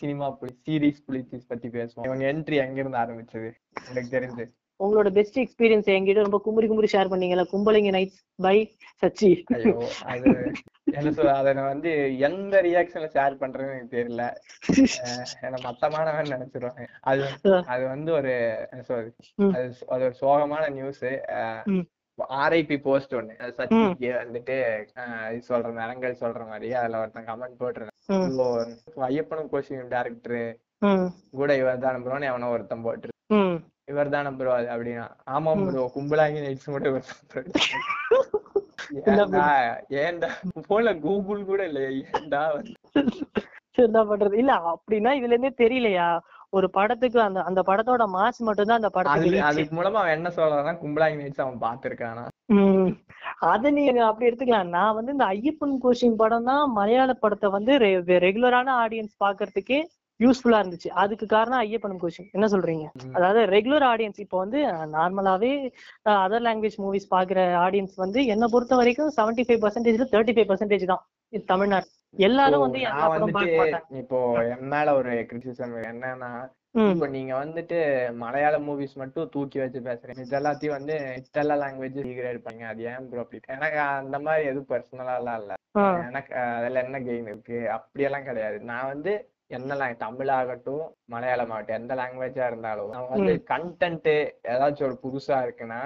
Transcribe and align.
Cinema 0.00 0.26
series 0.66 1.02
புலிசிஸ் 1.08 1.50
பத்தி 1.50 1.68
பேசுவோம். 1.76 2.06
இவங்க 2.08 2.24
என்ட்ரி 2.32 2.56
எங்க 2.64 2.80
இருந்து 2.82 3.02
ஆரம்பிச்சது? 3.02 3.50
எனக்கு 3.90 4.14
தெரிஞ்சு. 4.16 4.46
உங்களோட 4.80 5.08
பெஸ்ட் 5.16 5.38
எக்ஸ்பீரியன்ஸ் 5.42 5.88
என்கிட்ட 5.94 6.24
ரொம்ப 6.26 6.38
குமுறி 6.44 6.66
குமுறி 6.70 6.88
ஷேர் 6.92 7.10
பண்ணீங்கல்ல. 7.12 7.44
கும்பலிங்க 7.52 7.90
நைட்ஸ் 7.96 8.20
பை 8.44 8.56
சச்சி. 9.02 9.30
ஐயோ 9.56 9.74
அது 10.12 10.28
என்ன 10.92 11.10
சொல்ல 11.16 11.32
அதை 11.40 11.50
நான் 11.58 11.72
வந்து 11.72 11.90
எந்த 12.28 12.60
ரியாக்ஷன்ல 12.66 13.08
ஷேர் 13.16 13.40
பண்றேன்னு 13.42 13.74
எனக்கு 13.74 13.96
தெரியல. 13.96 14.24
என்ன 15.46 15.60
மத்தமானவன் 15.66 16.32
நினைச்சிருவாங்க. 16.34 16.86
அது 17.10 17.24
அது 17.74 17.84
வந்து 17.94 18.12
ஒரு 18.18 18.32
என்ன 18.70 18.82
சொல்றது. 18.90 19.12
அது 19.56 19.68
அது 19.94 20.04
ஒரு 20.06 20.16
சோகமான 20.22 20.64
நியூஸ். 20.78 21.04
ஆர்ஐபி 22.42 22.76
போஸ்ட் 22.86 23.12
ஒண்ணு. 23.18 23.34
சச்சிக்கு 23.58 24.08
வந்துட்டு 24.22 24.56
சொல்ற 25.48 25.68
நிறங்கள் 25.80 26.20
சொல்ற 26.22 26.42
மாதிரி 26.52 26.68
அதுல 26.80 27.00
ஒருத்தன் 27.02 27.28
கமெண்ட் 27.28 27.60
போட்டிருந்தேன். 27.60 27.97
ஐயப்பனும் 29.08 29.50
கோஷிங் 29.52 29.90
டேரக்டர் 29.94 30.40
கூட 31.32 31.50
இவர் 31.56 31.82
தான் 31.84 32.04
ப்ரோன்னு 32.04 32.30
எவனோ 32.30 32.50
ஒருத்தன் 32.54 32.84
போட்டு. 32.86 33.08
இவர் 33.90 34.12
தானே 34.14 34.30
அது 34.56 34.68
அப்படின்னா. 34.74 35.04
ஆமா 35.34 35.52
ப்ரோ 35.60 35.84
கும்பலாங்கி 35.96 36.40
நைட்ஸ் 36.44 36.72
கூட 36.74 36.86
இவர் 36.88 37.06
தான் 39.36 39.54
ஏன்டா 40.02 40.28
போன்ல 40.68 40.92
கூகுள் 41.00 41.48
கூட 41.50 41.62
இல்ல 41.70 41.80
ஏன்டா 42.10 42.42
என்ன 43.78 43.98
பண்றது? 44.04 44.34
இல்ல 44.42 44.52
அப்படின்னா 44.70 45.10
இதுல 45.18 45.34
இருந்தே 45.34 45.52
தெரியலையா? 45.60 46.06
ஒரு 46.56 46.66
படத்துக்கு 46.70 47.18
அந்த 47.20 47.40
அந்த 47.42 47.60
படத்தோட 47.62 48.04
மாஸ் 48.14 48.40
மட்டும்தான் 48.40 48.80
அந்த 48.80 48.90
படத்துக்கு. 48.94 49.42
அதுக்கு 49.48 49.76
மூலமா 49.76 50.00
அவன் 50.02 50.16
என்ன 50.18 50.28
சொல்றான்னா 50.38 50.72
கும்பலாங்கி 50.82 51.20
நைட்ஸ் 51.20 51.44
அவன் 51.44 51.62
பாத்துருக்கானா. 51.66 52.24
அத 53.52 53.70
நீங்க 53.76 54.00
அப்படி 54.06 54.28
எடுத்துக்கலாம். 54.28 54.72
நான் 54.76 54.96
வந்து 54.96 55.12
இந்த 55.14 55.26
ஐயப்பன் 55.34 55.76
கோஷிங் 55.84 56.16
படம் 56.22 56.48
தான் 56.50 56.62
மலையாள 56.78 57.10
படத்தை 57.22 57.48
வந்து 57.56 57.72
ரெகுலரான 58.26 58.68
ஆடியன்ஸ் 58.84 59.14
பாக்குறதுக்கே 59.24 59.78
யூஸ்ஃபுல்லா 60.20 60.60
இருந்துச்சு. 60.62 60.88
அதுக்கு 61.02 61.26
காரணம் 61.34 61.60
ஐயப்பன் 61.64 62.00
கோஷிங் 62.02 62.30
என்ன 62.36 62.46
சொல்றீங்க. 62.54 62.86
அதாவது 63.16 63.40
ரெகுலர் 63.54 63.86
ஆடியன்ஸ் 63.90 64.22
இப்போ 64.24 64.38
வந்து 64.44 64.60
நார்மலாவே 64.96 65.52
அதர் 66.24 66.44
லாங்குவேஜ் 66.46 66.78
மூவிஸ் 66.84 67.12
பாக்குற 67.14 67.44
ஆடியன்ஸ் 67.66 67.94
வந்து 68.04 68.22
என்ன 68.34 68.48
பொறுத்த 68.54 68.80
வரைக்கும் 68.80 69.14
செவன்டி 69.18 69.44
ஃபைவ் 69.48 69.62
பர்சன்டேஜ்ல 69.64 70.08
தேர்ட்டி 70.14 70.34
ஃபைவ் 70.36 70.50
பர்சன்டேஜ் 70.50 70.90
தான் 70.92 71.04
தமிழ்நாடு. 71.52 71.88
எல்லாரும் 72.28 72.62
வந்து 72.66 72.80
இப்போ 74.02 74.18
என் 74.52 74.70
மேல 74.74 74.94
ஒரு 75.00 75.12
கிரிட்டிசிசம் 75.30 75.74
என்னன்னா 75.90 76.30
இப்போ 76.86 77.06
நீங்க 77.06 77.44
வந்துட்டு 77.44 77.78
மலையாள 78.14 78.58
மூவிஸ் 78.58 78.94
மட்டும் 78.94 79.28
தூக்கி 79.28 79.58
வச்சு 79.58 79.80
பேசுறீங்க. 79.80 80.24
இது 80.26 80.38
எல்லாத்தையும் 80.38 80.76
வந்து 80.78 80.94
இத்தலா 81.20 81.56
லாங்குவேஜ் 81.62 81.98
டிகிரேட் 82.08 82.44
பண்ணீங்க. 82.44 82.68
அது 82.72 82.82
ஏன் 82.82 83.08
ப்ரோ 83.10 83.20
அப்படி? 83.20 83.40
எனக்கு 83.46 83.78
அந்த 83.78 84.18
மாதிரி 84.18 84.48
எதுவும் 84.48 84.70
பர்சனலா 84.70 85.16
எல்லாம் 85.16 85.40
இல்ல. 85.40 85.54
எனக்கு 86.06 86.34
அதுல 86.58 86.82
என்ன 86.82 87.00
கெயின் 87.00 87.32
இருக்கு? 87.32 87.70
அப்படியெல்லாம் 87.70 88.24
கிடையாது. 88.24 88.60
நான் 88.60 88.86
வந்து 88.86 89.12
என்ன 89.46 89.92
தமிழ் 89.98 90.28
ஆகட்டும் 90.28 90.82
மலையாளம் 91.04 91.50
ஆகட்டும் 91.50 91.78
எந்த 91.80 91.94
லாங்குவேஜா 91.94 92.46
இருந்தாலும். 92.46 92.90
நம்ம 92.90 93.08
வந்து 93.16 93.34
கண்டென்ட் 93.50 94.10
ஏதாச்சும் 94.54 94.88
ஒரு 94.90 94.98
புதுசா 95.04 95.36
இருக்குன்னா 95.46 95.80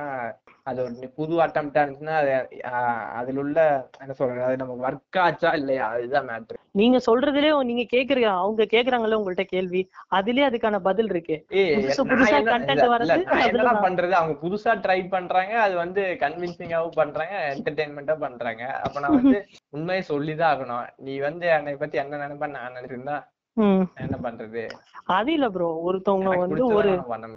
அது 0.67 0.79
ஒரு 0.83 1.09
புது 1.17 1.35
அட்டம்ப்டா 1.43 1.83
இருந்துச்சுன்னா 1.83 2.17
அது 2.17 2.33
அதுல 3.15 3.41
உள்ள 3.41 3.59
என்ன 4.01 4.13
சொல்றது 4.13 4.45
அது 4.45 4.57
நமக்கு 4.57 4.85
ஒர்க் 4.87 5.19
ஆச்சா 5.19 5.51
இல்லையா? 5.55 5.87
அதுதான் 5.95 6.29
மேட்ரு 6.29 6.59
நீங்க 6.75 6.99
சொல்றதுலயே 7.07 7.55
நீங்க 7.63 7.85
கேக்குறீங்க 7.93 8.29
அவங்க 8.37 8.67
கேக்குறாங்கல்ல 8.67 9.19
உங்கள்ட்ட 9.21 9.45
கேள்வி 9.47 9.81
அதுலயே 10.11 10.45
அதுக்கான 10.49 10.79
பதில் 10.83 11.11
இருக்கு. 11.11 11.37
புதுசு 12.05 12.05
வரது, 12.87 13.17
நான் 13.59 13.83
பண்றது 13.83 14.13
அவங்க 14.13 14.37
புதுசா 14.45 14.75
ட்ரை 14.85 15.01
பண்றாங்க 15.09 15.55
அது 15.61 15.75
வந்து 15.77 16.05
கன்வின்சிங்காவும் 16.21 16.97
பண்றாங்க 16.97 17.35
என்டர்டைன்மெண்டா 17.51 18.17
பண்றாங்க. 18.19 18.65
அப்ப 18.85 19.01
நான் 19.01 19.19
வந்து 19.19 19.39
உண்மையை 19.77 20.03
சொல்லிதான் 20.05 20.53
ஆகணும். 20.53 20.89
நீ 20.99 21.13
வந்து 21.21 21.47
என்னை 21.51 21.77
பத்தி 21.77 21.97
என்ன 21.99 22.19
நினைப்ப 22.19 22.49
நான் 22.51 22.75
நினைச்சிருந்தா. 22.75 23.19
என்ன 23.97 24.17
பண்றது? 24.23 24.63
அது 25.13 25.31
இல்ல 25.33 25.47
ப்ரோ 25.51 25.69
ஒருத்தவங்க 25.83 26.31
வந்து 26.39 26.63
ஒரு. 26.71 26.91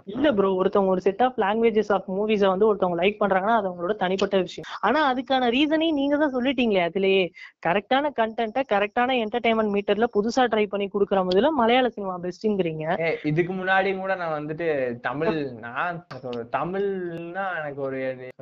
இல்ல 0.06 0.28
ப்ரோ 0.32 0.48
ஒருத்தவங்க 0.54 0.90
ஒரு 0.90 1.00
set 1.00 1.22
of 1.22 1.38
languages 1.38 1.92
of 1.92 2.06
movies 2.08 2.44
வந்து 2.46 2.66
ஒருத்தவங்க 2.66 2.98
லைக் 3.02 3.20
பண்றாங்கன்னா 3.20 3.56
அது 3.56 3.68
அவங்களோட 3.68 3.94
தனிப்பட்ட 3.96 4.36
விஷயம். 4.38 4.68
ஆனா 4.80 5.00
அதுக்கான 5.12 5.50
ரீசனையும் 5.50 5.98
நீங்க 6.00 6.16
தான் 6.16 6.34
சொல்லிட்டீங்களே 6.34 6.82
அதுலயே. 6.86 7.24
கரெக்டான 7.66 8.12
கண்டென்ட்டை 8.16 8.64
கரெக்டான 8.72 9.16
என்டர்டைன்மெண்ட் 9.24 9.74
மீட்டர்ல 9.76 10.08
புதுசா 10.16 10.44
ட்ரை 10.46 10.64
பண்ணி 10.66 10.88
கொடுக்குற 10.88 11.22
முதல்ல 11.24 11.50
மலையாள 11.52 11.88
சினிமா 11.88 12.16
பெஸ்ட்ங்கிறீங்க 12.22 12.84
இதுக்கு 13.24 13.52
முன்னாடி 13.52 13.90
கூட 13.98 14.14
நான் 14.14 14.36
வந்துட்டு 14.38 14.66
தமிழ் 15.00 15.34
நான் 15.58 15.98
தமிழ்னா 16.52 17.46
எனக்கு 17.58 17.82
ஒரு 17.82 18.00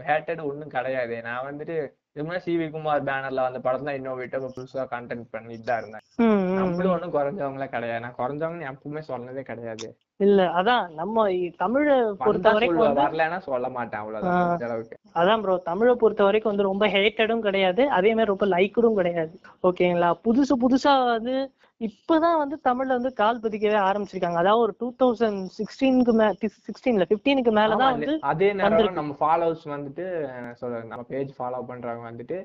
ஹேட்டட் 0.09 0.43
ஒண்ணும் 0.43 0.75
கிடையாது. 0.77 1.23
நான் 1.23 1.47
வந்துட்டு 1.47 1.77
இதுக்கு 2.17 2.27
முன்னாடி 2.27 2.45
சிவி 2.45 2.67
குமார் 2.71 3.07
பேனர்ல 3.07 3.45
வந்த 3.45 3.61
படத்துல 3.61 3.95
இன்னோவேட்டிவ் 3.97 4.45
புதுசா 4.51 4.83
கண்டென்ட் 4.93 5.27
பண்ணிட்டு 5.31 5.65
தான் 5.65 5.87
ம், 6.19 6.45
நம்மளும் 6.59 6.89
ம். 6.89 6.93
ஒண்ணும் 6.93 7.15
குறைஞ்சவங்களே 7.15 7.67
கிடையாது. 7.69 8.03
நான் 8.03 8.19
குறைஞ்சவங்க 8.19 8.69
எப்பவுமே 8.71 9.01
சொன்னதே 9.09 9.43
கிடையாது. 9.43 9.87
இல்ல 10.21 10.41
அதான் 10.55 10.85
நம்ம 10.93 11.23
தமிழை 11.57 11.95
பொறுத்த 12.19 12.51
வரைக்கும் 12.53 12.99
வரலைன்னா 12.99 13.39
சொல்ல 13.41 13.69
மாட்டேன் 13.69 14.01
அவ்வளவுதான் 14.01 14.93
அதான் 15.15 15.41
ப்ரோ 15.41 15.57
தமிழை 15.65 15.95
பொறுத்த 15.95 16.23
வரைக்கும் 16.25 16.53
வந்து 16.53 16.63
ரொம்ப 16.63 16.87
ஹேட்டடும் 16.89 17.39
கிடையாது 17.39 17.83
அதே 17.89 18.13
மாதிரி 18.15 18.33
ரொம்ப 18.33 18.47
லைக்கடும் 18.47 18.95
கிடையாது. 18.95 19.35
ஓகேங்களா 19.63 20.11
புதுசு 20.25 20.57
புதுசா 20.63 20.95
வந்து 21.09 21.35
இப்பதான் 21.81 22.39
வந்து 22.39 22.57
தமிழ்ல 22.65 22.97
வந்து 22.99 23.13
கால் 23.13 23.41
பதிக்கவே 23.41 23.79
ஆரம்பிச்சிருக்காங்க. 23.81 24.39
அதாவது 24.39 24.59
ஒரு 24.59 24.75
டூ 24.79 24.89
தௌசண்ட் 24.99 25.41
சிக்ஸ்டீனுக்கு 25.59 26.13
மே 26.13 26.27
சிக்ஸ்டீன்ல 26.69 27.07
பிப்டீனுக்கு 27.11 27.53
மேலதான் 27.53 27.95
வந்து 27.97 28.15
அதே 28.25 28.49
நேரம். 28.53 28.99
நம்ம 29.01 29.17
ஃபாலோவர்ஸ் 29.21 29.67
வந்துட்டு 29.75 30.07
சொல்றது 30.55 30.85
நம்ம 30.85 31.07
பேஜ் 31.09 31.33
ஃபாலோ 31.39 31.63
பண்றவங்க 31.69 32.07
வந்துட்டு 32.11 32.39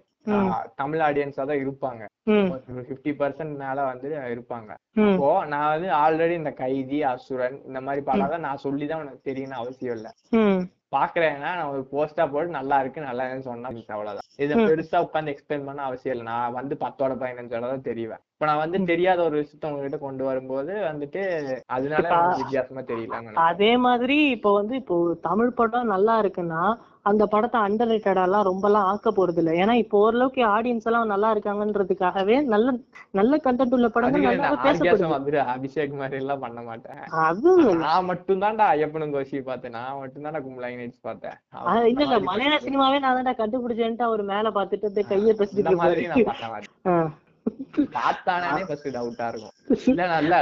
தமிழ் 0.81 1.03
ஆடியன்ஸா 1.07 1.43
தான் 1.43 1.61
இருப்பாங்க. 1.63 2.03
ஃபிஃப்டி 2.87 3.13
பர்சன்ட் 3.21 3.55
மேல 3.63 3.85
வந்து 3.91 4.09
இருப்பாங்க. 4.33 4.71
இப்போ 5.11 5.29
நான் 5.53 5.71
வந்து 5.73 5.89
ஆல்ரெடி 6.03 6.35
இந்த 6.41 6.53
கைதி 6.63 6.99
அசுரன் 7.11 7.57
இந்த 7.69 7.81
மாதிரி 7.87 8.03
படம் 8.09 8.33
தான் 8.35 8.45
நான் 8.47 8.65
சொல்லிதான் 8.65 9.03
உனக்கு 9.03 9.29
தெரியும்னு 9.29 9.61
அவசியம் 9.61 9.97
இல்ல. 9.97 10.09
பாக்குறேன்னா 10.95 11.49
நான் 11.57 11.71
ஒரு 11.73 11.81
போஸ்டா 11.91 12.23
போட்டு 12.31 12.57
நல்லா 12.57 12.77
இருக்கு 12.81 12.99
நல்லா 13.07 13.23
இருக்குன்னு 13.23 13.49
சொன்னா 13.49 13.71
அவ்வளவுதான். 13.95 14.27
இதை. 14.43 14.53
பெருசா 14.69 14.99
உட்காந்து 15.05 15.33
எக்ஸ்பிளைன் 15.33 15.67
பண்ண 15.67 15.81
அவசியம் 15.87 16.13
இல்லை. 16.13 16.25
நான் 16.31 16.55
வந்து 16.57 16.75
பத்தோட 16.83 17.13
பதினஞ்சோட 17.21 17.65
தான் 17.73 17.85
தெரிவேன். 17.89 18.21
இப்ப 18.33 18.47
நான் 18.49 18.61
வந்து 18.63 18.79
தெரியாத 18.91 19.19
ஒரு 19.27 19.35
விஷயத்த 19.41 19.69
உங்ககிட்ட 19.69 19.97
கொண்டு 20.05 20.23
வரும்போது 20.29 20.73
வந்துட்டு 20.87 21.21
அதனால 21.75 22.07
வித்தியாசமா 22.41 22.83
தெரியல 22.91 23.35
அதே 23.47 23.71
மாதிரி 23.85 24.17
இப்போ 24.35 24.51
வந்து 24.59 24.75
இப்போ 24.81 24.97
தமிழ் 25.29 25.57
படம் 25.59 25.93
நல்லா 25.95 26.15
இருக்குன்னா 26.23 26.63
அந்த 27.05 27.23
படத்தை 27.25 27.59
அண்டர் 27.65 27.91
எல்லாம் 28.23 28.45
ரொம்பலாம் 28.47 28.87
ஆக்க 28.91 29.09
போறது 29.11 29.39
இல்ல 29.41 29.51
ஏன்னா 29.61 29.73
இப்போ 29.81 29.97
ஓரளவுக்கு 30.05 30.41
ஆடியன்ஸ் 30.55 30.87
எல்லாம் 30.89 31.11
நல்லா 31.11 31.29
இருக்காங்கன்றதுக்காகவே 31.33 32.35
நல்ல 32.53 32.73
நல்ல 33.19 33.39
கண்டென்ட் 33.45 33.75
உள்ள 33.77 33.87
படங்கள் 33.95 34.25
நல்லா 34.25 34.49
பேசப்படுது. 34.65 35.39
அபிஷேக் 35.53 35.93
மாதிரி 36.01 36.17
எல்லாம் 36.23 36.43
பண்ண 36.45 36.59
மாட்டேன். 36.61 36.99
அது 37.27 37.51
நான் 37.83 38.07
மட்டும் 38.09 38.43
தான்டா 38.43 38.67
ஐயப்பனும் 38.75 39.13
கோஷி 39.15 39.41
பார்த்தேன். 39.49 39.75
நான் 39.77 39.99
மட்டும் 40.01 40.25
தான்டா 40.27 40.41
கும்பலாங்கி 40.47 40.79
நைட்ஸ் 40.81 41.05
பார்த்தேன். 41.09 41.37
இல்ல 41.91 42.03
இல்ல. 42.07 42.19
மலையாள 42.29 42.57
சினிமாவே 42.67 42.99
நான் 43.05 43.17
தான்டா 43.19 43.35
கண்டுபிடிச்சேன்ட்டு 43.41 44.07
அவர் 44.09 44.23
மேல 44.33 44.51
பாத்துட்டு 44.59 45.07
கையை 45.13 45.35
பேசிட்டு 45.41 45.75
மாதிரி. 45.83 46.05
பார்த்தானே 47.97 48.65
ஃபர்ஸ்ட் 48.69 48.89
டவுட்டா 48.97 49.27
இருக்கும். 49.31 49.55
இல்ல 49.93 50.01
நல்ல 50.15 50.33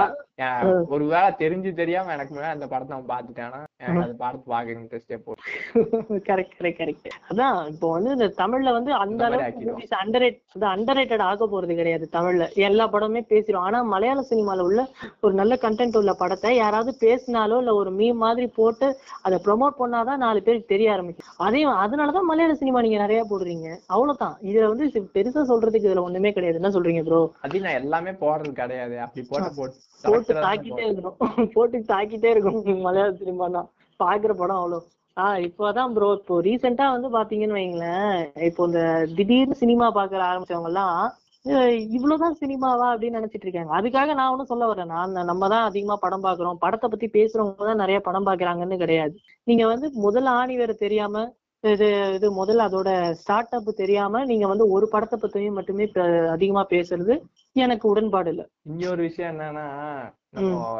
ஒருவேளை 0.94 1.30
தெரிஞ்சு 1.40 1.70
தெரியாம 1.80 2.12
எனக்கு 2.16 2.34
முன்னாடி 2.34 2.56
அந்த 2.56 2.68
படத்தை 2.72 2.94
அவன் 2.96 3.12
பார்த்துட்டானா? 3.12 3.60
எனக்கு 3.84 4.04
அந்த 4.04 4.18
படத்தை 4.22 4.46
பாக்க 4.52 4.76
இன்ட்ரெஸ்டே 4.76 5.18
போகும் 5.26 6.20
கரெக்ட் 6.28 6.54
கரெக்ட் 6.60 6.82
கரெக்ட் 6.82 7.08
அதான் 7.30 7.58
இப்போ 7.72 7.88
வந்து 7.96 8.12
இந்த 8.18 8.28
தமிழ்ல 8.42 8.72
வந்து 8.76 8.92
அந்த 9.04 9.22
அளவுக்கு. 9.28 9.64
மூவிஸ் 9.70 9.96
அண்டரேட் 10.02 10.38
அண்டரேட்டட் 10.74 11.24
ஆக 11.30 11.48
போறது 11.54 11.74
கிடையாது 11.80 12.06
தமிழ்ல. 12.18 12.46
எல்லா 12.68 12.86
படமே 12.96 13.22
பேசிடும் 13.32 13.66
ஆனா 13.68 13.80
மலையாள 13.94 14.26
சினிமால 14.32 14.66
உள்ள 14.68 14.84
ஒரு 15.26 15.34
நல்ல 15.42 15.58
கண்டென்ட் 15.66 16.00
உள்ள 16.02 16.14
படத்தை 16.22 16.52
யாராவது 16.58 16.94
பேசினாலோ 17.06 17.58
இல்ல 17.64 17.74
ஒரு 17.82 17.94
மீம் 18.00 18.22
மாதிரி 18.26 18.48
போட்டு 18.60 18.90
அதை 19.28 19.40
ப்ரோமோட் 19.48 19.80
பண்ணாதான் 19.82 20.24
நாலு 20.26 20.40
பேருக்கு 20.46 20.74
தெரிய 20.74 20.94
ஆரம்பிக்கும். 20.96 21.34
அதையும் 21.48 21.82
அதனாலதான் 21.86 22.30
மலையாள 22.32 22.56
சினிமா 22.62 22.86
நீங்க 22.88 23.02
நிறைய 23.06 23.24
போடுறீங்க. 23.32 23.68
அவ்வளவுதான். 23.96 24.38
இதுல 24.50 24.70
வந்து 24.74 25.06
பெருசா 25.18 25.44
சொல்றதுக்கு 25.52 25.90
இதுல 25.90 26.06
ஒண்ணுமே 26.08 26.32
கிடையாது. 26.38 26.62
என்ன 26.62 26.74
சொல்றீங்க 26.78 27.04
ப்ரோ 27.10 27.22
அது 27.46 27.66
நான் 27.68 27.80
எல்லாமே 27.84 28.14
போடுறது 28.24 28.54
கிடையாது. 28.62 28.98
அப்படி 29.08 29.26
போட்டு 29.34 29.52
போட்டு 29.58 30.27
போட்டு 30.28 30.46
தாக்கிட்டே 30.48 30.86
இருக்கும் 30.92 31.18
இருக்கணும். 31.18 31.52
போட்டு 31.56 31.78
தாக்கிட்டே 31.94 32.30
இருக்கும் 32.34 32.86
மலையாள 32.88 33.12
சினிமா 33.22 33.48
தான் 33.58 33.70
பாக்குற 34.00 34.32
படம் 34.42 34.62
அவ்வளவு 34.62 34.86
ஆஹ் 35.18 35.40
இப்போதான் 35.46 35.94
ப்ரோ 35.94 36.08
இப்போ 36.18 36.36
ரீசெண்டா 36.48 36.88
வந்து 36.96 37.10
பாத்தீங்கன்னு 37.16 37.58
வைங்களேன். 37.60 38.18
இப்போ 38.50 38.62
இந்த 38.70 38.82
திடீர்னு 39.18 39.56
சினிமா 39.62 39.88
பாக்குற 39.96 40.22
ஆரம்பிச்சவங்க 40.28 40.70
எல்லாம் 40.72 41.00
இவ்வளவுதான் 41.96 42.38
சினிமாவா 42.42 42.88
அப்படின்னு 42.94 43.20
நினைச்சிட்டு 43.20 43.46
இருக்காங்க. 43.48 43.72
அதுக்காக 43.80 44.14
நான் 44.20 44.32
ஒன்றும் 44.34 44.50
சொல்ல 44.52 44.64
வரேன் 44.72 44.92
நான் 44.94 45.14
நம்ம 45.30 45.48
தான் 45.54 45.66
அதிகமா 45.70 45.96
படம் 46.06 46.26
பாக்குறோம். 46.26 46.60
படத்தை 46.64 46.88
பத்தி 46.94 47.08
பேசுறவங்க 47.18 47.68
தான் 47.70 47.82
நிறைய 47.84 48.00
படம் 48.08 48.28
பாக்குறாங்கன்னு 48.30 48.78
கிடையாது. 48.84 49.16
நீங்க 49.48 49.66
வந்து 49.74 49.90
முதல்ல 50.06 50.34
ஆணி 50.42 50.56
வேற 50.62 50.74
தெரியாம 50.86 51.24
இது 51.64 51.86
இது 52.16 52.28
முதல்ல 52.34 52.66
அதோட 52.68 52.90
ஸ்டார்ட் 53.20 53.56
அப் 53.56 53.70
தெரியாம 53.76 54.24
நீங்க 54.26 54.46
வந்து 54.48 54.66
ஒரு 54.70 54.86
படத்தை 54.88 55.18
பத்தியும் 55.20 55.58
மட்டுமே 55.60 55.86
அதிகமா 56.36 56.64
பேசுறது 56.70 57.14
எனக்கு 57.56 57.86
உடன்பாடு 57.90 58.30
இல்ல. 58.34 58.44
இன்னொரு 58.72 59.02
விஷயம் 59.02 59.32
என்னன்னா 59.34 59.66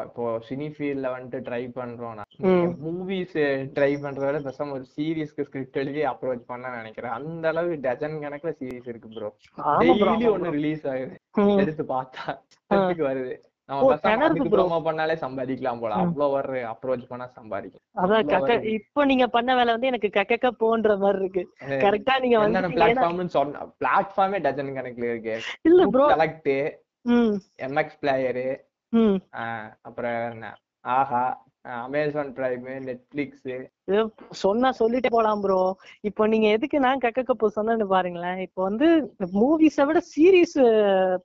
இப்போ 0.04 0.24
சினி 0.48 0.66
ஃபீல்ட்ல 0.74 1.08
வந்துட்டு 1.14 1.38
ட்ரை 1.48 1.62
பண்றோம்னா. 1.78 2.24
மூவிஸ் 2.84 3.36
ட்ரை 3.76 3.90
பண்றத 4.04 4.26
விட 4.28 4.40
பேசாம 4.46 4.74
ஒரு 4.78 4.86
சீரியஸ்க்கு 4.94 5.46
ஸ்கிரிப்ட் 5.48 5.80
எழுதி 5.82 6.02
அப்ரோச் 6.12 6.48
பண்ண 6.52 6.74
நினைக்கிறேன். 6.76 7.16
அந்த 7.18 7.44
அளவுக்கு 7.52 7.82
டஜன் 7.86 8.16
கணக்குல 8.24 8.52
சீரிஸ் 8.60 8.90
இருக்கு 8.92 9.10
ப்ரோ 9.16 9.30
டெய்லி 9.82 10.28
ஒண்ணு. 10.34 10.54
ரிலீஸ் 10.58 10.86
ஆகுது. 10.92 11.16
எடுத்து 11.62 11.84
பார்த்தா 11.94 12.26
வருது. 13.08 13.34
பண்ணாலே 13.68 15.14
சம்பாதிக்கலாம் 15.22 15.80
போல. 15.80 15.94
அவ்வளவு 16.02 16.34
ஒரு 16.38 16.58
அப்ரோச் 16.72 17.10
பண்ணா 17.10 17.26
அதான் 18.02 18.28
வருது. 18.44 18.68
இப்ப 18.76 19.04
நீங்க 19.04 19.26
பண்ண 19.26 19.50
வேலை 19.54 19.70
வந்து 19.74 19.86
எனக்கு 19.86 20.10
கக்கக்க 20.14 20.48
போன்ற 20.62 20.96
மாதிரி 20.96 21.18
இருக்கு. 21.22 21.42
கரெக்டா 21.84 22.14
நீங்க 22.20 22.38
வந்து 22.44 22.60
பிளாட்ஃபார்ம்னு 22.76 23.34
சொன்ன 23.36 23.64
பிளாட்ஃபார்மே 23.82 24.40
டஜன் 24.46 24.76
கணக்குல 24.78 25.10
இருக்கு. 25.12 25.36
இல்ல 25.62 25.86
ப்ரோ 25.88 26.06
செலக்ட் 26.12 26.52
எம்எக்ஸ் 27.58 28.00
பிளேயரு 28.02 28.48
அப்புறம் 29.88 30.18
என்ன? 30.32 30.46
ஆஹா 30.94 31.22
அமேசான் 31.78 32.30
பிரைம் 32.36 32.66
நெட்ஃபிளிக்ஸ் 32.86 33.46
இது 33.88 34.00
சொன்னா 34.42 34.68
சொல்லிட்டே 34.80 35.10
போலாம் 35.14 35.42
ப்ரோ 35.44 35.58
இப்போ 36.08 36.22
நீங்க 36.32 36.46
எதுக்கு 36.56 36.78
நான் 36.86 37.02
கக்க 37.04 37.20
கப்பு 37.22 37.46
சொன்னேன்னு 37.56 37.86
பாருங்களேன். 37.92 38.38
இப்போ 38.46 38.60
வந்து 38.68 38.86
மூவிஸை 39.38 39.84
விட 39.88 40.00
சீரீஸ் 40.12 40.56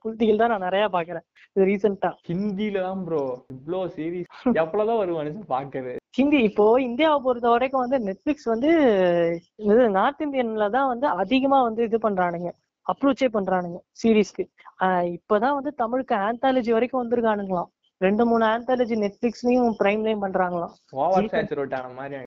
புல்திகள் 0.02 0.40
தான் 0.42 0.52
நான் 0.54 0.66
நிறைய 0.68 0.86
பாக்குறேன். 0.96 1.26
ரீசெண்டா 1.56 2.10
ஹிந்தில 2.30 2.82
தான் 2.86 3.02
ப்ரோ 3.06 3.22
இவ்ளோ 3.56 3.80
சீரிஸ் 3.96 4.30
எவ்வளவுதான் 4.62 5.00
ஒரு 5.02 5.12
மனுஷன் 5.18 5.50
பாக்குறது? 5.54 5.92
ஹிந்தி 6.18 6.38
இப்போ 6.48 6.66
இந்தியாவை 6.88 7.18
பொறுத்த 7.26 7.48
வரைக்கும் 7.54 7.84
வந்து 7.84 7.98
நெட்ஃபிளிக்ஸ் 8.08 8.50
வந்து 8.52 8.70
இது 9.68 9.84
நார்த் 9.98 10.24
இந்தியன்ல 10.26 10.68
தான் 10.76 10.90
வந்து 10.92 11.06
அதிகமா 11.22 11.60
வந்து 11.68 11.82
இது 11.88 11.98
பண்றானுங்க. 12.06 12.50
அப்ரோச்சே 12.86 13.28
பண்றானுங்க. 13.36 13.78
சீரீஸ்க்கு 14.00 14.44
இப்பதான் 15.16 15.56
வந்து 15.58 15.72
தமிழுக்கு 15.82 16.14
ஆந்தாலஜி 16.26 16.70
வரைக்கும் 16.76 17.02
வந்திருக்கானுங்களாம். 17.02 17.70
ரெண்டு 17.98 18.26
மூணு 18.26 18.44
ஆந்தாலஜி 18.44 18.94
நெட்ஃபிளிக்ஸ்லயும் 19.02 19.74
பிரைம்லயும் 19.82 20.22
பண்றாங்களாம். 20.22 20.72
ஓவர் 20.90 21.24
Season- 21.24 21.26
சேச்சுரேட் 21.26 21.74
ஆன 21.74 21.92
மாதிரி 21.92 22.20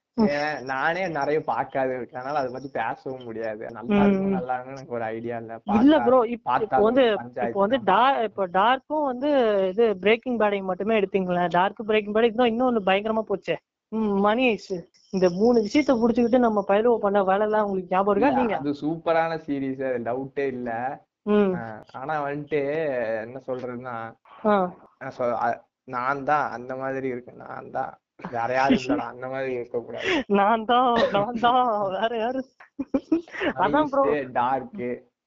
நானே 0.63 1.07
நிறைய 1.07 1.43
பார்க்காது. 1.43 1.95
இருக்கு 1.95 2.17
அதனால 2.17 2.39
அதை 2.39 2.51
பத்தி 2.51 2.69
பேசவும் 2.73 3.23
முடியாது. 3.23 3.67
நல்லா. 3.71 4.05
நல்லா 4.05 4.63
எனக்கு 4.63 4.93
ஒரு 4.93 5.03
ஐடியா 5.03 5.37
இல்ல. 5.37 5.59
இல்ல 5.63 5.99
ப்ரோ 5.99 6.19
இப்போ 6.27 6.57
வந்து 6.69 7.05
இப்போ 7.11 7.49
வந்து 7.51 7.83
தான். 7.83 8.13
டா 8.15 8.21
இப்போ 8.21 8.45
டார்க்கும் 8.45 9.05
வந்து 9.05 9.29
இது 9.69 9.97
பிரேக்கிங் 9.97 10.39
பேடையும் 10.39 10.63
மட்டுமே 10.63 10.99
எடுத்தீங்களேன். 10.99 11.49
டார்க் 11.49 11.83
பிரேக்கிங் 11.85 12.13
பேட் 12.13 12.41
இன்னும் 12.41 12.49
இன்னொன்னு 12.53 12.87
பயங்கரமா 12.87 13.21
போச்சே. 13.29 13.55
மணி 14.21 14.57
இந்த 15.09 15.29
மூணு 15.29 15.67
விஷயத்த 15.67 15.91
புடிச்சுக்கிட்டு 15.99 16.37
நம்ம 16.37 16.63
பயிலவ 16.67 16.97
பண்ண 16.97 17.23
வேலை 17.23 17.41
எல்லாம் 17.41 17.65
உங்களுக்கு 17.65 17.95
ஞாபகம் 17.95 18.21
இருக்கா 18.21 18.37
நீங்க? 18.37 18.55
அது 18.57 18.71
சூப்பரான 18.81 19.39
சீரிஸ் 19.45 19.83
அது 19.87 19.99
டவுட்டே 20.07 20.45
இல்ல. 20.47 20.71
ஆனா 21.95 22.15
வந்துட்டு 22.23 22.59
என்ன 23.23 23.37
சொல்றதுன்னா 23.47 23.95
நான் 25.87 26.25
தான் 26.25 26.45
அந்த 26.55 26.73
மாதிரி 26.79 27.07
இருக்கு 27.09 27.33
நான் 27.41 27.71
தான். 27.73 27.93
வேற 28.31 28.49
யாரும் 28.53 28.79
இல்லடா 28.83 29.05
அந்த 29.11 29.25
மாதிரி 29.27 29.51
இருக்க 29.57 29.77
கூடாது. 29.79 30.07
நான் 30.37 30.63
தான் 30.65 30.87
நான் 31.15 31.37
தான். 31.43 31.59
வேற 31.97 32.11
யாரு 32.21 32.41
அதான் 33.61 33.89
ப்ரோ 33.91 34.03
டார்க் 34.35 34.81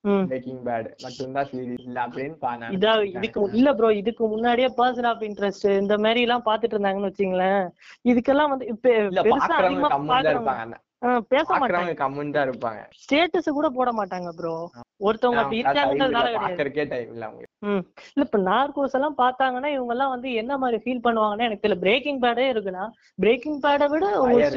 ம். 0.05 0.25
பிரேக்கிங் 0.29 0.61
பேட் 0.67 0.89
மட்டும்தான் 1.05 1.49
சீரிஸ் 1.49 1.87
இல்ல 1.87 1.99
அப்படின்னு 2.05 2.71
இதா 2.77 2.93
இதுக்கு 3.11 3.41
இல்ல 3.59 3.71
ப்ரோ 3.79 3.91
இதுக்கு 4.01 4.27
முன்னாடியே 4.33 4.69
பர்சன் 4.79 5.09
ஆஃப் 5.11 5.25
இன்ட்ரெஸ்ட் 5.29 5.67
இந்த 5.81 5.97
மாதிரி 5.99 6.23
எல்லாம் 6.27 6.47
பாத்துட்டு 6.47 6.77
இருந்தாங்கன்னு 6.77 7.11
வச்சுங்களேன். 7.11 7.65
இதுக்கெல்லாம் 8.05 8.53
வந்து 8.53 8.67
இப்ப 8.67 8.95
பெருசா 9.27 9.57
அதிகமா 9.61 9.91
கம்முன்னு 9.95 10.79
பேச 11.03 11.59
மாட்டாங்க. 11.59 11.93
கம்முன்னு 12.03 12.43
இருப்பாங்க. 12.47 12.81
ஸ்டேட்டஸ் 13.01 13.49
கூட 13.59 13.69
போட 13.69 13.91
மாட்டாங்க 13.93 14.31
ப்ரோ 14.31 14.71
ஒருத்தவங்க 15.01 15.41
அப்படி 15.43 15.61
இருக்காங்கன்றதுனால 15.63 16.31
கிடையாது. 16.33 17.07
இல்ல 17.13 18.25
இப்ப 18.27 18.39
நார்கோஸ் 18.39 18.97
எல்லாம் 18.99 19.17
பார்த்தாங்கன்னா 19.19 19.71
இவங்க 19.77 19.93
எல்லாம் 19.93 20.09
வந்து 20.09 20.33
என்ன 20.33 20.59
மாதிரி 20.59 20.79
ஃபீல் 20.85 21.05
பண்ணுவாங்கன்னா 21.07 21.47
எனக்கு 21.49 21.65
தெரியல. 21.67 21.79
பிரேக்கிங் 21.79 22.21
பேடே 22.21 22.47
இருக்குன்னா 22.55 22.85
பிரேக்கிங் 23.15 23.61
பேடை 23.61 23.89
விட 23.89 24.07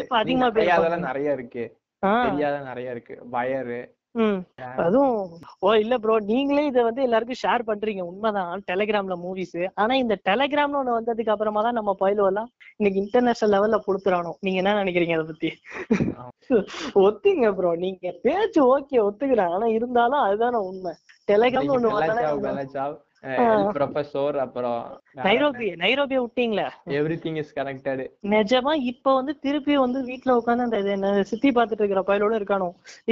அதிகமா 0.09 0.49
நிறைய 1.07 1.33
இருக்கு. 1.33 1.65
நிறைய 2.69 2.91
இருக்கு. 2.91 3.17
வயரு 3.31 3.81
அதுவும் 4.83 5.13
ஓ 5.59 5.69
இல்ல 5.73 5.97
ப்ரோ 5.97 6.15
நீங்களே 6.27 6.65
இத 6.65 6.83
வந்து 6.83 7.01
எல்லாருக்கும் 7.03 7.39
ஷேர் 7.41 7.63
பண்றீங்க. 7.67 8.01
உண்மைதான். 8.01 8.63
டெலிகிராம்ல 8.67 9.15
மூவிஸ் 9.23 9.55
ஆனா 9.81 9.93
இந்த 9.95 10.15
டெலிகிராம்னு 10.29 10.79
ஒண்ணு 10.81 10.97
வந்ததுக்கு 10.97 11.33
அப்புறமா 11.33 11.61
தான் 11.61 11.77
நம்ம 11.79 11.93
பயிலும் 11.93 12.29
எல்லாம் 12.31 12.49
இன்னைக்கு 12.79 12.99
இன்டர்நேஷனல் 13.03 13.53
லெவல்ல 13.55 13.79
புடுத்துறானோ 13.87 14.33
நீங்க 14.39 14.59
என்ன 14.61 14.75
நினைக்கிறீங்க 14.81 15.17
அதை 15.17 15.25
பத்தி? 15.25 15.49
ஒத்துங்க 17.03 17.49
ப்ரோ 17.53 17.71
நீங்க 17.85 18.13
பேச்சு 18.23 18.61
ஓகே 18.75 18.99
ஒத்துக்கிறேன். 19.07 19.53
ஆனா 19.55 19.67
இருந்தாலும் 19.77 20.23
அதுதானே 20.27 20.61
உண்மை. 20.69 20.93
டெலிகிராம்னு 21.27 21.75
ஒண்ணு 21.77 21.91
ப்ரொஃபஸர் 23.77 24.37
அப்புறம் 24.37 24.79
நைரோபி 25.25 25.67
நைரோபிய 25.83 26.19
விட்டீங்களே? 26.23 26.65
எவ்ரி 26.99 27.17
திங் 27.25 27.37
இஸ் 27.37 27.53
கனெக்டட் 27.59 28.03
நிஜமா 28.33 28.73
இப்ப 28.91 29.13
வந்து 29.13 29.33
திருப்பி 29.39 29.77
வந்து 29.77 30.01
வீட்ல 30.03 30.37
உட்காந்து 30.39 30.67
அந்த 30.67 30.79
இது 30.79 30.91
என்ன 30.91 31.23
சுத்தி 31.23 31.51
பார்த்துட்டு 31.51 31.83
இருக்கிற 31.83 32.03
பயலோட 32.09 32.33
இருக்கானோ? 32.41 32.69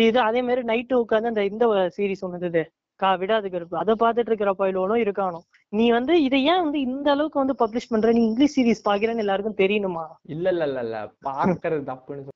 இது 0.08 0.20
அதே 0.20 0.42
மாதிரி 0.42 0.64
நைட்டு 0.64 1.02
உட்காந்து 1.04 1.32
அந்த 1.34 1.44
இந்த 1.46 1.66
சீரிஸ் 1.98 2.26
ஒண்ணு 2.28 2.50
இது 2.52 2.64
கா 3.00 3.12
விடாது 3.16 3.50
கருப்பு. 3.50 3.76
அதை 3.78 3.94
பார்த்துட்டு 4.00 4.32
இருக்கிற 4.32 4.52
பயலோனும் 4.60 5.04
இருக்கானோ? 5.06 5.40
நீ 5.74 5.86
வந்து 5.92 6.14
இதை 6.24 6.40
ஏன் 6.44 6.64
வந்து 6.64 6.80
இந்த 6.88 7.08
அளவுக்கு 7.12 7.38
வந்து 7.40 7.56
பப்ளிஷ் 7.60 7.90
பண்ற? 7.90 8.12
நீ 8.12 8.22
இங்கிலீஷ் 8.26 8.56
சீரிஸ் 8.56 8.88
பாக்குறேன்னு 8.88 9.24
எல்லாருக்கும் 9.24 9.60
தெரியணுமா? 9.62 10.04
இல்ல 10.28 10.46
இல்ல 10.50 10.64
இல்ல 10.66 10.82
இல்ல. 10.82 10.98
பாக்குறது 11.26 11.84
தப்புன்னு 11.88 12.30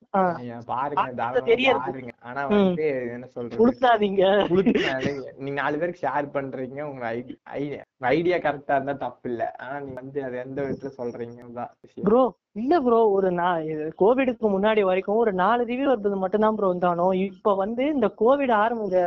பாருங்க 0.68 1.02
தெரியாது. 1.50 2.02
ஆனா. 2.24 2.42
வந்து 2.52 2.86
என்ன 3.16 3.28
சொல்றது? 3.34 3.60
உளுத்தாதீங்க. 3.64 4.24
உளுத்துனாலே 4.54 5.12
நீங்க 5.38 5.58
நாலு 5.62 5.80
பேருக்கு 5.80 6.04
ஷேர் 6.06 6.28
பண்றீங்க 6.34 6.82
உங்க 6.84 7.06
ஐடி 7.14 7.36
ஐடியா 7.58 7.82
ஐடியா 8.12 8.38
கரெக்டா 8.38 8.76
இருந்தா 8.78 8.96
தப்பு 9.04 9.30
இல்ல. 9.32 9.44
ஆனா 9.62 9.76
நீங்க 9.80 10.00
வந்து 10.02 10.20
அது 10.24 10.38
எந்த 10.38 10.60
விதத்துல 10.62 10.94
விஷயம். 11.84 12.08
ப்ரோ 12.08 12.24
இல்ல 12.56 12.74
ப்ரோ 12.82 13.00
ஒரு 13.16 13.30
கோவிடுக்கு 14.00 14.48
முன்னாடி 14.50 14.82
வரைக்கும் 14.84 15.22
ஒரு 15.24 15.34
நாலு 15.42 15.64
ரிவ்யூ 15.66 15.88
வருது 15.88 16.22
மட்டும்தான் 16.24 16.58
ப்ரோ 16.58 16.70
இருந்தானோ 16.72 17.08
இப்ப 17.26 17.56
வந்து 17.56 17.86
இந்த 17.96 18.08
கோவிட் 18.22 18.54
ஆரம்பிச்ச 18.62 19.02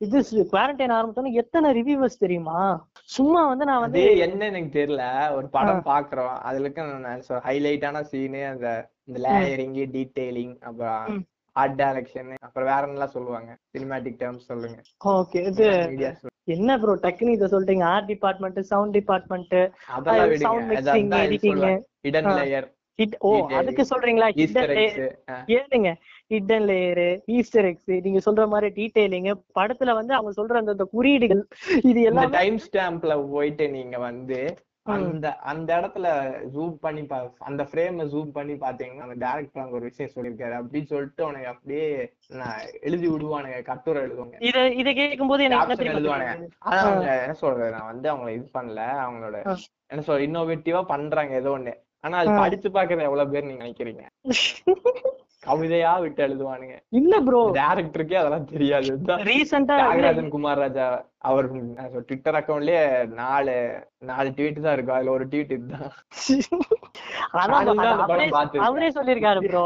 இது 0.00 0.18
குவாரண்டைன் 0.52 0.94
ஆரம்பிச்சோன்னு 0.96 1.38
எத்தனை 1.40 1.68
ரிவ்யூவர்ஸ் 1.72 2.22
தெரியுமா? 2.22 2.60
சும்மா 3.08 3.40
வந்து 3.48 3.64
நான் 3.70 3.84
வந்து 3.86 4.04
என்ன 4.26 4.46
எனக்கு 4.50 4.72
தெரியல. 4.78 5.04
ஒரு 5.38 5.48
படம் 5.56 5.84
பாக்குறோம். 5.90 6.36
அதுல 6.48 6.64
இருக்க 6.66 7.42
ஹைலைட்டான 7.48 8.02
சீனு 8.12 8.42
அந்த 8.52 8.68
இந்த 9.08 9.18
லேயரிங் 9.26 9.76
டீடைலிங் 9.96 10.56
அப்புறம். 10.70 11.20
ஆர்ட் 11.56 11.78
டைரக்ஷன் 11.80 12.28
அப்புறம் 12.46 12.68
வேற 12.72 12.82
என்னலாம் 12.88 13.14
சொல்லுவாங்க? 13.14 13.50
சினிமேட்டிக் 13.72 14.20
டேர்ம்ஸ் 14.20 14.48
சொல்லுங்க. 14.50 14.78
ஓகே 15.14 15.40
இது 15.50 15.66
என்ன 16.56 16.76
ப்ரோ 16.82 16.92
டக்குன்னு 17.02 17.36
இதை 17.36 17.46
சொல்லிட்டீங்க. 17.52 17.84
Art 17.94 18.10
department 18.10 18.60
sound 18.72 18.94
department 18.98 19.56
sound 20.44 20.70
mixing 20.72 21.10
editing 21.24 21.64
hidden. 22.06 22.28
Layer 22.40 22.68
ஓ 23.26 23.30
அதுக்கு 23.58 23.82
சொல்றீங்களா? 23.90 24.26
Easter 24.42 24.72
hidden 26.30 26.66
layer 26.66 27.06
Easter 27.36 27.66
eggs 27.68 27.92
நீங்க 28.04 28.20
சொல்ற 28.24 28.42
மாதிரி 28.50 28.68
டீடைலிங் 28.76 29.28
படத்துல 29.56 29.94
வந்து 29.96 30.12
அவங்க 30.16 30.32
சொல்ற 30.36 30.60
அந்த 30.64 30.86
குறியீடுகள் 30.92 31.42
இது 31.84 32.00
எல்லாமே 32.08 32.34
டைம் 32.36 32.58
ஸ்டாம்ப்ல 32.64 33.14
போயிட்டு 33.32 33.64
நீங்க 33.74 33.96
வந்து. 34.04 34.40
அந்த 34.92 35.26
அந்த 35.50 35.68
இடத்துல 35.78 36.06
ஜூம் 36.52 36.76
பண்ணி 36.84 37.02
பா 37.04 37.16
அந்த 37.48 37.62
ஃப்ரேம் 37.68 37.98
ஜூம் 38.12 38.30
பண்ணி 38.36 38.54
பாத்தீங்கன்னா 38.62 39.04
அந்த 39.06 39.16
டேரக்டர் 39.24 39.62
அங்க 39.62 39.76
ஒரு 39.78 39.88
விஷயம் 39.88 40.14
சொல்லியிருக்காரு 40.14 40.54
அப்படின்னு 40.58 40.90
சொல்லிட்டு 40.92 41.22
உனக்கு 41.26 41.50
அப்படியே 41.52 41.84
நான் 42.38 42.56
எழுதி 42.82 43.06
விடுவானுங்க 43.08 43.58
கட்டுரை 43.68 44.00
எழுதுவாங்க 44.02 44.38
இத 44.48 44.62
இத 44.80 44.88
கேட்கும் 44.98 45.30
போது 45.32 45.44
எனக்கு 45.48 45.90
எழுதுவானுங்க? 45.92 46.34
ஆனா 46.64 46.80
அவங்க 46.84 47.10
என்ன 47.20 47.36
சொல்றது 47.42 47.74
நான் 47.76 47.90
வந்து 47.92 48.08
அவங்கள 48.12 48.32
இது 48.36 48.48
பண்ணல 48.56 48.80
அவங்களோட. 49.04 49.36
என்ன 49.90 50.04
சொல்ற 50.08 50.26
இன்னோவேட்டிவா 50.26 50.82
பண்றாங்க 50.90 51.34
ஏதோ 51.40 51.52
ஒண்ணு 51.56 51.74
ஆனா 52.04 52.16
அது. 52.22 52.32
படிச்சு 52.40 52.70
பாக்குறது 52.72 53.08
எவ்வளவு 53.08 53.32
பேர் 53.32 53.48
நீங்க 53.48 53.64
நினைக்கிறீங்க 53.64 54.04
கவிதையா 55.42 55.92
விட்டு 56.02 56.20
எழுதுவானுங்க. 56.26 56.74
இல்ல 56.98 57.20
ப்ரோ 57.26 57.40
டேரக்டருக்கே 57.58 58.18
அதெல்லாம் 58.20 58.48
தெரியாது. 58.54 58.90
ரீசெண்டா 59.28 59.76
தியாகராஜன் 59.80 60.32
குமார் 60.34 60.60
ராஜா 60.64 60.86
அவர் 61.28 61.46
ட்விட்டர் 62.08 62.38
அக்கவுண்ட்லயே 62.40 62.82
நாலு 63.20 63.54
நாலு 64.10 64.28
ட்வீட் 64.38 64.64
தான் 64.66 64.74
இருக்கும். 64.76 64.96
அதுல 64.96 65.14
ஒரு 65.16 65.26
ட்வீட் 65.32 65.54
இதுதான். 65.56 65.90
அவரே 68.68 68.90
சொல்லியிருக்காரு 68.98 69.42
ப்ரோ 69.48 69.64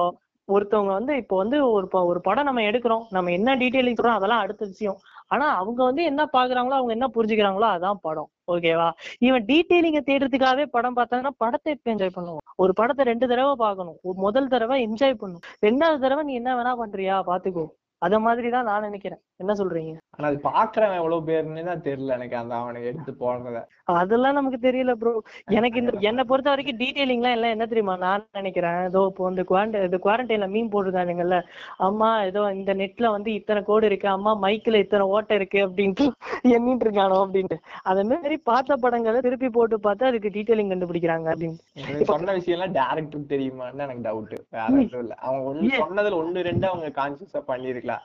ஒருத்தவங்க 0.48 0.92
வந்து 0.98 1.12
இப்போ 1.16 1.34
வந்து 1.36 1.58
ஒரு 1.74 1.86
ஒரு 2.10 2.20
படம் 2.20 2.48
நம்ம 2.48 2.62
எடுக்கிறோம். 2.70 3.04
நம்ம 3.10 3.30
என்ன 3.30 3.50
டீடைலிங் 3.56 3.98
சொல்றோம் 3.98 4.18
அதெல்லாம் 4.18 4.42
அடுத்த 4.44 4.62
விஷயம். 4.72 4.98
ஆனா 5.32 5.46
அவங்க 5.60 5.80
வந்து 5.84 6.02
என்ன 6.10 6.22
பாக்குறாங்களோ 6.32 6.78
அவங்க 6.78 6.92
என்ன 6.92 7.06
புரிஞ்சுக்கிறாங்களோ 7.14 7.68
அதான் 7.76 8.02
படம். 8.02 8.30
ஓகேவா 8.48 8.86
இவன் 9.26 9.44
டீட்டெயிலிங்க 9.50 10.00
தேடுறதுக்காகவே 10.08 10.64
படம் 10.76 10.96
பார்த்தாங்கன்னா 10.96 11.32
படத்தை 11.42 11.70
எப்ப 11.76 11.92
என்ஜாய் 11.94 12.16
பண்ணுவோம் 12.16 12.42
ஒரு 12.62 12.72
படத்தை 12.80 13.02
ரெண்டு 13.10 13.26
தடவை 13.28 13.54
பார்க்கணும். 13.64 13.98
முதல் 14.24 14.50
தடவை 14.54 14.76
என்ஜாய் 14.86 15.20
பண்ணும் 15.22 15.44
ரெண்டாவது 15.66 16.02
தடவை 16.04 16.22
நீ 16.28 16.34
என்ன 16.40 16.50
வேணா 16.58 16.72
பண்றியா? 16.82 17.16
பாத்துக்கோ 17.30 17.64
அத 18.02 18.18
மாதிரிதான் 18.18 18.68
நான் 18.70 18.86
நினைக்கிறேன். 18.88 19.20
என்ன 19.40 19.52
சொல்றீங்க? 19.58 19.92
ஆனா 20.14 20.26
அது 20.30 20.36
பாக்குறவன் 20.46 20.98
எவ்வளவு 20.98 21.26
பேருன்னு 21.28 21.62
தான் 21.68 21.84
தெரியல 21.86 22.16
எனக்கு 22.16 22.36
அந்த 22.40 22.54
அவனுக்கு 22.58 22.90
எடுத்து 22.90 23.12
போடுறத 23.22 23.60
அதெல்லாம் 23.94 24.36
நமக்கு 24.36 24.58
தெரியல 24.60 24.92
ப்ரோ 25.00 25.10
எனக்கு 25.54 25.78
இந்த 25.80 25.92
என்னை 26.10 26.22
பொறுத்த 26.28 26.48
வரைக்கும் 26.50 26.78
டீடைலிங்லாம் 26.80 27.34
எல்லாம் 27.36 27.54
என்ன 27.54 27.64
தெரியுமா? 27.70 27.94
நான் 28.04 28.22
நினைக்கிறேன்? 28.38 28.78
ஏதோ 28.86 29.00
இப்போ 29.10 29.30
இந்த 29.30 29.42
குவாரண்ட 29.50 29.80
இது 29.88 29.98
குவாரண்டைன்ல 30.04 30.46
மீன் 30.54 30.70
போட்டிருக்கானுங்கல்ல. 30.72 31.38
அம்மா 31.86 32.08
ஏதோ 32.28 32.42
இந்த 32.56 32.74
நெட்ல 32.80 33.10
வந்து 33.16 33.30
இத்தனை 33.38 33.62
கோடு 33.68 33.88
இருக்கு. 33.90 34.08
அம்மா 34.14 34.32
மைக்ல 34.44 34.82
இத்தனை 34.84 35.06
ஓட்டை 35.14 35.36
இருக்கு 35.40 35.60
அப்படின்ட்டு 35.66 36.06
எண்ணிட்டு 36.54 36.86
இருக்கானோ 36.86 37.18
அப்படின்ட்டு. 37.24 37.58
அதே 37.90 38.04
மாதிரி 38.12 38.38
பார்த்த 38.50 38.78
படங்களை 38.84 39.20
திருப்பி 39.26 39.50
போட்டு 39.56 39.78
பார்த்து 39.86 40.08
அதுக்கு 40.10 40.32
டீடைலிங் 40.36 40.72
கண்டுபிடிக்கிறாங்க 40.72 41.28
அப்படின்னு. 41.34 42.06
சொன்ன 42.12 42.32
விஷயம் 42.38 42.56
எல்லாம் 42.58 42.76
டேரக்டருக்கு 42.78 43.32
தெரியுமான்னு 43.34 43.84
எனக்கு 43.86 44.06
டவுட் 44.08 44.34
வேற 44.56 44.70
எதுவும் 44.78 45.04
இல்ல. 45.04 45.14
அவங்க 45.24 45.44
ஒண்ணு? 45.50 45.70
சொன்னதுல 45.82 46.20
ஒண்ணு 46.22 46.46
ரெண்டு 46.50 46.66
அவங்க 46.70 46.88
கான்சியஸா 47.00 47.42
பண்ணிருக்கலாம் 47.50 48.02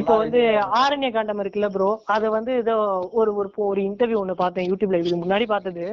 இப்போ 0.00 0.14
சொல்லாதே 0.32 0.42
ஆரண்ய 0.80 1.08
காண்டம் 1.12 1.40
இருக்குல்ல 1.40 1.68
ப்ரோ 1.68 1.88
அது 2.06 2.26
வந்து 2.30 2.52
ஏதோ 2.54 2.74
ஒரு 3.12 3.30
ஒரு 3.34 3.48
ஒரு 3.66 3.80
இன்டர்வியூ 3.82 4.18
ஒண்ணு 4.20 4.34
பார்த்தேன் 4.34 4.68
யூடியூப்ல 4.70 5.00
இதுக்கு 5.00 5.18
முன்னாடி 5.22 5.46
பார்த்தது. 5.46 5.84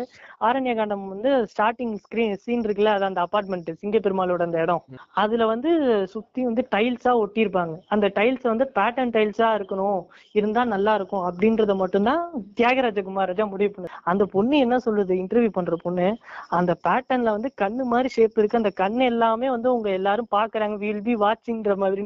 ஆரண்ய 0.41 0.74
காண்டம் 0.75 1.05
வந்து 1.08 1.31
ஸ்டார்டிங் 1.51 1.96
ஸ்கிரீன் 2.03 2.36
சீன் 2.43 2.63
இருக்குல்ல 2.63 2.93
அது 2.98 3.05
அந்த 3.05 3.22
அபார்ட்மெண்ட் 3.25 3.69
சிங்க 3.81 3.98
பெருமாளோட 4.00 4.41
அந்த 4.41 4.60
இடம். 4.62 4.84
அதுல 5.24 5.46
வந்து 5.46 5.72
சுத்தி 6.13 6.41
வந்து 6.43 6.63
டைல்ஸா 6.75 7.13
ஒட்டியிருப்பாங்க. 7.24 7.75
அந்த 7.88 8.05
டைல்ஸ் 8.15 8.46
வந்து 8.51 8.67
பேட்டர்ன் 8.77 9.13
டைல்ஸா 9.17 9.50
இருக்கணும். 9.60 10.00
இருந்தா 10.36 10.63
நல்லா 10.74 10.93
இருக்கும். 10.96 11.25
அப்படின்றத 11.29 11.75
மட்டும்தான் 11.75 12.24
தியாகராஜ 12.60 13.00
குமாரஜா 13.01 13.46
முடிவு 13.50 13.74
பண்ணு 13.75 13.93
அந்த 14.03 14.24
பொண்ணு 14.25 14.58
என்ன 14.58 14.75
சொல்லுது? 14.88 15.13
இன்டர்வியூ 15.24 15.50
பண்ற 15.50 15.75
பொண்ணு 15.84 16.08
அந்த 16.51 16.72
பேட்டர்ன்ல 16.88 17.36
வந்து 17.38 17.51
கண்ணு 17.62 17.84
மாதிரி 17.86 18.10
ஷேப் 18.10 18.39
இருக்கு. 18.39 18.62
அந்த 18.62 18.74
கண்ணு 18.81 19.03
எல்லாமே 19.05 19.50
வந்து 19.50 19.69
உங்க 19.74 19.89
எல்லாரும் 19.91 20.31
பாக்குறாங்க 20.31 20.77
வில் 20.77 21.03
பி 21.03 21.15
வாட்சிங்ன்ற 21.25 21.75
மாதிரி. 21.75 22.05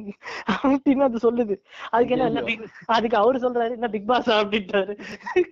அப்படின்னு 0.56 1.04
அது 1.04 1.20
சொல்லுது. 1.20 1.56
அதுக்கு 1.92 2.16
அதுக்கு 2.86 3.18
அவரு 3.18 3.39
சொல்றாரு 3.39 3.72
என்ன 3.72 3.88
பிக் 3.88 4.08
பாஸ்? 4.08 4.30
அப்படின்றாரு 4.32 4.94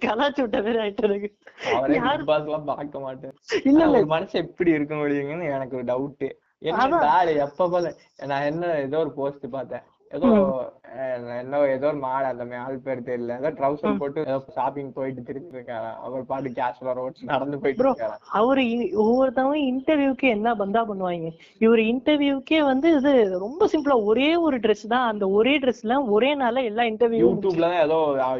கலாச்சு 0.05 0.41
விட்ட 0.41 0.57
மாதிரி 0.57 0.79
ஆயிட்டு 0.79 1.03
எனக்கு 1.03 1.29
அவரே 1.75 1.97
யாரு- 1.97 2.17
பிக் 2.17 2.25
பாஸ் 2.25 2.43
எல்லாம் 2.43 2.65
பார்க்க 2.65 2.99
மாட்டேன் 2.99 3.33
இல்ல 3.63 3.83
இல்ல. 3.85 3.97
மனுஷன் 4.15 4.43
எப்படி 4.43 4.71
இருக்க 4.71 4.95
முடியுங்கன்னு 4.95 5.51
எனக்கு 5.51 5.75
ஒரு 5.75 5.85
டவுட் 5.85 6.27
என்ன 6.63 7.33
எப்ப 7.39 7.69
போல 7.69 7.93
நான் 8.25 8.41
என்ன 8.43 8.79
ஏதோ 8.79 8.97
ஒரு 8.97 9.11
போஸ்ட் 9.11 9.49
பார்த்தேன். 9.49 9.85
ஏதோ 10.15 10.29
என்ன 11.41 11.59
ஏதோ 11.73 11.87
ஒரு 11.89 11.99
மாடு 12.05 12.25
அந்த 12.29 12.57
ஆள் 12.63 12.77
பேர் 12.85 13.03
தெரியல. 13.09 13.35
ஏதோ 13.41 13.49
ட்ரௌசர் 13.59 13.99
போட்டு 14.01 14.25
ஏதோ 14.29 14.37
ஷாப்பிங் 14.57 14.89
போயிட்டு 14.97 15.21
திரும்பி 15.27 15.57
இருக்காராம் 15.57 15.99
அவர் 16.05 16.23
பாட்டு 16.31 16.49
கேஷ்ல 16.57 16.95
ரோட் 16.99 17.21
நடந்து 17.31 17.59
போயிட்டு 17.61 18.09
அவரு 18.39 18.63
ஒவ்வொருத்தவங்க 19.03 19.59
இன்டர்வியூக்கு 19.71 20.27
என்ன 20.35 20.55
பந்தா 20.61 20.81
பண்ணுவாங்க? 20.89 21.29
இவர் 21.65 21.81
இன்டர்வியூக்கே 21.91 22.59
வந்து 22.71 22.89
இது 22.97 23.13
ரொம்ப 23.45 23.69
சிம்பிளா 23.73 23.97
ஒரே 24.11 24.29
ஒரு 24.47 24.59
Dress 24.65 24.83
தான். 24.95 25.07
அந்த 25.11 25.27
ஒரே 25.37 25.53
ட்ரெஸ்ல 25.63 25.99
ஒரே 26.15 26.31
நாள்ல 26.41 26.63
எல்லா 26.71 26.85
இன்டர்வியூ 26.91 27.21
யூடியூப்ல 27.25 27.69
தான் 27.73 27.83
ஏதோ 27.85 27.99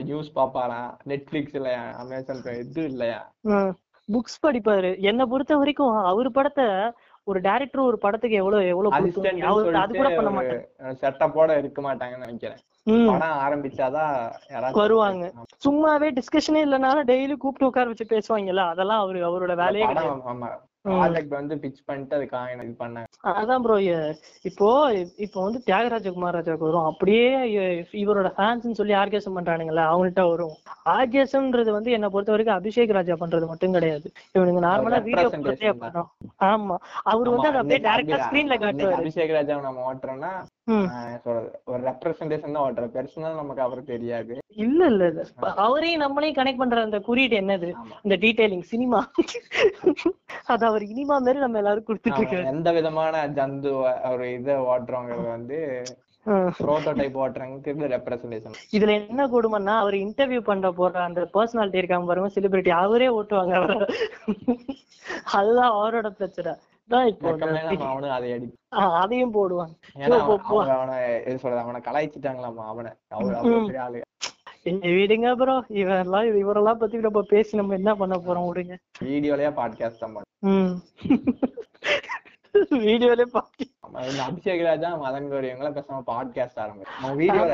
நியூஸ் 0.09 0.35
பாப்பாராம் 0.39 0.91
நெட்ஃபிளிக்ஸ் 1.11 1.55
இல்லையா? 1.59 1.85
அமேசான் 2.01 2.43
இது 2.63 2.83
இல்லையா? 2.91 3.21
புக்ஸ் 4.09 4.41
படிப்பாரு. 4.45 4.89
என்னை 5.09 5.25
பொறுத்த 5.31 5.57
வரைக்கும் 5.59 5.95
அவர் 6.11 6.29
படத்தை 6.37 6.65
ஒரு 7.27 7.39
டைரக்டர் 7.41 7.81
ஒரு 7.81 7.97
படத்துக்கு 7.97 8.35
எவ்வளவு 8.35 8.67
எவ்வளவு 8.67 8.93
அது 8.95 9.93
கூட 9.93 10.09
பண்ண 10.09 10.29
அசிஸ்டன்ட் 10.31 10.99
செட்டப்போட 11.01 11.57
இருக்க 11.57 11.81
மாட்டாங்கன்னு 11.81 12.25
நினைக்கிறேன். 12.25 12.61
படம் 13.09 13.41
ஆரம்பிச்சாதான் 13.41 14.13
வருவாங்க. 14.73 15.25
சும்மாவே 15.65 16.07
டிஸ்கஷனே 16.11 16.61
இல்லைனாலும் 16.65 17.07
டெய்லி 17.07 17.35
கூப்பிட்டு 17.37 17.67
உட்கார 17.67 17.87
வச்சு 17.87 18.05
பேசுவாங்கல்ல 18.05 18.63
அதெல்லாம் 18.67 18.99
அவரு 18.99 19.19
அவரோட 19.25 19.55
வேலையே 19.55 19.87
ஆமா. 20.31 20.49
ப்ராஜெக்ட் 20.85 21.33
வந்து 21.37 21.55
பிச் 21.63 21.81
பண்ணிட்டு 21.87 22.15
அதுக்காக 22.17 22.53
இது 22.65 22.73
பண்ணாங்க. 22.79 23.07
அதான் 23.31 23.63
ப்ரோ 23.65 23.75
இப்போ 24.49 24.67
இப்போ 25.25 25.39
வந்து 25.45 25.59
தியாகராஜ 25.67 26.07
குமாரராஜாவுக்கு 26.15 26.67
வரும். 26.69 26.87
அப்படியே 26.91 27.25
இவரோட 28.03 28.29
ஃபேன்ஸ்னு 28.37 28.77
சொல்லி 28.79 28.93
ஆர்கேசம் 29.01 29.37
பண்றானுங்கல்ல 29.37 29.83
அவங்கள்ட்ட 29.91 30.23
வரும். 30.31 30.55
ஆர்கேசம்ன்றது 30.95 31.71
வந்து 31.77 31.91
என்ன 31.97 32.09
பொறுத்த 32.15 32.33
வரைக்கும் 32.35 32.57
அபிஷேக் 32.57 32.95
ராஜா 32.99 33.17
பண்றது 33.23 33.47
மட்டும் 33.51 33.75
கிடையாது. 33.77 34.07
இவனுங்க 34.37 34.63
நார்மலா 34.67 35.01
வீடியோ. 35.09 35.29
பண்ணோம் 35.83 36.09
ஆமா. 36.51 36.77
அவர் 37.11 37.31
வந்து 37.33 37.49
அதை 37.51 37.59
அப்படியே 37.61 37.81
டேரக்டா 37.87 38.19
ஸ்கிரீன்ல 38.25 38.57
காட்டுவாரு. 38.63 38.99
அபிஷேக் 39.01 39.35
ராஜாவை 39.37 39.61
நம்ம 39.67 39.85
ஓட்டுறோம்னா 39.91 40.33
ஒரு 41.67 41.79
ரெப்ரசன்டேஷன் 41.83 42.53
தான் 42.53 42.63
ஓட்டுற 42.63 42.85
பெர்சனல் 42.93 43.39
நமக்கு 43.39 43.61
அவருக்கு 43.61 43.93
தெரியாது. 43.93 44.33
இல்ல 44.63 44.79
இல்ல 44.85 45.03
இல்ல. 45.07 45.23
அவரையும் 45.63 46.03
நம்மளையும் 46.03 46.37
கனெக்ட் 46.37 46.61
பண்ற 46.61 46.83
அந்த 46.83 46.99
குறியீடு 47.01 47.35
என்னது. 47.39 47.69
இந்த 48.03 48.15
டீடைலிங் 48.23 48.67
சினிமா 48.71 48.99
அது 50.47 50.63
அவர் 50.69 50.83
இனிமா 50.89 51.17
மாதிரி 51.19 51.39
நம்ம 51.39 51.59
எல்லாரும் 51.61 51.87
கொடுத்துட்டு 51.87 52.15
ஆமா, 52.15 52.21
இருக்காரு. 52.23 52.51
எந்த 52.53 52.71
விதமான 52.71 53.23
ஜந்து 53.37 53.71
ஒரு 54.11 54.27
இதை 54.37 54.55
ஓட்டுறவங்க 54.71 55.17
வந்து 55.29 55.59
இதுல 58.73 58.89
என்ன 58.97 59.21
கொடுமைன்னா 59.27 59.75
அவர் 59.77 59.95
இன்டர்வியூ 60.01 60.41
பண்ற 60.41 60.67
போற 60.71 60.99
அந்த 61.05 61.21
பர்சனாலிட்டி 61.33 61.79
இருக்காங்க 61.79 62.07
பாருங்க 62.07 62.29
செலிபிரிட்டி 62.35 62.71
அவரே 62.81 63.07
ஓட்டுவாங்க 63.15 63.53
அவரை. 63.59 63.77
அதுதான் 65.37 65.73
அவரோட 65.77 66.09
பிரச்சனை. 66.19 66.53
தான் 66.89 67.07
இப்போ 67.07 67.27
அதை 68.11 68.29
அடி 68.33 68.47
அதையும் 68.97 69.33
போடுவாங்க 69.33 69.73
ஏன்னா 69.97 70.17
போ, 70.25 70.35
போ, 70.47 70.57
அவன் 70.75 70.93
எது 71.23 71.37
சொல்றது 71.39 71.61
அவனை 71.61 71.81
கலாய்ச்சிட்டாங்களாமா 71.81 72.63
அவனை. 72.65 72.91
அவ்வளவு 73.09 73.77
ஆளு. 73.79 74.01
விடுங்க 74.91 75.27
ப்ரோ 75.35 75.53
இவரெல்லாம் 75.75 76.27
இவரெல்லாம் 76.41 76.77
பத்தி 76.77 76.97
நம்ம 76.99 77.21
பேசி 77.29 77.57
நம்ம 77.57 77.73
என்ன 77.73 77.91
பண்ண 77.95 78.15
போறோம் 78.17 78.47
விடுங்க. 78.49 78.75
வீடியோலயே 79.03 79.51
பாட்காஸ்ட் 79.55 80.03
தான் 80.03 80.13
பண்ணுவான். 80.13 80.29
ம். 80.49 80.73
வீடியோலே 82.83 83.25
பாக்கி 83.31 83.65
அவன் 83.79 84.07
இந்த 84.09 84.21
அபிஷேக் 84.23 84.63
ராஜா 84.63 84.89
மதன் 84.97 85.29
கௌரி 85.29 85.47
இவங்கெல்லாம் 85.47 85.77
பேசாம 85.77 86.03
பாட்காஸ்ட் 86.07 86.61
ஆரம்பிச்சு. 86.63 86.95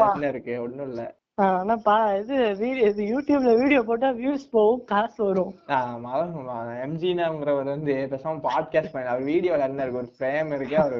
என்ன 0.10 0.28
இருக்கு? 0.28 0.54
ஒண்ணும் 0.62 0.90
இல்ல. 0.90 1.04
ஆனா 1.38 1.74
பா 1.88 1.96
இது 2.20 2.36
வீடியோ 2.62 2.86
இது 2.92 3.04
யூடியூப்ல 3.10 3.52
வீடியோ 3.60 3.82
போட்டா 3.88 4.10
வியூஸ் 4.20 4.46
போகும் 4.52 4.80
காசு 4.92 5.20
வரும். 5.26 5.52
எம்ஜினாங்கிறவர் 6.86 7.70
வந்து 7.74 7.94
பேசாம 8.14 8.42
பாட்காஸ்ட் 8.48 8.92
பண்ணி. 8.94 9.10
அவர் 9.12 9.24
வீடியோல 9.24 9.68
என்ன 9.68 9.84
இருக்கு? 9.84 10.02
ஒரு 10.04 10.10
ஃப்ரேம் 10.16 10.50
இருக்கு 10.56 10.78
அவர் 10.78 10.96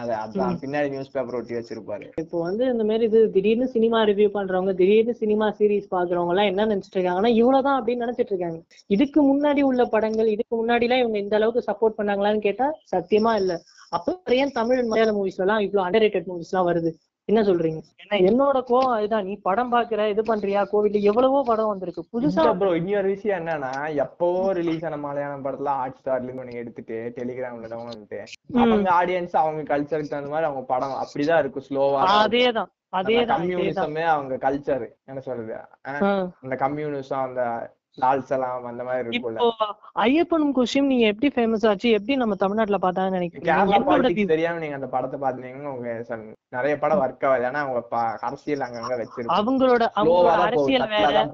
அது 0.00 0.12
அதான் 0.20 0.60
பின்னாடி 0.62 0.92
நியூஸ் 0.94 1.10
பேப்பர் 1.10 1.34
ஒட்டி 1.34 1.54
வச்சிருப்பாரு. 1.54 2.06
இப்போ 2.22 2.40
வந்து 2.40 2.64
இந்த 2.66 2.84
மாதிரி 2.84 3.04
இது 3.04 3.22
திடீர்னு 3.30 3.68
சினிமா 3.74 4.04
ரிவ்யூ 4.04 4.28
பண்றவங்க 4.38 4.74
திடீர்னு 4.74 5.14
சினிமா 5.14 5.48
சீரிஸ் 5.58 5.90
பாக்குறவங்க 5.96 6.34
எல்லாம் 6.36 6.50
என்ன 6.52 6.68
நினைச்சிட்டு 6.74 6.98
இருக்காங்கன்னா 7.00 7.34
இவ்வளவுதான் 7.40 7.78
அப்படின்னு 7.80 8.06
நினைச்சிட்டு 8.06 8.34
இருக்காங்க. 8.34 8.60
இதுக்கு 8.86 9.20
முன்னாடி 9.32 9.60
உள்ள 9.60 9.84
படங்கள் 9.84 10.32
இதுக்கு 10.36 10.54
முன்னாடி 10.62 10.82
எல்லாம் 10.82 10.98
இவங்க 10.98 11.18
இந்த 11.18 11.36
அளவுக்கு 11.36 11.68
சப்போர்ட் 11.72 11.98
பண்ணாங்களான்னு 12.00 12.46
கேட்டா 12.48 12.68
சத்தியமா 12.96 13.34
இல்ல. 13.34 13.52
அப்ப 13.90 14.18
ஏன் 14.42 14.52
தமிழ் 14.52 14.84
மலையாள 14.84 15.12
மூவிஸ்ல 15.12 15.46
எல்லாம் 15.46 15.58
இவ்வளவு 15.58 15.86
அண்டர் 15.88 16.04
ரேட்டட் 16.06 16.28
மூவிஸ் 16.32 16.52
எல்லாம் 16.52 16.68
வருது? 16.70 16.90
என்ன 17.30 17.40
சொல்றீங்க? 17.42 17.80
ஏன்னா 18.02 18.16
என்னோட 18.28 18.58
கோவம் 18.68 18.94
அதுதான். 18.94 19.24
நீ 19.24 19.34
படம் 19.42 19.72
பாக்குற 19.72 20.08
இது 20.08 20.22
பண்றியா? 20.22 20.60
கோவிட்ல 20.72 21.00
எவ்வளவோ 21.02 21.42
படம் 21.42 21.66
வந்திருக்கு. 21.66 22.02
புதுசா 22.12 22.44
ப்ரோ 22.60 22.70
இன்னொரு 22.76 23.08
விஷயம் 23.08 23.40
என்னன்னா 23.40 23.72
எப்பவோ 24.04 24.42
ரிலீஸ் 24.52 24.84
ஆன 24.84 24.98
மலையாளம் 24.98 25.44
படத்துல 25.44 25.74
ஹாட் 25.76 25.98
ஸ்டார்ல 26.00 26.24
இருந்து 26.24 26.44
நீங்க 26.44 26.62
எடுத்துட்டு 26.62 26.98
டெலிகிராம்ல 27.18 27.70
டவுன்லோட் 27.72 28.16
அவங்க 28.60 28.90
ஆடியன்ஸ் 28.98 29.36
அவங்க 29.36 29.62
கல்ச்சருக்கு 29.72 30.12
தகுந்த 30.12 30.32
மாதிரி 30.32 30.48
அவங்க 30.50 30.64
படம் 30.66 31.00
அப்படிதான் 31.02 31.42
இருக்கும் 31.42 31.66
ஸ்லோவா 31.68 32.02
அதேதான் 32.16 32.70
அதேதான் 32.92 32.98
அதேதான். 32.98 33.32
கம்யூனிசமே 33.34 34.04
அவங்க 34.12 34.34
கல்ச்சர் 34.44 34.86
என்ன 35.06 35.20
சொல்றது. 35.20 35.52
அந்த 36.42 36.56
கம்யூனிசம் 36.56 37.24
அந்த 37.26 37.42
லால்சலாம் 38.02 38.66
அந்த 38.70 38.82
மாதிரி 38.84 39.04
இருக்கும்ல. 39.08 39.46
ஐயப்பனும் 40.04 40.54
கொஸ்டின் 40.56 40.90
நீங்க 40.90 41.06
எப்படி 41.06 41.28
ஃபேமஸ் 41.34 41.66
ஆச்சு? 41.68 41.90
எப்படி 41.90 42.16
நம்ம 42.16 42.34
தமிழ்நாட்டுல 42.34 42.80
பார்த்தாங்கன்னு 42.82 43.18
நினைக்கிறீங்க? 43.18 44.26
தெரியாம 44.34 44.58
நீங்க 44.58 44.74
அந்த 44.74 44.86
படத்தை 44.86 45.18
பாத்தீங்கன்னா 45.20 45.72
உங்க 45.74 45.88
நிறைய 46.48 46.74
படம் 46.78 47.02
ஒர்க் 47.02 47.26
ஆகாது. 47.26 47.44
ஏன்னா 47.44 47.60
அவங்க 47.64 47.80
அரசியல் 48.20 48.64
அங்கங்க 48.66 48.94
வச்சிருப்பாங்க. 49.00 49.38
அவங்களோட 49.38 49.84
போகும். 49.98 50.30
அரசியல் 50.46 50.88
வேற. 50.88 51.26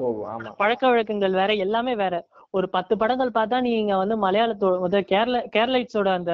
பழக்க 0.57 0.89
வழக்கங்கள் 0.89 1.33
வேற. 1.33 1.53
எல்லாமே 1.67 1.95
வேற. 1.97 2.15
ஒரு 2.51 2.69
பத்து 2.69 2.97
படங்கள் 2.97 3.31
பார்த்தா 3.31 3.61
நீங்க 3.61 3.97
வந்து 3.97 4.17
மலையாளத்தோட 4.27 5.01
கேரள 5.13 5.39
கேரளைட்ஸோட 5.57 6.09
அந்த 6.19 6.33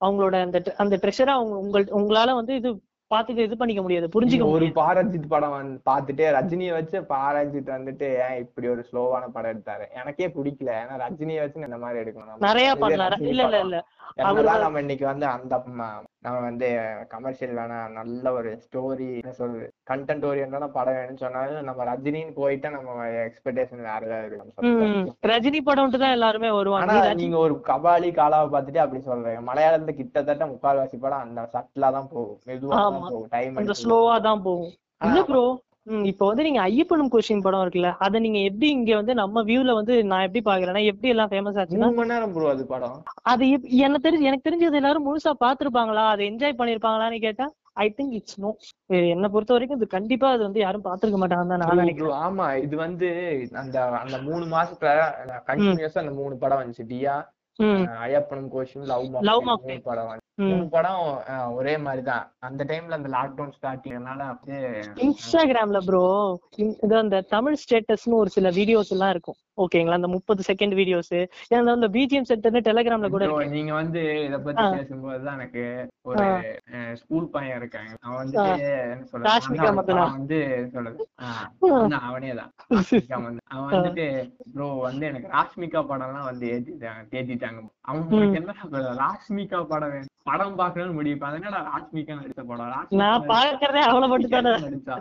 அவங்களோட 0.00 0.36
அந்த 0.42 0.58
அந்த 0.76 0.94
ட்ரெஷரை 1.02 1.32
அவங்க 1.34 1.54
உங்கள் 1.56 1.84
உங்களால 1.98 2.34
வந்து 2.34 2.54
இது 2.54 2.70
பார்த்துட்டு 3.10 3.44
இது 3.46 3.56
பண்ணிக்க 3.56 3.80
முடியாது 3.82 4.06
புரிஞ்சுக்க 4.14 4.46
ஒரு 4.52 4.66
பாரஞ்சித் 4.78 5.32
படம் 5.32 5.56
பாத்துட்டு 5.86 6.24
ரஜினியை 6.36 6.72
வச்சு 6.76 6.98
பாரஞ்சித் 7.10 7.74
வந்துட்டு 7.74 8.06
ஏன் 8.24 8.38
இப்படி 8.44 8.68
ஒரு 8.68 8.84
ஸ்லோவான 8.88 9.28
படம் 9.30 9.52
எடுத்தாரு? 9.52 9.84
எனக்கே 10.00 10.28
பிடிக்கல. 10.36 10.70
ஏன்னா 10.80 10.96
ரஜினியை 11.04 11.42
வச்சு 11.42 11.62
இந்த 11.62 11.80
மாதிரி 11.82 12.02
எடுக்கணும். 12.02 12.44
நிறைய 12.46 12.70
பண்ணலாம். 12.76 13.20
இல்ல 13.22 13.30
இல்ல 13.32 13.44
படம். 13.50 13.66
இல்ல. 13.66 13.80
என்னதான் 14.22 14.62
நம்ம 14.62 14.80
இன்னைக்கு 14.80 15.06
வந்து 15.06 15.26
அந்த 15.30 15.54
நம்ம 16.24 16.40
வந்து 16.42 16.66
கமர்ஷியல் 17.10 17.56
வேணாம் 17.56 17.94
நல்ல 17.96 18.30
ஒரு 18.32 18.50
ஸ்டோரி 18.62 19.08
என்ன 19.16 19.32
சொல்றது 19.38 19.66
கண்டென்ட் 19.90 20.24
ஓரியன்டான 20.28 20.68
படம் 20.70 20.96
வேணும்னு 20.98 21.22
சொன்னாலும் 21.22 21.66
நம்ம 21.68 21.84
ரஜினின்னு 21.88 22.34
போயிட்டா 22.36 22.68
நம்ம 22.76 22.94
எக்ஸ்பெக்டேஷன் 23.24 23.82
வேற 23.88 24.00
ஏதாவது 24.08 24.28
இருக்கு 24.28 24.40
நம்ம 24.42 24.52
ம், 24.60 24.76
சொல்றது. 24.76 25.00
ம். 25.00 25.10
ரஜினி 25.30 25.60
படம்ட்டு 25.66 26.00
தான் 26.02 26.14
எல்லாருமே 26.16 26.50
வருவாங்க. 26.54 26.94
ஆனா 26.96 27.18
நீங்க 27.20 27.38
ஒரு 27.42 27.56
கபாலி 27.68 28.10
காலாவை 28.16 28.48
பார்த்துட்டு 28.54 28.82
அப்படி 28.84 29.02
சொல்றீங்க. 29.04 29.42
மலையாளத்துல 29.48 29.94
கிட்டத்தட்ட 29.98 30.46
முக்கால்வாசி 30.52 30.98
படம் 30.98 31.24
அந்த 31.24 31.44
சட்டிலா 31.54 31.90
தான் 31.92 32.10
போகும். 32.10 32.40
மெதுவா 32.48 32.78
ஆமா. 32.96 33.08
ஸ்லோவா 33.80 34.16
தான் 34.26 34.44
போகும் 34.44 34.72
இல்ல 35.00 35.20
ப்ரோ 35.28 35.44
இப்போ 36.10 36.24
வந்து 36.28 36.44
நீங்க 36.46 36.60
ஐயப்பனும் 36.64 37.10
கொஸ்டின் 37.12 37.42
படம் 37.42 37.62
இருக்குல்ல 37.62 37.88
அத 38.04 38.20
நீங்க 38.20 38.38
எப்படி 38.46 38.68
இங்க 38.74 38.92
வந்து 38.96 39.14
நம்ம 39.18 39.42
வியூல 39.48 39.72
வந்து 39.78 39.94
நான் 40.10 40.24
எப்படி 40.26 40.42
பாக்குறேன்னா 40.46 40.82
எப்படி 40.92 41.12
எல்லாம் 41.12 41.30
ஃபேமஸ் 41.32 41.58
ஆச்சுன்னா 41.60 41.88
மூணு 41.88 41.98
மணி 41.98 42.12
நேரம் 42.12 42.32
ப்ரோ 42.34 42.46
அது 42.52 42.64
படம். 42.70 42.94
அது 43.32 43.44
எனக்கு 43.80 44.04
தெரிஞ்சு 44.06 44.28
எனக்கு 44.30 44.46
தெரிஞ்சு 44.46 44.70
அது 44.70 44.80
எல்லாரும் 44.80 45.06
முழுசா 45.08 45.32
பாத்துருப்பாங்களா 45.42 46.04
அதை 46.12 46.24
என்ஜாய் 46.30 46.58
பண்ணிருப்பாங்களான்னு 46.60 47.18
கேட்டா 47.26 47.46
ஐ 47.76 47.86
திங்க் 47.94 48.16
இட்ஸ் 48.16 48.38
நோ 48.38 48.50
என்ன 49.10 49.28
பொறுத்த 49.30 49.54
வரைக்கும் 49.54 49.78
இது 49.78 49.88
கண்டிப்பா 49.94 50.26
அது 50.34 50.42
வந்து 50.42 50.60
யாரும் 50.60 50.86
பாத்துருக்க 50.86 51.18
மாட்டாங்கன்னு 51.20 51.60
நான் 51.62 51.80
நினைக்கிறேன். 51.82 52.18
ஆமா 52.24 52.46
இது 52.64 52.74
வந்து 52.78 53.08
அந்த 53.62 53.76
அந்த 54.02 54.18
மூணு 54.26 54.44
மாசத்துல 54.52 54.90
கண்டினியூஸா 55.48 56.02
அந்த 56.04 56.14
மூணு 56.20 56.36
படம் 56.38 56.60
வந்துச்சு. 56.60 56.86
டியா 56.92 57.16
ஐயப்பனும் 58.04 58.52
கோஷம் 58.54 58.86
லவ். 58.90 59.08
மூணு 59.64 59.80
படம். 59.84 60.12
மூணு 60.38 60.68
படம் 60.68 61.02
ஒரே 61.54 61.76
மாதிரிதான். 61.76 62.24
அந்த 62.38 62.64
டைம்ல 62.64 62.90
அந்த 62.90 63.08
லாக்டவுன் 63.08 63.52
ஸ்டார்டிங்னால 63.56 64.20
அப்படியே 64.28 64.60
இன்ஸ்டாகிராம்ல 65.04 65.78
ப்ரோ 65.84 66.02
இது 66.58 66.96
அந்த 66.96 67.20
தமிழ் 67.28 67.56
ஸ்டேட்டஸ்னு 67.62 68.14
ஒரு 68.14 68.30
சில 68.30 68.50
வீடியோஸ் 68.50 68.90
எல்லாம் 68.90 69.10
இருக்கும். 69.10 69.38
ஓகேங்களா 69.58 69.90
அந்த 69.92 70.08
முப்பது 70.08 70.42
செகண்ட் 70.46 70.74
வீடியோஸ் 70.74 71.12
அந்த 71.74 71.88
பிஜிஎம் 71.88 72.28
சென்டர்னு 72.28 72.64
டெலிகிராம்ல 72.64 73.08
கூட 73.08 73.26
நீங்க 73.50 73.72
வந்து 73.72 74.00
இத 74.24 74.38
பத்தி 74.38 74.62
ஆ. 74.62 74.72
பேசும்போதுதான் 74.72 75.36
எனக்கு 75.36 75.64
ஒரு 76.02 76.24
ஸ்கூல் 76.94 77.28
பையன் 77.28 77.58
இருக்காங்க 77.58 77.92
அவன் 78.00 78.18
வந்துட்டு 78.22 78.54
என்ன 78.86 79.04
சொல்றது? 79.04 80.10
வந்து 80.12 80.40
சொல்றது. 80.72 80.98
அவனே 82.02 82.32
தான். 82.34 82.52
அவன் 83.54 83.70
வந்துட்டு 83.70 84.04
ப்ரோ 84.54 84.66
வந்து 84.86 85.04
எனக்கு 85.08 85.28
ராஷ்மிகா 85.34 85.80
படம்லாம் 85.90 86.28
வந்து 86.30 86.46
ஏத்திட்டாங்க 86.54 87.02
தேத்திட்டாங்க. 87.12 87.58
அவன் 87.82 88.36
என்ன 88.40 88.54
ராஷ்மிகா 89.02 89.60
படம் 89.72 89.92
வேணும் 89.94 90.12
படம் 90.30 90.56
பாக்கணும்னு 90.60 90.98
முடிவு 90.98 91.18
என்னடா 91.32 91.60
ராஷ்மிகா 91.72 92.16
நடிச்ச 92.20 92.44
படம்? 92.52 92.88
நான் 93.02 93.28
பாக்குறதே 93.32 93.82
அவளை 93.90 94.08
மட்டும் 94.12 94.64
நடிச்சா? 94.66 94.96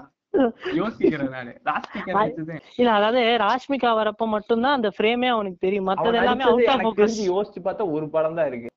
யோசிக்கிறேன் 0.77 1.33
நானு. 1.35 1.51
ராஷ்மிகா 1.67 2.11
நடிச்சது. 2.13 2.53
இல்ல 2.79 2.91
அதாவது 2.91 3.21
ராஷ்மிகா 3.43 3.89
வரப்ப 3.99 4.27
மட்டும்தான் 4.27 4.77
அந்த 4.77 4.89
ஃப்ரேமே 4.95 5.27
அவனுக்கு 5.27 5.59
தெரியும். 5.65 5.89
மத்தது 5.89 6.19
எல்லாமே 6.21 6.45
யோசிச்சு 7.31 7.61
பார்த்தா 7.67 7.85
ஒரு 7.97 8.05
படம் 8.09 8.37
தான் 8.39 8.49
இருக்கு. 8.51 8.69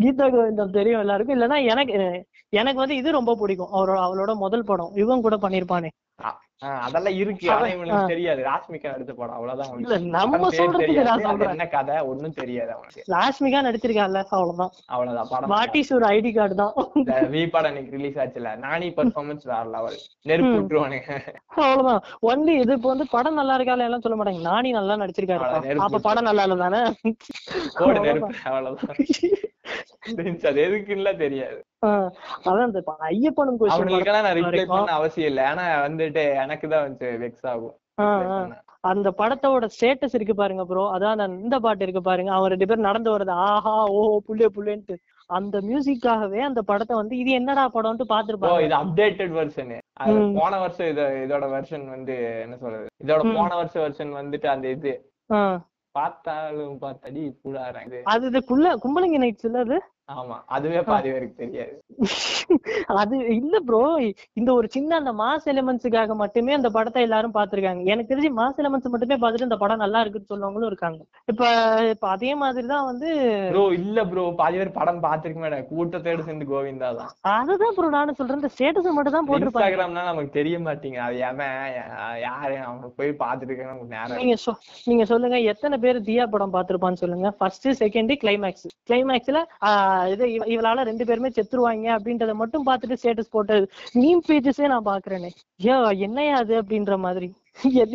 கீதா 0.00 0.26
கோவிந்தம் 0.32 0.74
தெரியும் 0.78 1.02
எல்லாருக்கும். 1.04 1.36
இல்லன்னா 1.36 1.58
எனக்கு 1.72 1.94
எனக்கு 2.52 2.82
வந்து 2.82 2.96
இது 2.96 3.18
ரொம்ப 3.18 3.32
பிடிக்கும். 3.36 3.72
அவரோட 3.72 3.98
அவளோட 4.06 4.32
முதல் 4.36 4.68
படம். 4.70 4.92
இவன் 4.94 5.24
கூட 5.26 5.36
பண்ணிருப்பானே. 5.36 5.90
அதெல்லாம் 6.84 7.16
இருக்கு. 7.22 7.46
ஆனா 7.54 7.66
இவனுக்கு. 7.72 8.12
தெரியாது. 8.12 8.40
ராஷ்மிகா 8.46 8.92
நடிச்ச 8.92 9.12
படம் 9.18 9.34
அவ்வளவுதான் 9.36 9.68
இல்ல. 9.82 9.98
நம்ம 10.16 10.48
சொல்றதுக்கு 10.56 11.02
என்ன 11.50 11.66
கதை? 11.74 11.96
ஒண்ணும் 12.10 12.34
தெரியாது 12.40 12.70
அவனுக்கு. 12.76 13.02
ராஷ்மிகா 13.14 13.60
நடிச்சிருக்கான்ல 13.66 14.22
அவ்வளவுதான். 14.32 14.72
அவ்வளவுதான் 14.94 15.30
படம் 15.32 15.52
வாட் 15.54 15.76
இஸ் 15.80 15.92
ஒரு 15.98 16.06
ஐடி 16.14 16.32
கார்டு 16.38 16.56
தான்? 16.62 16.72
வி 17.34 17.42
படம் 17.54 17.72
இன்னைக்கு 17.72 17.94
ரிலீஸ் 17.96 18.18
ஆச்சுல. 18.24 18.54
நானி 18.64 18.88
பெர்ஃபார்மன்ஸ் 18.98 19.46
வேற 19.52 19.62
லெவல் 19.76 19.98
நெருப்பு. 20.30 20.54
விட்டுருவானுங்க. 20.56 21.12
அவ்வளவுதான். 21.60 22.02
ஒன்லி 22.30 22.54
இது 22.62 22.74
இப்போ 22.78 22.90
வந்து 22.94 23.08
படம் 23.14 23.38
நல்லா 23.40 23.56
இருக்கா 23.58 23.78
எல்லாம் 23.88 24.04
சொல்ல 24.06 24.18
மாட்டாங்க. 24.20 24.42
நானி 24.50 24.72
நல்லா 24.78 24.96
நடிச்சிருக்காரு 25.04 25.80
அப்ப 25.86 26.02
படம் 26.08 26.28
நல்லா 26.30 26.46
இல்ல 26.48 26.58
தானே 26.66 26.82
நெருப்பு. 28.08 28.34
அவ்வளவுதான். 28.50 28.98
அது 30.50 30.58
எதுக்குன்னு 30.66 31.12
தெரியாது. 31.24 31.58
அதான் 32.48 32.68
இந்த 32.68 32.80
ஐயப்பனும் 33.10 33.58
அவங்களுக்கெல்லாம் 33.74 34.26
நான் 34.26 34.38
ரிப்ளை 34.38 34.50
வரைக்கும். 34.50 34.74
பண்ண 34.76 34.94
அவசியம் 35.00 35.30
இல்லை. 35.32 35.44
ஆனா 35.50 35.66
வந்துட்டு 35.86 36.24
எனக்கு 36.44 36.66
தான் 36.74 36.86
வந்து 36.88 37.10
வெக்ஸ் 37.24 37.46
ஆகும். 37.52 37.76
அந்த 38.90 39.08
படத்தோட 39.20 39.66
ஸ்டேட்டஸ் 39.74 40.16
இருக்கு 40.16 40.34
பாருங்க 40.40 40.64
ப்ரோ 40.70 40.82
அதான் 40.96 41.22
இந்த 41.44 41.56
பாட்டு 41.64 41.84
இருக்கு 41.86 42.02
பாருங்க. 42.08 42.30
அவன் 42.36 42.52
ரெண்டு 42.52 42.68
பேரும் 42.70 42.88
நடந்து 42.88 43.10
வருது 43.14 43.32
ஆஹா 43.46 43.74
ஓ 43.98 44.02
புள்ளே 44.26 44.48
புள்ளேன்ட்டு. 44.56 44.96
அந்த 45.30 45.56
மியூசிக்காகவே 45.68 46.40
அந்த 46.48 46.60
படத்தை 46.68 46.94
வந்து 46.98 47.14
இது 47.22 47.30
என்னடா 47.38 47.64
படம்ட்டு 47.76 48.06
ஓ 48.06 48.12
பாத்துருப்பாங்க 48.12 48.66
இது 48.66 48.76
அப்டேட்டட் 48.82 49.34
வெர்ஷன். 49.38 49.72
போன 50.38 50.52
வருஷம் 50.64 50.90
இத 50.92 51.02
இதோட 51.24 51.46
வெர்ஷன் 51.54 51.86
வந்து 51.94 52.14
என்ன 52.44 52.54
சொல்றது? 52.62 52.86
இதோட. 53.04 53.22
போன 53.38 53.50
வருஷம் 53.60 53.84
வெர்ஷன் 53.86 54.12
வந்துட்டு 54.20 54.48
அந்த 54.54 54.68
இது. 54.76 54.94
பார்த்தாலும் 55.98 56.76
பார்த்தடி 56.78 57.22
புடாரம் 57.42 57.86
இது 57.88 58.00
அது 58.12 58.26
இது 58.30 58.40
குள்ள 58.50 58.74
கும்பலிங்க 58.82 59.18
நைட்ஸ் 59.22 59.46
இல்ல 59.48 59.60
அது? 59.66 59.78
ஆமா. 60.08 60.36
அதுவே 60.56 60.80
பாதி 60.88 61.08
பேருக்கு 61.14 61.40
தெரியாது. 61.40 61.72
அது 63.00 63.16
இல்ல 63.38 63.56
ப்ரோ 63.68 63.80
இந்த 64.40 64.50
ஒரு 64.58 64.68
சின்ன 64.76 64.96
அந்த 65.00 65.12
மாஸ் 65.20 65.48
எலிமெண்ட்ஸுக்காக 65.52 66.14
மட்டுமே 66.20 66.52
அந்த 66.58 66.68
படத்தை 66.76 67.00
எல்லாரும் 67.06 67.34
பாத்திருக்காங்க 67.36 67.82
எனக்கு 67.92 68.10
தெரிஞ்சு 68.12 68.30
மாஸ் 68.38 68.60
எலிமெண்ட்ஸ் 68.62 68.92
மட்டுமே 68.94 69.18
பார்த்துட்டு 69.22 69.48
இந்த 69.48 69.58
படம் 69.62 69.82
நல்லா 69.84 70.00
இருக்குன்னு 70.02 70.30
சொல்றவங்களும் 70.32 70.70
இருக்காங்க. 70.72 71.00
இப்ப 71.32 71.42
இப்ப 71.94 72.08
அதே 72.14 72.30
மாதிரிதான் 72.42 72.86
வந்து 72.90 73.10
ப்ரோ 73.52 73.64
இல்ல 73.80 74.04
ப்ரோ 74.12 74.24
பாதி 74.40 74.58
பேர் 74.60 74.72
படம் 74.78 75.02
பாத்துருக்க 75.06 75.42
மாட்டேன் 75.44 75.68
கூட்டத்தோட 75.72 76.24
சேர்ந்து 76.28 76.48
கோவிந்தா 76.52 76.90
தான். 77.00 77.12
அதுதான் 77.36 77.76
ப்ரோ 77.78 77.90
நானும் 77.98 78.18
சொல்றேன். 78.20 78.40
இந்த 78.42 78.52
ஸ்டேட்டஸ் 78.54 78.96
மட்டும் 78.98 79.16
தான் 79.18 79.28
போட்டிருப்பாங்க. 79.30 79.66
இன்ஸ்டாகிராம்னா 79.66 80.06
நமக்கு 80.10 80.32
தெரிய 80.38 80.58
மாட்டீங்க 80.68 81.00
அது 81.08 81.18
எவன் 81.30 81.54
யாரு 82.26 82.56
அவங்க 82.68 82.90
போய் 83.00 83.12
பாத்துட்டு 83.24 83.70
நமக்கு 83.70 83.94
நேரம் 83.96 84.18
நீங்க 84.22 84.36
நீங்க 84.90 85.04
சொல்லுங்க. 85.12 85.36
எத்தனை 85.52 85.78
பேர் 85.84 86.04
தியா 86.08 86.26
படம் 86.34 86.56
பார்த்திருப்பான்னு 86.56 87.02
சொல்லுங்க. 87.04 87.28
ஃபர்ஸ்ட் 87.38 87.68
செகண்ட் 87.84 88.14
கிளைமேக்ஸ் 88.24 88.66
கிளைமேக்ஸ்ல 88.90 89.38
இது 90.06 90.32
இவ- 90.32 90.46
இவளால 90.46 90.82
ரெண்டு 90.82 91.06
பேருமே 91.06 91.28
செத்துருவாங்க 91.28 91.86
அப்படின்றத 91.96 92.34
மட்டும் 92.34 92.66
பார்த்துட்டு 92.66 92.96
ஸ்டேட்டஸ் 93.02 93.30
போட்டது 93.30 93.70
மீம் 93.94 94.22
பேஜஸே 94.28 94.66
நான் 94.66 94.84
பாக்குறேனே 94.84 95.30
ஐயோ 95.58 95.76
என்னையா 95.98 96.36
அது 96.36 96.62
அப்படின்ற 96.62 96.98
மாதிரி. 96.98 97.28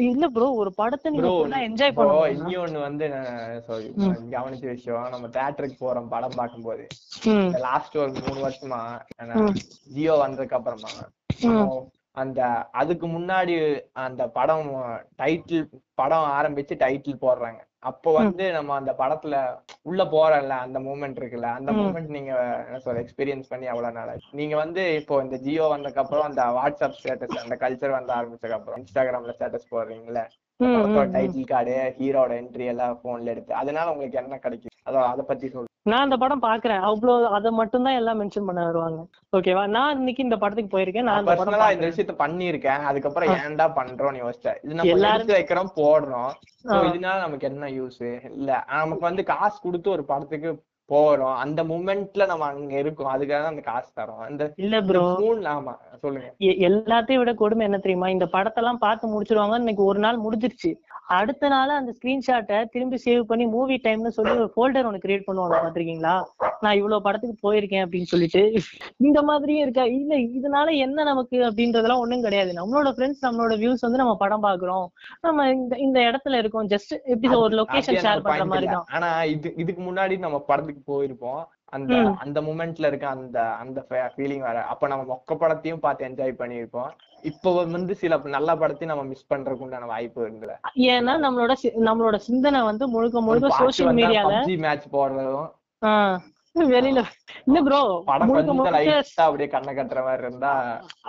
இல்ல 0.06 0.28
ப்ரோ 0.28 0.52
ஒரு 0.54 0.74
படத்தை 0.74 1.12
நீங்க 1.12 1.28
என்ஜாய் 1.60 1.88
இப்போ 1.88 2.04
பண்ணணும். 2.04 2.40
இனி 2.40 2.58
ஒண்ணு 2.58 2.80
வந்து 2.82 3.08
ம். 3.96 4.16
கவனிச்ச 4.32 4.66
விஷயம் 4.66 5.10
நம்ம 5.10 5.28
தியேட்டருக்கு 5.28 5.78
போறோம் 5.80 6.08
படம் 6.08 6.32
பார்க்கும்போது. 6.36 6.88
லாஸ்ட் 7.60 7.98
ஒரு 7.98 8.12
மூணு 8.28 8.48
வருஷமா. 8.48 8.82
ஜியோ 9.88 10.16
வந்ததுக்கு 10.16 10.54
அப்புறமா. 10.54 10.92
அந்த 12.12 12.42
அதுக்கு 12.72 13.08
முன்னாடி 13.08 13.56
அந்த 13.94 14.28
படம் 14.28 14.68
டைட்டில் 15.18 15.68
படம் 15.94 16.28
ஆரம்பிச்சு 16.32 16.76
டைட்டில் 16.78 17.22
போடுறாங்க. 17.22 17.62
அப்போ 17.84 18.10
வந்து 18.18 18.46
நம்ம 18.52 18.76
அந்த 18.76 18.92
படத்துல 18.98 19.36
உள்ள 19.84 20.04
போறோம்ல 20.12 20.58
அந்த 20.60 20.80
மூமெண்ட் 20.80 21.20
இருக்குல்ல 21.20 21.50
அந்த. 21.54 21.72
மூமெண்ட் 21.80 22.10
நீங்க 22.10 22.32
என்ன 22.62 22.80
சொல்ற 22.80 23.02
எக்ஸ்பீரியன்ஸ் 23.02 23.50
பண்ணி 23.50 23.68
அவ்வளவு 23.68 23.96
நாள். 23.96 24.12
நீங்க 24.34 24.56
வந்து 24.58 24.84
இப்போ 24.96 25.22
இந்த 25.22 25.38
ஜியோ 25.42 25.66
வந்ததுக்கு 25.72 26.04
அப்புறம் 26.04 26.28
அந்த 26.28 26.44
வாட்ஸ்அப் 26.58 26.98
ஸ்டேட்டஸ் 27.00 27.44
அந்த 27.44 27.58
கல்ச்சர் 27.62 27.98
வந்து 27.98 28.14
ஆரம்பிச்சதுக்கு 28.14 28.60
அப்புறம் 28.60 28.80
இன்ஸ்டாகிராம்ல 28.82 29.36
ஸ்டேட்டஸ் 29.38 29.70
ம். 30.60 31.14
டைட்டில் 31.14 31.48
கார்டு 31.48 31.72
ஹீரோட 31.98 32.32
என்ட்ரி 32.40 32.68
எல்லாம் 32.68 33.00
போன்ல 33.04 33.32
எடுத்து 33.32 33.60
அதனால 33.62 33.92
உங்களுக்கு 33.92 34.22
என்ன 34.22 34.38
கிடைக்கும் 34.40 34.73
அதான் 34.88 35.12
அதை 35.14 35.24
பத்தி 35.28 35.48
சொல்லு 35.54 35.70
நான் 35.92 36.04
அந்த 36.06 36.16
படம் 36.18 36.44
பாக்குறேன் 36.46 36.84
அவ்வளோ 36.90 37.14
அதை 37.38 37.50
மட்டும் 37.52 37.86
தான் 37.86 37.98
எல்லாம் 38.00 38.20
மென்ஷன் 38.22 38.46
பண்ண 38.50 38.62
வருவாங்க. 38.68 39.00
ஓகேவா 39.38 39.64
நான் 39.76 39.98
இன்னைக்கு 40.00 40.22
இந்த 40.24 40.38
படத்துக்கு 40.42 40.74
போயிருக்கேன். 40.76 41.08
நான் 41.10 41.28
பர்சனலா 41.30 41.68
இந்த. 41.74 41.88
விஷயத்த 41.90 42.14
பண்ணியிருக்கேன். 42.22 42.84
அதுக்கப்புறம் 42.90 43.34
ஏன்டா 43.40 43.66
பண்றோம்னு 43.80 44.22
யோசிச்சேன். 44.24 44.60
இது 44.64 44.78
நம்ம 44.78 44.94
எல்லாரும் 44.96 45.38
வைக்கிறோம் 45.38 45.74
போடுறோம். 45.80 46.32
இதனால 46.90 47.18
நமக்கு 47.26 47.50
என்ன 47.52 47.72
யூஸ் 47.80 48.00
இல்ல 48.38 48.52
நமக்கு 48.76 49.06
வந்து 49.10 49.26
காசு 49.32 49.60
கொடுத்து 49.66 49.90
ஒரு 49.96 50.06
படத்துக்கு 50.12 50.52
போறோம். 50.90 51.36
அந்த 51.36 51.64
மூமெண்ட்ல 51.64 52.26
நம்ம 52.28 52.46
அங்க 52.46 52.74
இருக்கோம். 52.80 53.12
அதுக்காக 53.14 53.52
அந்த 53.52 53.62
காசு 53.62 53.90
தரோம். 54.00 54.24
அந்த 54.30 54.54
இல்ல 54.56 54.82
ப்ரோ 54.82 55.04
ஆமா 55.56 55.74
சொல்லுங்க. 56.04 56.30
எல்லாத்தையும் 56.70 57.22
விட 57.22 57.34
கொடுமை 57.34 57.66
என்ன 57.66 57.78
தெரியுமா? 57.78 58.10
இந்த 58.10 58.26
படத்தெல்லாம் 58.34 58.84
பார்த்து 58.86 59.14
முடிச்சிருவாங்க. 59.14 59.58
இன்னைக்கு 59.58 59.84
ஒரு 59.84 60.00
நாள் 60.00 60.24
முடிஞ்சிருச்சு. 60.26 60.72
அடுத்த 61.08 61.48
நாள் 61.48 61.70
அந்த 61.70 61.92
ஸ்கிரீன்ஷாட்டை 61.98 62.58
திரும்பி 62.74 62.98
சேவ் 63.06 63.24
பண்ணி 63.30 63.46
மூவி 63.46 63.76
டைம்னு 63.86 64.12
சொல்லி 64.18 64.32
ஒரு 64.32 64.52
ஃபோல்டர் 64.56 64.88
ஒன்று 64.90 65.02
கிரியேட் 65.06 65.26
பண்ணுவாங்க. 65.28 65.56
பாத்திருக்கீங்களா 65.64 66.14
நான் 66.64 66.78
இவ்வளவு 66.80 67.06
படத்துக்கு 67.08 67.36
போயிருக்கேன் 67.46 67.84
அப்படின்னு 67.86 68.10
சொல்லிட்டு. 68.12 68.42
இந்த 68.98 69.22
மாதிரியும் 69.22 69.64
இருக்கா? 69.66 69.84
இல்ல 69.98 70.14
இதனால 70.38 70.68
என்ன 70.86 71.04
நமக்கு 71.04 71.38
அப்படின்றதெல்லாம் 71.48 72.04
ஒண்ணும் 72.04 72.26
கிடையாது. 72.28 72.54
நம்மளோட 72.60 72.92
ஃப்ரெண்ட்ஸ் 72.98 73.26
நம்மளோட 73.28 73.56
வியூஸ் 73.64 73.86
வந்து 73.88 74.02
நம்ம 74.04 74.14
படம் 74.16 74.46
பாக்குறோம் 74.48 74.86
நம்ம 75.22 75.50
இந்த 75.52 75.78
இந்த 75.78 76.00
இடத்துல 76.10 76.40
இருக்கோம். 76.44 76.70
ஜஸ்ட் 76.76 76.94
எப்படி 77.14 77.36
ஒரு 77.46 77.56
லொகேஷன் 77.62 78.02
ஷேர் 78.06 78.26
பண்ற 78.28 78.46
மாதிரி. 78.54 78.70
தான் 78.76 78.88
ஆனா 78.98 79.10
இது 79.36 79.54
இதுக்கு 79.64 79.84
முன்னாடி 79.90 80.18
நம்ம 80.20 80.40
படத்துக்கு 80.52 80.73
போயிருப்போம். 80.88 81.44
அந்த. 81.66 81.94
அந்த 82.18 82.42
மூமெண்ட்ல 82.42 82.88
இருக்க 82.88 83.08
அந்த 83.08 83.38
அந்த 83.54 83.80
ஃபீலிங் 84.16 84.44
வர 84.48 84.58
அப்ப 84.64 84.88
நம்ம 84.88 85.06
மொக்க 85.14 85.36
படத்தையும் 85.36 85.84
பார்த்து 85.86 86.08
என்ஜாய் 86.10 86.40
பண்ணியிருப்போம். 86.42 86.92
இப்போ 87.24 87.50
வந்து 87.66 87.96
சில 87.96 88.18
நல்ல 88.36 88.56
படத்தையும் 88.56 88.92
நம்ம 88.94 89.04
மிஸ் 89.04 89.30
பண்றதுக்கு 89.34 89.66
உண்டான 89.68 89.86
வாய்ப்பு 89.86 90.22
இருக்குல்ல. 90.26 90.56
ஏன்னா 90.90 91.14
நம்மளோட 91.26 91.54
நம்மளோட 91.88 92.16
சிந்தனை 92.28 92.62
வந்து 92.62 92.88
முழுக்க 92.88 93.22
முழுக்க 93.22 93.60
சோசியல் 93.64 93.98
மீடியால 94.00 94.44
மேட்ச் 94.66 94.88
போடுறதும் 94.92 95.50
வெளியில 96.56 97.02
இல்ல 97.46 97.60
ப்ரோ 97.62 97.80
அப்படியே 98.08 99.48
கண்ணை 99.48 99.72
கட்டுற 99.74 100.00
மாதிரி 100.04 100.24
இருந்தா 100.28 100.52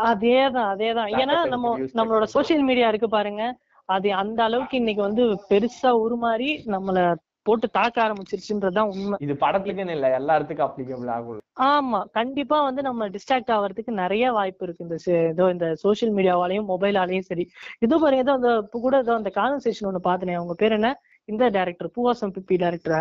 அதேதான் 0.05 0.71
அதேதான். 0.73 1.11
ஏன்னா 1.21 1.37
நம்ம 1.49 1.75
நம்மளோட 1.95 2.27
சோசியல் 2.35 2.65
மீடியா 2.71 2.89
இருக்கு 2.89 3.09
பாருங்க. 3.09 3.43
அது 3.89 4.09
அந்த 4.15 4.43
அளவுக்கு 4.43 4.77
இன்னைக்கு 4.77 5.03
வந்து 5.03 5.23
பெருசா 5.51 5.91
உருமாறி 6.05 6.51
நம்மள 6.67 6.99
போட்டு 7.47 7.67
தாக்க 7.71 7.97
ஆரம்பிச்சிருச்சுன்றதுதான் 8.05 8.91
உண்மை. 8.93 9.17
இது 9.25 9.35
படத்துக்குன்னு 9.45 9.97
இல்ல 9.97 10.11
எல்லா 10.19 10.37
இடத்துக்கும் 10.39 10.69
அப்ளிகபிள் 10.69 11.11
ஆகும் 11.17 11.41
ஆமா 11.67 11.99
கண்டிப்பா 12.19 12.57
வந்து 12.67 12.83
நம்ம 12.87 13.09
டிஸ்ட்ராக்ட் 13.15 13.53
ஆகிறதுக்கு 13.57 13.93
நிறைய 14.01 14.31
வாய்ப்பு 14.37 14.65
இருக்கு. 14.67 14.85
இந்த 14.87 14.97
ஏதோ 15.33 15.45
இந்த 15.55 15.67
சோசியல் 15.83 16.15
மீடியாவாலையும் 16.17 16.71
மொபைலாலையும் 16.73 17.29
சரி. 17.29 17.45
இதோ 17.85 17.97
பாருங்க 18.03 18.25
ஏதோ 18.27 18.35
அந்த 18.39 18.51
கூட 18.85 18.95
ஏதோ 19.05 19.15
அந்த 19.21 19.33
கான்வர்சேஷன் 19.37 19.89
ஒண்ணு 19.91 20.09
பாத்தனே 20.09 20.39
அவங்க 20.39 20.57
பேர் 20.63 20.77
என்ன? 20.79 20.91
இந்த 21.29 21.45
டைரக்டர் 21.51 21.93
பூவாசம் 21.95 22.33
பிப்பி 22.35 22.57
டைரக்டர் 22.63 22.97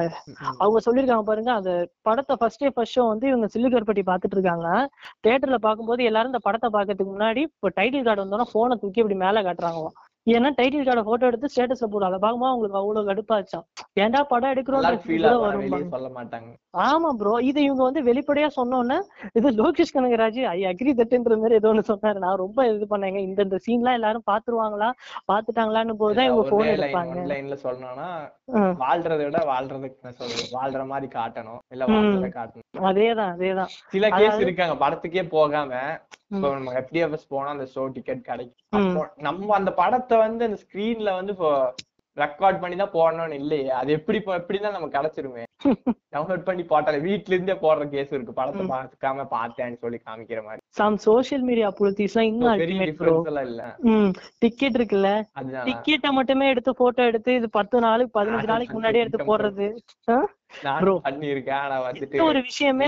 அவங்க 0.62 0.80
சொல்லிருக்காங்க 0.86 1.26
பாருங்க 1.30 1.52
அந்த 1.60 1.72
படத்தை 2.08 2.36
ஃபர்ஸ்ட் 2.42 2.62
டே 2.62 2.70
ஃபர்ஸ்ட் 2.76 2.98
ஷோ 2.98 3.04
வந்து 3.10 3.26
இவங்க 3.32 3.48
சில்லுகர்பட்டி 3.56 4.04
பாத்துட்டு 4.12 4.38
இருக்காங்க. 4.38 4.68
தியேட்டர்ல 5.24 5.60
பாக்கும்போது 5.68 6.04
எல்லாரும் 6.10 6.32
இந்த 6.34 6.42
படத்தை 6.48 6.70
பாக்கிறதுக்கு 6.76 7.16
முன்னாடி 7.16 7.44
இப்போ 7.50 7.72
டைட்டில் 7.80 8.08
கார்டு 8.08 8.24
வந்தோன்னா 8.26 8.48
போனை 8.54 8.78
தூக்கி 8.84 9.02
இப்படி 9.04 9.18
மேல 9.26 9.44
காட்டுறாங்களாம். 9.48 9.98
ஏன்னா 10.28 10.50
டைட்டில் 10.58 10.86
கார்ட 10.88 11.02
போட்டோ 11.04 11.26
எடுத்து 11.26 11.50
ஸ்டேட்டஸ்ல 11.50 11.88
போடும் 11.88 12.08
அதை 12.08 12.18
பார்க்கும்போது 12.20 12.50
அவங்களுக்கு 12.50 12.80
அவ்வளவு 12.80 13.08
கடுப்பாச்சாம் 13.10 13.66
ஏன்டா 13.98 14.20
படம் 14.24 14.52
எடுக்கிறோம் 14.54 14.86
சொல்ல 15.96 16.10
மாட்டாங்க. 16.18 16.50
ஆமா 16.86 17.10
ப்ரோ 17.12 17.34
இது 17.42 17.60
இவங்க 17.64 17.84
வந்து 17.84 18.02
வெளிப்படையா 18.04 18.50
சொன்னோன்னே 18.56 18.98
இது 19.36 19.48
லோகேஷ் 19.52 19.94
கனகராஜ் 19.96 20.40
ஐ 20.54 20.62
அக்ரி 20.64 20.94
தட்டுன்ற 21.00 21.38
மாதிரி 21.38 21.56
ஏதோ 21.56 21.72
ஒண்ணு 21.74 21.84
சொன்னாரு. 21.90 22.18
நான் 22.18 22.42
ரொம்ப 22.44 22.68
இது 22.68 22.88
பண்ணேங்க. 22.90 23.20
இந்த 23.20 23.40
இந்த 23.44 23.60
சீன்லாம் 23.66 23.98
எல்லாரும் 24.00 24.26
பாத்துருவாங்களா? 24.32 24.90
பாத்துட்டாங்களான்னு 25.32 25.98
போதுதான் 26.02 26.30
இவங்க 26.30 26.46
போன் 26.50 26.72
எடுப்பாங்க. 26.76 27.28
லைன்ல 27.34 27.58
சொல்லணும்னா. 27.66 28.08
வாழ்றதை 28.84 29.24
விட 29.26 29.42
வாழ்றதுக்கு 29.52 30.32
வாழ்ற 30.58 30.86
மாதிரி 30.86 31.10
காட்டணும். 31.20 31.62
இல்ல. 31.72 31.84
வாழ்றதை 31.94 32.32
காட்டணும். 32.40 32.88
அதேதான் 32.92 33.34
அதேதான். 33.36 33.72
சில 33.92 34.10
கேஸ் 34.18 34.44
இருக்காங்க. 34.46 34.78
படத்துக்கே 34.86 35.26
போகாம. 35.36 35.72
இப்போ 36.34 36.50
நம்ம 36.58 36.74
எஃப்டிஎஃப்எஸ் 36.82 37.32
போனா 37.34 37.50
அந்த 37.56 37.66
ஷோ 37.74 37.86
டிக்கெட் 37.96 38.28
கிடைக்கும். 38.30 39.00
நம்ம 39.28 39.56
அந்த 39.60 39.72
படத்தை 39.82 40.18
வந்து 40.26 40.48
அந்த 40.50 40.60
ஸ்கிரீன்ல 40.66 41.12
வந்து 41.20 41.34
இப்போ 41.38 41.52
ரெக்கார்ட் 42.18 42.60
பண்ணி 42.62 42.76
தான் 42.80 42.96
போடணும்னு 42.96 43.38
இல்லையே. 43.42 43.70
அது 43.78 43.90
எப்படி 43.98 44.18
எப்படிதான் 44.40 44.76
நமக்கு 44.76 44.98
கிடைச்சிருமே. 44.98 45.44
டவுன்லோட் 46.14 46.44
பண்ணி 46.48 46.64
போட்டாலே 46.72 46.98
வீட்ல 47.06 47.36
இருந்தே 47.36 47.56
போடுற 47.64 47.84
கேஸ் 47.94 48.12
இருக்கு. 48.14 48.36
படத்தை 48.40 48.64
பார்க்காம 48.74 49.26
பார்த்தேன்னு 49.36 49.80
சொல்லி 49.84 50.00
காமிக்கிற 50.00 50.40
மாதிரி. 50.48 50.62
சம் 50.80 50.98
சோஷியல் 51.06 51.46
மீடியா 51.50 51.70
புலித்தீஸ்லாம் 51.80 52.28
இன்னும் 52.32 52.62
பெரிய 52.64 52.86
டிஃபரன்ஸ் 52.90 53.30
எல்லாம் 53.32 53.48
இல்ல. 53.52 53.64
டிக்கெட் 54.44 54.78
இருக்குல்ல. 54.80 55.12
டிக்கெட்டை 55.70 56.12
மட்டுமே 56.20 56.48
எடுத்து 56.54 56.74
போட்டோ 56.82 57.08
எடுத்து 57.12 57.34
இது 57.40 57.50
பத்து 57.60 57.86
நாளைக்கு 57.88 58.18
பதினஞ்சு 58.20 58.52
நாளைக்கு 58.54 58.78
முன்னாடியே 58.78 59.06
எடுத்து 59.06 59.30
போடுறது. 59.32 59.70
ஒரு 62.20 62.42
விஷயமே 62.42 62.86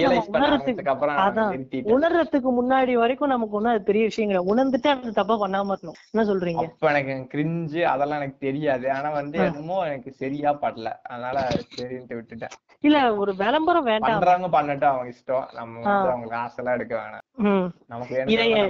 உணர்றதுக்கு 1.86 2.50
முன்னாடி 2.60 2.94
வரைக்கும் 2.94 3.28
நமக்கு 3.28 3.68
அது 3.68 3.82
பெரிய 3.84 4.04
விஷயம் 4.04 4.30
கிடையாது. 4.30 4.52
உணர்ந்துட்டு 4.54 4.88
அந்த 4.88 5.12
தப்பா 5.12 5.36
பண்ணாம 5.40 5.74
இருக்கணும். 5.74 6.00
என்ன 6.12 6.34
சொல்றீங்க? 6.34 6.64
அப்ப 6.64 6.94
எனக்கு 6.94 7.38
கிரிஞ்சு 7.38 7.82
அதெல்லாம் 7.84 8.18
எனக்கு 8.18 8.38
தெரியாது. 8.38 8.92
ஆனா 8.92 9.10
வந்து 9.10 9.38
என்னமோ 9.40 9.86
எனக்கு 9.86 10.12
சரியா 10.12 10.54
படல. 10.54 10.86
அதனால 11.04 11.40
சரின்ட்டு 11.78 12.22
விட்டுட்டேன். 12.22 12.56
இல்ல 12.80 13.16
ஒரு 13.16 13.36
விளம்பரம் 13.36 13.84
வேண்டாம். 13.84 14.22
பண்ணட்டும் 14.22 14.84
அவங்க 14.84 15.14
இஷ்டம். 15.14 15.54
நம்ம 15.54 16.74
எடுக்க 16.74 16.96
வேணாம். 16.96 17.72
நமக்கு 17.86 18.24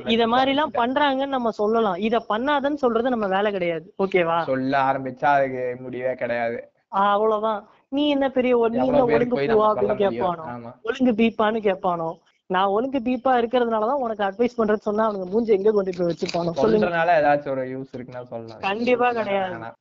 இத 0.07 0.27
மாதிரி 0.27 0.51
எல்லாம். 0.51 0.71
பண்றாங்கன்னு 0.73 1.27
நம்ம 1.27 1.51
சொல்லலாம். 1.51 1.95
இத 1.95 2.25
பண்ணாதன்னு 2.29 2.73
சொல்றது 2.73 3.09
நம்ம 3.09 3.27
வேலை 3.27 3.51
கிடையாது. 3.51 3.93
ஓகேவா? 4.03 4.41
சொல்ல 4.41 4.77
ஆரம்பிச்சா 4.79 5.25
அதுக்கு 5.25 5.77
முடிவே 5.79 6.13
கிடையாது. 6.13 6.71
அவ்வளவுதான். 6.87 7.67
நீ 7.91 8.03
என்ன 8.09 8.25
பெரிய 8.29 8.53
நீ 8.73 8.79
என்ன 8.83 9.01
ஒழுங்கு 9.07 9.35
பூவா 9.41 9.67
அப்படின்னு 9.71 9.97
கேட்பானோ 10.01 10.45
ஒழுங்கு 10.83 11.13
பீப்பான்னு 11.13 11.59
கேட்பானோ 11.61 12.09
நான் 12.49 12.73
ஒழுங்கு 12.73 12.99
பீப்பா 13.05 13.31
இருக்கிறதுனாலதான் 13.39 14.01
உனக்கு 14.05 14.23
அட்வைஸ் 14.25 14.57
பண்றது 14.57 14.87
சொன்னா 14.87 15.05
அவனுக்கு 15.05 15.29
மூஞ்சி 15.31 15.51
எங்க 15.55 15.69
கொண்டு 15.71 15.93
போய் 15.97 16.09
வச்சுப்பானோ 16.09 16.51
சொல்லுங்க. 16.57 16.81
சொல்றதுனால 16.81 17.15
ஏதாச்சும் 17.19 17.53
ஒரு 17.53 17.63
யூஸ் 17.71 17.93
இருக்குன்னா 17.95 18.21
சொல்லலாம். 18.33 18.61
கண்டிப்பா 18.67 19.07
கிடையாது. 19.19 19.71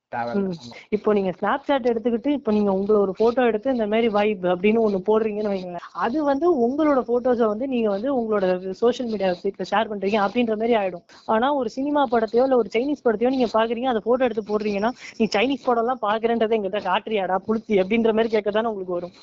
இப்போ 0.96 1.10
நீங்க 1.16 1.30
ஸ்னாப் 1.38 1.66
சாட் 1.68 1.88
எடுத்துக்கிட்டு 1.90 2.30
இப்போ 2.38 2.50
நீங்க 2.56 2.70
உங்களை 2.78 2.98
ஒரு 3.04 3.12
போட்டோ 3.20 3.42
எடுத்து 3.50 3.74
இந்த 3.74 3.86
மாதிரி 3.92 4.08
வைப் 4.16 4.44
அப்படின்னு 4.52 4.80
ஒண்ணு 4.86 4.98
போடுறீங்கன்னு 5.08 5.52
வைங்களேன். 5.52 5.84
அது 6.04 6.18
வந்து 6.28 6.46
உங்களோட 6.66 7.00
போட்டோஸை 7.08 7.46
வந்து 7.52 7.66
நீங்க 7.72 7.88
வந்து 7.94 8.08
உங்களோட 8.18 8.44
சோஷியல் 8.82 9.10
மீடியா 9.12 9.30
வெப்சைட்ல 9.32 9.66
ஷேர் 9.72 9.90
பண்றீங்க 9.92 10.18
அப்படின்ற 10.26 10.56
மாதிரி 10.60 10.76
ஆயிடும். 10.80 11.04
ஆனா 11.34 11.48
ஒரு 11.60 11.70
சினிமா 11.76 12.04
படத்தையோ 12.14 12.44
இல்ல 12.48 12.58
ஒரு 12.62 12.70
சைனீஸ் 12.76 13.04
படத்தையோ 13.06 13.32
நீங்க 13.36 13.48
பாக்குறீங்க 13.56 13.90
அதை 13.92 14.02
போட்டோ 14.06 14.26
எடுத்து 14.28 14.44
போடுறீங்கன்னா 14.52 14.92
நீ 15.20 15.26
சைனீஸ் 15.36 15.66
படம் 15.68 15.84
எல்லாம் 15.84 16.02
பாக்குறேன்றதை 16.06 16.56
எங்கிட்ட 16.58 16.82
காட்டுறியாடா 16.88 17.38
புளுத்தி 17.48 17.76
அப்படின்ற 17.84 18.12
மாதிரி 18.18 18.32
கேட்கத்தானே 18.36 18.72
உங்களுக்கு 18.72 18.96
வரும். 18.98 19.14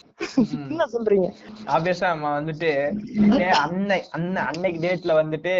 என்ன 0.71 0.89
சொல்றீங்க? 0.95 1.29
ஆப்வியஸா 1.75 2.07
நம்ம 2.13 2.33
வந்துட்டு 2.39 2.71
அன்னை 3.63 3.97
அன்னை 4.09 4.41
அன்னைக்கு 4.41 4.79
டேட்ல 4.81 5.11
வந்துட்டு 5.19 5.53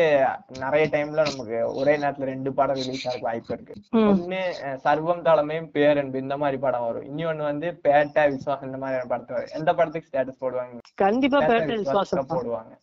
நிறைய 0.59 0.85
டைம்ல 0.91 1.25
நமக்கு 1.29 1.57
ஒரே 1.73 1.93
நேரத்துல 1.97 2.29
ரெண்டு 2.31 2.53
படம் 2.53 2.75
ரிலீஸ் 2.75 3.07
ஆக 3.07 3.19
வாய்ப்பு 3.21 3.53
இருக்கு. 3.53 3.75
ஒண்ணு 4.11 4.39
சர்வம் 4.85 5.21
தலைமையும் 5.21 5.71
பேரன்பு 5.71 6.19
இந்த 6.19 6.37
மாதிரி 6.37 6.57
படம் 6.57 6.85
வரும். 6.85 7.07
இன்னொன்னு 7.09 7.43
வந்து 7.43 7.81
பேட்டை 7.83 8.23
விஸ்வாசம் 8.33 8.69
இந்த 8.69 8.77
மாதிரியான 8.77 9.07
படத்தை 9.07 9.35
வரும். 9.35 9.55
எந்த 9.59 9.73
படத்துக்கு 9.73 10.09
ஸ்டேட்டஸ் 10.09 10.41
போடுவாங்க? 10.41 10.79
கண்டிப்பா 10.95 11.39
பேட்டை 11.41 11.77
விசுவாசம் 11.77 12.31
போடுவாங்க. 12.35 12.73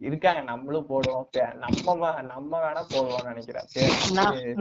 இருக்காங்க. 0.00 0.40
நம்மளும் 0.42 0.86
போடுவோம். 0.88 1.26
நம்ம 1.64 1.96
நம்ம 2.22 2.58
வேணா 2.64 2.82
போடுவோம்னு 2.92 3.30
நினைக்கிறேன். 3.32 3.66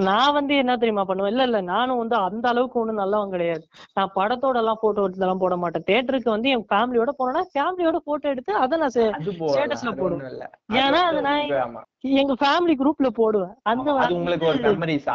நான் 0.07 0.33
வந்து 0.33 0.55
என்ன 0.55 0.77
தெரியுமா 0.77 1.03
பண்ணுவேன்? 1.03 1.31
இல்ல 1.31 1.43
இல்ல 1.43 1.61
நானும் 1.69 1.97
வந்து 1.97 2.15
அந்த 2.19 2.47
அளவுக்கு 2.47 2.79
ஒண்ணும் 2.79 2.95
நல்லவன் 2.95 3.29
கிடையாது. 3.29 3.63
நான் 3.93 4.11
படத்தோட 4.15 4.55
எல்லாம் 4.55 4.81
போட்டோ 4.81 5.07
எடுத்துலாம் 5.07 5.37
போட 5.37 5.57
மாட்டேன். 5.57 5.87
தியேட்டருக்கு 5.87 6.29
வந்து 6.29 6.49
என் 6.49 6.65
ஃபேமிலியோட 6.69 7.13
போனேன்னா 7.19 7.43
ஃபேமிலியோட 7.53 7.99
போட்டோ 8.05 8.29
எடுத்து 8.29 8.53
அதை 8.55 8.77
நான் 8.77 8.89
அது 9.19 9.31
போடுவேன். 9.37 10.43
ஏன்னா 10.79 11.01
அது 11.09 11.21
நான். 11.21 11.87
எங்க 12.03 12.33
ஃபேமிலி 12.41 12.73
குரூப்ல 12.81 13.07
போடுவேன். 13.17 13.53
அந்த 13.69 13.87
அது 14.03 14.13
உங்களுக்கு 14.17 14.45
ஒரு 14.49 14.59
மெமரிஸ். 14.65 15.07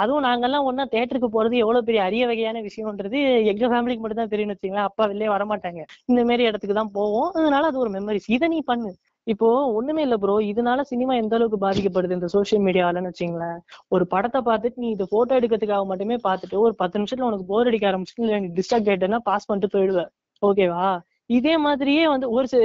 அதுவும் 0.00 0.24
நாங்கெல்லாம் 0.26 0.66
ஒண்ணா 0.68 0.84
தியேட்டருக்கு 0.92 1.28
போறது 1.34 1.56
எவ்வளவு 1.64 1.86
பெரிய 1.88 2.02
அரிய 2.06 2.26
வகையான 2.30 2.62
விஷயம்ன்றது 2.68 3.18
எங்க 3.52 3.64
ஃபேமிலிக்கு 3.72 4.04
மட்டும் 4.04 4.22
தான் 4.22 4.32
தெரியும்னு 4.32 4.56
வச்சுங்களேன் 4.56 4.88
அப்பா 4.90 5.06
வெளியே 5.12 5.30
வர 5.34 5.44
மாட்டாங்க 5.50 5.80
இந்த 6.10 6.22
மாதிரி 6.30 6.46
இடத்துக்கு 6.50 6.78
தான் 6.80 6.94
போவோம். 6.98 7.28
அதனால 7.38 7.66
அது 7.70 7.82
ஒரு 7.84 7.92
மெமரிஸ் 7.96 8.30
இதை 8.36 8.48
நீ 8.54 8.60
பண்ணு. 8.70 8.92
இப்போ 9.26 9.46
ஒண்ணுமே 9.78 10.02
இல்ல 10.06 10.16
ப்ரோ 10.22 10.34
இதனால 10.50 10.80
சினிமா 10.90 11.12
எந்த 11.20 11.34
அளவுக்கு 11.36 11.58
பாதிக்கப்படுது 11.64 12.16
இந்த 12.16 12.28
சோஷியல் 12.34 12.62
மீடியாலன்னு 12.66 13.10
வச்சுங்களேன் 13.10 13.56
ஒரு 13.94 14.04
படத்தை 14.12 14.40
பார்த்துட்டு 14.48 14.82
நீ 14.84 14.88
இது 14.92 15.04
போட்டோ 15.14 15.32
எடுக்கிறதுக்காக 15.38 15.86
மட்டுமே 15.92 16.16
பார்த்துட்டு 16.26 16.56
ஒரு 16.64 16.74
பத்து 16.82 16.98
நிமிஷத்துல 16.98 17.28
உனக்கு 17.30 17.46
போர் 17.50 17.70
அடிக்க 17.70 17.90
ஆரம்பிச்சு 17.90 18.22
இல்ல 18.24 18.38
நீ 18.44 18.50
டிஸ்ட்ராக்ட் 18.58 18.90
ஆயிட்டேன்னா 18.92 19.20
பாஸ் 19.30 19.48
பண்ணிட்டு 19.48 19.72
போயிடுவ 19.74 20.02
ஓகேவா 20.42 20.86
இதே 21.28 21.58
மாதிரியே 21.58 22.08
வந்து 22.08 22.30
ஒரு 22.30 22.48
சில 22.48 22.64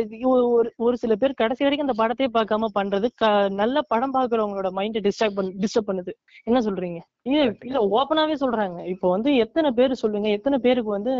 ஒரு- 0.78 0.94
சில 0.94 1.16
பேர் 1.16 1.34
கடைசி 1.34 1.64
வரைக்கும் 1.64 1.88
அந்த 1.88 1.96
படத்தையே 2.02 2.28
பார்க்காம 2.34 2.66
பண்றது 2.76 3.08
நல்ல 3.50 3.82
படம் 3.82 4.14
பாக்குறவங்களோட 4.14 4.70
மைண்டை 4.76 5.00
டிஸ்டர்ப் 5.00 5.36
பண்ண 5.36 5.52
டிஸ்டர்ப் 5.60 5.88
பண்ணுது. 5.88 6.12
என்ன 6.44 6.60
சொல்றீங்க? 6.60 7.00
இல்ல 7.22 7.54
இல்ல 7.62 7.80
ஓப்பனாவே 7.92 8.36
சொல்றாங்க. 8.40 8.86
இப்போ 8.86 9.10
வந்து 9.10 9.36
எத்தனை 9.36 9.72
பேர் 9.72 9.94
சொல்லுங்க 9.94 10.30
எத்தனை 10.30 10.60
பேருக்கு 10.60 10.90
வந்து 10.90 11.14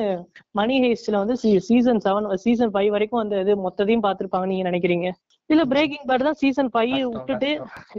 மணி 0.52 0.80
ஹேஸ்ட்ல 0.82 1.12
வந்து 1.12 1.38
சீசன் 1.60 2.02
செவன் 2.06 2.34
சீசன் 2.34 2.72
ஃபைவ் 2.72 2.88
வரைக்கும் 2.88 3.20
அந்த 3.20 3.40
இது 3.40 3.70
மொத்தத்தையும் 3.70 4.04
பார்த்திருப்பாங்க 4.04 4.46
நீங்க 4.46 4.70
நினைக்கிறீங்க? 4.70 5.12
இல்ல 5.54 5.64
பிரேக்கிங் 5.72 6.06
பேட் 6.10 6.26
தான் 6.28 6.38
சீசன் 6.42 6.70
ஃபைவ் 6.74 6.94
விட்டுட்டு. 7.14 7.50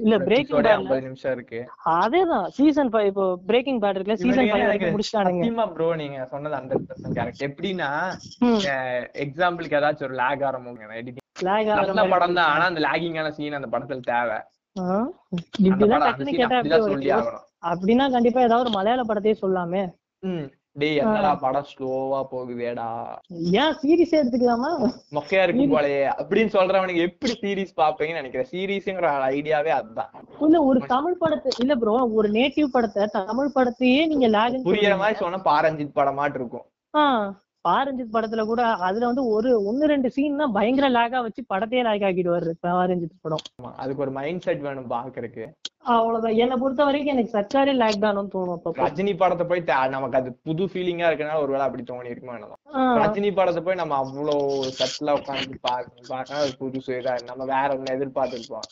இல்ல 0.03 0.15
பிரேக்கிங் 0.27 0.59
50 0.71 1.01
நிமிஷம் 1.07 1.35
இருக்கு. 1.37 1.61
அதேதான் 2.01 2.47
சீசன் 2.59 2.91
ஃபைவ் 2.93 3.09
இப்போ 3.11 3.27
பிரேக்கிங் 3.51 3.81
பேட் 3.85 3.97
இருக்குல்ல 3.97 4.19
சீசன் 4.23 4.33
இவனுக்கு 4.33 4.53
ஃபைவ் 4.53 4.63
எனக்கு 4.63 4.73
வரைக்கும் 4.73 4.95
முடிச்சிட்டானுங்க. 4.97 5.43
சத்தியமா 5.43 5.67
ப்ரோ 5.77 5.89
நீங்க 6.03 6.27
சொன்னது 6.35 6.57
ஹண்ட்ரட் 6.59 6.87
பர்சன்ட் 6.91 7.19
கரெக்ட் 7.21 7.45
எப்படின்னா 7.49 7.91
எக்ஸாம்பிளுக்கு 9.27 9.79
ஏதாச்சும் 9.81 10.09
ஒரு 10.09 10.17
லேக் 10.23 10.47
ஆரம்பிங்க 10.51 10.99
எடிட்டிங் 11.01 11.21
நல்ல 11.45 11.93
மாதிரி 11.93 12.13
படம் 12.15 12.39
தான் 12.39 12.51
ஆனா 12.55 12.65
அந்த 12.71 12.83
லேகிங்கான 12.87 13.33
சீன் 13.39 13.59
அந்த 13.61 13.71
படத்துல 13.75 14.03
தேவை. 14.13 14.39
இப்படிதான் 15.69 16.05
scene 16.19 16.37
கேட்டா 16.41 17.19
அப்படின்னா 17.71 18.05
கண்டிப்பா 18.15 18.41
ஏதாவது 18.47 18.65
ஒரு 18.67 18.73
மலையாள 18.77 19.03
படத்தையே 19.09 19.37
சொல்லாமே 19.43 19.83
டேய் 20.77 20.99
என்னடா 21.01 21.31
படம் 21.35 21.67
ஸ்லோவா 21.71 22.21
போகுதேடா. 22.31 22.87
ஏன் 23.63 23.75
சீரிஸே 23.81 24.17
எடுத்துக்கலாமா? 24.21 24.71
மொக்கையா 25.17 25.43
இருக்கும் 25.43 25.73
போலயே. 25.75 25.99
அப்படின்னு 26.21 26.53
சொல்றவனுக்கு 26.55 27.03
எப்படி 27.09 27.33
சீரிஸ் 27.43 27.75
பாப்பீங்கன்னு 27.81 28.21
நினைக்கிறேன். 28.21 28.49
சீரிஸ்ங்கிற 28.53 29.09
ஐடியாவே 29.35 29.73
அதுதான். 29.79 30.13
இல்ல 30.47 30.63
ஒரு 30.63 30.81
தமிழ் 30.95 31.19
படத்தை 31.19 31.53
இல்ல 31.65 31.75
ப்ரோ 31.77 31.97
ஒரு 32.21 32.31
நேட்டிவ் 32.39 32.71
படத்தை 32.77 33.07
தமிழ் 33.19 33.55
படத்தையே 33.59 34.01
நீங்க 34.13 34.29
லேக் 34.37 34.67
புரியுற 34.71 34.97
மாதிரி 34.99 35.19
சொன்னா 35.19 35.41
பாரஞ்சித் 35.51 35.97
படமாட்டு 36.01 36.41
இருக்கும். 36.43 36.67
பாரஞ்சித் 37.65 38.15
படத்துல 38.15 38.43
கூட 38.45 38.63
அதுல 38.87 39.07
வந்து 39.07 39.25
ஒரு 39.35 39.51
ஒன்னு 39.65 39.85
ரெண்டு 39.87 40.09
சீன் 40.11 40.41
தான் 40.43 40.55
பயங்கர 40.57 40.87
லேகா 40.91 41.19
வச்சு 41.27 41.43
படத்தையே 41.55 41.83
லேக் 41.89 42.07
ஆக்கிடுவாரு 42.09 42.53
பாரஞ்சித் 42.67 43.23
படம். 43.27 43.45
அதுக்கு 43.83 44.05
ஒரு 44.07 44.15
மைண்ட் 44.19 44.45
செட் 44.47 44.65
வேணும் 44.69 44.91
பாக்குறதுக்கு 44.91 45.45
அவ்வளவுதான். 45.85 46.35
என்னை 46.35 46.57
பொறுத்த 46.57 46.85
வரைக்கும் 46.85 47.15
எனக்கு 47.15 47.33
சச்சாரே 47.39 47.73
லேக் 47.75 48.01
தானும் 48.01 48.31
தோணும் 48.31 48.55
அப்பப்போ. 48.57 48.83
ரஜினி 48.83 49.17
படத்தை 49.17 49.47
போய் 49.47 49.63
நமக்கு 49.89 50.17
அது 50.17 50.37
புது 50.43 50.65
ஃபீலிங்கா 50.67 51.09
இருக்கனால 51.09 51.41
ஒருவேளை 51.41 51.65
அப்படி 51.67 51.83
தோணி 51.83 52.05
இருக்குமா 52.05 52.35
என்னமோ. 52.35 52.57
ஆஹ் 52.75 52.99
ரஜினி 53.01 53.31
படத்தை 53.33 53.63
போய் 53.63 53.75
நம்ம 53.75 53.97
அவ்வளோ 53.97 54.37
சட்டிலா 54.79 55.15
உட்காந்து 55.15 55.59
பாக்க 55.61 56.47
புதுசு 56.61 56.93
இதா 56.99 57.15
நம்ம 57.25 57.45
வேற 57.45 57.69
ஒண்ணு 57.77 57.97
எதிர்பார்த்திருப்போம் 57.97 58.69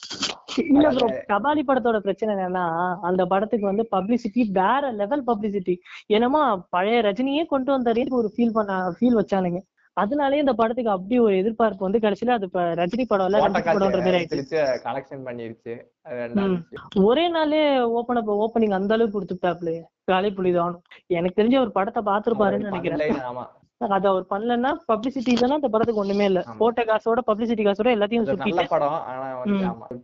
இல்ல 0.70 0.88
ப்ரோ 0.90 1.08
கபாலி 1.28 1.62
படத்தோட 1.64 1.98
பிரச்சனை 1.98 2.30
என்னன்னா 2.34 2.64
அந்த 3.00 3.26
படத்துக்கு 3.26 3.66
வந்து 3.66 3.84
பப்ளிசிட்டி 3.92 4.50
வேற 4.52 4.90
லெவல் 4.92 5.24
பப்ளிசிட்டி 5.24 5.74
என்னமோ 6.06 6.42
பழைய 6.70 7.00
ரஜினியே 7.02 7.44
கொண்டு 7.46 7.70
வந்த 7.72 7.90
ஒரு 8.12 8.30
ஃபீல் 8.36 8.52
பண்ண 8.52 8.96
ஃபீல் 8.98 9.18
வச்சானுங்க. 9.20 9.60
அதனாலயே 10.00 10.42
இந்த 10.42 10.52
படத்துக்கு 10.52 10.90
அப்படி 10.90 11.18
ஒரு 11.18 11.34
எதிர்பார்ப்பு 11.36 11.86
வந்து 11.86 11.98
கடைசியில 11.98 12.34
அது 12.34 12.46
ரஜினி 12.80 13.04
படம் 13.04 13.26
இல்ல 13.26 13.40
ரஜினி 13.40 13.62
படம்ன்ற 13.68 14.00
மாதிரி 14.00 14.18
ஆயிடுச்சு. 14.18 14.58
காசு 14.58 14.82
கலெக்ஷன் 14.84 15.24
பண்ணிருச்சு. 15.24 15.74
அது 16.02 16.18
ரெண்டாவது 16.22 16.50
ம். 16.50 16.60
விஷயம். 16.62 17.06
ஒரே 17.06 17.28
நாளே 17.28 17.62
ஓப்பன் 17.92 18.16
அப் 18.16 18.32
ஓப்பனிங் 18.40 18.76
அந்த 18.78 18.94
அளவுக்கு 18.94 19.16
கொடுத்துட்டாப்ல 19.16 19.72
காலை 20.04 20.30
புலிதானும் 20.30 20.82
எனக்கு 21.12 21.38
தெரிஞ்ச 21.40 21.58
ஒரு 21.60 21.72
படத்தை 21.72 22.02
பாத்துருப்பாருன்னு 22.04 22.68
நினைக்கிறேன். 22.68 23.24
ஆமா. 23.26 23.44
அது 23.80 24.06
அவர் 24.08 24.24
பண்ணலன்னா 24.30 24.70
பப்ளிசிட்டி 24.88 25.30
இல்லைன்னா 25.34 25.56
அந்த 25.58 25.68
படத்துக்கு 25.68 26.02
ஒண்ணுமே 26.02 26.24
இல்ல. 26.24 26.40
போட்ட 26.58 26.80
காசோட 26.88 27.20
பப்ளிசிட்டி 27.28 27.62
காசோட 27.64 27.88
எல்லாத்தையும் 27.94 28.24
ஒரு 28.24 28.36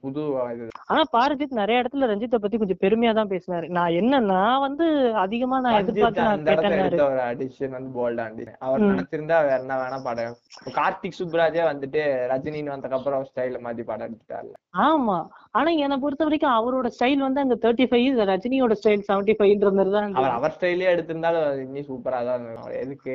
புது 0.02 0.22
ஆனா 0.86 1.02
பாரஜித் 1.12 1.58
நிறைய 1.58 1.82
இடத்துல 1.82 2.08
ரஞ்சித்தை 2.10 2.38
பத்தி 2.38 2.56
கொஞ்சம் 2.56 2.80
பெருமையா 2.82 3.12
தான் 3.14 3.30
பேசினாரு. 3.30 3.66
நான் 3.70 3.96
என்ன 4.00 4.20
நான் 4.28 4.60
வந்து 4.60 4.86
அதிகமா 5.24 5.56
நான் 5.60 5.78
எதிர்பார்த்து 5.82 6.26
நான் 6.26 6.46
போல்டா 7.96 8.26
அவர். 8.62 8.84
நினைச்சிருந்தா 8.86 9.38
வேற 9.44 9.58
என்ன 9.60 9.76
வேணா 9.78 9.98
படம். 10.02 10.36
கார்த்திக் 10.76 11.18
சுப்ராஜே 11.18 11.64
வந்துட்டு 11.70 12.02
ரஜினின்னு 12.32 12.74
வந்ததுக்கு 12.74 12.98
அப்புறம் 12.98 13.26
ஸ்டைல 13.28 13.60
மாத்தி 13.64 13.84
படம் 13.86 14.08
எடுத்துட்டாருல 14.08 14.54
ஆமா. 14.86 15.18
ஆனா 15.56 15.70
என்னை 15.84 15.96
பொறுத்த 16.04 16.26
வரைக்கும் 16.26 16.56
அவரோட 16.58 16.86
ஸ்டைல் 16.94 17.26
வந்து 17.26 17.42
அங்க 17.42 17.56
தேர்ட்டி 17.64 17.86
ஃபைவ் 17.90 18.22
ரஜினியோட 18.30 18.76
ஸ்டைல் 18.80 19.06
செவன்டி 19.08 19.34
ஃபைவ்ன்ற 19.38 19.70
மாதிரி 19.76 19.92
தான். 19.96 20.16
அவர் 20.20 20.38
அவர் 20.38 20.56
ஸ்டைலே 20.56 20.88
எடுத்திருந்தாலும் 20.94 21.60
இன்னும் 21.66 21.88
சூப்பரா 21.90 22.22
தான் 22.30 22.46
எதுக்கு? 22.84 23.14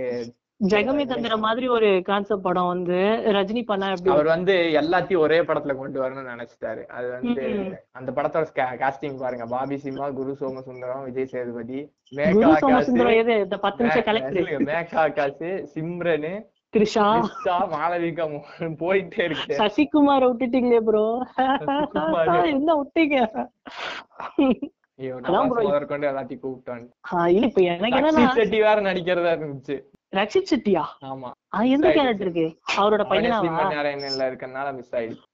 ஜெகமே 0.62 1.04
தந்திர 1.10 1.36
மாதிரி 1.43 1.67
ஒரு 1.75 1.88
கான்செப்ட் 2.08 2.43
படம் 2.47 2.67
வந்து 2.71 2.97
ரஜினி 3.38 3.62
பண்ணா 3.69 3.88
எப்படி 3.93 4.12
அவர் 4.15 4.27
வந்து 4.34 4.56
எல்லாத்தையும் 4.82 5.23
ஒரே 5.25 5.39
படத்துல 5.47 5.75
கொண்டு 5.80 5.97
வரணும்னு 6.01 6.34
நினைச்சிட்டாரு. 6.34 6.82
அது 6.97 7.08
வந்து. 7.15 7.43
அந்த 7.99 8.10
படத்தோட 8.17 8.45
காஸ்டிங் 8.82 9.17
பாருங்க. 9.23 9.45
பாபி 9.54 9.77
சிம்மா 9.86 10.08
குரு 10.19 10.34
சோமசுந்தரம் 10.41 11.06
விஜய் 11.08 11.32
சேதுபதி 11.34 11.80
மேகா 12.19 12.51
கலெக்டர். 14.10 14.51
மேகா 14.69 14.99
ஆகாஷ் 15.06 15.43
சிம்ரனு 15.73 16.34
த்ரிஷா 16.73 17.05
மாளவிகா 17.71 18.25
மோகன் 18.34 18.75
போயிட்டே 18.81 19.23
இருக்கு. 19.23 19.55
சசிகுமார் 19.60 20.25
விட்டுட்டீங்களே 20.27 20.79
ப்ரோ. 20.79 21.05
என்ன 22.51 22.75
விட்டீங்க? 22.81 23.17
எல்லாத்தையும் 24.99 26.43
கூப்பிட்டான். 26.43 26.86
இல்ல 27.27 27.45
இப்ப 27.47 27.62
எனக்கு 27.62 27.97
ரக்ஷித் 27.97 28.31
செட்டி 28.31 28.60
வேற 28.62 28.77
நடிக்கிறதா 28.81 29.34
இருந்துச்சு. 29.38 29.77
ரக்ஷித் 30.15 30.49
செட்டியா? 30.51 30.84
ஆமா. 31.03 31.29
ஆ, 31.55 31.62
எந்த 31.75 31.88
Miss 31.88 31.95
கேரக்டர் 31.97 32.25
இருக்கு? 32.27 32.45
அவரோட 32.77 33.01
அவனே 33.03 33.12
பையனாவா? 33.12 33.41
ஸ்ரீமன்னாராயணன்ல 33.41 34.29
இருக்கறனால 34.31 34.73
மிஸ் 34.75 34.95
ஆயிடுச்சு. 34.95 35.27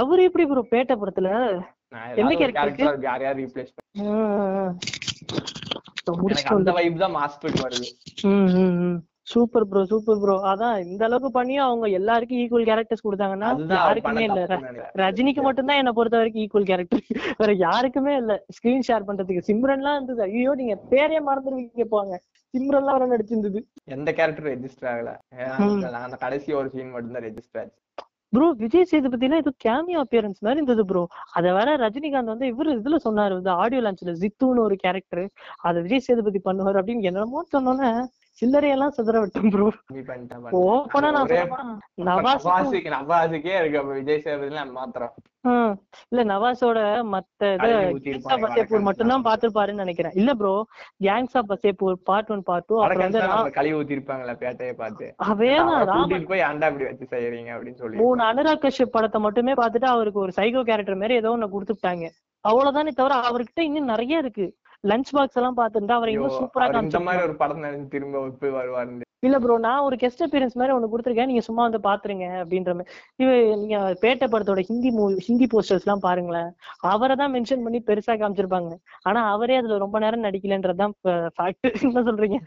அவரு 0.00 0.22
எப்படி 0.22 0.46
ப்ரோ 0.46 0.64
பேட்ட 0.70 0.94
படத்துல? 0.94 1.30
எந்த 2.16 2.32
character 2.56 2.90
யார் 3.00 3.22
யார் 3.22 3.36
ரீப்ளேஸ் 3.36 3.72
அந்த 6.54 6.72
வைப் 6.72 6.98
தான் 6.98 7.10
மாஸ்பெட் 7.10 7.58
வருது. 7.64 7.88
சூப்பர் 9.32 9.66
ப்ரோ 9.68 9.82
சூப்பர் 9.84 10.20
ப்ரோ 10.20 10.34
அதான் 10.48 10.76
இந்த 10.84 11.02
அளவுக்கு 11.04 11.30
பண்ணியும் 11.36 11.66
அவங்க 11.66 11.86
எல்லாருக்கும் 11.98 12.40
ஈக்குவல் 12.40 12.68
கேரக்டர்ஸ் 12.68 13.04
கொடுத்தாங்கன்னா 13.04 13.48
யாருக்குமே 13.76 14.06
பண்ண 14.08 14.24
இல்ல. 14.28 14.86
ரஜினிக்கு 15.02 15.42
மட்டும்தான் 15.42 15.80
என்ன 15.82 15.92
பொறுத்த 15.92 16.16
வரைக்கும் 16.16 16.42
ஈக்குவல் 16.44 16.68
கேரக்டர் 16.70 17.02
வேற 17.40 17.52
யாருக்குமே 17.62 18.14
இல்ல. 18.16 18.34
ஸ்கிரீன் 18.56 18.86
ஷேர் 18.88 19.08
பண்றதுக்கு. 19.08 19.46
சிம்ரன்லாம் 19.48 19.96
இருந்தது. 19.98 20.22
ஐயோ 20.30 20.54
நீங்க 20.54 20.76
பேரே 20.92 21.20
மறந்துருவீங்க 21.28 21.86
போங்க. 21.90 22.16
சிம்ரன்லாம் 22.54 22.96
வர 22.96 23.06
நடிச்சிருந்தது. 23.12 23.60
எந்த 23.90 24.08
கேரக்டர் 24.12 24.48
ரெஜிஸ்டர் 24.48 24.90
ஆகல. 24.92 25.12
அந்த- 25.98 26.20
கடைசி 26.20 26.50
ஒரு 26.54 26.70
சீன் 26.70 26.92
மட்டும் 26.92 27.14
தான் 27.14 27.24
ரெஜிஸ்டர் 27.24 27.60
ஆச்சு. 27.62 27.78
ப்ரோ 28.32 28.46
விஜய் 28.60 28.86
சேதுபதினா 28.90 29.38
இது 29.40 29.50
கேமியோ 29.64 29.98
அப்பியரன்ஸ் 30.02 30.38
மாதிரி 30.40 30.58
இருந்தது 30.58 30.82
ப்ரோ 30.86 31.00
அத 31.32 31.46
வேற 31.52 31.70
ரஜினிகாந்த் 31.76 32.32
வந்து 32.32 32.46
இவரு 32.46 32.76
இதுல 32.76 32.98
சொன்னாரு 33.04 33.34
இந்த 33.36 33.50
ஆடியோ 33.58 33.80
லான்ச்ல 33.82 34.14
ஜித்துன்னு 34.20 34.64
ஒரு 34.66 34.76
கேரக்டர் 34.76 35.24
அத 35.62 35.74
விஜய் 35.80 36.04
சேதுபதி 36.06 36.40
பண்ணுவார் 36.44 36.78
அப்படின்னு 36.80 37.08
என்னமோ 37.10 37.42
சொன்னோன்னே 37.52 37.90
சில்லறையெல்லாம் 38.40 38.94
சிதற 38.96 39.16
விட்டேன் 39.22 39.50
ப்ரோ 39.54 39.66
ஓப்பனா 40.60 41.08
நவாஸுக்கு 42.08 42.90
நவாஸுக்கே 42.94 43.54
இருக்கு 43.60 43.80
விஜய் 43.98 44.22
சேதுபதியில 44.24 44.64
மாத்திரம். 44.78 45.12
இல்ல 46.12 46.22
நவாஸோட 46.30 46.78
மத்த 47.12 47.50
பசேப்பூர் 48.42 48.86
மட்டும்தான் 48.88 49.22
வடக்கன்ஸ் 49.22 49.28
பாத்துருப்பாருன்னு 49.28 49.84
நினைக்கிறேன். 49.84 50.14
இல்ல 50.20 50.32
bro 50.40 50.54
gangs 51.06 51.36
of 51.40 51.50
Wasseypur 51.52 51.96
part 52.10 52.30
one 52.34 52.44
part 52.48 52.68
two 52.70 52.78
அப்புறம் 52.82 53.04
வந்து 53.06 53.52
கழுவி 53.58 53.76
ஊத்திருப்பாங்களா 53.80 54.36
பேட்டையை 54.42 54.74
பார்த்து. 54.82 55.06
கூட்டிட்டு 55.94 56.30
போய் 56.32 56.48
அண்டா 56.50 56.70
இப்படி 56.72 56.88
வச்சு 56.90 57.12
செய்யறீங்க 57.14 57.50
அப்படின்னு 57.56 57.80
சொல்லி. 57.82 58.00
மூணு 58.02 58.22
அனுராக் 58.30 58.64
கஷ்யப் 58.66 58.94
படத்தை 58.96 59.20
மட்டுமே 59.26 59.54
பார்த்துட்டு 59.62 59.88
அவருக்கு 59.94 60.24
ஒரு 60.24 60.34
சைக்கோ 60.40 60.64
கேரக்டர் 60.70 61.00
மாதிரி 61.02 61.20
ஏதோ 61.22 61.32
ஒண்ணு 61.36 61.54
கொடுத்துட்டாங்க. 61.56 62.06
அவ்வளவுதானே 62.44 62.92
தவிர 63.00 63.14
அவர்கிட்ட 63.28 63.60
இன்னும் 63.68 63.90
நிறைய 63.90 64.22
இருக்கு. 64.24 64.46
லஞ்ச் 64.84 65.14
பாக்ஸ் 65.16 65.38
எல்லாம் 65.40 65.58
பார்த்துட்டா 65.58 65.96
அவரை 65.98 66.12
இன்னும் 66.14 66.36
சூப்பரா 66.40 66.82
இந்த 66.82 67.00
மாதிரி 67.06 67.26
ஒரு 67.28 67.36
படம் 67.36 67.88
திரும்ப 67.88 68.26
போய் 68.42 68.56
வருவாரு 68.58 69.08
இல்ல 69.22 69.36
ப்ரோ 69.38 69.56
நான் 69.66 69.84
ஒரு 69.86 69.96
கெஸ்ட் 69.96 70.22
அப்பியரன்ஸ் 70.24 70.56
மாதிரி 70.58 70.74
ஒண்ணு 70.76 70.88
கொடுத்துருக்கேன். 70.92 71.28
நீங்க 71.30 71.42
சும்மா 71.48 71.62
வந்து 71.66 71.80
பாத்துருங்க 71.88 72.26
அப்படின்ற 72.40 72.72
மாதிரி 72.78 73.26
நீங்க 73.60 73.76
பேட்டை 74.02 74.26
படத்தோட 74.32 74.62
ஹிந்தி 74.70 74.90
மூவி 74.90 75.22
ஹிந்தி 75.26 75.46
போஸ்டர்ஸ் 75.52 75.84
எல்லாம் 75.86 76.02
பாருங்களேன். 76.06 76.48
அவரை 76.92 77.16
தான் 77.20 77.32
மென்ஷன் 77.34 77.62
பண்ணி 77.66 77.80
பெருசா 77.90 78.14
காமிச்சிருப்பாங்க. 78.22 78.72
ஆனா 79.02 79.20
அவரே 79.34 79.58
அதுல 79.60 79.78
ரொம்ப 79.84 79.98
நேரம் 79.98 80.26
நடிக்கலன்றதுதான் 80.26 80.94
ஃபேக்ட் 81.36 81.68
என்ன 81.86 82.02
சொல்றீங்க? 82.08 82.40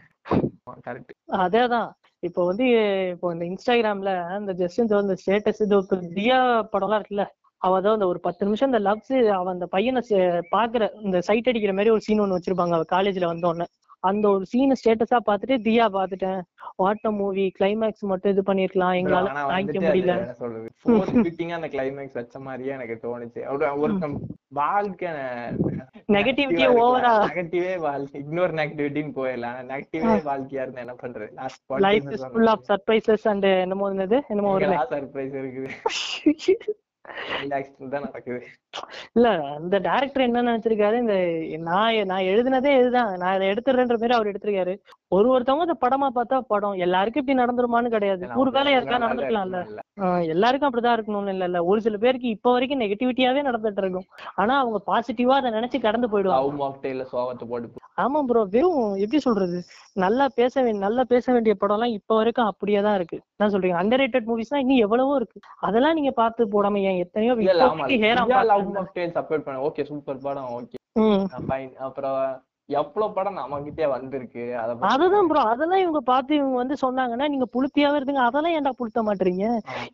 அதேதான். 1.44 1.88
இப்போ 2.22 2.42
வந்து 2.50 2.66
இப்போ 3.14 3.32
இந்த 3.34 3.44
இன்ஸ்டாகிராம்ல 3.50 4.12
இந்த 4.40 4.52
ஜஸ்டின் 4.60 4.92
இந்த 5.06 5.16
ஸ்டேட்டஸ் 5.22 5.62
இது 5.66 5.80
தியா 6.18 6.38
படம்லாம் 6.74 7.00
இருக்குல்ல. 7.00 7.26
அவ 7.62 7.76
அதான் 7.78 7.96
அந்த 7.96 8.06
ஒரு 8.06 8.20
பத்து 8.26 8.46
நிமிஷம் 8.46 8.70
இந்த 8.70 8.80
லவ்ஸ் 8.88 9.16
அவ 9.38 9.50
அந்த 9.50 9.66
பையனை 9.74 10.00
பாக்குற 10.54 10.88
இந்த 11.06 11.20
சைட் 11.28 11.48
அடிக்கிற 11.50 11.72
மாதிரி 11.72 11.94
ஒரு 11.94 12.04
சீன் 12.06 12.22
ஒண்ணு 12.24 12.38
வச்சிருப்பாங்க 12.38 12.76
அவ 12.78 12.86
காலேஜ்ல 12.94 13.32
வந்தோடனே 13.32 13.66
அந்த 14.02 14.24
ஒரு 14.28 14.44
சீனை 14.50 14.74
ஸ்டேட்டஸா 14.80 15.18
பார்த்துட்டு 15.28 15.56
தியா 15.66 15.86
பார்த்துட்டேன். 15.94 16.40
வாட்ட 16.80 17.10
மூவி 17.20 17.44
கிளைமேக்ஸ் 17.58 18.04
மட்டும் 18.10 18.32
இது 18.34 18.42
பண்ணிருக்கலாம். 18.48 18.96
எங்களால 19.00 19.32
தாங்கிக்க 19.50 19.78
அது 19.80 19.88
முடியல 19.88 20.14
அந்த 21.56 21.68
கிளைமேக்ஸ் 21.74 22.18
வச்ச 22.20 22.38
மாதிரியே 22.46 22.74
எனக்கு 22.78 22.96
தோணுச்சு. 23.04 23.42
ஒரு 23.82 23.94
வாழ்க்கை 24.60 25.10
நெகட்டிவிட்டியே 26.16 26.68
ஓவரா 26.82 27.12
நெகட்டிவே 27.26 27.74
வாழ்க்கை 27.88 28.16
இன்னொரு 28.24 28.54
நெகட்டிவிட்டின்னு 28.60 29.14
போயிடலாம். 29.20 29.60
நெகட்டிவே 29.72 30.14
வாழ்க்கையா 30.30 30.64
இருந்தா 30.64 30.84
என்ன 30.86 30.96
பண்றது? 31.04 31.30
Life 31.88 32.10
is 32.16 32.26
full 32.34 32.52
of 32.54 32.66
surprises 32.72 33.26
and 33.32 33.48
என்னமோ 33.66 33.92
என்னது 33.94 34.18
என்னமோ 34.34 34.52
வருது 34.56 34.82
சர்ப்ரைஸ் 34.96 35.36
இருக்குது? 35.42 35.70
தான் 35.84 36.82
இல்ல 39.14 39.28
அந்த 39.54 39.78
டைரக்டர் 39.78 40.22
என்ன 40.22 40.42
நினைச்சிருக்காரு? 40.42 40.98
இந்த 40.98 41.14
நான் 41.62 41.94
நான் 41.94 42.28
எழுதினதே 42.32 42.78
இதுதான். 42.78 43.16
நான் 43.16 43.34
இதை 43.34 43.48
எடுத்துறேன்ற 43.48 43.96
மாதிரி 43.96 44.14
அவர் 44.14 44.26
எடுத்திருக்காரு. 44.26 44.74
ஒரு 45.12 45.26
ஒருத்தவங்க 45.32 45.66
இந்த 45.66 45.76
படமா 45.82 46.06
பார்த்தா 46.14 46.36
படம் 46.52 46.78
எல்லாருக்கும் 46.84 47.22
இப்படி 47.22 47.38
நடந்துருமான்னு 47.40 47.92
கிடையாது. 47.94 48.22
ஒரு 48.42 48.50
வேலை 48.50 48.70
யாருக்கா 48.72 48.98
நடந்துக்கலாம்ல. 49.02 49.58
எல்லாருக்கும் 50.34 50.68
அப்படிதான் 50.68 50.96
இருக்கணும்னு 50.96 51.32
இல்ல 51.34 51.44
இல்ல. 51.44 51.58
ஒரு 51.70 51.80
சில 51.80 51.96
பேருக்கு 52.04 52.28
இப்ப 52.28 52.52
வரைக்கும் 52.52 52.80
நெகட்டிவிட்டியாவே 52.80 53.42
நடந்துட்டு 53.48 53.82
இருக்கும். 53.84 54.06
ஆனா 54.34 54.54
அவங்க 54.62 54.78
பாசிட்டிவா 54.88 55.36
அதை 55.40 55.50
நினைச்சு 55.50 55.80
கடந்து 55.86 56.08
போயிடுவாங்க. 56.12 56.40
ஆமா 58.04 58.20
ப்ரோ 58.28 58.40
வெறும் 58.54 58.80
எப்படி 59.04 59.20
சொல்றது? 59.26 59.58
நல்லா 59.96 60.24
பேச 60.38 60.54
வேண்டிய 60.62 60.82
நல்லா 60.86 61.04
பேச 61.12 61.24
வேண்டிய 61.32 61.54
படம் 61.54 61.76
எல்லாம் 61.76 61.94
இப்ப 61.98 62.16
வரைக்கும் 62.16 62.50
அப்படியே 62.50 62.80
தான் 62.80 62.96
இருக்கு. 63.00 63.18
என்ன 63.36 63.50
சொல்றீங்க? 63.54 63.78
அண்டர் 63.82 64.02
ரேட்டட் 64.02 64.28
மூவிஸ்லாம் 64.30 64.62
இன்னும் 64.64 64.82
எவ்வளவோ 64.86 65.14
இருக்கு. 65.20 65.38
அதெல்லாம் 65.68 65.96
நீங்க 66.00 66.12
பார்த்து 66.20 66.48
போடாம 66.54 66.82
ஏன் 66.90 67.00
எத்தனையோ 67.04 67.34
ஓகே 69.68 69.84
சூப்பர் 69.90 70.20
படம் 70.26 70.50
ஓகே 70.58 70.76
அப்புறம் 71.86 72.18
எவ்வளவு 72.68 73.14
படம் 73.16 73.36
நம்மகிட்டே 73.40 73.86
வந்திருக்கு 73.94 74.44
அதுதான் 74.92 75.28
ப்ரோ 75.30 75.42
அதெல்லாம் 75.50 75.82
இவங்க 75.82 76.00
பார்த்து 76.08 76.32
இவங்க 76.38 76.56
வந்து 76.60 76.76
சொன்னாங்கன்னா 76.82 77.26
நீங்க 77.32 77.46
புளுத்தியாவே 77.54 77.98
இருந்துங்க. 77.98 78.22
அதெல்லாம் 78.28 78.54
ஏன்டா 78.58 78.72
புளுத்த 78.80 79.02
மாட்டீங்க 79.08 79.44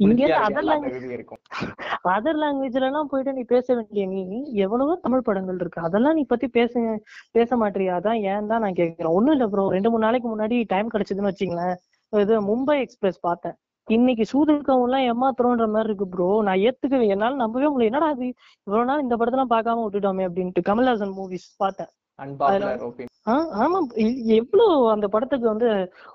இங்க 0.06 0.22
எல்லா 0.26 0.62
தகுதியும் 0.85 1.14
இருக்கும். 1.16 1.40
அதர் 2.14 2.40
லாங்குவேஜ்ல 2.42 2.88
எல்லாம் 2.90 3.11
போயிட்டு 3.12 3.37
நீ 3.38 3.44
பேச 3.54 3.66
வேண்டிய 3.78 4.06
நீ 4.14 4.22
எவ்வளவோ 4.66 4.94
தமிழ் 5.04 5.26
படங்கள் 5.28 5.61
இருக்கு. 5.62 5.85
அதெல்லாம் 5.88 6.16
நீ 6.18 6.24
பத்தி 6.32 6.48
பேச 6.58 6.72
பேச 7.38 7.56
மாட்டியா? 7.62 7.98
அதான் 8.00 8.20
ஏன் 8.32 8.50
தான் 8.52 8.64
நான் 8.66 8.78
கேக்குறேன். 8.80 9.14
ஒண்ணும் 9.18 9.37
இல்ல 9.37 9.48
ப்ரோ 9.54 9.66
ரெண்டு 9.76 9.90
மூணு 9.92 10.06
நாளைக்கு 10.06 10.28
முன்னாடி 10.35 10.58
டைம் 10.74 10.92
கிடைச்சதுன்னு 10.94 11.30
வச்சுங்களேன் 11.30 11.76
இது 12.12 12.35
மும்பை 12.50 12.76
எக்ஸ்பிரஸ் 12.85 13.20
பார்த்தேன். 13.28 13.56
இன்னைக்கு 13.88 14.24
சூதுக்கவும் 14.32 14.85
எல்லாம் 14.87 15.06
ஏமாத்துறோன்ற 15.12 15.66
மாதிரி 15.74 15.88
இருக்கு 15.90 16.06
ப்ரோ 16.14 16.28
நான் 16.48 16.62
ஏத்துக்கவே 16.68 17.06
என்னால 17.14 17.40
நம்பவே 17.44 17.68
முடியல. 17.72 17.90
என்னடா 17.90 18.08
அது 18.14 18.26
இவ்வளவு 18.66 18.88
நாள் 18.90 19.04
இந்த 19.06 19.16
படத்தெல்லாம் 19.20 19.54
பார்க்காம 19.54 19.85
விட்டுட்டோமே 19.87 20.26
அப்படின்ட்டு 20.28 20.68
கமல்ஹாசன் 20.68 21.16
மூவிஸ் 21.18 21.48
பார்த்தேன். 21.64 21.90
ஆமா 23.57 23.79
எவ்வளவு 24.37 24.64
அந்த 24.90 25.07
படத்துக்கு 25.09 25.46
வந்து 25.48 25.68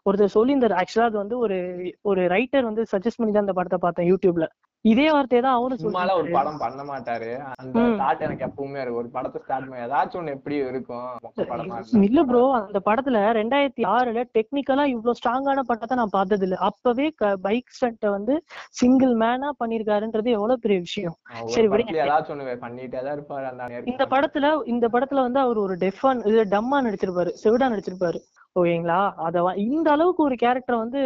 ஒருத்தர் 0.05 0.35
சொல்லியிருந்தாரு. 0.35 0.75
ஆக்சுவலா 0.81 1.09
அது 1.09 1.17
வந்து 1.17 1.37
ஒரு 1.37 1.57
ஒரு 2.01 2.21
ரைட்டர் 2.27 2.63
வந்து 2.63 2.83
சஜஸ்ட் 2.91 3.19
பண்ணி 3.19 3.33
தான் 3.33 3.45
அந்த 3.45 3.53
படத்தை 3.53 3.79
பார்த்தேன் 3.81 4.09
யூடியூப்ல. 4.11 4.47
இதே 4.85 5.05
வார்த்தையை 5.09 5.41
தான் 5.41 5.55
அவரும் 5.57 5.79
சும்மால 5.81 6.13
ஒரு 6.17 6.27
படம் 6.35 6.59
பண்ண 6.61 6.81
மாட்டாரு 6.89 7.29
அந்த. 7.53 7.79
தாட் 8.01 8.21
எனக்கு 8.21 8.45
எப்பவுமே 8.47 8.79
இருக்கு 8.81 8.99
ஒரு 8.99 9.09
படத்தை 9.15 9.39
ஸ்டார்ட் 9.41 9.65
பண்ணி 9.65 9.83
ஏதாச்சும் 9.85 10.19
ஒண்ணு 10.19 10.35
எப்படி 10.35 10.55
இருக்கும். 10.63 12.03
இல்ல 12.07 12.21
ப்ரோ 12.27 12.43
அந்த 12.59 12.79
படத்துல 12.87 13.23
ரெண்டாயிரத்தி 13.39 13.85
ஆறுல 13.93 14.23
டெக்னிக்கலா 14.37 14.85
இவ்வளவு 14.93 15.17
ஸ்ட்ராங்கான 15.19 15.65
படத்தை 15.69 15.97
நான் 16.01 16.15
பார்த்தது 16.15 16.45
இல்ல 16.47 16.59
அப்பவே 16.69 17.07
பைக் 17.45 17.75
ஸ்டண்ட்டை 17.77 18.11
வந்து 18.15 18.35
சிங்கிள் 18.79 19.13
மேனா 19.21 19.51
பண்ணிருக்காருன்றது 19.61 20.31
எவ்வளவு 20.37 20.63
பெரிய 20.65 20.79
விஷயம் 20.87 21.17
சரி. 21.51 21.67
ஏதாச்சும் 22.01 22.35
ஒண்ணு 22.35 22.57
பண்ணிட்டே 22.63 23.01
தான் 23.01 23.15
இருப்பாரு. 23.17 23.83
இந்த 23.91 24.05
படத்துல 24.13 24.45
இந்த 24.71 24.85
படத்துல 24.89 25.25
வந்து 25.27 25.41
அவர் 25.41 25.59
ஒரு 25.59 25.77
டெஃபான் 25.83 26.25
இது 26.29 26.43
டம்மா 26.53 26.79
நடிச்சிருப்பாரு 26.85 27.33
செவிடா 27.43 27.71
நடிச்சிருப்பாரு 27.73 28.21
ஓகேங்களா 28.57 28.97
அத 29.25 29.41
வ- 29.41 29.55
இந்த 29.65 29.87
அளவுக்கு 29.91 30.21
ஒரு 30.23 30.35
கேரக்டர் 30.35 30.75
வந்து 30.75 30.99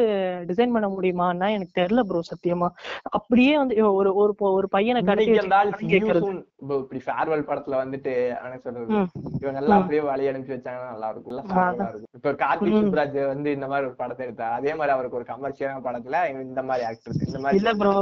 டிசைன் 0.50 0.74
பண்ண 0.74 0.88
முடியுமான்னா 0.90 1.48
எனக்கு 1.50 1.74
தெரியல 1.80 2.02
ப்ரோ 2.04 2.22
சத்தியமா 2.28 2.68
அப்படியே 3.12 3.54
வந்து 3.58 3.76
ஒரு 3.92 4.12
ஒரு 4.16 4.34
ஒரு 4.52 4.68
பையனை 4.70 5.02
இப்ப 5.02 6.76
இப்படி 6.76 7.00
ஃபேர்வெல் 7.06 7.48
படத்துல 7.48 7.76
வந்துட்டு 7.82 8.14
சொல்றது. 8.66 8.88
இவங்க 9.40 9.60
எல்லாம். 9.62 9.80
அப்படியே 9.80 10.02
வழி 10.08 10.30
அனுப்பிச்சு 10.30 10.56
வச்சாங்கன்னா 10.56 10.92
நல்லா 10.92 11.10
இருக்கும் 11.10 11.34
எல்லாம் 11.34 11.48
ஆ. 11.48 11.56
farewell-ஆ 11.56 11.88
இருக்கும் 11.90 12.16
இப்ப 12.18 12.34
கார்த்திக். 12.42 12.80
சுப்ராஜ் 12.82 13.20
வந்து 13.28 13.52
இந்த 13.52 13.68
மாதிரி 13.68 13.88
ஒரு 13.88 13.98
படத்தை 13.98 14.26
எடுத்தா 14.26 14.48
அதே 14.58 14.74
மாதிரி 14.74 14.96
அவருக்கு 14.96 15.20
ஒரு 15.20 15.30
கமர்ஷியலான 15.32 15.84
படத்துல 15.86 16.18
இந்த 16.44 16.64
மாதிரி 16.64 16.86
ஆக்டர்ஸ் 16.90 17.24
இந்த 17.28 17.40
மாதிரி 17.40 17.60
இல்ல 17.60 17.74
ப்ரோ 17.80 17.96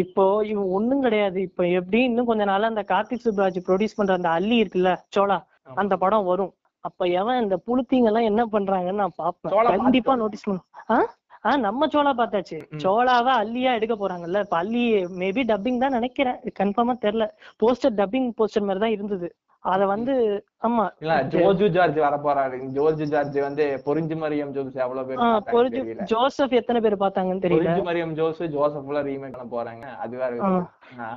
இப்போ 0.00 0.24
இவன் 0.46 0.68
ஒண்ணும் 0.74 1.02
கிடையாது 1.02 1.38
இப்போ 1.42 1.62
எப்படி 1.78 1.98
இன்னும் 2.04 2.28
கொஞ்ச 2.28 2.44
நாளா 2.44 2.66
அந்த 2.66 2.84
கார்த்திக் 2.88 3.24
சுப்ராஜ் 3.24 3.58
ப்ரொடியூஸ் 3.66 3.96
பண்ற 3.96 4.12
அந்த 4.14 4.30
அள்ளி 4.34 4.56
இருக்குல்ல 4.58 4.90
ஆமா. 5.16 5.76
அந்த 5.76 5.94
படம் 5.98 6.28
வரும் 6.28 6.52
அப்ப 6.86 7.06
எவன் 7.16 7.42
இந்த 7.42 7.56
புளுத்திங்க 7.66 8.04
எல்லாம் 8.04 8.22
என்ன 8.22 8.44
பண்றாங்கன்னு 8.46 9.02
நான் 9.02 9.16
பாப்பேன் 9.16 9.78
கண்டிப்பா. 9.78 10.14
நோட்டீஸ் 10.16 10.44
பண்ணும் 10.44 10.66
ஆ? 10.90 10.98
ஆஹ் 11.44 11.58
நம்ம 11.58 11.86
சோளா 11.86 12.12
பார்த்தாச்சு. 12.16 12.56
ம். 12.70 12.78
சோளாவை 12.78 13.32
அல்லியா 13.42 13.72
எடுக்க 13.74 13.94
போறாங்கல்ல. 13.94 14.38
இப்ப 14.38 14.56
அல்லி 14.56 14.84
மேபி 15.18 15.42
டப்பிங் 15.44 15.78
தான் 15.78 15.90
நினைக்கிறேன். 15.90 16.38
கன்ஃபார்மா 16.58 16.94
தெரியல. 17.00 17.26
போஸ்டர் 17.62 17.96
டப்பிங் 17.96 18.30
போஸ்டர் 18.38 18.66
மாதிரி 18.68 18.78
தான் 18.78 18.90
இருந்தது. 18.90 19.28
அத 19.64 19.86
வந்து 19.86 20.14
ஆமா. 20.62 20.84
இல்ல 21.02 21.14
ஜோர்ஜு 21.32 21.66
ஜார்ஜ் 21.74 21.98
வர 22.04 22.16
போறாரு 22.24 22.56
ஜோர்ஜு 22.76 23.06
ஜார்ஜ் 23.10 23.36
வந்து 23.46 23.64
பொறிஞ்சு 23.86 24.16
மரியம் 24.22 24.52
ஜோஸ் 24.54 24.78
எவ்வளவு 24.84 25.08
பேர் 25.08 25.52
பொறிஞ்சு 25.54 25.80
ஜோசப் 26.12 26.56
எத்தனை 26.60 26.80
பேர் 26.84 27.02
பார்த்தாங்கன்னு 27.02 27.44
தெரியல. 27.44 27.62
பொறிஞ்சு 27.64 27.84
மரியம் 27.88 28.14
ஜோஸ் 28.18 28.42
ஜோசப்ல 28.56 29.02
ரீமேக் 29.08 29.36
பண்ண 29.36 29.48
போறாங்க. 29.54 29.84
அது 30.04 30.14
வேற 30.22 30.32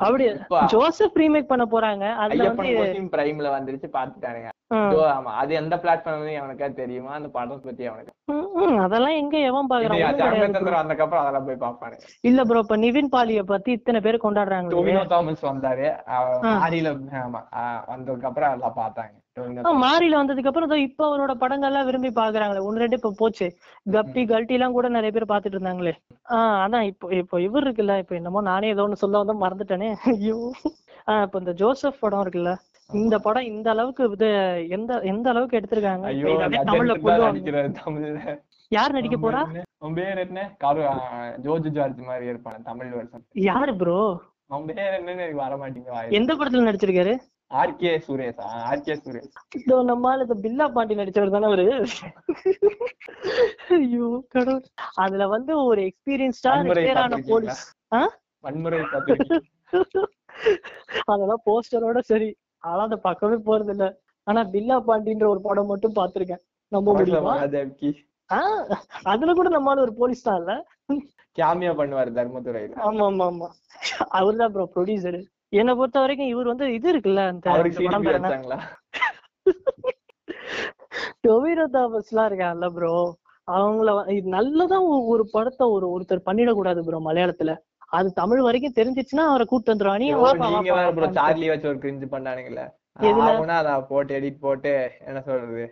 அப்படி 0.06 0.25
ஜோசப் 0.73 1.19
ரீமேக் 1.21 1.52
பண்ண 1.52 1.65
போறாங்க. 1.73 2.06
அதுல 2.23 2.49
வந்து 2.54 2.78
பிரைம்ல 3.15 3.49
வந்துருச்சு 3.58 3.89
பாத்துட்டானுங்க 3.97 4.52
ஆமா. 5.12 5.32
அது 5.41 5.52
எந்த 5.60 5.75
பிளாட்ஃபார்ம் 5.84 6.25
அவனுக்கா 6.41 6.67
தெரியுமா? 6.80 7.12
அந்த 7.17 7.30
படம் 7.36 7.63
பத்தி 7.63 7.84
அவனுக்கு 7.91 8.15
அதெல்லாம் 8.86 9.15
எங்க 9.19 9.36
எவன் 9.49 9.69
பாக்குறான். 9.69 10.02
ஜெகமேந்திரன் 10.19 10.80
வந்ததுக்கப்புறம் 10.80 11.21
அதெல்லாம் 11.21 11.47
போய் 11.47 11.63
பாப்பானுங்க 11.63 12.06
இல்ல 12.30 12.43
ப்ரோ 12.49 12.62
இப்ப 12.65 12.78
நிவின் 12.84 13.12
பாலிய 13.15 13.43
பத்தி 13.52 13.71
இத்தனை 13.78 13.99
பேர் 14.06 14.23
கொண்டாடுறாங்க 14.25 14.73
டொவினோ 14.75 15.04
தாமஸ் 15.13 15.47
வந்தாரு. 15.47 15.88
ஆமா 16.15 17.41
வந்ததுக்கு 17.91 18.30
அப்புறம் 18.32 18.54
எல்லாம் 18.58 18.78
பார்த்தாங்க. 18.80 19.15
மாறில 19.82 20.19
வந்ததுக்கு 20.19 20.49
அப்புறம் 20.49 20.86
இப்ப 20.86 21.08
அவரோட 21.08 21.34
படங்கள்லாம் 21.39 21.86
விரும்பி 21.86 22.12
பாக்குறாங்களே. 22.15 22.65
ஒன்னு 22.65 22.82
ரெண்டு 22.82 22.99
இப்ப 22.99 23.13
போச்சு. 23.17 23.47
கப்பி 23.91 24.23
கல்ட்டி 24.30 24.58
எல்லாம் 24.58 24.71
கூட 24.71 24.89
நிறைய 24.89 25.12
பேர் 25.12 25.32
பாத்துட்டு 25.32 25.58
இருந்தாங்களே. 25.58 25.93
ஆஹ் 26.30 26.58
அதான் 26.63 26.88
இப்போ 26.89 27.13
இப்போ 27.19 27.39
இவர் 27.41 27.65
இருக்குல்ல 27.65 27.95
இப்போ 27.99 28.15
என்னமோ 28.15 28.41
நானே 28.49 28.69
ஏதோ 28.69 28.86
ஒண்ணு 28.88 29.04
சொல்ல 29.04 29.23
வந்து 29.23 29.36
மறந்துட்டேனே. 29.43 29.89
ஐயோ. 30.12 30.38
ஆஹ் 31.08 31.23
இப்ப 31.25 31.39
இந்த 31.39 31.54
ஜோசப் 31.60 32.02
படம் 32.02 32.23
இருக்குல்ல 32.23 32.54
இந்த 32.89 33.15
படம் 33.19 33.47
இந்த 33.49 33.67
அளவுக்கு 33.69 34.04
இது 34.12 34.28
எந்த 34.69 34.91
எந்த 35.10 35.25
அளவுக்கு 35.30 35.58
எடுத்திருக்காங்க? 35.60 36.06
தமிழ்ல 36.69 36.93
கொண்டு 36.99 38.38
யார் 38.71 38.95
நடிக்க 38.95 39.17
போறா? 39.17 39.41
அவன் 39.78 39.95
பேர் 39.95 40.19
என்ன? 40.23 40.39
கரு 40.58 40.82
ஜோர்ஜ் 41.45 41.69
ஜார்ஜ் 41.78 42.02
மாதிரி 42.08 42.25
இருப்பான் 42.32 42.65
தமிழ் 42.65 42.91
வருஷம் 42.93 43.23
யாரு 43.45 43.73
ப்ரோ 43.75 43.99
அவன் 44.49 44.67
பேர் 44.69 44.95
என்னன்னு 44.97 45.23
எனக்கு 45.23 45.43
வர 45.43 45.56
மாட்டேங்க 45.58 45.91
வாயில. 45.95 46.15
எந்த 46.19 46.32
படத்துல 46.34 46.67
நடிச்சிருக்காரு? 46.67 47.13
ஆர்கே 47.52 47.92
சுரேஷ்? 48.06 48.40
ஆர்கே 48.64 48.96
சுரேஷ். 49.04 49.38
இதோ 49.60 49.78
நம்மால 49.84 50.26
இந்த 50.26 50.36
பில்லா 50.44 50.66
பாண்டி 50.76 50.96
நடிச்சவர் 50.96 51.34
தானே 51.36 51.48
அவரு? 51.50 51.66
ஐயோ 53.78 54.08
கடவுள். 54.28 54.66
அதுல 55.04 55.28
வந்து 55.28 55.54
ஒரு 55.64 55.82
எக்ஸ்பீரியன்ஸ்டா 55.90 56.52
ரிட்டையர் 56.68 57.02
ஆன? 57.04 57.20
போலீஸ். 57.30 57.62
வன்முறை 58.44 58.80
அதெல்லாம் 61.12 61.44
போஸ்டரோட 61.46 62.00
சரி. 62.04 62.30
ஆனா 62.64 62.82
அந்த 62.84 62.98
பக்கமே 63.00 63.38
போறது 63.48 63.74
இல்ல 63.76 63.86
ஆனா 64.28 64.42
பில்லா 64.54 64.78
பாண்டின்ற 64.88 65.26
ஒரு 65.28 65.42
படம் 65.42 65.72
மட்டும் 65.72 65.94
பாத்திருக்கேன் 65.94 66.44
நம்ப 66.72 66.90
முடியுமா? 66.94 67.34
அதுல 69.06 69.34
கூட 69.34 69.50
நம்மால 69.50 69.82
ஒரு 69.82 69.94
போலீஸ் 69.94 70.24
தான் 70.24 70.40
இல்ல? 70.42 70.54
கேமியா 71.38 71.72
பண்ணுவாரு 71.78 72.12
தர்மதுரையில. 72.12 72.76
ஆமா 72.88 73.04
ஆமா 73.06 73.26
ஆமா. 73.26 73.48
அவர்தான் 74.20 74.52
ப்ரோ 74.52 74.66
ப்ரொடியூசர் 74.76 75.20
என்னை 75.54 75.74
பொறுத்த 75.74 76.00
வரைக்கும் 76.00 76.28
இவர் 76.28 76.48
வந்து 76.48 76.66
இது 76.74 76.88
இருக்குல்ல 76.94 77.22
அந்த 77.28 77.48
டொவினோ 81.26 81.64
தாமஸ் 81.74 82.12
எல்லாம் 82.12 82.30
இருக்காங்கல்ல 82.32 82.68
ப்ரோ 82.76 82.94
அவங்கள 83.48 83.92
நல்லதான் 84.36 84.86
ஒரு 85.14 85.24
படத்தை 85.32 85.66
ஒரு 85.76 85.86
ஒருத்தர் 85.94 86.28
பண்ணிடக்கூடாது 86.28 86.80
ப்ரோ 86.84 87.00
மலையாளத்துல. 87.06 87.54
அது 87.92 88.08
தமிழ் 88.14 88.42
வரைக்கும் 88.42 88.76
தெரிஞ்சிச்சுன்னா 88.76 89.24
அவரை 89.30 89.46
கூட்டு 89.46 89.72
வந்துருவா 89.72 89.96
நீ 89.98 90.08
ஐயோ, 90.08 90.20
வாப்பா, 90.20 90.48
நீங்க 90.48 90.70
வாப்பா, 90.70 90.80
வேற 90.80 90.90
ப்ரோ 90.90 91.02
வாப்பான்ட்டு. 91.02 91.20
சார்லி 91.20 91.48
வச்சு 91.50 91.68
ஒரு 91.68 91.80
கிரிஞ்சு 91.80 92.08
அத 93.60 93.72
போட்டு 93.90 94.12
எடிட் 94.20 94.40
போட்டு 94.40 94.72
என்ன 95.06 95.20
சொல்றது? 95.22 95.64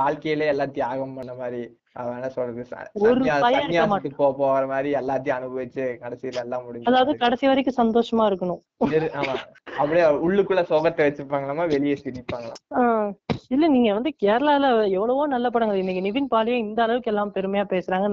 வாழ்க்கையிலே 0.00 0.46
எல்லாம் 0.46 0.72
தியாகம் 0.72 1.14
பண்ண 1.14 1.34
மாதிரி. 1.34 1.62
அவன் 1.92 2.14
என்ன 2.14 2.28
சொல்றது 2.28 2.66
ச- 2.70 2.86
ஒரு 2.92 3.20
சன்னியா- 3.20 3.40
பையன் 3.40 3.62
இருக்க 3.62 3.86
சன்னியாசத்துக்கு 3.86 4.14
போ 4.16 4.34
போற 4.34 4.66
மாதிரி 4.66 4.92
எல்லாத்தையும் 4.92 5.36
அனுபவிச்சு 5.38 5.84
கடைசியில 6.00 6.36
எல்லாம் 6.36 6.64
முடிஞ்சு 6.64 6.92
அதாவது 6.92 7.18
கடைசி 7.18 7.46
வரைக்கும் 7.46 7.78
சந்தோஷமா 7.80 8.24
இருக்கணும். 8.24 8.60
ஆமா. 9.20 9.36
அப்படியே 9.78 10.06
உள்ளுக்குள்ள 10.06 10.62
சோகத்தை 10.62 11.02
வச்சுப்பாங்களாமா 11.06 11.68
வெளியே 11.68 11.96
சிரிப்பாங்களாம் 12.04 13.14
இல்ல 13.48 13.68
நீங்க 13.68 13.92
வந்து 13.92 14.14
கேரளால 14.22 14.90
எவ்வளவோ 14.90 15.26
நல்ல 15.26 15.50
படங்கள். 15.50 15.76
இன்னைக்கு 15.76 16.02
நிவின் 16.02 16.32
பாலியே 16.34 16.56
இந்த 16.58 16.82
அளவுக்கு 16.82 17.10
எல்லாம் 17.10 17.32
பெருமையா 17.34 17.64
பேசுறாங்க. 17.70 18.08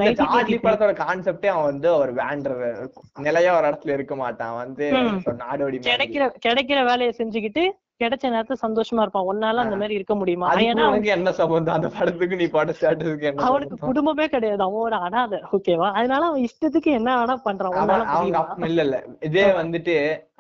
படத்தோட 0.63 0.93
கான்செப்டே 0.95 1.45
அவன் 1.45 1.63
வந்து 1.63 1.95
ஒரு 1.95 2.13
வேண்டர். 2.13 2.87
நிலையா 3.19 3.57
ஒரு 3.57 3.67
இடத்துல 3.67 3.93
இருக்க 3.93 4.15
மாட்டான். 4.15 4.55
வந்து 4.55 4.91
நாடோடி. 4.91 5.77
கிடைக்கிற 5.81 6.35
கிடைக்கிற 6.47 6.85
வேலையை 6.85 7.13
செஞ்சுக்கிட்டு 7.17 7.63
கிடைச்ச 8.01 8.25
நேரத்துல 8.33 8.57
சந்தோஷமா 8.61 9.01
இருப்பான். 9.03 9.27
உன்னால 9.29 9.61
அந்த 9.63 9.75
மாதிரி 9.75 9.93
இருக்க 9.93 10.15
முடியுமா? 10.15 10.47
ஏன்னா 10.63 10.83
என்ன 11.15 11.31
சம்பந்தம்? 11.39 11.75
அந்த 11.77 11.89
படத்துக்கு 11.89 12.35
நீ 12.35 12.47
பட 12.47 12.73
ஸ்டேட்டஸ்க்கு 12.79 13.27
என்ன 13.29 13.45
அவனுக்கு? 13.47 13.77
குடும்பமே 13.87 14.25
கிடையாது. 14.27 14.61
அவன் 14.61 14.83
ஒரு 14.87 14.97
அனாதை 15.07 15.39
ஓகேவா 15.51 15.87
அதனால 15.99 16.25
அவன் 16.25 16.45
இஷ்டத்துக்கு 16.47 16.91
என்ன 16.99 17.15
வேணா 17.19 17.35
பண்றான். 17.47 17.77
அவங்க? 18.15 18.37
அப்பா 18.43 18.67
இல்ல 18.69 18.81
இல்ல. 18.81 18.97
இதே 19.21 19.45
வந்துட்டு 19.61 19.95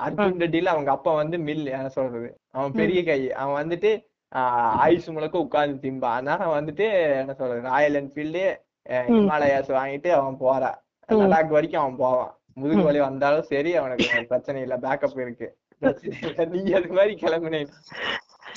அர்ஜுன் 0.07 0.41
ரெட்டில 0.45 0.73
அவங்க 0.75 0.91
அப்பா 0.91 1.13
வந்து 1.13 1.37
மில் 1.47 1.65
என்ன 1.75 1.89
சொல்றது? 1.97 2.29
அவன் 2.51 2.77
பெரிய 2.81 3.01
கை. 3.03 3.19
அவன் 3.41 3.59
வந்துட்டு 3.61 3.91
ஆயுசு 4.83 5.09
முழுக்க 5.11 5.37
உட்கார்ந்து 5.39 5.83
திம்பான் 5.83 6.15
அதனால 6.15 6.43
அவன் 6.43 6.59
வந்துட்டு 6.59 6.85
என்ன 7.21 7.33
சொல்றது 7.33 7.61
ராயல் 7.69 7.97
என்ஃபீல்டு 8.01 8.41
ஹிமாலயாஸ் 9.09 9.77
வாங்கிட்டு 9.77 10.09
அவன் 10.17 10.37
போறான். 10.37 10.77
லடாக் 11.09 11.55
வரைக்கும் 11.55 11.81
அவன் 11.81 11.97
போவான். 11.97 12.31
முதுகு 12.53 12.83
வலி 12.83 12.99
வந்தாலும் 12.99 13.47
சரி 13.51 13.71
அவனுக்கு 13.75 14.05
பிரச்சனை 14.29 14.61
இல்ல. 14.61 14.75
பேக்கப் 14.85 15.21
இருக்கு. 15.21 15.47
நீ 16.53 16.61
அது 16.73 16.89
மாதிரி 16.97 17.13
கிளம்புனே. 17.15 17.59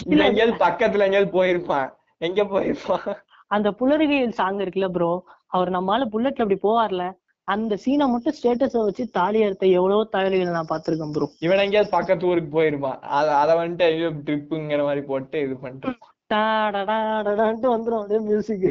இல்ல. 0.05 0.23
எங்கேயாவது 0.29 0.55
பக்கத்துல 0.63 1.07
எங்கேயாவது 1.07 1.33
போயிருப்பான். 1.37 1.89
எங்க 2.21 2.43
போயிருப்பான்? 2.53 3.09
அந்த 3.51 3.69
புலரிகையில் 3.81 4.39
சாங் 4.39 4.61
இருக்குல்ல 4.65 4.89
ப்ரோ 4.91 5.11
அவர் 5.53 5.71
நம்மால 5.77 6.07
புல்லட்ல 6.13 6.45
அப்படி 6.45 6.59
போவார்ல. 6.63 7.05
அந்த 7.49 7.77
சீனை 7.85 8.07
மட்டும் 8.07 8.37
ஸ்டேட்டஸ 8.37 8.83
வச்சு 8.87 9.05
தாலி 9.17 9.39
அறுத்த 9.45 9.67
எவ்வளவோ 9.79 10.03
தகவல்கள் 10.13 10.57
நான் 10.57 10.73
பாத்திருக்கேன் 10.73 11.15
ப்ரோ 11.15 11.27
இவன் 11.47 11.63
எங்கேயாவது 11.65 11.95
பக்கத்து 11.97 12.29
ஊருக்கு 12.31 12.51
போயிருப்பான். 12.57 12.99
அத 13.19 13.29
அத 13.41 13.51
வந்துட்டு 13.61 13.87
ஐயோ 13.89 14.11
ட்ரிப்புங்கிற 14.27 14.83
மாதிரி 14.89 15.03
போட்டு 15.11 15.39
இது 15.47 15.57
பண்ணிட்டு 15.63 15.95
டாடடாடடான்ட்டு 16.31 17.75
வந்துரும் 17.75 18.01
அப்படியே 18.01 18.23
மியூசிக். 18.29 18.69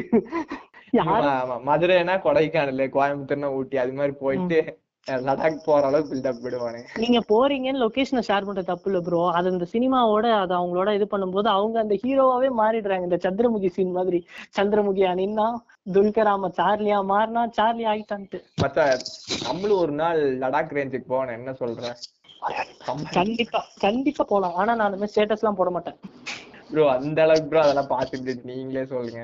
மதுரைனா 1.66 2.14
கொடைக்கானல் 2.24 2.84
கோயம்புத்தூர்னா 2.94 3.50
ஊட்டி 3.58 3.76
அது 3.82 3.92
மாதிரி 3.98 4.14
போயிட்டு 4.22 4.60
லடாக் 5.24 5.64
போற 5.64 5.82
அளவுக்கு 5.88 6.12
பில்டப் 6.12 6.42
விடுவானுங்க 6.42 6.90
நீங்க 7.02 7.18
போறீங்கன்னு 7.28 7.82
லொகேஷனை 7.82 8.22
ஷேர் 8.26 8.46
பண்ற 8.46 8.62
தப்பு 8.64 8.88
இல்ல 8.90 8.98
ப்ரோ 9.02 9.20
அது 9.38 9.52
இந்த 9.52 9.66
சினிமாவோட 9.72 10.26
அது 10.40 10.52
அவங்களோட 10.54 10.90
இது 10.98 11.06
பண்ணும்போது 11.12 11.48
அவங்க 11.50 11.76
அந்த 11.82 11.94
ஹீரோவாவே 12.02 12.48
மாறிடுறாங்க. 12.60 13.06
இந்த 13.08 13.18
சந்திரமுகி 13.26 13.70
சீன் 13.76 13.96
மாதிரி. 13.98 14.20
சந்திரமுகியா 14.56 15.12
நின்னா 15.20 15.46
துல்கராம 15.94 16.50
சார்லியா 16.58 16.98
மாறினா 17.12 17.44
சார்லி 17.58 17.86
ஆகிட்டான்ட்டு 17.92 18.40
மத்த 18.62 18.80
நம்மளும் 19.46 19.82
ஒரு 19.84 19.94
நாள் 20.00 20.20
லடாக் 20.42 20.74
ரேஞ்சுக்கு 20.76 21.08
போகணும். 21.08 21.36
என்ன 21.38 21.52
சொல்ற? 21.60 21.84
கண்டிப்பா 23.16 23.60
கண்டிப்பா 23.84 24.24
போலாம். 24.30 24.56
ஆனா 24.60 24.72
நான் 24.74 24.88
அந்த 24.88 25.00
மாதிரி 25.00 25.14
ஸ்டேட்டஸ் 25.14 25.42
எல்லாம் 25.42 25.60
போட 25.60 25.70
மாட்டேன். 25.76 25.98
ப்ரோ 26.70 26.84
அந்த 26.94 27.18
அளவுக்கு 27.24 27.50
ப்ரோ 27.50 27.62
அதெல்லாம் 27.64 27.92
பாத்துட்டு 27.92 28.34
நீங்களே 28.50 28.84
சொல்லுங்க. 28.92 29.22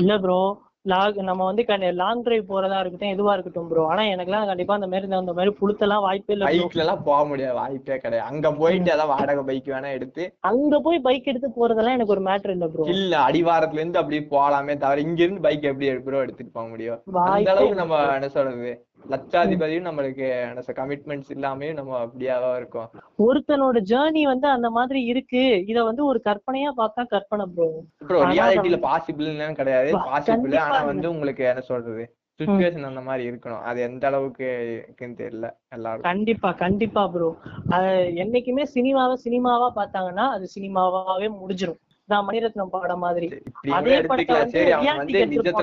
இல்ல 0.00 0.12
ப்ரோ 0.24 0.40
லாங் 0.84 1.18
நம்ம 1.26 1.44
வந்து 1.48 1.62
லாங் 1.98 2.22
டிரைவ் 2.24 2.48
போறதா 2.48 2.78
இருக்கட்டும் 2.80 3.12
எதுவா 3.14 3.32
இருக்கட்டும் 3.34 3.68
ப்ரோ 3.68 3.82
ஆனா 3.88 4.04
எனக்குலாம் 4.12 4.46
கண்டிப்பா 4.46 4.74
அந்த 4.74 4.88
மாதிரி 4.88 5.18
அந்த 5.18 5.32
மாதிரி 5.32 5.52
புளுத்தெல்லாம் 5.60 6.04
வாய்ப்பே 6.06 6.34
இல்ல. 6.34 6.46
பைக்ல 6.48 6.82
எல்லாம் 6.84 7.04
போக 7.04 7.20
முடியாது 7.24 7.54
வாய்ப்பே 7.58 7.96
கிடையாது. 7.98 8.26
அங்க 8.30 8.50
போயிட்டு 8.58 8.90
ஏதாவது 8.90 9.12
வாடகை 9.12 9.44
பைக் 9.50 9.70
வேணா 9.72 9.90
எடுத்து 9.98 10.24
அங்க 10.50 10.80
போய் 10.80 10.98
பைக் 11.00 11.30
எடுத்து 11.32 11.50
போறதெல்லாம் 11.58 11.96
எனக்கு 11.98 12.14
ஒரு 12.16 12.24
மேட்டர் 12.28 12.54
இல்ல 12.56 12.68
ப்ரோ 12.72 12.86
இல்ல 12.94 13.14
அடிவாரத்துல 13.26 13.80
இருந்து 13.80 14.00
அப்படியே 14.00 14.24
போலாமே 14.32 14.76
தவிர 14.78 15.04
இங்க 15.06 15.22
இருந்து 15.24 15.44
பைக் 15.46 15.68
எப்படி 15.70 15.90
ப்ரோ 16.02 16.22
எடுத்துட்டு 16.24 16.52
போக 16.52 16.66
முடியும்? 16.68 17.00
அந்த 17.28 17.52
அளவுக்கு 17.52 17.82
நம்ம 17.82 18.00
என்ன 18.16 18.30
சொல்றது? 18.30 18.72
லட்சாதிபதியும் 19.08 19.86
நம்மளுக்கு 19.88 20.24
என்ன 20.42 20.74
கமிட்மெண்ட்ஸ் 20.76 21.30
இல்லாமயும் 21.30 21.74
நம்ம 21.74 21.98
அப்படியாவா 22.06 22.56
இருக்கோம். 22.56 22.88
ஒருத்தனோட 23.18 23.78
ஜேர்னி 23.90 24.22
வந்து 24.22 24.48
அந்த 24.48 24.70
மாதிரி 24.70 25.04
இருக்கு. 25.04 25.42
இத 25.66 25.84
வந்து 25.84 26.04
ஒரு 26.04 26.22
கற்பனையா 26.24 26.72
பார்த்தா 26.76 27.04
கற்பனை 27.06 27.46
ப்ரோ 27.46 27.68
ப்ரோ 28.00 28.20
ரியாலிட்டியில 28.24 28.78
பாசிபிள்னு 28.80 29.54
கிடையாது. 29.54 29.92
பாசிபிள் 30.06 30.56
ஆனா. 30.58 30.80
வந்து 30.82 31.10
உங்களுக்கு 31.10 31.44
என்ன 31.44 31.60
சொல்றது? 31.60 32.04
சுச்சுவேஷன் 32.40 32.88
அந்த 32.88 33.00
மாதிரி 33.00 33.30
இருக்கணும். 33.30 33.62
அது 33.62 33.80
எந்த 33.80 34.06
அளவுக்கு 34.06 34.46
இருக்குன்னு 34.76 35.16
தெரியல 35.16 35.48
எல்லாரும் 35.68 36.02
கண்டிப்பா 36.02 36.52
கண்டிப்பா 36.52 37.02
ப்ரோ 37.06 37.28
என்னைக்குமே 38.22 38.64
சினிமாவை 38.74 39.16
சினிமாவா 39.24 39.68
பார்த்தாங்கன்னா 39.76 40.26
அது 40.28 40.46
சினிமாவாவே 40.56 41.28
முடிஞ்சிரும். 41.40 41.80
நான் 42.12 42.26
மணிரத்னம் 42.26 42.72
படம் 42.74 43.02
மாதிரி. 43.04 43.28
அதே 43.78 43.96
படத்தை 44.10 44.62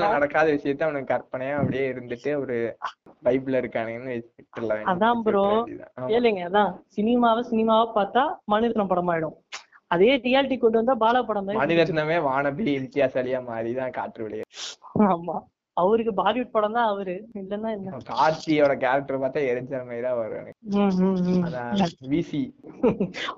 நடக்காத 0.07 0.47
விஷயத்த 0.55 0.87
அவனுக்கு 0.87 1.11
கற்பனையா 1.13 1.55
அப்படியே 1.61 1.85
இருந்துட்டு 1.93 2.31
ஒரு 2.41 2.57
பைபிள்ல 3.25 3.61
இருக்கானுங்கன்னு 3.61 4.15
அதான் 4.91 5.21
bro. 5.25 5.45
ஏழைங்க 6.15 6.43
அதான் 6.49 6.71
சினிமாவை 6.97 7.43
சினிமாவா 7.51 7.85
பார்த்தா 7.97 8.23
மணிரத்னம் 8.53 8.91
படம் 8.91 9.11
ஆயிடும். 9.13 9.37
அதே 9.91 10.09
ரியாலிட்டி 10.25 10.57
கொண்டு 10.57 10.79
வந்தா 10.79 10.95
பாலா 11.03 11.21
படம் 11.27 11.45
மாதிரி 11.45 11.59
மணிரத்னமே 11.61 12.17
வானபி 12.25 12.65
இம்தியாசலியா 12.75 13.39
மாறிதான் 13.47 13.95
காற்று 13.95 14.21
வெளியே. 14.25 14.45
ஆமா. 15.07 15.37
அவருக்கு 15.77 16.11
பாலிவுட் 16.15 16.53
படம் 16.53 16.75
தான் 16.77 16.89
அவரு. 16.91 17.13
இல்லன்னா 17.41 17.69
என்ன? 17.75 17.99
கார்த்தியோட 18.09 18.73
கேரக்டர் 18.81 19.21
பார்த்தா 19.21 19.41
எரிஞ்ச 19.51 19.73
மாதிரி 19.85 20.01
தான் 20.07 20.17
வரும் 20.19 20.49
விசி 22.13 22.41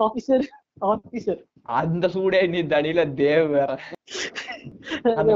ஆபீசர் 0.06 0.46
ஆபீசர் 0.78 1.42
அந்த 1.80 2.06
சூடே 2.08 2.40
நீ 2.50 2.60
தனியில 2.74 3.02
தேவ் 3.16 3.48
வேற. 3.50 3.72
அந்த 5.20 5.32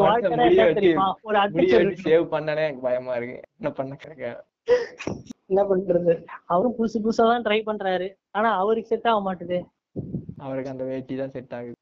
சேவ் 2.05 2.25
பண்ணனே 2.33 2.63
எனக்கு 2.65 2.81
பயமா 2.81 3.13
இருக்கு. 3.15 3.37
என்ன 3.59 3.69
பண்ண 3.71 3.95
கிடைக்க 3.95 4.25
என்ன 5.49 5.61
பண்றது? 5.63 6.13
அவரும் 6.45 6.75
புதுசு 6.77 6.97
புதுசா 7.03 7.23
தான் 7.31 7.45
ட்ரை 7.47 7.59
பண்றாரு. 7.65 8.07
ஆனா 8.31 8.49
அவருக்கு 8.55 8.91
செட் 8.91 9.07
ஆக 9.07 9.19
மாட்டுது. 9.27 9.57
அவருக்கு 10.37 10.73
அந்த 10.73 10.83
வேட்டி 10.83 11.15
தான் 11.15 11.33
செட் 11.35 11.53
ஆகுது. 11.53 11.75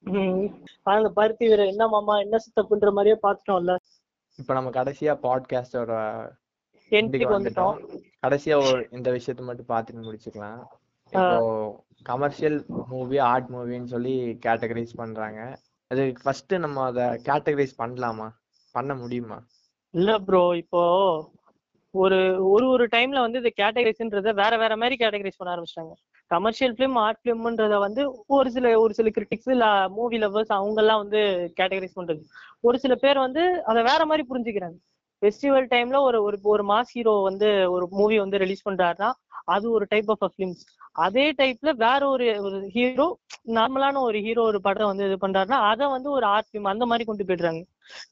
ஆனா 0.83 0.95
அந்த 0.97 1.11
பருத்தி 1.19 1.45
வீரர் 1.47 1.71
என்ன 1.73 1.87
மாமா 1.87 2.15
என்ன 2.19 2.39
தப்புன்ற 2.59 2.91
மாதிரியே 2.91 3.17
பாத்துட்டோம்ல 3.25 3.75
இப்ப 4.39 4.51
நம்ம 4.53 4.69
கடைசியா 4.69 5.13
பாட்காஸ்டோட 5.25 5.91
வந்துட்டோம். 7.35 7.75
கடைசியா 8.25 8.55
இந்த 8.97 9.09
விஷயத்த 9.11 9.43
மட்டும் 9.49 9.71
பார்த்துட்டு 9.73 10.07
முடிச்சுக்கலாம். 10.07 10.61
இப்போ 11.13 11.25
கமர்ஷியல் 12.03 12.57
மூவி 12.89 13.17
ஆர்ட் 13.17 13.49
மூவின்னு 13.49 13.83
சொல்லி 13.83 14.15
கேட்டகரைஸ் 14.45 14.93
பண்றாங்க. 14.95 15.41
அது 15.91 16.13
ஃபர்ஸ்ட் 16.23 16.53
நம்ம 16.55 16.83
அத 16.83 17.19
கேட்டகரைஸ் 17.23 17.75
பண்ணலாமா? 17.77 18.27
பண்ண 18.75 18.95
முடியுமா? 18.95 19.37
இல்ல 19.93 20.19
ப்ரோ 20.19 20.43
இப்போ 20.55 20.81
ஒரு 21.95 22.49
ஒரு 22.49 22.65
ஒரு 22.67 22.85
டைம்ல 22.87 23.19
வந்து 23.19 23.37
இந்த 23.37 23.51
கேட்டகரைஸ்ன்றத 23.61 24.33
வேற 24.33 24.53
வேற 24.57 24.73
மாதிரி 24.77 24.95
கேட்டகரைஸ் 25.05 25.37
பண்ண 25.37 25.49
ஆரம்பிச்சிட்டாங்க. 25.53 25.93
கமர்ஷியல் 26.31 26.73
ஃபிலிம் 26.73 26.95
ஆர்ட் 26.95 27.19
ஃபிலிம்ன்றத 27.23 27.77
வந்து 27.79 28.01
ஒரு 28.27 28.51
சில 28.51 28.79
ஒரு 28.79 28.93
சில 28.93 29.09
கிரிட்டிக்ஸ் 29.09 29.51
இல்ல 29.51 29.65
மூவி 29.89 30.17
லவர்ஸ் 30.17 30.55
அவங்க 30.59 30.81
எல்லாம் 30.81 31.01
வந்து 31.03 31.21
கேட்டகரைஸ் 31.59 31.97
பண்றது. 31.99 32.21
ஒரு 32.59 32.79
சில 32.79 32.95
பேர் 32.95 33.17
வந்து 33.17 33.43
அதை 33.63 33.83
வேற 33.83 34.01
மாதிரி 34.05 34.25
புரிஞ்சுக்கிறாங்க. 34.29 34.77
ஃபெஸ்டிவல் 35.23 35.67
டைம்ல 35.71 35.97
ஒரு 36.01 36.17
ஒரு 36.23 36.37
ஒரு 36.45 36.63
மாஸ் 36.63 36.93
ஹீரோ 36.95 37.13
வந்து 37.23 37.49
ஒரு 37.69 37.85
மூவி 37.91 38.17
வந்து 38.19 38.37
ரிலீஸ் 38.37 38.67
பண்றாருன்னா 38.69 39.09
அது 39.53 39.65
ஒரு 39.71 39.85
டைப் 39.89 40.09
ஆஃப் 40.13 40.25
ஃபிலிம்ஸ் 40.33 40.63
அதே 41.03 41.25
டைப்ல 41.39 41.69
வேற 41.83 42.01
ஒரு 42.09 42.25
ஒரு 42.47 42.57
ஹீரோ 42.75 43.07
நார்மலான 43.55 44.01
ஒரு 44.01 44.17
ஹீரோ 44.19 44.41
ஒரு 44.43 44.59
படம் 44.61 44.89
வந்து 44.91 45.07
இது 45.07 45.17
பண்றாருன்னா 45.21 45.59
அதை 45.71 45.85
வந்து 45.87 46.09
ஒரு 46.11 46.25
ஆர்ட் 46.25 46.49
ஃபிலிம் 46.49 46.69
அந்த 46.71 46.85
மாதிரி 46.85 47.05
கொண்டு 47.05 47.23
போயிடுறாங்க. 47.23 47.61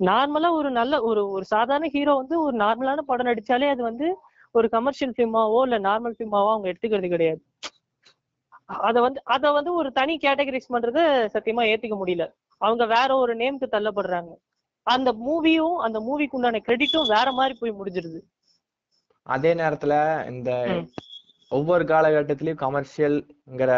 நார்மலா 0.10 0.50
ஒரு 0.60 0.70
நல்ல 0.72 1.02
ஒரு 1.10 1.22
ஒரு 1.36 1.46
சாதாரண 1.54 1.90
ஹீரோ 1.96 2.14
வந்து 2.22 2.38
ஒரு 2.42 2.56
நார்மலான 2.58 3.04
படம் 3.10 3.30
நடிச்சாலே 3.30 3.70
அது 3.74 3.84
வந்து 3.84 4.08
ஒரு 4.56 4.68
கமர்ஷியல் 4.70 5.14
ஃபிலிமாவோ 5.16 5.60
இல்ல 5.68 5.78
நார்மல் 5.90 6.16
ஃபிலிமாவோ 6.18 6.50
அவங்க 6.54 6.70
எடுத்துக்கிறது 6.72 7.10
கிடையாது. 7.10 7.42
அத 8.88 8.98
வந்து 9.02 9.20
அத 9.36 9.52
வந்து 9.52 9.72
ஒரு 9.74 9.90
தனி 9.92 10.14
கேட்டகரைஸ் 10.18 10.74
பண்றது 10.76 11.02
சத்தியமா 11.36 11.64
ஏத்துக்க 11.72 11.96
முடியல. 12.02 12.26
அவங்க 12.62 12.84
வேற 12.96 13.10
ஒரு 13.18 13.34
நேம்க்கு 13.36 13.68
தள்ளப்படுறாங்க. 13.74 14.32
அந்த 14.84 15.14
மூவியும் 15.14 15.76
அந்த 15.76 16.00
மூவிக்கு 16.00 16.32
உண்டான 16.32 16.62
கிரெடிட்டும் 16.68 17.08
வேற 17.08 17.32
மாதிரி 17.32 17.58
போய் 17.60 17.72
முடிஞ்சிருது. 17.72 18.20
அதே 19.24 19.54
நேரத்துல 19.54 19.94
இந்த. 20.28 20.82
ஒவ்வொரு 21.50 21.84
காலகட்டத்திலயும் 21.84 22.62
கமர்ஷியல்ங்கிற 22.62 23.72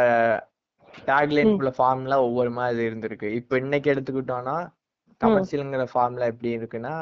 டேக்லைன் 1.06 1.56
உள்ள 1.56 1.74
ஃபார்ம்ல 1.78 2.16
ஒவ்வொரு 2.16 2.51
மாதிரி 2.51 2.88
இருந்திருக்கு. 2.88 3.24
இப்ப 3.24 3.58
இன்னைக்கு 3.58 3.93
எடுத்துக்கிட்டோம்னா 3.93 4.72
கமர்ஷியல்ங்கிற 5.24 5.88
ஃபார்ம்ல 5.93 6.20
எப்படி 6.20 6.58
இருக்குன்னா 6.58 6.93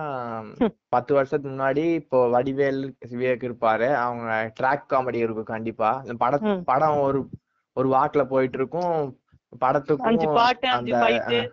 பத்து 0.90 1.14
வருஷத்துக்கு 1.14 1.58
முன்னாடி 1.58 1.94
இப்போ 1.94 2.28
வடிவேல் 2.28 2.94
விவேக் 3.10 3.46
இருப்பாரு. 3.50 3.94
அவங்க 3.96 4.54
ட்ராக் 4.60 4.90
காமெடி 4.90 5.16
இருக்கும் 5.16 5.44
கண்டிப்பா. 5.44 6.00
இந்த 6.02 6.14
படம் 6.14 6.42
ம். 6.42 6.64
படம் 6.64 7.00
ஒரு 7.00 7.30
ஒரு 7.74 7.90
வாக்குல 7.90 8.24
போயிட்டு 8.26 8.58
இருக்கும். 8.58 9.20
படத்துக்கும் 9.62 9.98
அந்த 9.98 10.96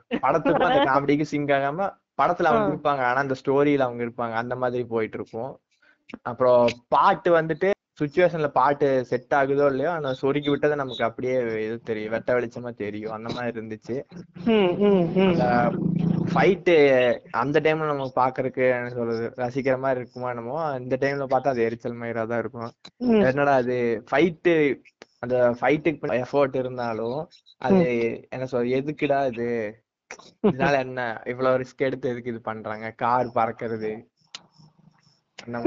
படத்துக்கும் 0.08 0.68
அந்த 0.68 0.84
காமெடிக்கு 0.84 1.22
சிங்க் 1.22 1.48
ஆகாம 1.48 1.96
படத்துல 2.18 2.50
அவங்க 2.52 2.70
இருப்பாங்க. 2.74 3.02
ஆனா 3.10 3.24
அந்த 3.24 3.36
ஸ்டோரியில 3.40 3.86
அவங்க 3.88 4.02
இருப்பாங்க. 4.06 4.36
அந்த 4.42 4.56
மாதிரி 4.62 4.84
போயிட்டு 4.94 5.18
இருக்கும் 5.20 5.52
அப்புறம் 6.30 6.62
பாட்டு 6.94 7.30
வந்துட்டு 7.38 7.68
சுச்சுவேஷன்ல 8.00 8.48
பாட்டு 8.56 8.88
செட் 9.08 9.34
ஆகுதோ 9.38 9.64
இல்லையோ 9.70 9.90
ஆனா 9.94 10.10
சொருக்கி 10.20 10.50
விட்டதை 10.50 10.74
நமக்கு 10.80 11.02
அப்படியே 11.06 11.34
இது 11.64 11.76
தெரியும். 11.88 12.12
வெட்ட 12.14 12.36
வெளிச்சமா 12.36 12.70
தெரியும். 12.82 13.14
அந்த 13.16 13.28
மாதிரி 13.34 13.52
இருந்துச்சு. 13.54 13.96
ஃபைட்டு 16.32 16.74
அந்த 17.40 17.56
டைம்ல 17.64 17.88
நம்ம 17.90 18.06
பாக்குறதுக்கு 18.20 18.64
என்ன 18.76 18.92
சொல்றது? 18.98 19.26
ரசிக்கிற 19.42 19.76
மாதிரி 19.84 20.00
இருக்குமா 20.02 20.30
என்னமோ 20.34 20.56
இந்த 20.82 20.96
டைம்ல 21.00 21.26
பார்த்தா 21.32 21.52
அது 21.54 21.66
எரிச்சல் 21.68 22.00
மயிரா 22.02 22.24
தான் 22.32 22.42
இருக்கும். 22.44 22.70
என்னடா 23.28 23.54
அது? 23.62 23.78
ஃபைட்டு 24.10 24.54
அந்த 25.24 25.36
ஃபைட்டுக்கு 25.60 26.20
எஃபோர்ட் 26.24 26.56
இருந்தாலும் 26.62 27.20
அது 27.68 27.84
என்ன 28.34 28.46
சொல்றது? 28.46 28.74
எதுக்குடா 28.78 29.20
இது? 29.32 29.48
இதனால 30.44 30.76
என்ன? 30.84 31.00
இவ்வளவு 31.26 31.60
ரிஸ்க் 31.62 31.86
எடுத்து 31.86 32.10
எதுக்கு 32.10 32.32
இது 32.32 32.40
பண்றாங்க? 32.42 32.86
கார் 33.02 33.34
பறக்கிறது. 33.34 33.90
அந்த 35.38 35.58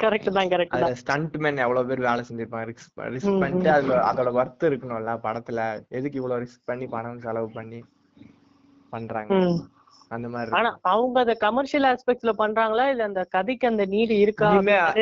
கரெக்ட் 0.00 0.36
தான் 0.36 0.50
கரெக்ட் 0.52 0.76
அதுல 0.76 0.94
ஸ்டண்ட் 1.00 1.36
மேன் 1.38 1.62
எவ்வளவு 1.64 1.88
பேர் 1.88 2.06
வேலை 2.06 2.22
செஞ்சிருப்பாங்க. 2.28 2.66
ரிஸ்க் 2.70 3.00
ரிஸ்க் 3.16 3.40
பண்ணிட்டு 3.40 3.68
அதுல 3.70 3.96
அதோட 4.10 4.30
ஒர்த் 4.38 4.68
இருக்கணும்ல 4.70 5.14
படத்துல. 5.26 5.60
எதுக்கு 5.98 6.20
இவ்வளவு 6.20 6.42
ரிஸ்க் 6.44 6.68
பண்ணி 6.70 6.86
பணம் 6.88 7.24
செலவு 7.26 7.50
பண்ணி 7.52 7.80
பண்றாங்க? 8.92 9.32
அந்த 10.10 10.28
மாதிரி. 10.28 10.56
ஆனா 10.56 10.70
அவங்க 10.90 11.16
அத 11.20 11.34
கமர்ஷியல் 11.44 11.86
ஆஸ்பெக்ட்ஸ்ல 11.90 12.32
பண்றாங்களா? 12.40 12.84
இல்ல 12.92 13.04
அந்த 13.04 13.22
கதைக்கு 13.36 13.66
அந்த 13.68 13.84
நீடு 13.86 14.14
இருக்கா? 14.24 14.50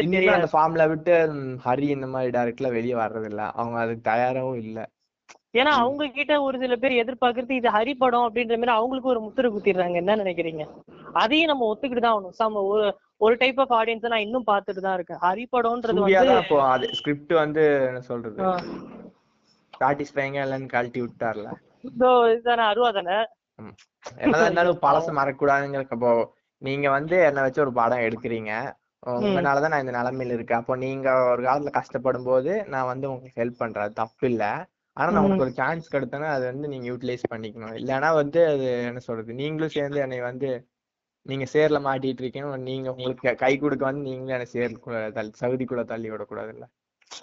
இனிமே 0.04 0.32
அந்த 0.34 0.48
ஃபார்ம்ல 0.52 0.84
விட்டு 0.92 1.14
ஹரி 1.66 1.88
இந்த 1.88 2.06
மாதிரி 2.06 2.30
டைரக்ட்ல 2.36 2.70
வெளியே 2.72 2.96
வர்றது 2.96 3.28
இல்ல 3.30 3.42
அவங்க 3.54 3.78
அதுக்கு 3.80 4.04
தயாராவும் 4.10 4.60
இல்ல. 4.62 4.78
ஏன்னா 5.54 5.70
அவங்க 5.78 6.04
கிட்ட 6.08 6.32
ஒரு 6.46 6.56
சில 6.62 6.74
பேர் 6.76 7.00
எதிர்பார்க்கறது 7.02 7.54
இது 7.56 7.68
ஹரி 7.76 7.92
படம் 7.94 8.26
அப்படின்ற 8.26 8.56
மாதிரி 8.56 8.74
அவங்களுக்கு 8.74 9.12
ஒரு 9.12 9.20
முத்திரை 9.24 9.48
குத்திடுறாங்க. 9.50 9.96
என்ன 10.02 10.16
நினைக்கிறீங்க? 10.20 10.64
அதையும் 11.14 11.50
நம்ம 11.50 11.68
ஒத்துக்கிட்டு 11.70 12.04
தான் 12.04 12.14
ஆகணும். 12.14 12.36
சம 12.40 12.62
ஒரு 12.72 12.84
ஒரு 13.20 13.34
டைப் 13.40 13.58
ஆஃப் 13.62 13.74
ஆடியன்ஸ் 13.78 14.12
நான் 14.12 14.26
இன்னும் 14.26 14.50
பார்த்துட்டு 14.50 14.84
தான் 14.84 14.96
இருக்கேன். 14.98 15.20
ஹரி 15.24 15.44
படம்ன்றது 15.54 16.04
வந்து 16.04 16.36
அது 16.68 16.86
ஸ்கிரிப்ட் 16.98 17.34
வந்து 17.42 17.64
என்ன 17.88 18.02
சொல்றது? 18.10 18.38
சாட்டிஸ்ஃபைங்கா 19.74 20.42
இல்லைன்னு 20.46 20.72
கழட்டி 20.72 21.00
விட்டார்ல. 21.02 21.48
இதோ 21.88 22.10
இதுதானே 22.32 22.64
அருவா 22.70 22.90
தானே? 22.98 23.18
என்னதான் 24.18 24.46
இருந்தாலும் 24.46 24.78
பழசு 24.86 25.10
மறக்கக்கூடாதுங்கிற 25.16 25.84
இப்போ 25.88 26.10
நீங்க 26.62 26.86
வந்து 26.94 27.16
என்ன 27.28 27.42
வச்சு 27.44 27.64
ஒரு 27.64 27.72
படம் 27.78 28.04
எடுக்கிறீங்க. 28.06 28.52
உங்களாலதான் 29.20 29.72
நான் 29.72 29.84
இந்த 29.84 29.94
நிலைமையில 29.98 30.36
இருக்கேன். 30.36 30.60
அப்போ 30.60 30.74
நீங்க 30.82 31.08
ஒரு 31.30 31.42
காலத்துல 31.46 31.72
கஷ்டப்படும் 31.76 32.28
போது 32.30 32.52
நான் 32.72 32.90
வந்து 32.92 33.08
உங்களுக்கு 33.10 33.40
ஹெல்ப் 33.42 33.62
பண்றேன். 33.62 33.96
தப்பு 34.00 34.24
இல்ல 34.32 34.44
ஆனா 34.92 35.10
நான் 35.10 35.18
உங்களுக்கு 35.18 35.44
ஒரு 35.44 35.52
சான்ஸ் 35.52 35.94
கொடுத்தேன்னா 35.94 36.26
அது 36.26 36.44
வந்து 36.44 36.68
நீங்க 36.68 36.92
யூட்டிலைஸ் 36.92 37.22
பண்ணிக்கணும். 37.30 37.74
இல்லைன்னா 37.74 38.14
வந்து 38.14 38.46
அது 38.46 38.84
என்ன 38.84 38.98
சொல்றது? 38.98 39.34
நீங்களும் 39.34 39.68
சேர்ந்து 39.68 40.00
என்னை 40.00 40.20
வந்து 40.20 40.68
நீங்க 41.22 41.44
சேர்ல 41.52 41.82
மாட்டிட்டு 41.82 42.22
இருக்கீங்க 42.22 42.56
நீங்க 42.56 42.90
உங்களுக்கு 42.90 43.28
கை- 43.28 43.60
கொடுக்க 43.60 43.84
வந்து 43.84 44.02
நீங்களும் 44.02 44.40
என்ன 44.40 44.46
சேர்க்குள்ள 44.52 45.12
தள்ளி 45.12 45.30
சகுதிக்குள்ள 45.40 45.84
தள்ளி 45.84 46.10
விடக்கூடாது 46.10 46.52
இல்ல? 46.52 46.66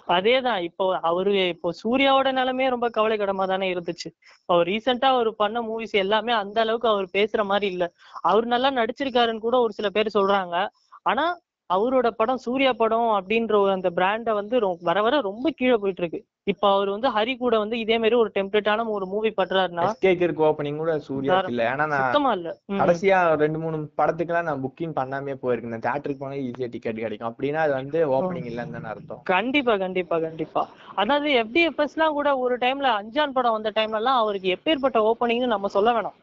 அதேதான். 0.06 0.62
இப்போ 0.62 0.98
அவரு 1.02 1.48
இப்போ 1.48 1.74
சூர்யாவோட 1.84 2.32
நிலைமையே 2.32 2.70
ரொம்ப 2.70 2.88
கவலைக்கிடமா 2.88 3.46
தானே 3.46 3.74
இருந்துச்சு. 3.74 4.10
அவர் 4.44 4.66
ரீசெண்டா 4.66 5.04
அவர் 5.04 5.34
பண்ண 5.34 5.62
மூவிஸ் 5.62 5.90
எல்லாமே 5.90 6.32
அந்த 6.32 6.60
அளவுக்கு 6.60 6.88
அவர் 6.88 7.08
பேசுற 7.12 7.44
மாதிரி 7.44 7.72
இல்ல. 7.72 7.92
அவர் 8.20 8.46
நல்லா 8.46 8.70
நடிச்சிருக்காருன்னு 8.70 9.38
கூட 9.38 9.60
ஒரு 9.60 9.72
சில 9.72 9.90
பேர் 9.90 10.10
சொல்றாங்க. 10.14 10.68
ஆனா 11.02 11.38
அவரோட 11.70 12.08
படம் 12.18 12.42
சூர்யா 12.44 12.72
படம் 12.74 13.08
அப்படின்ற 13.16 13.56
அந்த 13.72 13.88
பிராண்ட 13.90 14.32
வந்து 14.34 14.56
வர 14.82 14.98
வர 15.02 15.20
ரொம்ப 15.26 15.50
கீழே 15.50 15.76
போயிட்டு 15.76 16.02
இருக்கு 16.02 16.20
இப்போ 16.46 16.66
அவர் 16.74 16.90
வந்து 16.92 17.08
ஹரி 17.16 17.32
கூட 17.36 17.54
வந்து 17.58 17.76
இதே 17.78 17.96
மாதிரி 17.98 18.16
ஒரு 18.16 18.30
டெம்ப்ளேட்டான 18.36 18.86
ஒரு 18.94 19.06
மூவி 19.06 19.30
பண்றாருன்னா 19.38 19.84
இருக்க 20.20 20.46
ஓப்பனிங் 20.48 20.80
கூட 20.82 20.92
சூர்யா 21.06 21.38
இல்ல. 21.50 21.62
ஏன்னா 21.72 21.86
சுத்தமா 21.94 22.30
இல்ல. 22.32 22.48
கடைசியா 22.80 23.18
ரெண்டு 23.42 23.58
மூணு 23.58 23.78
படத்துக்குலாம் 23.98 24.48
நான் 24.48 24.62
புக்கிங் 24.64 24.94
பண்ணாமே 24.96 25.34
போயிருக்கேன். 25.42 25.84
தியேட்டருக்கு 25.86 26.22
போனா 26.22 26.38
ஈஸியா 26.44 26.68
டிக்கெட் 26.68 27.02
கிடைக்கும். 27.02 27.30
அப்படின்னா 27.30 27.60
அது 27.64 27.72
வந்து 27.72 28.00
ஓப்பனிங் 28.10 28.48
இல்லைன்னு 28.50 28.90
அர்த்தம். 28.92 29.22
கண்டிப்பா 29.32 29.76
கண்டிப்பா 29.76 30.18
கண்டிப்பா. 30.18 30.62
அதாவது 30.94 31.28
FDFS 31.44 31.92
எல்லாம் 31.92 32.12
கூட 32.12 32.38
ஒரு 32.38 32.56
டைம்ல 32.58 32.88
அஞ்சான் 33.00 33.32
படம் 33.32 33.52
வந்த 33.52 33.72
டைம்ல 33.76 34.00
எல்லாம் 34.02 34.18
அவருக்கு 34.18 34.54
எப்பேற்பட்ட 34.56 35.00
ஓப்பனிங்னு 35.10 35.54
நம்ம 35.54 35.68
சொல்ல 35.68 35.92
வேணாம். 35.92 36.16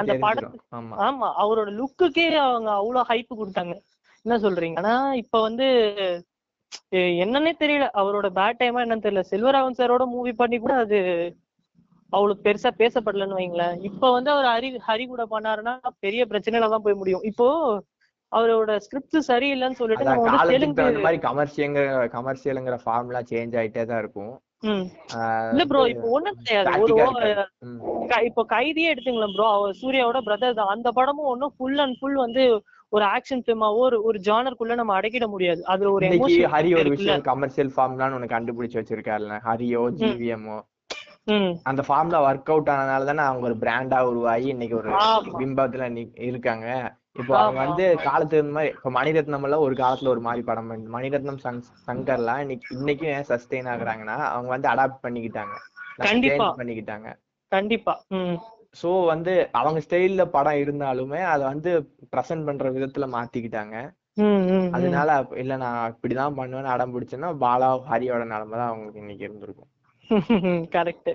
அந்த 0.00 0.14
ஆமா. 0.72 0.94
ஆமா 1.06 1.28
அவரோட 1.42 1.70
லுக்குக்கே 1.80 2.26
அவங்க 2.44 2.70
அவ்வளவு 2.72 3.08
ஹைப் 3.10 3.40
கொடுத்தாங்க. 3.40 3.74
என்ன 4.24 4.36
சொல்றீங்க? 4.44 4.76
ஆனா 4.80 4.92
இப்ப 5.22 5.40
வந்து 5.46 5.66
என்னன்னே 7.22 7.52
தெரியல. 7.62 7.86
அவரோட 8.00 8.28
பேட் 8.38 8.60
டைமா 8.60 8.82
என்னன்னு 8.84 9.04
தெரியல. 9.06 9.22
செல்வராகவன் 9.32 9.78
சாரோட 9.80 10.04
மூவி 10.14 10.32
பண்ணி 10.40 10.56
கூட 10.64 10.74
அது 10.84 10.98
அவ்வளவு 12.12 12.42
பெருசா 12.46 12.70
பேசப்படலன்னு 12.80 13.38
வைங்களேன். 13.38 13.76
இப்ப 13.88 14.10
வந்து 14.16 14.30
அவர் 14.34 14.46
ஹரி 14.52 14.68
ஹரி 14.88 15.04
கூட 15.12 15.22
பண்ணாருன்னா 15.34 15.74
பெரிய 16.04 16.22
பிரச்சனையில 16.32 16.68
தான் 16.74 16.84
போய் 16.86 17.00
முடியும். 17.00 17.24
இப்போ 17.30 17.46
அவரோட 18.32 18.72
ஸ்கிரிப்ட் 18.84 19.16
சரியில்லைன்னு 19.30 19.80
சொல்லிட்டு 19.80 20.08
நம்ம 20.08 20.24
வந்து 20.26 20.52
தெலுங்கு 20.52 20.84
மாதிரி 21.06 21.20
கமர்ஷியங்கிற 21.28 21.84
கமர்ஷியலுங்கிற 22.16 22.76
ஃபார்ம்லாம் 22.84 23.28
சேஞ்ச் 23.32 23.56
ஆயிட்டே 23.60 23.84
தான் 23.90 24.02
இருக்கும். 24.04 24.32
இல்ல 25.52 25.62
ப்ரோ 25.70 25.82
இப்போ 25.92 26.08
ஒண்ணும் 26.16 26.38
கிடையாது. 26.38 26.70
ஒரு 26.84 26.94
இப்போ 28.28 28.42
கைதியே 28.54 28.92
எடுத்துங்களேன் 28.92 29.34
ப்ரோ 29.36 29.46
அவர் 29.56 29.78
சூர்யாவோட 29.82 30.20
பிரதர் 30.28 30.58
தான். 30.60 30.72
அந்த 30.74 30.88
படமும் 30.98 31.30
ஒன்றும் 31.32 31.54
ஃபுல் 31.56 31.82
அண்ட் 31.84 31.98
ஃபுல் 32.00 32.18
வந்து 32.24 32.44
ஒரு 32.94 33.04
ஆக்ஷன் 33.04 33.42
ஃபிலிமாவோ 33.46 33.76
ஒரு 33.76 34.02
ஒரு 34.02 34.18
ஜானருக்குள்ள 34.18 34.74
நம்ம 34.74 35.00
அடக்கிட 35.00 35.26
முடியாது. 35.26 35.66
அதுல 35.66 35.92
ஒரு 35.92 36.06
இன்னைக்கு 36.06 36.48
எமோஷன் 36.48 36.50
ஹரி 36.50 36.78
ஒரு 36.78 36.90
விஷயம் 36.90 37.20
கமர்ஷியல் 37.20 37.72
ஃபார்ம்லாம் 37.76 38.14
ஒண்ணு 38.16 38.28
கண்டுபிடிச்சு 38.28 38.78
வச்சிருக்காருல்ல. 38.80 39.38
ஹரியோ 39.44 39.82
ஜிவிஎம்மோ 39.98 40.60
ம். 41.24 41.56
அந்த 41.62 41.82
ஃபார்ம்ல 41.88 42.20
ஒர்க் 42.20 42.50
அவுட் 42.50 42.68
ஆனதுனால 42.68 43.04
தானே 43.04 43.18
அவங்க 43.18 43.46
ஒரு 43.46 43.54
பிராண்டா 43.54 44.00
உருவாகி 44.00 44.46
இன்னைக்கு 44.48 44.76
ஒரு. 44.76 44.90
பிம்பத்துல 45.38 46.08
இருக்காங்க. 46.14 46.96
இப்போ 47.12 47.38
அவங்க. 47.38 47.64
வந்து 47.64 47.96
காலத்துக்கு 48.02 48.50
மாதிரி 48.52 48.74
இப்போ 48.74 48.90
மணிரத்னம் 48.90 49.42
எல்லாம் 49.42 49.60
ஒரு 49.60 49.74
காலத்துல 49.74 50.08
ஒரு 50.08 50.20
மாதிரி 50.20 50.42
படம் 50.42 50.94
மணிரத்னம் 50.94 51.38
சங்- 51.44 51.62
சங்கர்லாம் 51.86 52.38
இன்னைக்கு 52.38 52.84
இன்னைக்கும் 52.84 53.04
ஏன் 53.04 53.24
சஸ்டெயின் 53.28 53.68
ஆகுறாங்கன்னா 53.68 54.16
அவங்க 54.28 54.48
வந்து 54.48 54.68
அடாப்ட் 54.68 55.02
பண்ணிக்கிட்டாங்க. 55.02 55.54
கண்டிப்பா. 55.96 56.56
பண்ணிக்கிட்டாங்க. 56.56 57.14
கண்டிப்பா. 57.48 58.04
சோ 58.82 59.04
வந்து 59.04 59.48
அவங்க 59.52 59.80
ஸ்டைல்ல 59.88 60.24
படம் 60.24 60.52
இருந்தாலுமே 60.52 61.22
அதை 61.24 61.46
வந்து 61.46 61.94
ப்ரெசென்ட் 62.16 62.44
பண்ற 62.44 62.70
விதத்துல 62.72 63.06
மாத்திக்கிட்டாங்க. 63.16 63.76
அதனால 64.70 65.26
இல்ல 65.34 65.56
நான் 65.56 65.94
இப்படிதான் 65.94 66.38
பண்ணுவேன்னு 66.38 66.72
அடம் 66.74 66.92
பிடிச்சேன்னா 66.94 67.36
பாலா 67.40 67.68
ஹரியோட 67.90 68.24
நிலைமை 68.24 68.58
தான் 68.58 68.68
அவங்களுக்கு 68.68 69.00
இன்னைக்கு 69.00 69.24
இருந்திருக்கும். 69.24 69.70
கரெக்ட் 70.74 71.12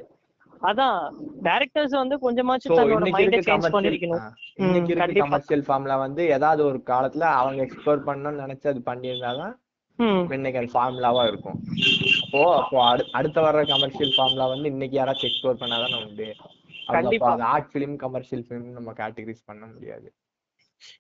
அதான் 0.62 1.10
டைரக்டர்ஸ் 1.44 1.96
வந்து 2.04 2.32
கொஞ்சமாச்சும் 2.32 3.06
இன்னைக்கு 3.06 3.42
கமர்ஷியல் 3.42 3.72
பண்ணிருக்கணும். 3.74 4.30
இன்னைக்கு 4.56 4.94
இருக்க 4.94 4.94
கண்டிப்பா. 4.94 5.28
கமர்ஷியல் 5.28 5.64
ஃபார்ம்ல 5.68 5.98
வந்து 5.98 6.28
ஏதாவது 6.28 6.66
ஒரு 6.66 6.82
காலத்துல 6.86 7.20
அவங்க 7.20 7.66
எக்ஸ்ப்ளோர் 7.66 8.06
பண்ணணும்னு 8.06 8.44
நினைச்சு 8.46 8.68
அது 8.68 8.82
பண்ணியிருந்தாதான் 8.86 9.54
இன்னைக்கு 10.32 10.60
அது 10.60 10.70
ஃபார்முலாவா 10.74 11.28
இருக்கும். 11.28 11.64
அப்போ 12.26 12.64
அப்போ 12.64 12.96
அடு- 12.96 13.10
அடுத்த 13.12 13.42
வர்ற 13.42 13.68
கமர்ஷியல் 13.68 14.14
ஃபார்முலா 14.16 14.48
வந்து 14.48 14.70
இன்னைக்கு 14.70 15.00
யாராச்சும் 15.00 15.30
எக்ஸ்ப்ளோர் 15.30 15.62
பண்ணாதானே 15.62 16.08
உண்டு. 16.08 16.36
கண்டிப்பா. 16.90 17.32
ஆர்ட் 17.46 17.70
ஃபிலிம் 17.74 17.96
கமர்ஷியல் 17.96 18.46
ஃபிலிம் 18.48 18.72
நம்ம 18.72 18.92
கேட்டகரைஸ் 18.92 19.44
பண்ண 19.46 19.66
முடியாது. 19.66 20.08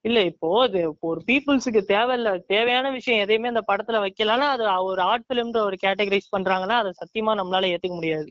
இல்ல 0.01 0.21
இப்போ 0.21 0.61
அது 0.61 0.79
இப்போ 0.79 1.07
ஒரு 1.07 1.21
பீப்புள்ஸுக்கு 1.27 1.81
தேவையில்ல 1.85 2.45
தேவையான 2.45 2.91
விஷயம் 2.91 3.19
எதையுமே 3.19 3.47
அந்த 3.47 3.63
படத்துல 3.67 3.99
வைக்கலன்னா 4.05 4.47
அது 4.49 4.63
ஒரு 4.83 5.01
ஆர்ட் 5.01 5.27
பிலிம்ன்ற 5.29 5.61
ஒரு 5.61 5.77
கேட்டகரைஸ் 5.81 6.33
பண்றாங்கன்னா 6.37 6.77
அதை 6.77 6.91
சத்தியமா 7.01 7.33
நம்மளால 7.39 7.69
ஏத்துக்க 7.69 7.95
முடியாது. 7.95 8.29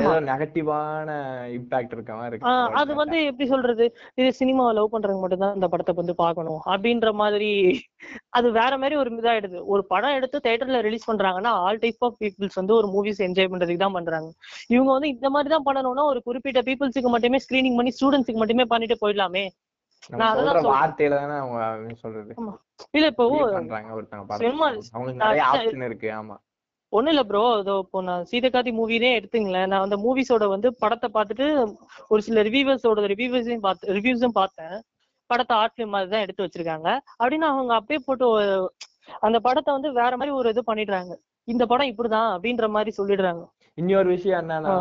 நெகட்டிவான 0.00 1.10
இம்பாக்ட் 1.48 1.92
இருக்க 1.92 2.14
மாதிரி 2.14 2.38
அது 2.72 2.94
வந்து 2.94 3.24
எப்படி 3.24 3.48
சொல்றது? 3.48 3.96
இது 4.14 4.32
சினிமாவை 4.38 4.72
லவ் 4.72 4.94
பண்றவங்க 4.94 5.20
மட்டும்தான் 5.20 5.54
இந்த 5.54 5.68
படத்தை 5.68 5.94
வந்து 5.94 6.14
பார்க்கணும். 6.14 6.60
அப்படின்ற 6.66 7.12
மாதிரி 7.12 7.80
அது 8.28 8.52
வேற 8.52 8.78
மாதிரி 8.78 8.96
ஒரு 8.96 9.10
இதாயிடுது. 9.14 9.62
ஒரு 9.64 9.86
படம் 9.86 10.14
எடுத்து 10.14 10.40
தியேட்டர்ல 10.44 10.80
ரிலீஸ் 10.80 11.10
பண்றாங்கன்னா 11.10 11.46
ஆல் 11.46 11.78
டைப் 11.78 11.96
ஆஃப் 11.98 12.14
பீப்புள்ஸ் 12.20 12.50
வந்து 12.54 12.74
ஒரு 12.74 12.88
மூவிஸ் 12.88 13.22
என்ஜாய் 13.22 13.50
பண்றதுக்கு 13.50 13.76
தான் 13.76 13.92
பண்றாங்க. 13.92 14.32
இவங்க 14.66 14.92
வந்து 14.92 15.08
இந்த 15.08 15.30
மாதிரி 15.30 15.54
தான் 15.54 15.76
பண்ணணும்னா 15.76 16.04
ஒரு 16.04 16.22
குறிப்பிட்ட 16.22 16.60
பீப்புள்ஸுக்கு 16.60 17.08
மட்டுமே 17.08 17.36
ஸ்கிரீனிங் 17.36 17.76
பண்ணி 17.76 17.92
ஸ்டூடெண்ட்ஸுக்கு 18.00 18.34
மட்டுமே 18.34 18.64
பண்ணிட்டு 18.64 19.08
போயிடலாமே. 19.08 19.48
வார்த்தையில 20.62 21.08
தானே 21.08 21.32
அவங்க 21.32 21.94
சொல்றது? 21.94 22.34
இல்ல 22.90 23.06
இப்போ 23.06 23.24
சினிமா- 24.38 24.74
இருக்கு 25.84 26.10
ஆமா. 26.10 26.36
ஒண்ணும் 26.92 27.12
இல்ல 27.14 27.22
ப்ரோ 27.30 27.42
இதோ 27.60 27.74
இப்போ 27.84 27.98
நான் 28.08 28.24
சீதகாதி 28.30 28.70
மூவினே 28.78 29.10
எடுத்துங்களேன். 29.18 29.68
நான் 29.72 29.84
அந்த 29.86 29.96
மூவிஸோட 30.04 30.46
வந்து 30.54 30.68
படத்தை 30.82 31.08
பார்த்துட்டு 31.16 31.46
ஒரு 32.12 32.22
சில 32.28 32.42
ரிவ்யூவர்ஸோட 32.48 33.04
ரிவ்யூவர்ஸையும் 33.12 33.66
பார்த்து 33.66 33.94
ரிவ்யூஸும் 33.98 34.38
பார்த்தேன். 34.40 34.74
படத்தை 35.30 35.54
ஆர்ட் 35.60 35.74
ஃபிலிம் 35.74 35.94
மாதிரி 35.94 36.10
தான் 36.14 36.24
எடுத்து 36.24 36.44
வச்சிருக்காங்க. 36.44 36.88
அப்படின்னு 37.20 37.46
அவங்க 37.52 37.72
அப்படியே 37.78 38.00
போட்டு 38.06 38.26
அந்த 39.26 39.38
படத்தை 39.46 39.70
வந்து 39.76 39.90
வேற 40.00 40.12
மாதிரி 40.16 40.34
ஒரு 40.40 40.48
இது 40.54 40.62
பண்ணிடுறாங்க. 40.70 41.12
இந்த 41.48 41.64
படம் 41.70 41.90
இப்படிதான் 41.92 42.28
அப்படின்ற 42.34 42.66
மாதிரி 42.76 42.90
சொல்லிடுறாங்க. 42.98 43.42
இன்னொரு 43.78 44.08
விஷயம் 44.08 44.40
என்னன்னா. 44.42 44.74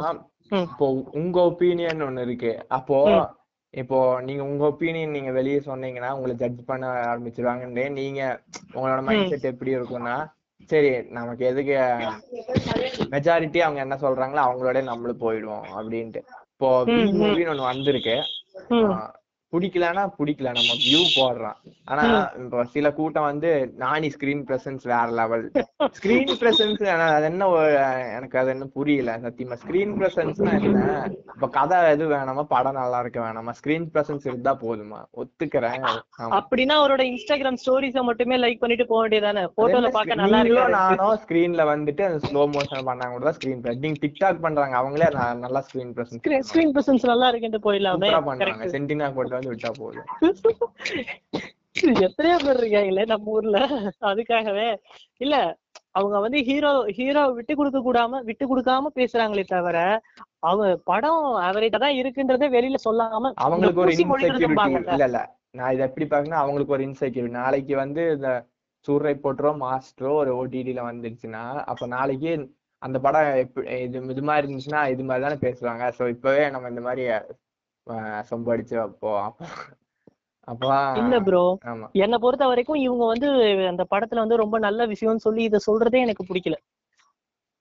இப்போ 0.65 0.85
உங்க 1.19 1.37
ஒப்பீனியன் 1.49 2.05
ஒண்ணு 2.07 2.25
இருக்கு. 2.27 2.51
அப்போ. 2.77 2.97
இப்போ 3.73 3.97
நீங்க 4.27 4.41
உங்க 4.43 4.63
ஒப்பீனியன் 4.69 5.15
நீங்க 5.15 5.31
வெளியே 5.31 5.59
சொன்னீங்கன்னா 5.67 6.09
உங்களை 6.15 6.33
ஜட்ஜ் 6.41 6.61
பண்ண 6.69 6.85
ஆரம்பிச்சிருவாங்கன்னு 7.11 7.85
நீங்க 7.99 8.21
உங்களோட 8.75 9.01
மைண்ட் 9.07 9.31
செட் 9.33 9.51
எப்படி 9.51 9.71
இருக்கும்னா 9.75 10.15
சரி 10.65 11.01
நமக்கு 11.01 11.45
எதுக்கு 11.45 11.73
மெஜாரிட்டி 13.09 13.57
அவங்க 13.57 13.79
என்ன 13.79 13.95
சொல்றாங்களோ 13.95 14.45
அவங்களோட 14.45 14.83
நம்மளும் 14.83 15.19
போயிடுவோம் 15.19 15.63
அப்படின்ட்டு. 15.77 16.21
இப்போ. 16.51 16.85
மூவின்னு 16.85 17.53
ஒண்ணு 17.53 17.61
வந்திருக்கு. 17.61 18.23
பிடிக்கலன்னா 19.53 20.03
பிடிக்கல. 20.17 20.51
நம்ம 20.57 20.73
வியூ 20.85 21.01
போடுறோம். 21.17 21.57
ஆனா 21.91 22.03
இப்போ 22.41 22.59
சில 22.75 22.87
கூட்டம் 22.99 23.27
வந்து 23.29 23.49
நானி 23.83 24.09
ஸ்கிரீன் 24.15 24.43
பிரசன்ஸ் 24.49 24.83
வேற 24.91 25.07
லெவல் 25.19 25.43
ஸ்கிரீன் 25.97 26.31
பிரசன்ஸ் 26.41 26.83
அது 27.07 27.27
என்ன 27.29 27.47
எனக்கு 28.17 28.37
அது 28.41 28.51
என்ன 28.55 28.67
புரியல. 28.77 29.15
சத்தியமா 29.25 29.57
ஸ்கிரீன் 29.63 29.93
பிரசன்ஸ்னா 29.99 30.53
என்ன? 30.69 30.85
இப்ப 31.35 31.49
கதை 31.57 31.79
எது 31.93 32.05
வேணாமா 32.13 32.45
படம் 32.53 32.79
நல்லா 32.81 32.99
இருக்க 33.03 33.19
வேணாமா? 33.25 33.53
ஸ்கிரீன் 33.59 33.87
பிரசன்ஸ் 33.95 34.27
இருந்தா 34.29 34.53
போதுமா? 34.63 34.99
ஒத்துக்கிறேன். 35.21 35.87
அப்படின்னா 36.39 36.77
அவரோட 36.81 37.01
இன்ஸ்டாகிராம் 37.11 37.59
ஸ்டோரிஸ 37.63 38.05
மட்டுமே 38.11 38.37
லைக் 38.43 38.61
பண்ணிட்டு 38.63 38.87
போக 38.91 39.01
வேண்டியதானே 39.03 39.43
போட்டோல 39.59 39.91
பார்க்க 39.97 40.19
நல்லா 40.21 40.41
இருக்கு 40.43 40.77
நானும் 40.79 41.19
ஸ்கிரீன்ல 41.25 41.65
வந்துட்டு 41.73 42.05
அந்த 42.09 42.21
ஸ்லோ 42.29 42.45
மோஷன் 42.55 42.87
பண்ணாங்க 42.91 43.19
கூட 43.19 43.33
ஸ்கிரீன் 43.39 43.61
நீங்க 43.85 43.99
டிக்டாக் 44.05 44.43
பண்றாங்க 44.47 44.75
அவங்களே 44.81 45.09
நல்லா 45.45 45.63
ஸ்கிரீன் 45.67 45.93
பிரசன்ஸ் 45.97 46.47
ஸ்கிரீன் 46.51 46.73
பிரசன்ஸ் 46.77 47.09
நல்லா 47.13 47.29
இருக்குன்ட்டு 47.33 47.63
போயிடலாமே. 47.67 48.09
சென்டினா 48.75 49.09
போட்டு 49.15 49.39
வந்து 49.41 49.53
விட்டா 49.53 49.71
போதும். 49.79 50.07
எத்தனையோ 52.05 52.37
பேர் 52.43 52.61
இருக்காங்களே 52.61 53.03
நம்ம 53.11 53.33
ஊர்ல. 53.35 53.57
அதுக்காகவே. 54.09 54.67
இல்ல 55.25 55.35
அவங்க 55.99 56.17
வந்து 56.25 56.39
ஹீரோ 56.47 56.69
ஹீரோ 56.97 57.21
விட்டு 57.37 57.53
கொடுக்க 57.55 57.79
கூடாம 57.81 58.19
விட்டு 58.27 58.45
கொடுக்காம 58.45 58.91
பேசுறாங்களே 58.97 59.43
தவிர 59.47 59.77
அவங்க 60.47 60.65
படம் 60.89 61.19
அவரேஜா 61.47 61.79
தான் 61.83 61.97
இருக்குன்றதே 61.99 62.47
வெளியில 62.55 62.79
சொல்லாம 62.85 63.31
அவங்களுக்கு 63.45 63.83
ஒரு 63.83 63.93
இன்செக்யூரிட்டி. 63.95 64.93
இல்ல 64.93 65.07
இல்ல. 65.09 65.21
நான் 65.59 65.73
இதை 65.75 65.83
எப்படி 65.87 66.05
பாக்கணும் 66.07 66.41
அவங்களுக்கு 66.41 66.75
ஒரு 66.75 66.85
இன்செக்யூரிட்டி 66.87 67.37
நாளைக்கு 67.37 67.73
வந்து 67.81 68.03
இந்த 68.15 68.29
சூர்ரை 68.85 69.13
போட்டரோ 69.23 69.51
மாஸ்டரோ 69.63 70.11
ஒரு 70.21 70.31
ஓடிடில 70.37 70.81
வந்துருச்சுன்னா 70.87 71.43
அப்ப 71.71 71.87
நாளைக்கு 71.95 72.31
அந்த 72.81 72.97
படம் 73.05 73.27
இது 73.83 73.97
இது 74.13 74.23
மாதிரி 74.29 74.43
இருந்துச்சுன்னா 74.43 74.81
இது 74.93 75.03
மாதிரி 75.09 75.25
தானே 75.25 75.37
பேசுவாங்க. 75.43 75.83
சோ 75.97 76.03
இப்பவே 76.15 76.43
நம்ம 76.49 76.69
இந்த 76.69 76.83
மாதிரி 76.87 77.03
அஹ், 77.91 78.23
சொம்பு 78.27 78.51
அடிச்சு 78.53 78.75
வைப்போம் 78.77 79.27
அப்போ 80.47 80.67
இல்ல 80.99 81.15
ப்ரோ 81.25 81.43
என்னை 81.99 82.17
பொறுத்த 82.19 82.45
வரைக்கும் 82.47 82.79
இவங்க 82.83 83.03
வந்து 83.11 83.27
அந்த 83.69 83.83
படத்துல 83.91 84.23
வந்து 84.23 84.41
ரொம்ப 84.41 84.55
நல்ல 84.59 84.85
விஷயம்னு 84.91 85.25
சொல்லி 85.25 85.41
இதை 85.43 85.59
சொல்றதே 85.65 85.99
எனக்கு 86.01 86.23
பிடிக்கல. 86.25 86.57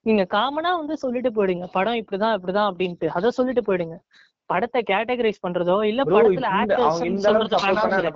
நீங்க 0.06 0.22
காமனா 0.30 0.70
வந்து 0.76 0.94
சொல்லிட்டு 1.02 1.30
போயிடுங்க. 1.30 1.66
படம் 1.72 1.98
இப்படிதான் 2.00 2.36
இப்படிதான் 2.36 2.68
அப்படின்ட்டு. 2.70 3.08
அதை 3.16 3.30
சொல்லிட்டு 3.30 3.62
போயிடுங்க. 3.62 3.96
படத்தை 4.50 4.80
கேட்டகரைஸ் 4.84 5.42
பண்றதோ 5.42 5.76
இல்ல 5.84 6.02
படத்துல 6.06 6.46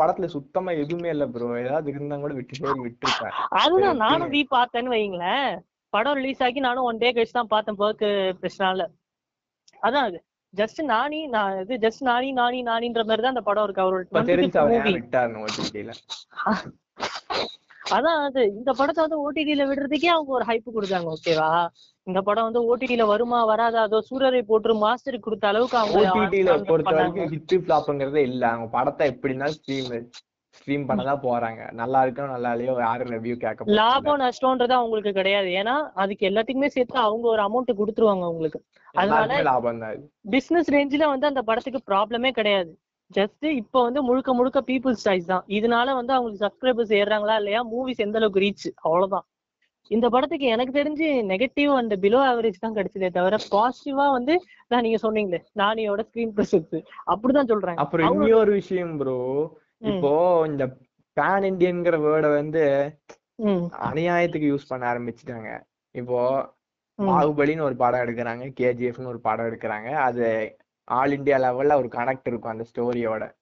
படத்துல 0.00 0.28
சுத்தமா 0.34 0.70
எதுவுமே 0.80 1.08
இல்ல 1.08 1.24
ப்ரோ 1.28 1.48
ஏதாவது 1.60 1.88
இருந்தா 1.90 2.16
கூட 2.18 2.32
விட்டு 2.34 2.54
விட்டுருப்பேன். 2.80 3.34
அதுதான் 3.58 4.00
நானும் 4.04 4.32
வி 4.32 4.40
பார்த்தேன்னு 4.50 4.94
வைங்களேன். 4.94 5.50
படம் 5.92 6.18
ரிலீஸ் 6.18 6.42
ஆகி 6.42 6.60
நானும் 6.60 6.86
ஒன் 6.86 6.98
டே 6.98 7.10
கழிச்சு 7.12 7.36
தான் 7.36 7.52
பார்த்தேன் 7.52 7.78
ஒர்க் 7.82 8.06
பிரச்சனால 8.40 8.86
அதான் 9.82 10.06
அது. 10.08 10.18
ஜஸ்ட் 10.54 10.80
நானி 10.92 11.20
நான் 11.34 11.58
இது 11.62 11.74
ஜஸ்ட் 11.84 12.02
நானி 12.08 12.28
நானி 12.40 12.58
நானின்ற 12.70 13.02
மாதிரி 13.08 13.24
தான் 13.24 13.34
அந்த 13.34 13.44
படம் 13.48 13.64
இருக்கு. 13.66 13.84
அவரோட 13.84 14.04
அதான் 17.94 18.20
அது. 18.26 18.42
இந்த 18.58 18.70
படத்தை 18.76 19.00
வந்து 19.04 19.16
ஓடிடில 19.24 19.62
விடுறதுக்கே 19.70 20.10
அவங்க 20.12 20.30
ஒரு 20.36 20.44
ஹைப் 20.50 20.68
கொடுத்தாங்க 20.76 21.08
ஓகேவா 21.14 21.48
இந்த 22.06 22.20
படம் 22.28 22.46
வந்து 22.48 22.60
ஓடிடில 22.70 23.02
வருமா 23.10 23.40
வராதா? 23.50 23.80
அதோ 23.88 23.98
சூரரை 24.08 24.40
போட்டு 24.50 24.76
மாஸ்டருக்கு 24.84 25.26
கொடுத்த 25.26 25.50
அளவுக்கு 25.50 25.76
அவங்க 25.80 25.98
அவங்க 26.12 26.70
பொறுத்த. 26.70 26.94
வரைக்கும் 26.98 27.32
ஹிட் 27.34 27.56
ஃபிளாப்ங்கிறதே 27.64 28.22
இல்ல. 28.30 28.44
அவங்க 28.52 28.68
படத்தை 28.76 29.06
எப்படி 29.12 29.32
இருந்தாலும் 29.32 29.58
ஸ்ட்ரீம் 29.58 29.90
ஸ்ட்ரீம் 30.54 30.86
பண்ணதான் 30.88 31.22
போறாங்க. 31.26 31.62
நல்லா 31.80 32.00
இருக்கோ 32.04 32.26
நல்லா 32.34 32.50
இல்லையோ 32.54 32.74
யாரும் 32.86 33.12
ரிவ்யூ 33.14 33.36
கேட்க. 33.44 33.70
லாபம் 33.78 34.22
நஷ்டம்ன்றது 34.24 34.74
அவங்களுக்கு 34.80 35.12
கிடையாது. 35.18 35.48
ஏன்னா 35.60 35.74
அதுக்கு 36.02 36.28
எல்லாத்துக்குமே 36.30 36.70
சேர்த்து 36.76 36.98
அவங்க 37.06 37.26
ஒரு 37.34 37.42
அமௌண்ட் 37.48 37.78
கொடுத்துருவாங்க 37.80 38.26
உங்களுக்கு 38.32 38.60
அதனால 39.00 39.40
லாபம் 39.50 39.82
தான் 39.84 40.00
பிசினஸ் 40.34 40.72
ரேஞ்சில 40.76 41.06
வந்து 41.12 41.30
அந்த 41.30 41.42
படத்துக்கு 41.50 41.80
ப்ராப்ளமே 41.90 42.30
கிடையாது. 42.38 42.72
ஜஸ்ட் 43.10 43.46
இப்போ 43.60 43.78
வந்து 43.86 44.00
முழுக்க 44.08 44.30
முழுக்க 44.38 44.58
பீப்புள்ஸ் 44.70 45.04
சாய்ஸ் 45.06 45.30
தான். 45.32 45.44
இதனால 45.58 45.94
வந்து 45.98 46.12
அவங்களுக்கு 46.16 46.44
சப்ஸ்கிரைபர்ஸ் 46.46 46.92
ஏறுறாங்களா 47.00 47.36
இல்லையா? 47.40 47.60
மூவிஸ் 47.72 48.04
எந்த 48.06 48.18
அளவுக்கு 48.20 48.44
ரீச் 48.44 48.66
அவ்வளவுதான். 48.86 49.26
இந்த 49.90 50.06
படத்துக்கு 50.12 50.46
எனக்கு 50.54 50.72
தெரிஞ்சு 50.78 51.08
நெகட்டிவ் 51.32 51.72
அண்ட் 51.78 51.94
பிலோ 52.04 52.20
ஆவரேஜ் 52.28 52.62
தான் 52.62 52.76
கிடைச்சதே 52.78 53.08
தவிர 53.16 53.38
பாசிட்டிவா 53.54 54.06
வந்து 54.16 54.34
நான் 54.70 54.84
நீங்க 54.86 54.98
சொன்னீங்களே 55.04 55.40
நானியோட 55.62 56.02
ஸ்கிரீன் 56.08 56.34
பிரசன்ஸ் 56.38 56.76
அப்படிதான் 57.12 57.50
சொல்றாங்க. 57.52 57.80
அப்புறம் 57.84 58.22
இன்னொரு 58.22 58.52
விஷயம் 58.60 58.94
ப்ரோ 59.02 59.18
இப்போ 59.92 60.12
இந்த 60.50 60.64
பேன் 61.16 61.46
இண்டியன்ங்கிற 61.50 61.96
வேர்டை 62.06 62.30
வந்து 62.40 62.62
அநியாயத்துக்கு 63.88 64.50
யூஸ் 64.52 64.70
பண்ண 64.70 64.84
ஆரம்பிச்சுட்டாங்க. 64.92 65.50
இப்போ 65.94 66.18
பாகுபலின்னு 67.02 67.60
ஒரு 67.60 67.76
படம் 67.76 68.00
எடுக்கிறாங்க. 68.00 68.52
கேஜிஎஃப்னு 68.60 69.06
ஒரு 69.06 69.20
படம் 69.20 69.46
எடுக்கிறாங்க. 69.46 69.92
அது 69.92 70.56
ஆல் 70.84 71.12
இந்தியா 71.12 71.38
லெவல்ல 71.38 71.74
ஒரு 71.74 71.88
கனெக்ட் 71.90 72.24
இருக்கும் 72.24 72.50
அந்த 72.50 72.64
ஸ்டோரியோட. 72.74 73.34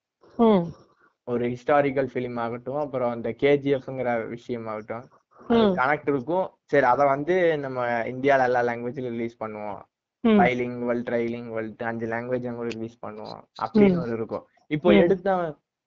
ஒரு 1.25 1.49
ஹிஸ்டாரிக்கல் 1.49 2.09
ஃபிலிம் 2.13 2.39
ஆகட்டும் 2.39 2.77
அப்புறம் 2.77 3.11
அந்த 3.11 3.35
கேஜிஎஃப்ங்கிற 3.39 4.29
விஷயம் 4.29 4.67
ஆகட்டும் 4.67 5.05
கனெக்ட் 5.49 6.09
இருக்கும். 6.09 6.51
சரி 6.65 6.87
அதை 6.87 7.07
வந்து 7.07 7.59
நம்ம 7.59 7.87
இந்தியால 7.87 8.43
எல்லா 8.43 8.63
லாங்குவேஜ்ல 8.63 9.09
ரிலீஸ் 9.11 9.43
பண்ணுவோம். 9.45 9.83
ம், 10.21 10.29
பைலிங்குவல் 10.29 11.03
ட்ரைலிங்குவல் 11.03 11.83
அஞ்சு 11.83 12.07
லாங்குவேஜ் 12.07 12.49
அங்க 12.49 12.63
ரிலீஸ் 12.63 13.05
பண்ணுவோம். 13.07 13.43
அப்படின்னு 13.63 14.01
ஒரு 14.01 14.13
இருக்கும். 14.13 14.47
இப்போ 14.67 14.93
ம். 14.93 14.97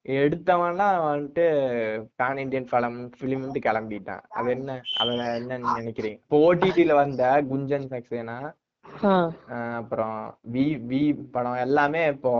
எடுத்தவன் 0.06 0.24
எடுத்தவன்லாம் 0.24 0.98
வந்துட்டு 1.04 1.44
பேன் 2.18 2.40
இந்தியன் 2.42 2.70
படம் 2.70 2.98
ஃபிலிம் 3.16 3.44
வந்து 3.44 3.60
கிளம்பிட்டான். 3.64 4.22
அது 4.38 4.48
என்ன? 4.50 4.76
அத 5.00 5.08
என்னன்னு 5.38 5.74
நினைக்கிறீங்க 5.78 6.18
இப்போ 6.18 6.38
ஓடிடில 6.46 6.94
வந்த 6.98 7.22
குஞ்சன் 7.50 7.90
சக்சேனா 7.92 8.38
அப்புறம் 9.78 10.18
வி 10.54 10.64
வி 10.90 11.00
படம் 11.34 11.62
எல்லாமே 11.64 12.02
இப்போ 12.14 12.32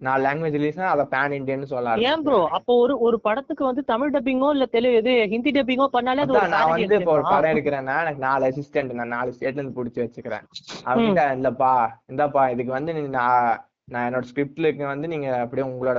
நாலு 0.00 0.22
லாங்குவேஜ் 0.24 0.56
ரிலீஸ்னா 0.56 0.86
அதை 0.92 1.04
பேன் 1.12 1.34
இண்டியன் 1.36 1.72
சொல்ல 1.72 1.92
ஏன் 2.10 2.22
ப்ரோ 2.24 2.38
அப்போ 2.56 2.72
ஒரு 2.82 2.94
ஒரு 3.06 3.16
படத்துக்கு 3.26 3.64
வந்து 3.68 3.82
தமிழ் 3.90 4.14
டப்பிங்கோ 4.14 4.48
இல்ல 4.54 4.66
தெலுங்கு 4.72 5.00
இது 5.02 5.12
ஹிந்தி 5.32 5.50
டப்பிங்கோ 5.56 5.86
பண்ணாலே 5.94 6.24
அது 6.24 6.34
நான் 6.54 6.72
வந்து 6.72 6.98
இப்போ 7.00 7.12
ஒரு 7.16 7.24
படம். 7.26 7.50
எடுக்கிறேன்னா 7.52 7.96
எனக்கு 8.02 8.24
நாலு 8.26 8.44
அசிஸ்டன்ட் 8.48 8.98
நான் 9.00 9.14
நாலு 9.16 9.34
ஸ்டேட்ல 9.36 9.60
இருந்து 9.60 9.78
புடிச்சு 9.78 10.02
வச்சுக்கிறேன். 10.04 10.44
அவங்கிட்ட 10.86 11.24
இல்லப்பா 11.38 11.72
இந்தாப்பா 12.12 12.44
இதுக்கு 12.54 12.72
வந்து 12.78 12.94
நீ 12.98 13.04
நான் 13.18 13.46
நான் 13.88 14.06
என்னோட 14.06 14.26
ஸ்கிரிப்ட்லுக்கு 14.28 14.84
வந்து 14.90 15.06
நீங்க 15.12 15.28
அப்படியே 15.40 15.64
உங்களோட 15.70 15.98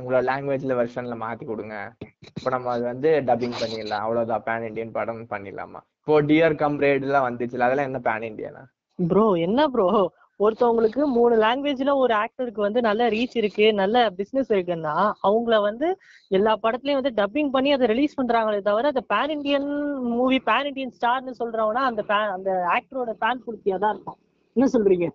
உங்களோட 0.00 0.20
லாங்குவேஜ்ல 0.28 0.76
வெர்ஷன்ல 0.78 1.16
மாத்தி 1.22 1.44
கொடுங்க. 1.46 1.76
இப்போ 2.30 2.50
நம்ம 2.50 2.70
அது 2.72 2.84
வந்து 2.84 3.10
டப்பிங் 3.28 3.58
பண்ணிடலாம். 3.60 4.04
அவ்வளவுதான். 4.06 4.44
பேன் 4.48 4.66
இண்டியன் 4.68 4.96
படம் 4.96 5.20
பண்ணிடலாமா? 5.32 5.80
இப்போ 6.00 6.16
டியர் 6.30 6.56
கம்ரேட் 6.62 7.06
எல்லாம் 7.08 7.26
வந்துச்சுல 7.28 7.66
அதெல்லாம் 7.66 7.88
என்ன 7.90 8.00
பேன் 8.08 8.26
இண்டியனா 8.30 8.64
ப்ரோ 8.98 9.26
என்ன 9.46 9.60
ப்ரோ 9.74 9.86
ஒருத்தவங்களுக்கு 10.40 11.02
மூணு 11.14 11.34
லாங்குவேஜ்ல 11.42 11.92
ஒரு 12.02 12.12
ஆக்டருக்கு 12.20 12.60
வந்து 12.66 12.80
நல்ல 12.86 13.08
ரீச் 13.08 13.34
இருக்கு 13.40 13.66
நல்ல 13.80 13.96
பிசினஸ் 14.18 14.50
இருக்குன்னா 14.54 14.94
அவங்கள 15.28 15.56
வந்து 15.66 15.88
எல்லா 16.30 16.52
படத்துலயும் 16.62 17.00
வந்து 17.00 17.12
டப்பிங் 17.18 17.50
பண்ணி 17.56 17.70
அதை 17.76 17.86
ரிலீஸ் 17.92 18.18
பண்றாங்களே 18.18 18.60
தவிர 18.68 18.92
அந்த 18.92 19.02
pan 19.12 19.32
Indian 19.36 19.68
movie 20.14 20.38
pan 20.48 20.68
Indian 20.70 20.94
ஸ்டார்னு 20.96 21.34
சொல்றவங்கன்னா 21.40 21.84
அந்த 21.90 22.02
அந்த 22.36 22.50
ஆக்டரோட 22.76 23.12
பேன் 23.24 23.44
குடுத்தியா 23.46 23.78
தான் 23.84 23.94
இருக்கும் 23.94 24.18
என்ன 24.56 24.68
சொல்றீங்க? 24.74 25.08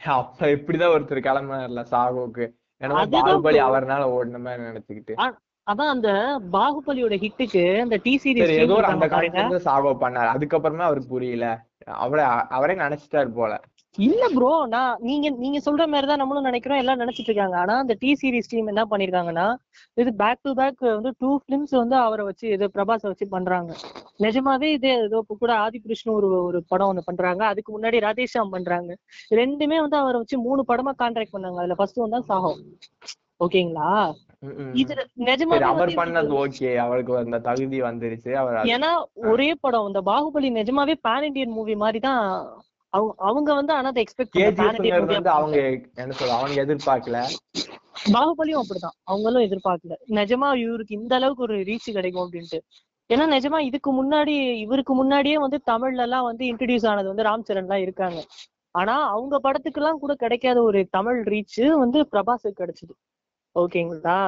அப்ப 0.00 0.46
இப்படிதான் 0.46 0.94
ஒருத்தர் 0.94 1.26
கிளம்பினார்ல 1.28 1.84
சாகோக்கு 1.90 2.44
ஏன்னா 2.80 3.02
பாகுபலி. 3.12 3.58
அவர்னால 3.68 4.04
ஓடின 4.16 4.40
மாதிரி 4.40 4.62
நினைச்சுக்கிட்டு. 4.62 5.14
அதான் 5.66 5.92
அந்த 5.92 6.08
பாகுபலியோட 6.52 7.14
ஹிட்டுக்கு 7.22 7.62
அந்த 7.80 7.96
டி 7.96 8.18
சரி 8.18 8.40
ஏதோ 8.56 8.74
ஒரு 8.74 8.84
அந்த 8.84 9.06
சீரிஸ் 9.06 9.36
காலத்துல 9.36 9.60
சாகோ 9.68 9.92
பண்ணாரு. 10.00 10.28
அதுக்கப்புறமா 10.34 10.86
அவருக்கு 10.88 11.08
புரியல. 11.08 11.46
அவரே 12.02 12.22
அவரே 12.48 12.74
நினைச்சிட்டாரு 12.74 13.30
போல. 13.34 13.52
இல்ல 13.98 14.24
ப்ரோ 14.36 14.52
நான் 14.72 14.94
நீங்க 15.08 15.26
நீங்க 15.42 15.58
சொல்ற 15.66 15.82
மாதிரி 15.90 16.06
தான் 16.10 16.20
நம்மளும் 16.20 16.46
நினைக்கிறோம் 16.48 16.80
எல்லாம் 16.82 17.00
நினைச்சிட்டு 17.02 17.30
இருக்காங்க. 17.30 17.56
ஆனா 17.62 17.74
அந்த 17.82 17.94
டி 18.00 18.10
சீரிஸ் 18.20 18.50
டீம் 18.52 18.70
என்ன 18.72 18.82
பண்ணிருக்காங்கன்னா 18.92 19.44
இது 19.96 20.10
பேக் 20.22 20.42
டு 20.46 20.52
பேக் 20.60 20.82
வந்து 20.88 21.10
டூ 21.20 21.30
பிலிம்ஸ் 21.44 21.74
வந்து 21.80 21.96
அவரை 21.96 22.24
வச்சு 22.28 22.46
இது 22.56 22.68
பிரபாஸை 22.76 23.06
வச்சு 23.10 23.26
பண்றாங்க. 23.36 23.70
நிஜமாவே 24.20 24.70
இது 24.76 24.88
ஏதோ 25.04 25.20
இப்ப 25.24 25.36
கூட 25.42 25.52
ஆதிபுருஷ்னு 25.66 26.16
ஒரு 26.18 26.30
ஒரு 26.48 26.60
படம் 26.72 26.90
ஒண்ணு 26.90 27.08
பண்றாங்க. 27.10 27.42
அதுக்கு 27.52 27.72
முன்னாடி 27.76 28.00
ராதேஷாம் 28.06 28.52
பண்றாங்க. 28.56 28.90
ரெண்டுமே 29.40 29.78
வந்து 29.84 29.98
அவரை 30.02 30.18
வச்சு 30.22 30.38
மூணு 30.48 30.64
படமா 30.72 30.94
கான்ட்ராக்ட் 31.04 31.34
பண்ணாங்க. 31.36 31.60
அதுல 31.62 31.78
ஃபர்ஸ்ட் 31.80 32.02
ஒன் 32.04 32.16
தான் 32.16 32.28
சாஹோ 32.30 32.52
ஓகேங்களா? 33.40 33.88
இது 34.82 34.92
ம். 34.94 35.06
நிஜமாவே 35.28 35.58
சரி 35.58 35.68
அவர் 35.70 35.80
வந்து 35.82 36.00
பண்ணது 36.00 36.34
ஓகே. 36.42 36.68
அவருக்கு 36.82 37.16
அந்த 37.22 37.38
தகுதி 37.48 37.78
வந்துருச்சு. 37.88 38.30
அவர் 38.42 38.70
ஏன்னா 38.74 38.90
ஒரே 39.32 39.50
படம். 39.64 39.88
இந்த 39.90 40.02
பாகுபலி 40.10 40.50
நிஜமாவே 40.60 40.96
பேன் 41.08 41.26
இண்டியன் 41.30 41.56
மூவி 41.58 41.76
மாதிரி 41.84 42.00
தான் 42.08 42.22
அவங்க 42.94 43.14
அவங்க 43.28 43.54
வந்து 43.54 43.72
ஆனா 43.72 43.88
அதை 43.88 44.04
எக்ஸ்பெக்ட் 44.04 45.06
வந்து 45.14 45.30
அவங்க 45.30 45.56
என்ன 45.94 46.12
சொல்ல 46.12 46.34
அவங்க 46.34 46.64
எதிர்பார்க்கல. 46.64 47.18
பாகுபலியும் 48.12 48.62
அப்படிதான். 48.62 48.96
அவங்களும் 49.02 49.42
எதிர்பார்க்கல. 49.42 49.94
நிஜமா 50.18 50.48
இவருக்கு 50.56 50.94
இந்த 51.00 51.14
அளவுக்கு 51.14 51.42
ஒரு 51.42 51.56
ரீச் 51.60 51.92
கிடைக்கும் 51.92 52.26
அப்படின்ட்டு. 52.26 52.58
ஏன்னா 53.10 53.24
நிஜமா 53.34 53.58
இதுக்கு 53.58 53.90
முன்னாடி 53.98 54.34
இவருக்கு 54.56 54.94
முன்னாடியே 54.94 55.38
வந்து 55.38 55.60
தமிழ்ல 55.70 56.02
எல்லாம் 56.02 56.24
வந்து 56.24 56.44
இன்ட்ரடியூஸ் 56.46 56.86
ஆனது 56.86 57.08
வந்து 57.08 57.22
ராம் 57.22 57.44
சரண் 57.48 57.62
எல்லாம் 57.62 57.84
இருக்காங்க. 57.86 58.20
ஆனா 58.74 58.94
அவங்க 59.08 59.38
படத்துக்கு 59.38 59.80
எல்லாம் 59.80 59.98
கூட 59.98 60.14
கிடைக்காத 60.14 60.62
ஒரு 60.62 60.80
தமிழ் 60.90 61.18
ரீச் 61.32 61.60
வந்து 61.82 62.00
பிரபாஸுக்கு 62.12 62.60
கிடைச்சது. 62.60 62.94
ஓகேங்களா? 63.54 64.20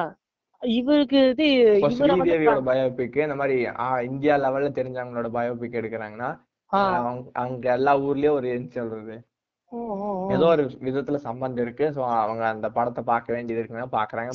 இவருக்கு 0.61 1.19
இது 1.29 1.45
பயோபிக் 2.69 3.17
இந்த 3.23 3.35
மாதிரி 3.35 3.57
இந்தியா 4.05 4.35
லெவல்ல 4.37 4.69
தெரிஞ்சவங்களோட 4.77 5.27
பயோபிக் 5.33 5.77
எடுக்கிறாங்கன்னா 5.79 6.29
அவங்க 6.71 7.29
அங்க 7.33 7.65
எல்லா 7.73 7.93
ஊர்லயும் 7.99 8.37
ஒரு 8.39 8.47
என்ன 8.49 8.69
சொல்றது. 8.71 9.15
ஏதோ 10.29 10.45
ஒரு 10.45 10.63
விதத்துல 10.87 11.17
சம்பந்தம் 11.27 11.63
இருக்கு. 11.65 11.85
சோ 11.95 12.01
அவங்க 12.21 12.43
அந்த 12.47 12.67
படத்தை 12.69 13.03
பார்க்க 13.03 13.33
வேண்டியது 13.33 13.61
இருக்குன்னா 13.63 13.89
பாக்குறாங்க 13.91 14.31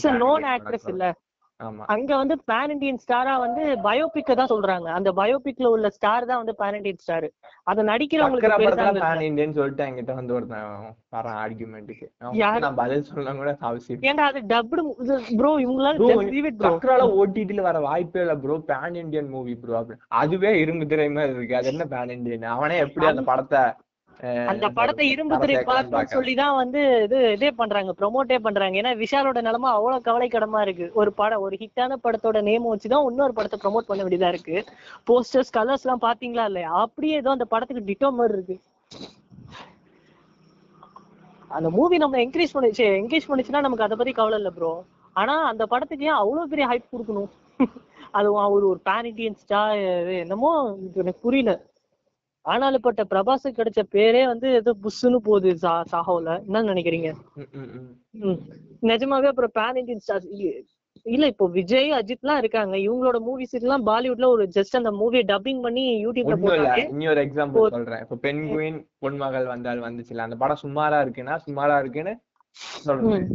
அங்க 1.92 2.12
வந்து 2.16 2.34
பேன் 2.48 2.72
இண்டியன் 2.72 3.00
ஸ்டாரா 3.02 3.34
வந்து 3.42 3.62
பயோபிக்க 3.84 4.30
தான் 4.34 4.50
சொல்றாங்க. 4.52 4.88
அந்த 4.96 5.10
பயோபிக்ல 5.18 5.66
உள்ள 5.72 5.88
ஸ்டார் 5.96 6.26
தான் 6.26 6.40
வந்து 6.40 6.54
பேன் 6.58 6.76
இண்டியன் 6.78 7.00
ஸ்டார் 7.00 7.26
அத 7.66 7.82
நடிக்கிறவங்களுக்கு 7.88 8.50
படத்துல 8.54 8.86
அந்த- 8.86 9.02
பேன் 9.04 9.24
இண்டியன் 9.26 9.54
சொல்லிட்டு 9.56 9.84
என்கிட்ட 9.86 10.14
வந்து 10.18 10.34
ஒருத்தன் 10.36 10.66
வரான் 11.12 11.38
ஆர்குமெண்ட்டுக்கு 11.42 12.06
யாரு? 12.36 12.62
நான் 12.64 12.78
பதில் 12.80 13.06
சொல்லலாம் 13.08 13.40
கூட 13.40 13.52
அவசியம் 13.68 14.06
ஏன்டா 14.08 14.26
அது 14.30 14.42
டப்டு 14.50 14.84
ப்ரோ 15.36 15.52
இவங்களால 15.62 15.96
leave 16.30 16.46
it 16.46 16.56
bro. 16.56 16.66
சக்கரால 16.68 17.06
ஓடிடில 17.18 17.62
வர 17.62 17.78
வாய்ப்பே 17.86 18.22
இல்ல 18.22 18.36
bro 18.42 18.58
pan 18.68 18.98
Indian 19.02 19.30
movie 19.30 19.54
bro 19.62 19.80
அதுவே 20.16 20.52
இரும்பு 20.62 20.86
திரை 20.88 21.08
மாதிரி 21.10 21.36
இருக்கு. 21.36 21.58
அது 21.60 21.70
என்ன 21.72 21.86
பேன் 21.90 22.14
இண்டியன் 22.16 22.52
அவனே 22.54 22.78
எப்படி 22.84 23.06
அந்த 23.08 23.24
படத்தை 23.28 23.62
அந்த 24.50 24.66
படத்தை 24.76 25.04
இரும்பு 25.12 25.36
திரை 25.42 25.54
பார்க்கணும்னு. 25.68 26.12
சொல்லி 26.14 26.34
தான் 26.40 26.56
வந்து 26.60 26.80
இது 27.06 27.18
இதே 27.36 27.50
பண்றாங்க 27.60 27.92
ப்ரொமோட்டே 28.00 28.36
பண்றாங்க. 28.44 28.74
ஏன்னா 28.80 28.92
விஷாலோட 29.00 29.40
நிலைமை 29.48 29.68
அவ்வளவு 29.76 30.06
கவலைக்கிடமா 30.08 30.60
இருக்கு. 30.66 30.86
ஒரு 31.00 31.10
படம் 31.20 31.44
ஒரு 31.46 31.56
ஹிட்டான 31.62 31.98
படத்தோட 32.04 32.40
நேம் 32.48 32.68
வச்சுதான் 32.72 33.06
இன்னொரு 33.10 33.34
படத்தை 33.38 33.58
ப்ரோமோட் 33.64 33.88
பண்ண 33.90 34.02
வேண்டியதா 34.04 34.30
இருக்கு. 34.34 34.56
போஸ்டர்ஸ் 35.08 35.52
கலர்ஸ் 35.58 35.86
எல்லாம் 35.86 36.04
பாத்தீங்களா 36.06 36.44
இல்லையா? 36.50 36.70
அப்படியே 36.84 37.16
ஏதோ 37.22 37.32
அந்த 37.36 37.48
படத்துக்கு 37.54 37.88
டிட்டோ 37.90 38.10
மாதிரி 38.18 38.36
இருக்கு. 38.38 38.58
அந்த 41.50 41.68
மூவி 41.78 41.96
நம்ம 41.98 42.18
என்கரேஜ் 42.24 42.54
பண்ணிச்சு 42.56 42.84
என்கரேஜ் 43.00 43.28
பண்ணிச்சுன்னா 43.30 43.64
நமக்கு 43.66 43.86
அதை 43.86 43.96
பத்தி 43.96 44.12
கவலை 44.12 44.38
இல்ல 44.38 44.50
ப்ரோ 44.50 44.72
ஆனா 45.16 45.34
அந்த 45.48 45.64
படத்துக்கு 45.72 46.06
ஏன் 46.10 46.20
அவ்வளவு 46.20 46.50
பெரிய 46.52 46.66
ஹைப் 46.70 46.92
கொடுக்கணும்? 46.92 47.30
அது 48.18 48.28
ஒரு 48.54 48.64
ஒரு 48.70 48.80
பேன் 48.88 49.08
இண்டியன் 49.10 49.36
ஸ்டார் 49.42 49.76
என்னமோ 50.22 50.50
எனக்கு 51.00 51.20
புரியல. 51.26 51.52
ஆனாலுப்பட்ட 52.44 53.02
பிரபாஸுக்கு 53.12 53.58
கிடைச்ச 53.58 53.80
பேரே 53.94 54.22
வந்து 54.32 54.48
ஏதோ 54.60 54.70
புஷ்ஷுன்னு 54.84 55.18
போகுது 55.28 55.50
சா 55.64 55.72
சாஹோல 55.92 56.30
என்ன 56.46 56.62
நினைக்கிறீங்க. 56.70 57.10
நிஜமாவே 58.90 59.30
அப்புறம் 59.32 59.54
பேன் 59.58 59.78
இண்டியன் 59.80 60.02
ஸ்டார்ஸ் 60.04 60.28
இல்ல 61.06 61.24
இப்போ 61.32 61.46
விஜய் 61.56 61.88
அஜித்லாம் 61.98 62.40
இருக்காங்க. 62.40 62.74
இவங்களோட 62.86 63.18
மூவிஸ் 63.28 63.54
எல்லாம் 63.60 63.86
பாலிவுட்ல 63.88 64.26
ஒரு 64.34 64.44
ஜஸ்ட் 64.56 64.78
அந்த 64.80 64.90
மூவியை 64.98 65.22
டப்பிங் 65.30 65.62
பண்ணி 65.66 65.84
யூடியூப்ல 66.04 66.36
போட்டாலே 66.42 66.84
இன்னொரு 66.92 67.22
எக்ஸாம்பிள் 67.26 67.74
சொல்றேன். 67.76 68.02
இப்ப 68.04 68.18
பெண்குயின் 68.26 68.78
பொன்மகள் 69.04 69.46
வந்தால் 69.52 69.86
வந்துச்சுல 69.86 70.26
அந்த 70.26 70.38
படம் 70.42 70.62
சுமாரா 70.64 71.00
இருக்குன்னா 71.06 71.36
சுமாரா 71.46 71.78
இருக்குன்னு 71.84 72.14
சொல்றேன். 72.86 73.26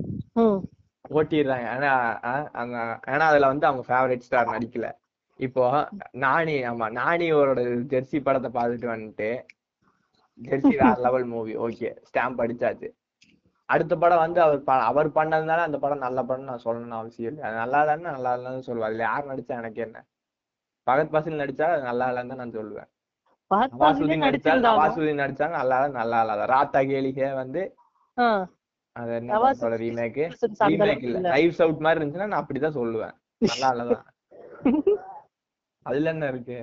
ஓட்டிடுறாங்க. 1.20 1.68
ஆனா 1.76 1.92
ஏன்னா 3.12 3.26
அதுல 3.32 3.52
வந்து 3.54 3.68
அவங்க 3.70 3.84
ஃபேவரட் 3.90 4.26
ஸ்டார் 4.28 4.54
நடிக்கல. 4.56 4.88
இப்போ 5.40 5.64
நானி 6.24 6.56
ஆமா 6.70 6.88
நானியோட 6.98 7.60
ஜெர்சி 7.92 8.18
படத்தை 8.22 8.50
பார்த்துட்டு 8.52 8.88
வந்துட்டு 8.94 9.30
ஜெர்சி 10.40 10.74
வேற 10.80 10.94
லெவல் 11.06 11.28
மூவி 11.32 11.54
ஓகே 11.66 11.90
ஸ்டாம்ப் 12.08 12.42
அடிச்சாச்சு. 12.44 12.88
அடுத்த 13.70 13.94
படம் 13.98 14.24
வந்து 14.24 14.40
அவர் 14.44 14.60
அவர் 14.90 15.08
பண்ணதுனால 15.16 15.64
அந்த 15.68 15.78
படம் 15.80 16.04
நல்ல 16.06 16.20
படம் 16.24 16.50
நான் 16.50 16.64
சொல்லணும்னு 16.66 17.00
அவசியம் 17.00 17.32
இல்லை. 17.32 17.44
அது 17.48 17.56
நல்லா 17.62 17.80
இல்லைன்னு 17.84 18.10
நல்லா 18.12 18.32
இல்லைன்னு 18.38 18.68
சொல்லுவேன் 18.68 18.90
அதுல 18.90 19.08
யார் 19.08 19.30
நடிச்சா 19.32 19.56
எனக்கு 19.62 19.82
என்ன? 19.88 19.98
பகத் 20.88 21.14
பாசில் 21.14 21.42
நடிச்சா 21.42 21.68
அது 21.72 21.84
நல்லா 21.90 22.06
இல்லைன்னு 22.12 22.40
நான் 22.42 22.56
சொல்லுவேன். 22.58 22.90
நவாசுதீன் 23.74 24.24
நடிச்சா 24.26 24.54
நவாசுதீன் 24.68 25.22
நடிச்சாங்க 25.22 25.56
நல்லா 25.60 25.78
இல்ல 25.82 25.98
நல்லா 26.00 26.20
இல்லாத 26.24 26.46
ராத்தா 26.54 26.80
கேலிகே 26.90 27.30
வந்து 27.42 27.62
அது 28.96 29.12
என்ன 29.18 29.34
ரீமேக் 29.78 30.20
ரீமேக் 30.64 30.84
அளவுக்கு 30.86 31.08
இல்ல. 31.10 31.20
லைவ்ஸ் 31.34 31.62
அவுட் 31.66 31.84
மாதிரி 31.86 32.00
இருந்துச்சுன்னா 32.00 32.32
நான் 32.32 32.42
அப்படிதான் 32.42 32.78
சொல்லுவேன். 32.80 33.16
நல்லா 33.42 33.70
இல்லதான். 33.76 34.06
அதுல 35.88 36.12
என்ன 36.14 36.26
இருக்கு? 36.34 36.58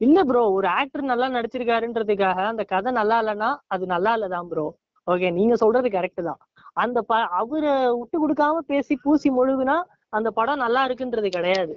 இல்ல 0.00 0.18
ப்ரோ 0.24 0.42
ஒரு 0.56 0.68
ஆக்டர் 0.78 1.10
நல்லா 1.10 1.26
நடிச்சிருக்காருன்றதுக்காக 1.28 2.40
அந்த 2.50 2.64
கதை 2.64 2.90
நல்லா 2.92 3.16
இல்லைன்னா 3.22 3.50
அது 3.74 3.84
நல்லா 3.86 4.10
இல்லதான் 4.16 4.48
ப்ரோ 4.50 4.66
ஓகே 5.06 5.28
நீங்க 5.38 5.54
சொல்றது 5.56 5.88
கரெக்ட் 5.88 6.22
தான். 6.28 6.40
அந்த 6.76 6.98
ப 7.02 7.12
அவரை 7.40 7.70
விட்டு 8.00 8.16
கொடுக்காம 8.22 8.60
பேசி 8.72 8.94
பூசி 9.04 9.28
முழுகுனா 9.30 9.76
அந்த 10.12 10.28
படம் 10.30 10.62
நல்லா 10.64 10.82
இருக்குன்றது 10.88 11.28
கிடையாது. 11.28 11.74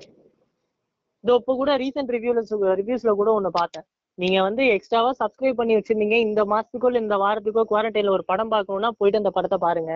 இதோ 1.24 1.34
இப்ப 1.42 1.56
கூட 1.56 1.72
ரீசெண்ட் 1.78 2.14
ரிவ்யூல 2.16 2.42
ரிவ்யூஸ்ல 2.80 3.12
கூட 3.16 3.30
ஒண்ணு 3.32 3.52
பார்த்தேன். 3.52 3.86
நீங்க 4.18 4.38
வந்து 4.42 4.64
எக்ஸ்ட்ராவா 4.76 5.12
சப்ஸ்கிரைப் 5.22 5.60
பண்ணி 5.60 5.74
வச்சிருந்தீங்க 5.78 6.18
இந்த 6.28 6.42
மாசத்துக்கோ 6.46 6.92
இந்த 7.04 7.18
வாரத்துக்கோ 7.18 7.64
குவாரண்டைன்ல 7.72 8.16
ஒரு 8.18 8.26
படம் 8.32 8.54
பார்க்கணும்னா 8.54 8.92
போயிட்டு 9.00 9.22
அந்த 9.22 9.32
படத்தை 9.38 9.60
பாருங்க. 9.68 9.94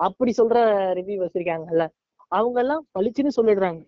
அப்படி 0.00 0.32
சொல்ற 0.32 0.56
ரிவ்யூ 0.98 1.18
வச்சிருக்காங்கல்ல. 1.24 1.84
அவங்க 2.32 2.58
எல்லாம் 2.60 2.84
பளிச்சுன்னு 2.96 3.36
சொல்லிடுறாங்க. 3.38 3.80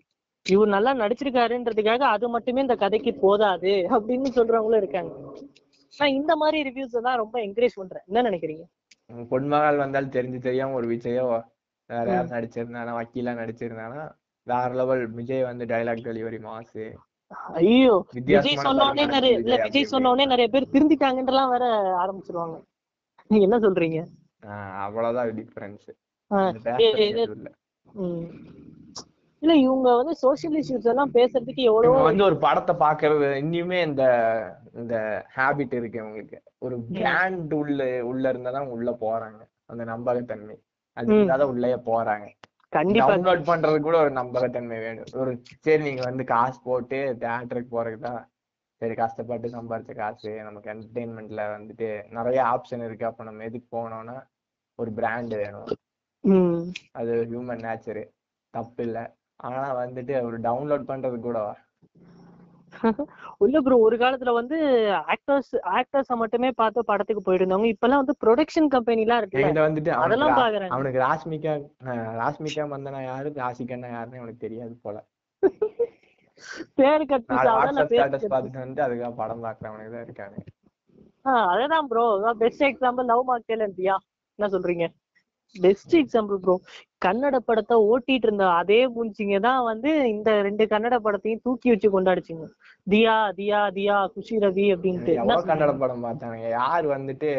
இவர் 0.45 0.73
நல்லா 0.75 0.91
நடிச்சிருக்காருன்றதுக்காக 1.01 2.03
அது 2.15 2.25
மட்டுமே 2.33 2.63
இந்த 2.65 2.75
கதைக்கு 2.83 3.11
போதாது 3.23 3.71
அப்படின்னு 3.95 4.29
சொல்றவங்களும் 4.37 4.81
இருக்காங்க. 4.81 5.13
நான் 5.97 6.15
இந்த 6.19 6.31
மாதிரி 6.41 6.57
ரிவ்யூஸ் 6.67 6.97
தான் 7.07 7.21
ரொம்ப 7.23 7.35
என்கரேஜ் 7.45 7.79
பண்றேன். 7.79 8.05
என்ன 8.09 8.23
நினைக்கிறீங்க? 8.29 8.63
பொன்மகள் 9.31 9.81
வந்தாலும் 9.83 10.15
தெரிஞ்சு 10.17 10.39
தெரியாம 10.47 10.75
ஒரு 10.79 10.87
விஜயோ 10.93 11.25
வேற 11.89 12.05
யார் 12.13 12.31
நடிச்சிருந்தானா 12.35 12.93
வக்கீலா 12.99 13.33
நடிச்சிருந்தானா 13.41 14.03
வேற 14.47 14.69
லெவல் 14.79 15.03
விஜய் 15.19 15.47
வந்து 15.49 15.65
டைலாக் 15.71 16.05
டெலிவரி 16.07 16.39
மாசு 16.47 16.85
ஐயோ 17.61 17.93
விஜய் 18.17 18.63
சொன்னோடனே 18.67 19.05
நிறைய 19.15 19.41
இல்ல 19.43 19.55
விஜய் 19.65 19.91
சொன்னோடனே 19.93 20.25
நிறைய 20.33 20.47
பேர் 20.53 20.71
திருந்திட்டாங்கன்றலாம் 20.73 21.53
வேற 21.53 21.65
ஆரம்பிச்சிருவாங்க. 22.03 22.57
நீங்க 23.29 23.45
என்ன 23.47 23.59
சொல்றீங்க? 23.65 23.99
அவ்வளவுதான் 24.85 25.35
டிஃபரன்ஸ் 25.39 25.87
இல்ல 29.41 29.53
இவங்க 29.63 29.87
வந்து 29.99 30.13
சோசியல் 30.21 30.55
இஷ்யூஸ் 30.59 30.87
எல்லாம் 30.91 31.13
பேசுறதுக்கு 31.17 31.61
எவ்வளவோ 31.71 31.97
வந்து 32.07 32.23
ஒரு 32.29 32.37
படத்தை 32.45 32.73
பாக்குறது 32.85 33.27
இன்னுமே 33.43 33.79
இந்த 33.89 34.03
இந்த 34.81 34.95
ஹாபிட் 35.37 35.73
இருக்கு 35.79 35.99
இவங்களுக்கு. 36.01 36.37
ஒரு 36.65 36.75
பிராண்ட் 36.95 37.53
உள்ள 37.53 37.81
உள்ள 38.09 38.23
இருந்தாதான் 38.33 38.71
உள்ள 38.75 38.91
போறாங்க. 39.03 39.41
அந்த 39.71 39.83
நம்பகத்தன்மை. 39.91 40.55
அதுக்கு 40.97 41.25
தான் 41.31 41.51
உள்ளேயே 41.53 41.77
போறாங்க. 41.89 42.27
கண்டிப்பா. 42.73 43.07
டவுன்லோட் 43.09 43.43
பண்றது 43.49 43.77
கூட 43.87 43.95
ஒரு 44.03 44.11
நம்பகத்தன்மை 44.19 44.77
வேணும். 44.85 45.11
ஒரு 45.21 45.31
சரி 45.65 45.81
நீங்க 45.83 46.03
வந்து 46.09 46.23
காசு 46.33 46.57
போட்டு 46.63 46.97
தியேட்டருக்கு 47.21 47.75
போறதுக்கு 47.75 48.07
தான். 48.07 48.23
சரி 48.81 48.95
கஷ்டப்பட்டு 49.01 49.47
சம்பாரிச்ச 49.55 49.93
காசு 49.99 50.31
நமக்கு 50.47 50.71
என்டர்டெயின்மெண்ட்ல 50.73 51.43
வந்துட்டு 51.55 51.89
நிறைய 52.17 52.39
ஆப்ஷன் 52.53 52.85
இருக்கு. 52.87 53.05
அப்ப 53.09 53.27
நம்ம 53.29 53.45
எதுக்கு 53.49 53.69
போனோம்னா 53.77 54.17
ஒரு 54.79 54.91
பிராண்ட் 54.99 55.35
வேணும். 55.43 55.69
அது 56.99 57.13
ஹியூமன் 57.31 57.63
நேச்சரு 57.67 58.03
தப்பு 58.53 58.83
இல்ல 58.87 58.99
ஆனா 59.39 59.61
வந்துட்டு 59.79 60.15
ஒரு 60.27 60.37
டவுன்லோட் 60.45 60.89
பண்றது 60.89 61.17
கூட. 61.21 61.39
இல்ல 63.45 63.57
ப்ரோ 63.65 63.75
ஒரு 63.85 63.95
காலத்துல 64.01 64.31
வந்து 64.37 64.57
ஆக்டர்ஸ் 65.13 65.53
ஆக்டர்ஸ 65.77 66.15
மட்டுமே 66.21 66.49
பார்த்து 66.59 66.89
படத்துக்கு 66.89 67.23
போயிட்டு 67.23 67.43
இருந்தவங்க 67.43 67.69
இப்பெல்லாம் 67.73 68.01
வந்து 68.03 68.15
ப்ரொடக்ஷன் 68.23 68.69
கம்பெனி 68.75 69.05
எல்லாம் 69.05 69.21
என்கிட்ட 69.35 69.63
வந்துட்டு 69.65 69.91
அதெல்லாம் 69.99 70.37
பாக்குறாங்க 70.39 70.73
அவனுக்கு 70.75 70.99
ராஷ்மிகா 71.05 71.53
ராஷ்மிகா 72.21 72.65
மந்தனா 72.73 73.01
யாரு 73.05 73.31
ராசிகண்ணா 73.41 73.89
யாருன்னு 73.91 74.21
அவனுக்கு 74.21 74.45
தெரியாது 74.45 74.75
போல. 74.85 74.97
பேரு 76.77 77.03
கட்டி 77.05 77.35
பார்த்துட்டு 77.35 78.59
வந்து 78.59 78.81
அதுக்காக 78.85 79.13
படம் 79.21 79.43
பாக்குறவனுக்கு 79.45 79.95
தான் 79.95 80.05
இருக்காங்க 80.07 80.37
அதேதான் 81.45 81.87
bro 81.91 82.03
best 82.41 82.63
example 82.67 83.09
love 83.11 83.23
mocktail 83.29 83.65
Dia 83.77 83.95
என்ன 84.39 84.47
சொல்றீங்க? 84.53 84.85
பெஸ்ட் 85.55 85.95
எக்ஸாம்பிள் 85.95 86.37
ப்ரோ 86.37 86.55
கன்னட 87.01 87.37
படத்தை 87.45 87.75
ஓட்டிட்டு 87.85 88.27
இருந்த 88.27 88.45
அதே 88.51 88.79
மூஞ்சிங்க 88.87 89.39
தான் 89.39 89.63
வந்து 89.63 90.09
இந்த 90.09 90.41
ரெண்டு 90.41 90.63
கன்னட 90.65 90.95
படத்தையும் 91.03 91.43
தூக்கி 91.43 91.69
வச்சு 91.69 91.89
கொண்டாடிச்சுங்க. 91.91 92.45
தியா 92.87 93.15
தியா 93.37 93.61
தியா 93.75 93.97
குஷி 94.13 94.35
ரவி 94.39 94.65
அப்படின்ட்டு. 94.75 95.13
கன்னட 95.45 95.73
படம் 95.77 96.05
பார்த்தானுங்க. 96.05 96.49
யார் 96.55 96.87
வந்துட்டு 96.87 97.31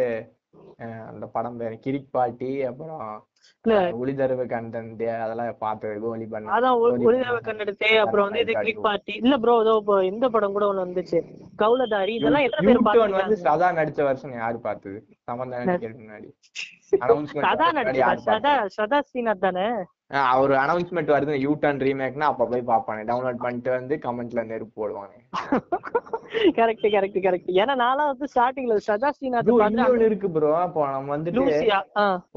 அந்த 1.09 1.27
படம் 1.27 1.57
பேரு? 1.57 1.75
கிரிக் 1.85 2.11
பாட்டி 2.11 2.63
அப்புறம் 2.63 3.03
இல்ல. 3.65 3.77
ஒளிதருவு 3.97 4.45
கண்டன்ட் 4.47 5.03
அதெல்லாம் 5.17 5.59
பார்த்தது 5.59 6.01
கோலி 6.01 6.27
பண்ண 6.27 6.53
அதான் 6.57 6.77
ஒ- 6.77 6.91
கோலி 6.91 7.05
ஒரு 7.05 7.17
பண்ண. 7.17 7.23
தடவை 7.23 7.41
கன்னடத்தே 7.49 7.91
அப்புறம் 7.97 8.27
வந்து 8.27 8.41
இது 8.41 8.53
கிளிக் 8.59 8.83
பார்ட்டி 8.83 9.13
இல்ல 9.15 9.37
ப்ரோ 9.37 9.55
ஏதோ 9.61 9.75
இந்த 10.05 10.29
படம் 10.29 10.53
கூட 10.53 10.67
ஒண்ணு 10.67 10.85
வந்துச்சு. 10.85 11.21
கவுலதாரி 11.59 12.15
இதெல்லாம் 12.17 12.47
எத்தனை 12.47 12.75
பேர் 12.89 13.17
வந்து 13.17 13.37
சதா 13.45 13.69
நடிச்ச 13.73 14.03
வருஷம் 14.03 14.35
யாரு 14.37 14.59
பார்த்தது? 14.61 14.99
நடிக்கிறதுக்கு 15.29 16.05
முன்னாடி. 16.05 16.31
அவர் 20.33 20.53
அனௌன்ஸ்மெண்ட் 20.65 21.11
வருது. 21.15 21.35
யூ 21.45 21.53
டர்ன் 21.63 21.81
ரீமேக்னா 21.87 22.27
அப்ப 22.33 22.47
போய் 22.51 22.63
பாப்பானே 22.69 23.03
டவுன்லோட் 23.09 23.41
பண்ணிட்டு 23.45 23.71
வந்து 23.71 23.95
கமெண்ட்ல 24.05 24.43
நெருப்பு 24.51 24.75
போடுவானே. 24.81 25.17
கரெக்ட் 26.59 26.87
கரெக்ட் 26.95 27.19
கரெக்ட் 27.25 27.51
ஏன்னா 27.61 27.75
நான்லாம் 27.83 28.11
வந்து 28.13 28.27
ஸ்டார்டிங்ல 28.33 28.77
சதா 28.87 29.11
ஸ்ரீநாத் 29.17 29.51
இன்னொன்னு 29.67 30.09
இருக்கு 30.11 30.31
ப்ரோ 30.37 30.53
அப்போ 30.61 30.87
நம்ம 30.91 31.17
வந்துட்டு 31.17 31.43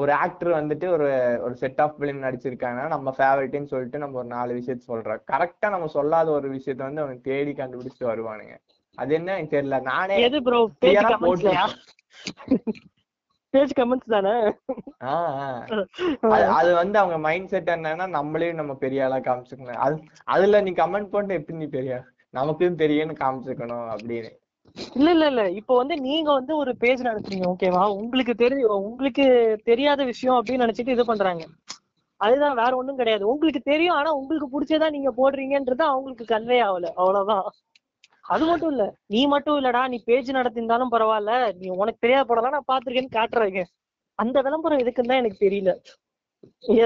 ஒரு 0.04 0.12
ஆக்டர் 0.24 0.52
வந்துட்டு 0.60 0.88
ஒரு 0.96 1.10
ஒரு 1.46 1.56
செட் 1.64 1.82
ஆஃப் 1.86 1.96
பிலிம் 2.02 2.24
நடிச்சிருக்காங்கன்னா 2.26 2.88
நம்ம 2.96 3.14
ஃபேவரட்னு 3.18 3.72
சொல்லிட்டு 3.74 4.04
நம்ம 4.06 4.20
ஒரு 4.24 4.30
நாலு 4.36 4.58
விஷயத்த 4.60 4.92
சொல்றோம். 4.92 5.24
கரெக்டா 5.34 5.70
நம்ம 5.76 5.90
சொல்லாத 5.98 6.32
ஒரு 6.40 6.50
விஷயத்த 6.58 6.82
வந்து 6.90 7.04
அவனுக்கு 7.04 7.30
தேடி 7.32 7.54
கண்டுபிடிச்சிட்டு 7.62 8.12
வருவானுங்க. 8.14 8.56
அது 8.98 9.14
என்ன? 9.20 9.36
தெரியல. 9.54 9.78
நானே 9.92 10.16
எது 10.28 10.40
ப்ரோ 10.48 10.62
கமெண்ட்ஸ்லயா 10.84 11.66
பேஜ் 13.54 13.72
கமெண்ட்ஸ் 13.80 14.14
தானே. 14.16 14.34
அது 16.58 16.72
வந்து 16.74 16.98
அவங்க 17.00 17.18
மைண்ட் 17.18 17.48
செட் 17.48 17.70
என்னன்னா 17.70 18.08
நம்மளே 18.08 18.52
நம்ம 18.52 18.74
பெரிய 18.84 19.06
ஆளா 19.06 19.18
காமிச்சுக்கணும். 19.20 19.82
அது 19.86 19.96
அதுல 20.36 20.62
நீ 20.62 20.72
கமெண்ட் 20.72 21.14
போட்டு 21.14 21.34
எப்படி 21.34 21.58
நீ 21.58 21.66
பெரிய? 21.78 21.96
நமக்கும் 22.34 22.82
தெரியும்னு 22.84 23.16
காமிச்சுக்கணும் 23.22 23.88
அப்படின்னு. 23.94 24.32
இல்ல 24.96 25.10
இல்ல. 25.12 25.26
இல்ல 25.28 25.44
இப்போ 25.50 25.74
வந்து 25.78 25.96
நீங்க 26.00 26.30
வந்து 26.34 26.54
ஒரு 26.58 26.72
பேஜ் 26.78 27.02
நடத்துறீங்க 27.06 27.48
ஓகேவா 27.54 27.84
உங்களுக்கு 28.02 28.34
தெரி 28.36 28.58
உங்களுக்கு 28.80 29.26
தெரியாத 29.64 30.04
விஷயம் 30.04 30.38
அப்படின்னு 30.38 30.66
நினைச்சிட்டு 30.66 30.96
இது 30.96 31.06
பண்றாங்க. 31.06 31.44
அதுதான் 32.22 32.56
வேற 32.56 32.72
ஒண்ணும் 32.76 32.98
கிடையாது. 32.98 33.24
உங்களுக்கு 33.28 33.62
தெரியும் 33.62 33.96
ஆனா 33.96 34.10
உங்களுக்கு 34.12 34.48
பிடிச்சதா 34.54 34.88
நீங்க 34.90 35.12
போடுறீங்கன்றது 35.20 35.84
அவங்களுக்கு 35.92 36.26
கன்வே 36.34 36.58
ஆகல. 36.68 36.88
அவ்வளவுதான். 37.02 37.46
அது 38.30 38.44
மட்டும் 38.50 38.72
இல்ல 38.74 38.84
நீ 39.14 39.22
மட்டும் 39.34 39.58
இல்லடா 39.60 39.82
நீ 39.92 39.98
பேஜ் 40.10 40.30
நடத்திருந்தாலும் 40.38 40.94
பரவாயில்ல 40.96 41.34
நீ 41.60 41.68
உனக்கு 41.82 42.04
தெரியாத 42.04 42.26
படம்லாம் 42.30 42.56
நான் 42.58 42.70
பாத்திருக்கேன்னு 42.72 43.18
காட்டுறாங்க. 43.18 43.62
அந்த 44.20 44.38
விளம்பரம் 44.46 44.82
எதுக்குன்னு 44.84 45.12
தான் 45.12 45.22
எனக்கு 45.24 45.44
தெரியல. 45.46 45.72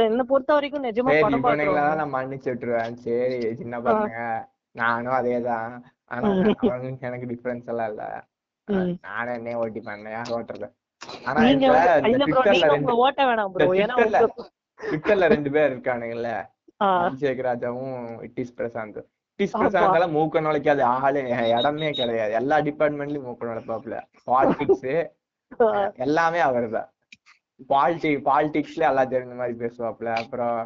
என்னை 0.08 0.24
பொறுத்த 0.32 0.52
வரைக்கும் 0.56 0.86
நிஜமா 0.88 1.16
படம் 1.26 1.46
பாக்குறவங்க 1.46 1.96
நான் 2.02 2.14
மன்னிச்சு 2.16 2.50
விட்டுருவேன். 2.52 2.96
சரி 3.06 3.38
சின்ன 3.62 3.80
பசங்க. 3.88 4.20
நானும் 4.76 5.18
அதேதான். 5.20 5.74
ஆனா 6.12 6.30
எனக்கு 7.08 7.30
டிஃபரன்ஸ் 7.32 7.70
எல்லாம் 7.74 7.90
இல்ல. 7.94 8.04
நானே 9.08 9.32
என்ன 9.40 9.56
ஓட்டி 9.64 9.82
பண்ணேன் 9.88 10.16
யார் 10.18 10.34
ஓட்டுறது? 10.38 10.68
ஆனா 11.28 11.40
ஓட்ட 13.06 13.22
வேணாம் 13.30 13.54
ட்விட்டர்ல 14.80 15.28
ரெண்டு 15.36 15.50
பேர் 15.56 15.72
இருக்கானுங்கல்ல. 15.74 16.30
அபிஷேக் 17.04 17.42
ராஜாவும் 17.48 17.98
இட்டிஸ் 18.28 18.56
பிரசாந்த் 18.60 19.02
எல்லாம் 19.40 20.16
மூக்க 20.16 20.42
நுழைக்காத 20.46 20.82
ஆளு 20.96 21.22
இடமே 21.54 21.90
கிடையாது. 21.92 22.34
எல்லா 22.40 22.58
டிபார்ட்மெண்ட்லயும் 22.68 23.28
மூக்க 23.28 23.50
நுழைப்பாப்புல. 23.50 23.96
பாலிடிக்ஸ் 24.28 24.90
எல்லாமே 26.06 26.42
அவர்தான் 26.48 26.90
பாலிடி 27.70 28.12
பாலிடிக்ஸ்ல 28.28 28.84
எல்லாம் 28.92 29.12
தெரிஞ்ச 29.12 29.34
மாதிரி 29.36 29.56
பேசுவாப்புல. 29.60 30.10
அப்புறம் 30.22 30.58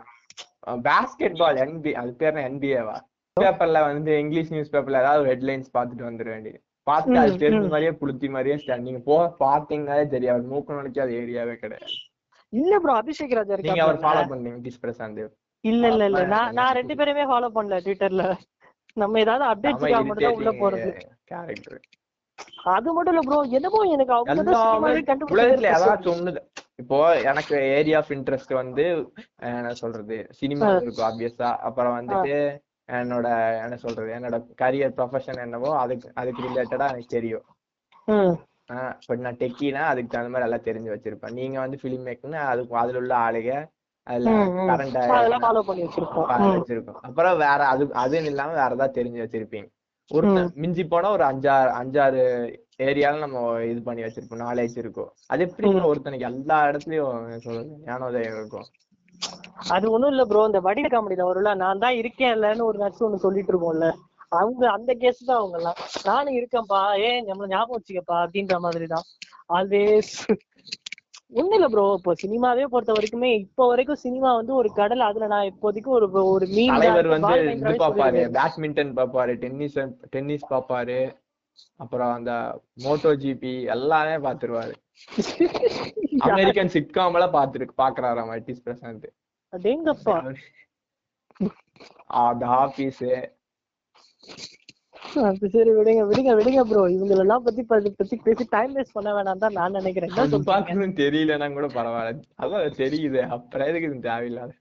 பாஸ்கெட் 0.85 1.37
பால் 1.37 1.61
என்பி 1.65 1.91
அது 2.01 2.11
பேர் 2.15 2.45
என்பிஏவா 2.47 2.97
பேப்பர்ல 3.37 3.79
வந்து 3.87 4.11
இங்கிலீஷ் 4.23 4.53
நியூஸ் 4.53 4.71
பேப்பர்ல 4.73 5.01
ஏதாவது 5.03 5.29
ஹெட்லைன்ஸ் 5.31 5.73
பார்த்துட்டு 5.75 6.07
வந்துட 6.07 6.29
வேண்டியது 6.35 6.59
பார்த்து 6.87 7.17
அது 7.21 7.33
தெரிஞ்ச. 7.43 7.65
மாதிரியே 7.71 7.93
புளுத்தி 8.01 8.27
மாதிரியே. 8.29 8.55
நீங்க 8.85 8.99
போ 9.07 9.15
பாத்தீங்கன்னாலே 9.41 10.05
தெரியாது 10.13 10.43
மூக்க 10.51 10.77
நுழைக்காத 10.77 11.09
ஏரியாவே 11.21 11.55
கிடையாது. 11.55 11.89
இல்ல 12.53 12.73
ப்ரோ 12.79 12.93
அபிஷேக் 12.99 13.35
ராஜா 13.37 13.55
நீங்க 13.65 13.83
அவர் 13.85 14.03
ஃபாலோ 14.03 14.23
பண்ணீங்க 14.31 14.59
இட்டிஸ் 14.59 14.81
பிரசாந்த் 14.83 15.21
இல்ல 15.63 15.83
இல்ல 15.91 16.03
இல்ல. 16.09 16.19
நான் 16.33 16.53
நான் 16.57 16.75
ரெண்டு 16.77 16.93
பேருமே 16.95 17.23
ஃபாலோ 17.29 17.47
பண்ணல 17.55 17.77
ட்விட்டர்ல 17.85 18.23
நம்ம 18.97 19.19
ஏதாவது 19.23 19.43
அப்டேட்ஸ்க்காக 19.47 20.05
மட்டும் 20.09 20.27
தான் 20.27 20.37
உள்ள 20.39 20.51
போறது. 20.61 20.91
கேரக்டர் 21.29 21.79
அது 22.73 22.89
மட்டும் 22.95 23.13
இல்ல 23.13 23.23
ப்ரோ 23.27 23.39
என்னமோ 23.57 23.79
எனக்கு 23.95 24.13
அவங்க 24.15 24.31
உலகத்துல 25.33 25.71
ஏதாச்சும் 25.75 26.29
இப்போ 26.79 26.97
எனக்கு 27.29 27.55
ஏரியா 27.77 27.99
ஆஃப் 28.01 28.11
இன்ட்ரெஸ்ட் 28.15 28.51
வந்து 28.53 28.83
என்ன 29.49 29.69
சொல்றது? 29.79 30.17
சினிமா 30.39 30.65
இருக்கும் 30.73 31.07
ஆப்வியஸா 31.07 31.49
அப்புறம் 31.67 31.95
வந்துட்டு 31.99 32.33
என்னோட 32.89 33.27
என்ன 33.63 33.75
சொல்றது? 33.77 34.09
என்னோட 34.17 34.37
கரியர் 34.61 34.95
ப்ரொஃபஷன் 34.97 35.43
என்னவோ 35.45 35.71
அதுக்கு 35.83 36.09
அதுக்கு 36.15 36.45
ரிலேட்டடா 36.47 36.87
எனக்கு 36.91 37.15
தெரியும். 37.17 37.45
இப்ப 38.99 39.15
நான் 39.19 39.39
டெக்கினா 39.41 39.81
அதுக்கு 39.91 40.11
தகுந்த 40.11 40.31
மாதிரி 40.31 40.47
எல்லாம் 40.47 40.67
தெரிஞ்சு 40.67 40.93
வச்சிருப்பேன். 40.93 41.35
நீங்க 41.39 41.57
வந்து 41.63 41.77
ஃபிலிம் 41.81 42.05
மேக்னா 42.07 42.41
அதுக்கு 42.51 42.81
அதுல 42.83 43.01
உள்ள 43.03 43.13
ஆளுங்க 43.25 43.51
அதுல. 44.07 44.31
கரண்ட் 44.69 44.97
வச்சிருக்கோம் 46.55 46.99
அப்புறம் 47.07 47.35
வேற 47.43 47.59
அது 47.73 47.85
அதுன்னு 48.03 48.31
இல்லாம 48.31 48.55
வேற 48.55 48.71
ஏதாவது 48.71 48.97
தெரிஞ்சு 48.97 49.23
வச்சிருப்பீங்க. 49.23 49.67
ஒரு 50.11 50.27
மிஞ்சி 50.61 50.83
போனா 50.85 51.07
ஒரு 51.15 51.23
அஞ்சாறு 51.29 51.71
அஞ்சாறு 51.79 52.21
ஏரியால 52.85 53.21
நம்ம 53.23 53.37
இது 53.69 53.79
பண்ணி 53.83 54.01
வச்சிருப்போம். 54.03 54.43
நாலேஜ் 54.45 54.75
இருக்கும். 54.83 55.11
அது 55.31 55.41
எப்படி. 55.47 55.69
ஒருத்தனுக்கு 55.89 56.27
எல்லா 56.31 56.57
இடத்துலயும் 56.69 57.15
ஞானோதயம் 57.87 58.37
இருக்கும். 58.37 58.67
அது 59.71 59.85
ஒண்ணும் 59.93 60.11
இல்ல 60.13 60.23
ப்ரோ 60.29 60.41
இந்த 60.47 60.59
வடிவ 60.65 60.87
காமெடியில 60.89 61.27
வரும்ல 61.27 61.53
நான் 61.61 61.81
தான் 61.83 61.99
இருக்கேன் 62.01 62.33
இல்லன்னு 62.35 62.67
ஒரு 62.67 62.77
நட்ஸ் 62.83 63.03
ஒண்ணு 63.05 63.23
சொல்லிட்டு 63.23 63.51
இருக்கோம்ல 63.53 63.87
அவங்க 64.31 64.63
அந்த 64.75 64.91
கேஸ் 65.01 65.19
தான் 65.21 65.39
அவங்க 65.39 65.57
எல்லாம் 65.59 65.77
நானும் 66.07 66.37
இருக்கேன்ப்பா. 66.37 66.79
ஏன் 67.07 67.21
நம்மள 67.27 67.47
ஞாபகம் 67.51 67.77
வச்சுக்கப்பா 67.77 68.17
அப்படின்ற 68.23 68.55
மாதிரி 68.65 68.87
தான் 68.87 69.05
ஆல்வேஸ் 69.57 70.13
ஒண்ணும் 71.31 71.55
இல்ல 71.55 71.67
ப்ரோ 71.67 71.85
இப்போ 71.97 72.11
சினிமாவே 72.21 72.65
பொறுத்த 72.65 72.91
வரைக்குமே 72.93 73.29
இப்போ 73.37 73.63
வரைக்கும் 73.67 74.01
சினிமா 74.03 74.29
வந்து 74.33 74.53
ஒரு 74.55 74.69
கடல். 74.71 75.03
அதுல 75.07 75.27
நான் 75.27 75.49
இப்போதைக்கு 75.51 75.89
ஒரு 75.97 76.07
ஒரு 76.33 76.45
மீன் 76.47 76.73
தலைவர் 76.75 77.09
வந்து 77.15 77.33
இது 77.53 77.73
பாப்பாரு. 77.83 78.21
பேட்மிண்டன் 78.37 78.93
பாப்பாரு. 78.99 79.33
டென்னிஸ் 79.43 79.77
டென்னிஸ் 80.13 80.45
பாப்பாரு. 80.49 80.99
அப்புறம் 81.75 82.11
அந்த 82.13 82.31
மோட்டோ 82.83 83.11
ஜிபி 83.21 83.53
எல்லாமே 83.75 84.15
பாத்துருவாரு. 84.25 84.73
அமெரிக்கன் 86.27 86.71
சிட்காம் 86.75 87.15
எல்லாம் 87.17 87.35
பாத்துருக்கு 87.35 87.75
பாக்குறாராம் 87.77 88.31
ஐடிஸ் 88.35 88.63
பிரசாந்த் 88.65 89.07
அடேங்கப்பா. 89.53 90.15
அந்த 92.21 92.43
ஆபீஸ் 92.61 93.03
அது 95.23 95.49
சரி 95.49 95.71
விடுங்க 95.75 96.01
விடுங்க 96.07 96.31
விடுங்க 96.35 96.61
ப்ரோ 96.63 96.83
இவங்க 96.89 97.13
எல்லாம் 97.17 97.43
பத்தி 97.43 97.61
பத்தி 97.65 98.15
பேசி 98.25 98.45
டைம் 98.49 98.75
வேஸ்ட் 98.75 98.93
பண்ண 98.93 99.09
வேணாம் 99.13 99.37
தான் 99.37 99.53
நான் 99.53 99.71
நினைக்கிறேன். 99.71 100.09
என்ன 100.11 100.23
அது 100.23 100.37
சொல்றீங்க? 100.37 100.87
தெரியலன்னா 100.99 101.53
கூட 101.53 101.67
பரவாயில்ல. 101.75 102.23
அதான் 102.39 102.79
தெரியுது. 102.79 103.21
அப்புறம் 103.35 103.67
எதுக்கு 103.67 103.89
இது 103.89 103.99
தேவையில்லாத? 104.01 104.51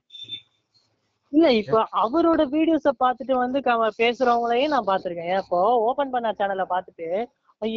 இல்ல 1.33 1.47
இப்ப 1.53 1.77
அவரோட 2.01 2.41
வீடியோஸ 2.51 2.91
பாத்துட்டு 2.99 3.33
வந்து 3.35 3.59
க- 3.61 3.93
பேசுறவங்களையும் 3.97 4.67
நான் 4.67 4.87
பாத்திருக்கேன் 4.87 5.33
இப்போ 5.39 5.59
ஓபன் 5.87 6.09
பண்ண 6.09 6.31
சேனலை 6.39 6.65
பாத்துட்டு 6.69 7.07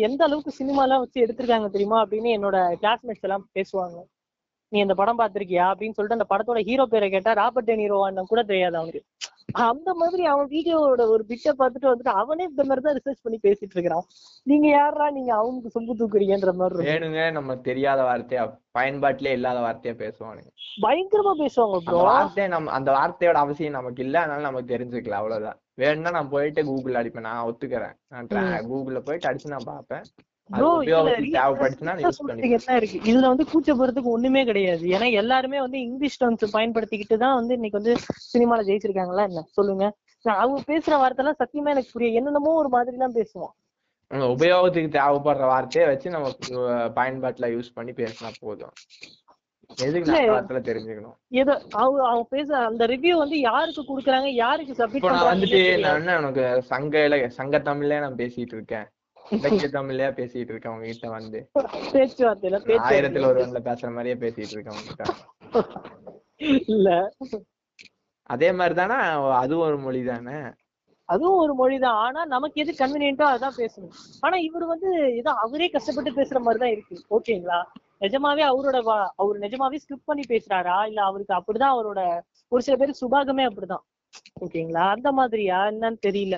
எந்த 0.05 0.25
அளவுக்கு 0.25 0.51
சினிமா 0.53 0.83
எல்லாம் 0.83 1.01
வச்சு 1.01 1.19
எடுத்திருக்காங்க 1.21 1.69
தெரியுமா 1.71 2.05
அப்படின்னு 2.05 2.31
என்னோட 2.37 2.57
கிளாஸ்மேட்ஸ் 2.83 3.23
எல்லாம் 3.23 3.47
பேசுவாங்க. 3.55 3.99
நீ 4.73 4.79
இந்த 4.85 4.95
படம் 5.01 5.21
பார்த்திருக்கியா? 5.21 5.65
அப்படின்னு 5.73 5.97
சொல்லிட்டு 5.97 6.19
அந்த 6.19 6.29
படத்தோட 6.33 6.61
ஹீரோ 6.69 6.85
பேரை 6.93 7.07
கேட்டா 7.15 7.33
ராபர்ட் 7.41 7.71
டெனிரோவான்னு 7.71 8.31
கூட 8.33 8.43
தெரியாது 8.51 8.77
அவனுக்கு. 8.81 9.03
அந்த 9.69 9.91
மாதிரி 10.01 10.23
அவன் 10.33 10.49
வீடியோவோட 10.53 11.03
ஒரு 11.13 11.23
பிட்டை 11.31 11.53
பார்த்துட்டு 11.61 11.89
வந்துட்டு 11.91 12.13
அவனே 12.21 12.45
இந்த 12.51 12.63
மாதிரி 12.69 12.83
தான் 12.85 12.97
ரிசர்ச் 12.99 13.25
பண்ணி 13.25 13.39
பேசிட்டு 13.47 13.75
இருக்கிறான். 13.77 14.05
நீங்க 14.47 14.67
யாரா 14.75 15.07
நீங்க 15.17 15.33
அவனுக்கு 15.39 15.73
சொம்பு 15.77 15.97
தூக்குறீங்கன்ற 16.01 16.53
மாதிரி. 16.61 16.85
வேணுங்க 16.91 17.23
நம்ம 17.39 17.57
தெரியாத 17.69 18.03
வார்த்தையா 18.11 18.45
பயன்பாட்டிலே 18.79 19.33
இல்லாத 19.39 19.61
வார்த்தையா 19.67 19.95
பேசுவானுங்க 20.05 20.51
பயங்கரமா 20.85 21.33
பேசுவாங்க 21.43 21.79
ப்ரோ 21.87 22.03
வார்த்தை 22.11 22.47
நம்ம 22.55 22.73
அந்த 22.79 22.91
வார்த்தையோட 22.99 23.39
அவசியம் 23.45 23.79
நமக்கு 23.79 24.03
இல்ல 24.07 24.17
அதனால 24.25 24.47
நமக்கு 24.49 24.73
தெரிஞ்சுக்கலாம் 24.75 25.23
அவ்வளவுதான். 25.23 25.59
வேணும்னா 25.83 26.13
நான் 26.19 26.33
போயிட்டு 26.35 26.63
கூகுள் 26.71 27.01
அடிப்பேன் 27.01 27.29
நான் 27.31 27.47
ஒத்துக்கிறேன். 27.51 27.97
நான் 28.13 28.69
கூகுள்ல 28.73 29.01
போயிட்டு 29.09 29.29
அடிச்சு 29.31 29.55
நான் 29.57 29.71
பார்ப்பேன். 29.73 30.07
இதுல 33.09 33.27
வந்து 33.33 33.45
கூச்சப்படுறதுக்கு 33.53 34.15
ஒண்ணுமே 34.17 34.43
கிடையாது. 34.45 34.85
ஏன்னா 34.95 35.09
எல்லாருமே 35.21 35.59
வந்து 35.61 35.79
இங்கிலீஷ் 35.87 36.21
டர்ம்ஸ் 36.23 36.55
பயன்படுத்திக்கிட்டு 36.57 37.19
தான் 37.25 37.39
வந்து 37.41 37.57
இன்னைக்கு 37.59 37.81
வந்து 37.81 37.95
சினிமால 38.33 38.67
ஜெயிச்சிருக்காங்களா 38.69 39.27
என்ன? 39.31 39.45
சொல்லுங்க. 39.59 39.87
அவங்க 40.25 40.59
பேசுற 40.73 40.93
வார்த்தை 41.03 41.23
எல்லாம் 41.25 41.41
சத்தியமா 41.43 41.73
எனக்கு 41.75 41.93
புரியும் 41.93 42.19
என்னென்னமோ 42.21 42.55
ஒரு 42.63 42.71
மாதிரி 42.77 42.97
எல்லாம் 42.99 43.19
பேசுவோம் 43.21 43.55
உபயோகத்துக்கு 44.35 44.91
தேவைப்படுற 44.97 45.45
வார்த்தையை 45.47 45.85
வச்சு 45.89 46.15
நம்ம 46.15 46.29
பயன்பாட்டுல 46.97 47.49
யூஸ் 47.57 47.75
பண்ணி 47.77 47.93
பேசினா 48.01 48.31
போதும். 48.41 48.75
ஏதோ 51.41 51.53
அவங்க 51.81 52.01
அவங்க 52.09 52.25
பேச 52.29 52.49
அந்த 52.69 52.87
ரிவ்யூ 52.87 53.15
வந்து 53.17 53.37
யாருக்கு 53.41 53.83
குடுக்குறாங்க 53.91 54.31
யாருக்கு 54.45 54.75
சப்மிட் 54.81 55.07
நான் 55.09 55.29
வந்துட்டு 55.31 55.61
பண்றாங்க 55.61 55.85
நான் 55.85 56.01
என்ன 56.01 56.17
உனக்கு 56.21 56.47
சங்க 56.73 57.29
சங்க 57.39 57.59
தமிழ்லயே 57.69 58.01
நான் 58.01 58.19
பேசிட்டு 58.23 58.57
இருக்கேன். 58.59 58.89
இலக்கிய 59.31 59.69
தமிழ்லயே 59.73 60.09
பேசிட்டு 60.11 60.53
இருக்கேன் 60.53 60.73
உங்ககிட்ட 60.73 61.09
வந்து. 61.09 61.41
பேச்சுவார்த்தையில 61.93 62.59
ஆயிரத்துல 62.85 63.21
பேச்சு 63.21 63.29
ஒருவன்ல 63.31 63.61
பேசுற 63.69 63.93
மாதிரியே 63.93 64.17
பேசிட்டு 64.23 64.55
இருக்கேன் 64.55 64.77
உங்ககிட்ட. 64.77 65.05
இல்ல. 66.69 66.89
அதே 68.31 68.53
மாதிரி 68.53 68.75
தானே 68.75 68.97
அதுவும் 69.35 69.67
ஒரு 69.67 69.79
மொழி 69.79 70.05
தானே 70.05 70.39
அதுவும் 71.09 71.39
ஒரு 71.39 71.55
மொழிதான். 71.55 71.99
ஆனா 71.99 72.25
நமக்கு 72.25 72.61
எது 72.61 72.73
கன்வீனியன்ட்டோ 72.73 73.27
அதான் 73.27 73.57
பேசணும். 73.57 73.95
ஆனா 74.21 74.37
இவர் 74.39 74.65
வந்து 74.65 75.17
ஏதோ 75.17 75.31
அவரே 75.31 75.69
கஷ்டப்பட்டு 75.69 76.11
பேசுற 76.11 76.39
மாதிரி 76.41 76.59
தான் 76.59 76.71
இருக்கு. 76.71 76.97
ஓகேங்களா? 77.11 77.59
நிஜமாவே 78.01 78.43
அவரோட 78.51 78.77
அவர் 79.17 79.39
நிஜமாவே 79.39 79.77
ஸ்கிரிப்ட் 79.77 80.05
பண்ணி 80.05 80.23
பேசுறாரா? 80.29 80.87
இல்ல 80.87 81.01
அவருக்கு 81.03 81.35
அப்படிதான் 81.35 81.75
அவரோட 81.75 82.03
ஒரு 82.49 82.63
சில 82.63 82.77
பேர் 82.77 83.01
சுபாகமே 83.01 83.47
அப்படிதான். 83.49 83.85
ஓகேங்களா? 84.41 84.85
அந்த 84.91 85.13
மாதிரியா? 85.13 85.67
என்னன்னு 85.67 85.99
தெரியல. 86.07 86.37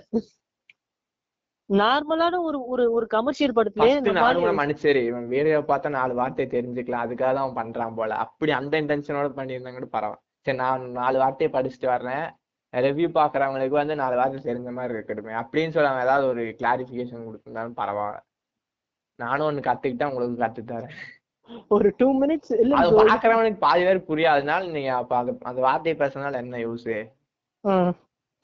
நார்மலான 1.70 2.38
ஒரு 2.48 2.58
ஒரு 2.72 2.84
ஒரு 2.96 3.06
கமர்ஷியல் 3.14 3.54
மாதிரி 3.56 4.40
கூட 4.40 4.52
மனுஷரு 4.62 5.02
இவன் 5.10 5.26
வீடியோ 5.34 5.58
பார்த்தா 5.70 5.88
நாலு 5.98 6.12
வார்த்தை 6.20 6.46
தெரிஞ்சுக்கலாம். 6.54 7.04
அதுக்காக 7.04 7.30
தான் 7.36 7.44
அவன் 7.44 7.58
பண்றான் 7.60 7.96
போல. 7.98 8.16
அப்படி 8.24 8.52
அந்த 8.58 8.80
இன்டென்ஷனோட 8.82 9.28
பண்ணியிருந்தா 9.38 9.72
கூட 9.76 9.88
பரவாயில்ல. 9.96 10.22
சரி 10.46 10.58
நான் 10.62 10.84
நாலு 11.00 11.16
வார்த்தையை 11.22 11.50
படிச்சுட்டு 11.56 11.88
வர்றேன். 11.94 12.26
ரிவ்யூ 12.74 13.08
பாக்குறவங்களுக்கு 13.16 13.76
வந்து 13.80 13.94
நாலு 14.02 14.14
வார்த்தை 14.20 14.40
தெரிஞ்ச 14.50 14.70
மாதிரி 14.76 14.94
இருக்கட்டுமே. 14.96 15.32
அப்படின்னு 15.40 15.74
சொல்லி 15.74 15.90
அவன் 15.92 16.04
ஏதாவது 16.06 16.26
ஒரு 16.32 16.44
கிளாரிஃபிகேஷன் 16.60 17.26
கொடுத்துருந்தாலும் 17.26 17.78
பரவாயில்ல. 17.80 18.20
நானும் 19.18 19.48
ஒண்ணு 19.48 19.66
கத்துக்கிட்டா 19.68 20.10
உங்களுக்கு 20.12 20.42
கத்து 20.44 20.62
தரேன். 20.72 20.96
ஒரு 21.74 21.88
டூ 22.00 22.08
மினிட்ஸ் 22.20 22.52
இல்ல 22.62 22.76
அது 22.80 22.90
பாக்குறவனுக்கு 23.10 23.64
பாதி 23.66 23.82
பேர் 23.86 24.06
புரியாதனால 24.10 24.70
நீங்க 24.76 24.92
அந்த 25.50 25.60
வார்த்தையை 25.68 25.96
பேசுறதுனால 26.02 26.40
என்ன 26.44 26.60
யூஸ். 26.66 26.92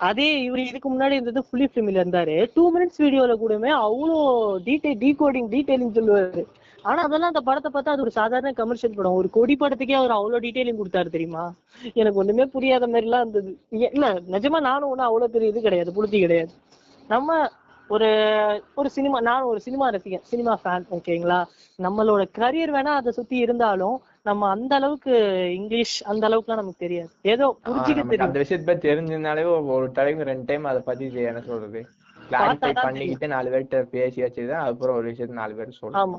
அதே 0.01 0.27
இவர் 0.43 0.61
இதுக்கு 0.61 0.89
முன்னாடி 0.91 1.17
இருந்தது 1.17 1.41
ஃபுல்லி 1.47 1.67
ஃபிலிம்ல 1.71 2.03
இருந்தாரு. 2.03 2.35
டூ 2.55 2.65
மினிட்ஸ் 2.75 3.01
வீடியோல 3.05 3.35
கூடமே 3.41 3.71
அவ்வளோ 3.87 4.19
டீடைல் 4.67 4.99
டீகோடிங் 5.05 5.49
டீடைலிங் 5.55 5.97
சொல்லுவாரு. 5.99 6.43
ஆனா 6.85 7.01
அதெல்லாம் 7.07 7.33
அந்த 7.33 7.43
படத்தை 7.49 7.71
பார்த்தா 7.73 7.95
அது 7.95 8.05
ஒரு 8.07 8.13
சாதாரண 8.19 8.51
கமர்ஷியல் 8.61 8.97
படம். 8.99 9.17
ஒரு 9.21 9.29
கொடி 9.37 9.55
படத்துக்கே 9.63 9.97
அவர் 10.01 10.15
அவ்வளோ 10.19 10.41
டீடைலிங் 10.45 10.81
கொடுத்தாரு 10.81 11.09
தெரியுமா? 11.17 11.45
எனக்கு 12.01 12.21
ஒண்ணுமே 12.23 12.47
புரியாத 12.55 12.87
மாதிரிலாம் 12.93 13.25
இருந்தது. 13.25 13.53
இல்ல 13.97 14.13
நிஜமா 14.37 14.61
நானும் 14.69 14.91
ஒன்றும் 14.91 15.09
அவ்வளோ 15.09 15.29
பெரிய 15.37 15.53
இது 15.53 15.67
கிடையாது 15.67 15.97
புளுத்தி 15.99 16.21
கிடையாது. 16.27 16.53
நம்ம 17.09 17.39
ஒரு 17.91 18.09
ஒரு 18.75 18.89
சினிமா 18.95 19.19
நான் 19.21 19.49
ஒரு 19.51 19.61
சினிமா 19.67 19.87
ரசிகன் 19.95 20.25
சினிமா 20.31 20.55
ஃபேன் 20.63 20.85
ஓகேங்களா 20.97 21.39
நம்மளோட 21.79 22.23
கரியர் 22.39 22.73
வேணா 22.75 22.93
அதை 23.01 23.11
சுத்தி 23.19 23.37
இருந்தாலும் 23.45 23.95
நம்ம 24.29 24.49
அந்த 24.55 24.73
அளவுக்கு 24.79 25.13
இங்கிலீஷ் 25.59 25.97
அந்த 26.11 26.23
அளவுக்குலாம் 26.29 26.61
நமக்கு 26.61 26.85
தெரியாது. 26.85 27.11
ஏதோ 27.33 27.47
புரிஞ்சுக்க 27.67 28.03
தெரியும். 28.05 28.27
அந்த 28.27 28.41
விஷயத்தை 28.43 28.67
பத்தி 28.71 28.89
தெரிஞ்சிருந்தாலே 28.89 29.45
ஒரு 29.77 29.87
டைம் 29.99 30.27
ரெண்டு 30.31 30.49
டைம் 30.51 30.71
அதை 30.73 30.83
பத்தி 30.89 31.05
என்ன 31.31 31.43
சொல்றது? 31.51 31.81
கிளாரிஃபை 32.31 32.73
பண்ணிக்கிட்டு 32.79 33.35
நாலு 33.35 33.53
பேர்கிட்ட 33.53 33.79
பேசி 33.95 34.19
வச்சுதான் 34.25 34.65
அதுக்கப்புறம் 34.65 34.99
ஒரு 34.99 35.07
விஷயத்த 35.11 35.41
நாலு 35.41 35.55
பேர் 35.59 35.79
சொல்லணும். 35.79 36.01
ஆமா. 36.03 36.19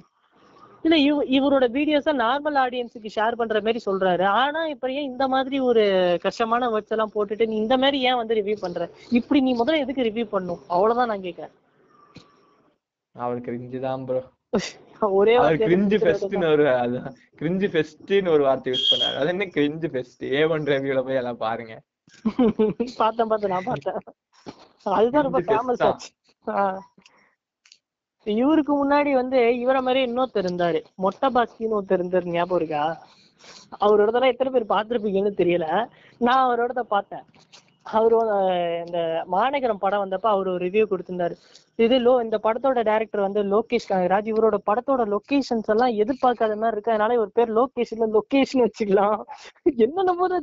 இல்ல 0.83 0.95
இவ 1.05 1.23
இவரோட 1.37 1.65
வீடியோஸ 1.75 2.11
நார்மல் 2.21 2.57
ஆடியன்ஸுக்கு 2.61 3.09
ஷேர் 3.15 3.37
பண்ற 3.39 3.57
மாதிரி 3.61 3.79
சொல்றாரு. 3.85 4.25
ஆனா 4.41 4.61
இப்ப 4.73 4.91
ஏன் 4.91 5.09
இந்த 5.11 5.25
மாதிரி 5.27 5.57
ஒரு 5.69 5.83
கஷ்டமான 6.25 6.69
வேர்ட்ஸ் 6.69 6.95
எல்லாம் 6.95 7.13
போட்டுட்டு 7.15 7.47
நீ 7.47 7.55
இந்த 7.63 7.77
மாதிரி 7.77 7.99
ஏன் 8.09 8.19
வந்து 8.21 8.37
ரிவ்யூ 8.39 8.57
பண்ற? 8.61 8.85
இப்படி 9.11 9.41
நீ 9.41 9.53
முதல்ல 9.55 9.83
எதுக்கு 9.85 10.07
ரிவ்யூ 10.09 10.25
பண்ணும்? 10.35 10.61
அவ்வளவுதான் 10.67 11.11
நான் 11.13 11.25
கேக்குறேன். 11.27 11.53
அவர் 13.15 13.45
கிரிஞ்சு 13.47 13.79
தான் 13.79 14.05
ப்ரோ 14.07 14.21
ஒரே 15.19 15.33
கிரிஞ்சு 15.61 15.97
ஃபெஸ்ட்னு 15.97 16.47
ஒரு 16.51 16.65
அதான் 16.75 17.09
கிரிஞ்சு 17.39 17.67
ஃபெஸ்ட்னு 17.73 18.29
ஒரு 18.29 18.43
வார்த்தை 18.43 18.73
யூஸ் 18.73 18.89
பண்ணாரு. 18.91 19.15
அது 19.15 19.29
என்ன 19.29 19.45
கிரிஞ்சு 19.55 19.87
ஃபெஸ்ட் 19.93 20.23
ஏ 20.33 20.43
ஒன் 20.45 20.65
ரிவ்யூல 20.65 21.03
போய் 21.03 21.15
எல்லாம் 21.15 21.37
பாருங்க. 21.37 21.75
பார்த்தேன் 22.97 23.27
பார்த்தேன் 23.27 23.49
நான் 23.49 23.63
பார்த்தேன். 23.63 23.99
அதுதான் 24.91 25.23
ரொம்ப 25.23 25.39
ஃபேமஸ் 25.39 25.83
ஆச்சு. 25.83 26.09
இவருக்கு 28.27 28.73
முன்னாடி 28.75 29.11
வந்து 29.13 29.59
இவரை 29.59 29.81
மாதிரி 29.81 30.11
இன்னொருத்தர் 30.11 30.47
இருந்தாரு. 30.47 30.79
மொட்டை 30.95 31.29
பாஸ்கின்னு 31.29 31.77
ஒருத்தர் 31.79 32.01
இருந்தாரு 32.01 32.33
ஞாபகம் 32.33 32.59
இருக்கா? 32.59 32.83
அவரோடதெல்லாம் 33.79 34.33
எத்தனை 34.33 34.51
பேர் 34.51 34.71
பார்த்திருப்பீங்கன்னு 34.73 35.39
தெரியல. 35.41 35.67
நான் 36.21 36.45
அவரோடத 36.47 36.79
பார்த்தேன். 36.79 37.25
அவர் 37.97 38.13
இந்த 38.83 38.99
மாநகரம் 39.33 39.81
படம் 39.83 40.01
வந்தப்ப 40.03 40.27
அவர் 40.33 40.47
ஒரு 40.53 40.61
ரிவ்யூ 40.65 40.83
கொடுத்திருந்தாரு. 40.91 41.35
இது 41.85 41.95
லோ 42.05 42.13
இந்த 42.23 42.37
படத்தோட 42.45 42.79
டைரக்டர் 42.89 43.23
வந்து 43.25 43.41
லோகேஷ் 43.53 43.87
கனகராஜ் 43.91 44.27
இவரோட 44.31 44.57
படத்தோட 44.69 45.01
லொகேஷன்ஸ் 45.13 45.69
எல்லாம் 45.73 45.93
எதிர்பார்க்காத 46.03 46.55
மாதிரி 46.61 46.75
இருக்கு 46.75 46.93
அதனால 46.93 47.15
இவர் 47.17 47.35
பேர் 47.37 47.51
லோகேஷ் 47.59 47.93
இல்ல 47.95 48.07
லொகேஷன் 48.17 48.63
வச்சுக்கலாம். 48.65 49.19
என்னென்ன 49.85 50.15
போது 50.21 50.37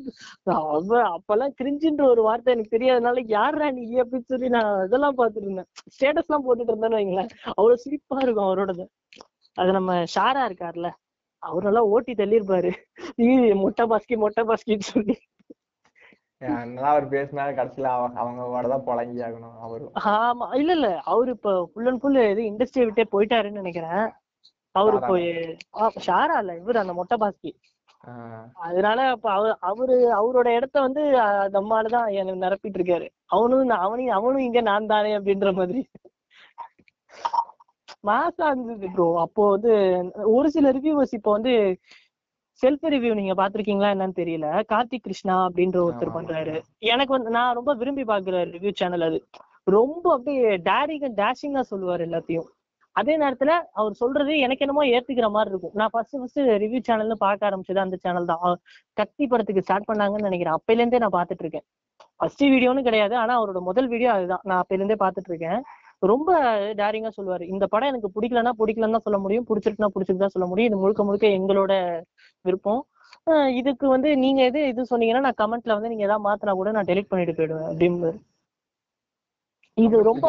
அவ 0.57 1.01
அப்பெல்லாம் 1.15 1.55
கிரிஞ்சின்ற 1.61 2.05
ஒரு 2.13 2.25
வார்த்தை 2.29 2.55
எனக்கு 2.57 2.75
தெரியாதனால 2.77 3.25
யாரா 3.37 3.69
நீ 3.79 3.85
அப்படின்னு 4.05 4.31
சொல்லி 4.35 4.51
நான் 4.57 4.73
இதெல்லாம் 4.89 5.19
பார்த்துட்டு 5.21 5.49
இருந்தேன் 5.49 5.71
ஸ்டேட்டஸ் 5.97 6.29
எல்லாம் 6.31 6.47
போட்டுட்டு 6.49 6.73
இருந்தேன்னு 6.75 7.01
வைங்களேன். 7.01 7.31
அவ்வளவு 7.57 7.83
சிரிப்பா 7.85 8.19
இருக்கும் 8.27 8.49
அவரோடது. 8.49 8.87
அது 9.59 9.71
நம்ம 9.79 9.93
ஷாரா 10.17 10.43
இருக்கார்ல 10.51 10.89
அவரெல்லாம் 11.43 11.91
ஓட்டி 11.95 12.13
தள்ளியிருப்பாரு. 12.21 12.71
மொட்டை 13.65 13.85
பாஸ்கி 13.93 14.17
மொட்டை 14.25 14.43
பாஸ்கின்னு 14.51 14.87
சொல்லி. 14.95 15.15
என்னதான் 16.43 16.91
அவர் 16.91 17.07
பேசினாலும் 17.09 17.59
கடைசியில 17.59 17.91
அவங்க 17.93 18.19
அவங்களோட 18.23 18.67
தான் 18.69 18.87
புழங்கி 18.87 19.23
ஆகணும் 19.27 19.55
அவரும். 19.63 19.93
ஆமா. 20.17 20.47
இல்ல 20.55 20.73
இல்ல. 20.73 20.89
அவரு 21.07 21.31
இப்ப 21.31 21.53
ஃபுல் 21.67 21.89
அண்ட் 21.89 22.01
ஃபுல் 22.03 22.19
இது 22.25 22.43
இண்டஸ்ட்ரியை 22.51 22.87
விட்டே 22.89 23.05
போயிட்டாருன்னு 23.13 23.63
நினைக்கிறேன். 23.63 24.05
அவரு 24.75 24.97
இப்போ 24.99 25.15
ஆ, 25.79 25.87
ஷாரா 26.07 26.37
இல்ல. 26.43 26.55
இவரு 26.61 26.79
அந்த 26.81 26.95
மொட்டை 26.95 27.17
பாஸ்கி. 27.19 27.53
அதனால 28.65 28.99
அப்ப 29.13 29.27
அவ 29.33 29.45
அவரு 29.69 29.95
அவரோட 30.17 30.49
இடத்த 30.57 30.77
வந்து 30.81 31.03
அஹ், 31.23 31.49
நம்ம 31.55 31.77
ஆளுதான் 31.79 32.11
எனக்கு 32.19 32.45
நிரப்பிட்டு 32.45 32.79
இருக்காரு. 32.81 33.07
அவனும் 33.31 33.55
அவனையும் 33.81 34.17
அவனும் 34.19 34.47
இங்க 34.47 34.61
நான் 34.65 34.91
தானே 34.93 35.13
அப்படின்ற 35.19 35.51
மாதிரி. 35.57 35.81
மாசா 38.05 38.47
இருந்தது 38.49 38.89
ப்ரோ 38.91 39.07
அப்போ 39.21 39.43
வந்து 39.51 39.73
ஒரு 40.33 40.49
சில 40.51 40.71
ரிவ்யூவர்ஸ் 40.73 41.15
இப்போ 41.15 41.31
வந்து 41.33 41.55
செல்ஃப் 42.63 42.85
ரிவ்யூ 42.95 43.15
நீங்க 43.15 43.35
பாத்திருக்கீங்களா 43.43 43.89
என்னன்னு 43.95 44.19
தெரியல. 44.23 44.65
கார்த்திக் 44.73 45.03
கிருஷ்ணா 45.03 45.49
அப்படின்ற 45.49 45.79
ஒருத்தர் 45.87 46.17
பண்றாரு. 46.17 46.63
எனக்கு 46.79 47.13
வந்து 47.13 47.31
நான் 47.31 47.55
ரொம்ப 47.55 47.75
விரும்பி 47.75 48.03
பாக்குற 48.03 48.45
ரிவ்யூ 48.55 48.73
சேனல் 48.75 49.03
அது. 49.03 49.19
ரொம்ப 49.65 50.13
அப்படியே 50.13 50.57
டேரிங் 50.57 51.09
டேஷிங்கா 51.23 51.61
சொல்லுவார் 51.61 52.01
எல்லாத்தையும். 52.01 52.47
அதே 52.93 53.19
நேரத்துல 53.19 53.51
அவர் 53.73 53.93
சொல்றது 53.93 54.39
எனக்கு 54.39 54.65
என்னமோ 54.67 54.85
ஏத்துக்கிற 54.85 55.31
மாதிரி 55.31 55.51
இருக்கும். 55.51 55.75
நான் 55.75 55.89
ஃபர்ஸ்ட் 55.93 56.17
ஃபர்ஸ்ட் 56.19 56.39
ரிவ்யூ 56.39 56.81
சேனல்னு 56.89 57.17
பார்க்க 57.19 57.51
ஆரம்பிச்சது 57.51 57.77
அந்த 57.77 57.97
சேனல் 57.97 58.25
தான். 58.25 58.61
கத்தி 58.93 59.27
படத்துக்கு 59.27 59.63
ஸ்டார்ட் 59.63 59.89
பண்ணாங்கன்னு 59.93 60.29
நினைக்கிறேன். 60.29 60.57
அப்பையில 60.59 60.83
இருந்தே 60.83 60.99
நான் 60.99 61.17
பார்த்துட்டு 61.19 61.45
இருக்கேன். 61.47 61.65
ஃபர்ஸ்ட் 62.17 62.45
வீடியோன்னு 62.45 62.83
கிடையாது. 62.83 63.17
ஆனா 63.17 63.43
அவரோட 63.43 63.61
முதல் 63.61 63.89
வீடியோ 63.89 64.13
அதுதான். 64.13 64.41
நான் 64.43 64.63
அப்பையில 64.63 64.83
இருந்தே 64.83 64.99
பார்த்துட்டு 65.05 65.29
இருக்கேன். 65.29 65.63
ரொம்ப 66.03 66.31
டேரிங்கா 66.81 67.11
சொல்லுவாரு. 67.19 67.45
இந்த 67.55 67.65
படம் 67.73 67.91
எனக்கு 67.93 68.11
பிடிக்கலன்னா 68.17 68.53
பிடிக்கலன்னு 68.61 68.97
தான் 68.97 69.07
சொல்ல 69.07 69.19
முடியும். 69.25 69.47
பிடிச்சிருக்குன்னா 69.49 69.93
பிடிச்சிருக்கு 69.95 70.25
தான் 70.25 70.35
சொல்ல 70.37 70.49
முடியும். 70.51 70.71
இது 70.71 70.83
முழுக்க 70.83 71.05
முழுக்க 71.09 71.27
எங்களோட 71.39 71.73
விருப்பம். 72.45 72.83
இதுக்கு 73.61 73.87
வந்து 73.95 74.09
நீங்க 74.25 74.41
எது 74.49 74.61
இது 74.73 74.83
சொன்னீங்கன்னா 74.91 75.23
நான் 75.27 75.41
கமெண்ட்ல 75.43 75.77
வந்து 75.77 75.91
நீங்க 75.93 76.05
ஏதாவது 76.09 76.27
மாத்தினா 76.27 76.53
கூட 76.61 76.73
நான் 76.77 76.89
டெலிட் 76.91 77.11
பண்ணிட்டு 77.13 77.37
போயிடுவேன் 77.39 77.69
அப்படின்னு 77.71 78.11
இது 79.77 79.97
ரொம்ப 80.09 80.27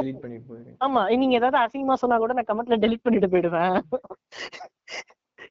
ஆமா 0.86 1.02
நீங்க 1.22 1.36
ஏதாவது 1.40 1.58
அசிங்கமா 1.64 1.96
சொன்னா 2.02 2.18
கூட 2.24 2.34
நான் 2.38 2.50
கமெண்ட்ல 2.50 2.78
டெலிட் 2.86 3.06
பண்ணிட்டு 3.06 3.30
போயிடுவேன். 3.34 3.76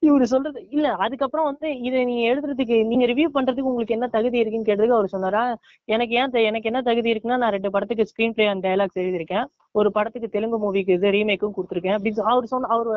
இவரு 0.02 0.26
சொல்றது 0.32 0.60
இல்ல 0.70 0.86
அதுக்கப்புறம் 1.04 1.48
வந்து 1.50 1.68
இதை 1.86 2.04
நீங்க 2.04 2.22
எழுதுறதுக்கு 2.32 2.76
நீங்க 2.90 3.04
ரிவ்யூ 3.06 3.28
பண்றதுக்கு 3.36 3.70
உங்களுக்கு 3.72 3.96
என்ன 3.96 4.08
தகுதி 4.16 4.38
இருக்குன்னு 4.42 4.68
கேட்டதுக்கு 4.68 4.98
அவர் 4.98 5.14
சொன்னாரா 5.14 5.42
எனக்கு 5.88 6.14
ஏன் 6.20 6.38
எனக்கு 6.50 6.70
என்ன 6.70 6.82
தகுதி 6.82 7.12
இருக்குன்னா 7.12 7.40
நான் 7.42 7.54
ரெண்டு 7.56 7.72
படத்துக்கு 7.74 8.08
ஸ்கிரீன் 8.10 8.36
பிளே 8.36 8.46
அண்ட் 8.52 8.64
டயலாக்ஸ் 8.66 9.02
எழுதியிருக்கேன். 9.04 9.46
ஒரு 9.74 9.90
படத்துக்கு 9.98 10.30
தெலுங்கு 10.36 10.58
மூவிக்கு 10.64 10.96
இது 10.98 11.14
ரீமேக்கும் 11.18 11.56
கொடுத்துருக்கேன். 11.58 11.96
அப்படின்னு 11.98 12.30
அவர் 12.32 12.52
சொன்ன 12.54 12.70
அவர் 12.76 12.90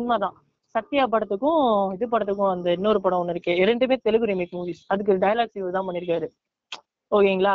உண்மைதான். 0.00 0.36
சத்யா 0.74 1.04
படத்துக்கும் 1.12 1.62
இது 1.94 2.06
படத்துக்கும் 2.12 2.52
அந்த 2.54 2.68
இன்னொரு 2.78 3.00
படம் 3.04 3.20
ஒண்ணு 3.22 3.34
இருக்கு 3.34 3.52
ரெண்டுமே 3.70 3.96
தெலுங்கு 4.06 4.28
ரீமேக் 4.30 4.56
மூவிஸ் 4.58 4.82
அதுக்கு 4.92 5.22
டைலாக்ஸ் 5.24 5.58
இவர் 5.60 5.76
தான் 5.76 5.86
பண்ணிருக்காரு 5.88 6.28
ஓகேங்களா 7.12 7.54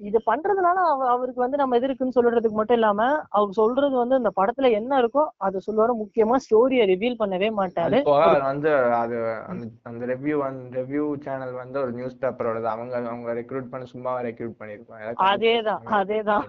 இது 0.00 0.18
பண்றதுனால 0.28 0.76
அவ 0.90 1.06
அவருக்கு 1.12 1.42
வந்து 1.42 1.60
நம்ம 1.60 1.76
எது 1.78 1.86
இருக்குன்னு 1.88 2.16
சொல்றதுக்கு 2.16 2.58
மட்டும் 2.58 2.78
இல்லாம 2.78 3.00
அவர் 3.30 3.56
சொல்றது 3.58 3.94
வந்து 4.00 4.18
அந்த 4.20 4.30
படத்துல 4.38 4.70
என்ன 4.78 5.00
இருக்கோ 5.02 5.22
அதை 5.46 5.58
சொல்லுவாரு. 5.66 5.94
முக்கியமா 6.02 6.36
ஸ்டோரியை 6.44 6.84
ரிவீல் 6.92 7.20
பண்ணவே 7.22 7.48
மாட்டாரு. 7.58 7.98
வந்து 8.46 8.70
அது 9.00 9.16
அந்த 9.90 10.02
ரிவ்யூ 10.12 10.36
ரிவ்யூ 10.78 11.04
சேனல் 11.26 11.54
வந்து 11.62 11.78
ஒரு 11.82 11.92
நியூஸ் 11.98 12.20
பேப்பரோட 12.22 12.62
அவங்க 12.74 12.96
அவங்க 13.12 13.34
ரெக்ரூட் 13.40 13.70
பண்ண 13.72 13.90
சும்மா 13.92 14.14
ரெக்ரூட் 14.28 14.56
பண்ணிருப்பாங்க. 14.60 15.12
அதேதான் 15.30 15.84
அதேதான். 16.00 16.46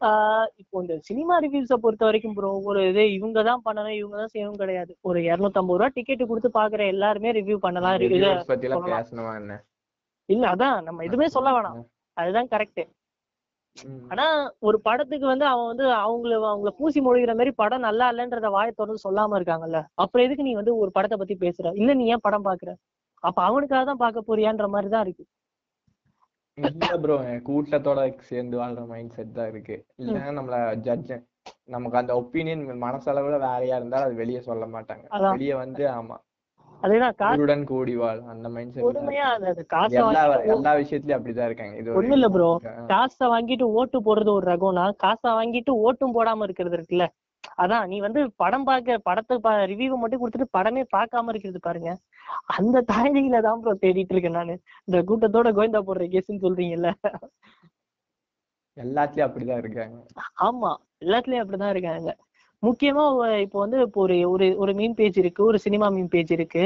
ஆஹ் 0.00 0.48
இப்போ 0.62 0.76
இந்த 0.82 0.94
சினிமா 1.06 1.36
ரிவ்யூஸ 1.44 1.76
பொறுத்த 1.84 2.04
வரைக்கும் 2.04 2.34
ப்ரோ 2.34 2.50
ஒரு 2.70 2.80
இது 2.90 3.04
இவங்க 3.14 3.38
தான் 3.48 3.62
பண்ணணும் 3.64 3.98
இவங்க 4.00 4.16
தான் 4.20 4.32
செய்யணும் 4.34 4.60
கிடையாது. 4.60 4.92
ஒரு 5.02 5.18
250 5.24 5.78
ரூபா 5.78 5.88
டிக்கெட் 5.96 6.28
கொடுத்து 6.30 6.50
பாக்குற 6.58 6.82
எல்லாருமே 6.94 7.30
ரிவ்யூ 7.38 7.56
பண்ணலாம் 7.64 7.96
இல்ல 10.28 10.44
அதான் 10.52 10.76
நம்ம 10.86 11.04
எதுவுமே 11.04 11.28
சொல்ல 11.36 11.50
வேணாம். 11.56 11.78
அதுதான் 12.18 12.50
கரெக்ட். 12.52 12.82
ஆனா 14.12 14.24
ஒரு 14.68 14.78
படத்துக்கு 14.86 15.26
வந்து 15.26 15.44
அவன் 15.50 15.68
வந்து 15.70 15.84
அவங்கள 15.98 16.34
அவங்கள 16.50 16.70
பூசி 16.78 16.98
மொழிகிற 17.00 17.32
மாதிரி 17.34 17.52
படம் 17.60 17.86
நல்லா 17.86 18.06
இல்லைன்றத 18.12 18.48
வாயை 18.50 18.72
திறந்து 18.72 19.04
சொல்லாம 19.06 19.36
இருக்காங்கல்ல? 19.38 19.80
அப்புறம் 20.02 20.24
எதுக்கு 20.26 20.46
நீ 20.48 20.54
வந்து 20.54 20.72
ஒரு 20.82 20.90
படத்தை 20.96 21.18
பத்தி 21.18 21.36
பேசுற? 21.44 21.72
இல்ல 21.80 21.94
நீ 21.94 22.06
ஏன் 22.14 22.24
படம் 22.26 22.46
பாக்குற? 22.48 22.70
அப்ப 23.22 23.38
அவனுக்காக 23.42 23.84
தான் 23.84 24.02
பார்க்க 24.02 24.28
போறியான்ற 24.28 24.66
மாதிரி 24.68 24.90
தான் 24.94 25.04
இருக்கு. 25.06 25.24
இல்ல 26.58 26.92
ப்ரோ 27.02 27.16
கூட்டத்தோட 27.48 28.00
சேர்ந்து 28.30 28.56
வாழ்ற 28.60 28.84
மைண்ட் 28.86 29.14
செட் 29.16 29.36
தான் 29.36 29.50
இருக்கு. 29.52 29.76
இல்லைன்னா 30.00 30.32
நம்மள 30.38 30.56
ஜட்ஜ் 30.86 31.12
நமக்கு 31.74 32.00
அந்த 32.00 32.12
ஒப்பீனியன் 32.20 32.64
மனசளவுல 32.84 33.36
வேறையா 33.44 33.76
இருந்தாலும் 33.80 34.08
அது 34.08 34.22
வெளியே 34.22 34.40
சொல்ல 34.48 34.66
மாட்டாங்க. 34.74 35.04
வெளியே 35.34 35.54
வந்து 35.62 35.84
ஆமா. 35.98 36.16
அதேதான் 36.82 37.16
காசு 37.20 37.38
ஊருடன் 37.38 37.64
கூடி 37.70 37.94
வாழ் 38.00 38.20
அந்த 38.32 38.48
மைண்ட் 38.54 38.74
செட் 38.74 38.84
கொடுமையா 38.86 39.26
அது 39.36 39.46
அது 39.52 39.62
காசை 39.72 39.96
எல்லா 40.00 40.22
வாங்கிட்டு 40.30 40.52
எல்லா 40.56 40.72
விஷயத்துலயும் 40.80 41.18
அப்படிதான் 41.18 41.48
இருக்காங்க. 41.50 41.74
இது 41.80 42.14
இல்ல 42.16 42.28
ப்ரோ. 42.34 42.50
காசை 42.92 43.26
வாங்கிட்டு 43.34 43.66
ஓட்டு 43.78 43.98
போடுறது 44.06 44.30
ஒரு 44.38 44.46
ரகம்னா 44.52 44.84
காசை 45.04 45.30
வாங்கிட்டு 45.38 45.72
ஓட்டும் 45.86 46.14
போடாம 46.18 46.46
இருக்கிறது 46.48 46.78
இருக்குல்ல. 46.78 47.06
அதான் 47.62 47.84
நீ 47.90 47.96
வந்து 48.04 48.20
படம் 48.42 48.66
பார்க்க 48.68 48.98
படத்தை 49.08 49.54
ரிவ்யூ 49.72 49.96
மட்டும் 50.02 50.20
கொடுத்துட்டு 50.22 50.54
படமே 50.56 50.82
பார்க்காம 50.96 51.30
இருக்கிறது 51.32 51.60
பாருங்க. 51.66 51.90
அந்த 52.56 52.82
தாயணியில 52.92 53.40
தான் 53.46 53.60
ப்ரோ 53.62 53.74
தேடிட்டு 53.84 54.14
இருக்கேன் 54.14 54.38
நானு. 54.40 54.54
இந்த 54.88 55.00
கூட்டத்தோட 55.10 55.50
கோயந்தா 55.58 55.82
போடுற 55.88 56.06
கேஸ்ன்னு 56.14 56.44
சொல்றீங்கல்ல. 56.46 56.90
எல்லாத்துலயும் 58.76 59.28
அப்படிதான் 59.28 59.62
இருக்காங்க. 59.62 59.96
ஆமா 60.48 60.70
எல்லாத்துலயும் 61.04 61.44
அப்படிதான் 61.44 61.74
இருக்காங்க. 61.74 62.10
முக்கியமா 62.62 63.02
இப்போ 63.42 63.58
வந்து 63.62 63.78
இப்போ 63.84 64.00
ஒரு 64.04 64.14
ஒரு 64.30 64.46
ஒரு 64.58 64.72
மீன் 64.78 64.96
பேஜ் 64.96 65.18
இருக்கு 65.22 65.40
ஒரு 65.44 65.58
சினிமா 65.64 65.86
மீன் 65.94 66.10
பேஜ் 66.10 66.32
இருக்கு 66.36 66.64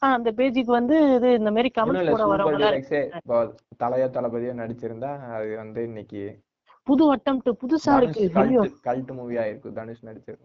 ஆஹ் 0.00 0.14
அந்த 0.16 0.30
பேஜுக்கு 0.36 0.72
வந்து 0.76 0.96
இது 1.16 1.28
இந்த 1.38 1.50
மாதிரி 1.54 1.70
போட 1.78 1.96
சூப்பர் 2.02 2.32
வரவங்க 2.32 2.68
தலையோ 3.82 4.06
தளபதியோ 4.16 4.52
நடிச்சிருந்தா 4.60 5.10
அது 5.34 5.48
வந்து 5.62 5.82
இன்னைக்கு 5.88 6.22
புது 6.86 7.04
அட்டம் 7.12 7.40
புதுசா 7.60 7.92
இருக்கு 8.00 8.22
கல்ட் 8.86 9.12
மூவியா 9.16 9.42
இருக்கும் 9.48 9.76
தனுஷ் 9.76 10.06
நடிச்சது. 10.06 10.42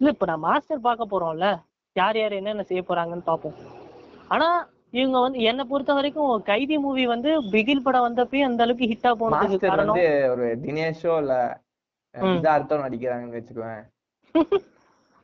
இல்ல 0.00 0.10
இப்ப 0.14 0.26
நான் 0.26 0.44
மாஸ்டர் 0.46 0.86
பார்க்க 0.86 1.12
போறோம்ல 1.12 1.48
யார் 1.96 2.18
யார் 2.18 2.38
என்னென்ன 2.38 2.64
செய்ய 2.68 2.82
போறாங்கன்னு 2.84 3.28
பார்ப்போம் 3.28 3.56
ஆனா 4.30 4.48
இவங்க 4.94 5.18
வந்து 5.20 5.38
என்னை 5.50 5.64
பொறுத்த 5.68 5.92
வரைக்கும் 5.98 6.32
கைதி 6.48 6.76
மூவி 6.82 7.04
வந்து 7.12 7.30
பிகில் 7.52 7.84
படம் 7.84 8.06
வந்தப்பயும் 8.06 8.48
அந்த 8.48 8.64
அளவுக்கு 8.64 8.90
ஹிட்டா 8.90 9.10
போனதுக்கு 9.20 9.58
காரணம் 9.64 9.94
வந்து 9.94 10.06
ஒரு 10.32 10.46
தினேஷோ 10.64 11.14
இல்ல. 11.22 11.34
சித்தார்த்தம் 12.14 12.84
நடிக்கிறாங்கன்னு 12.84 13.38
வச்சுக்குவேன். 13.38 13.82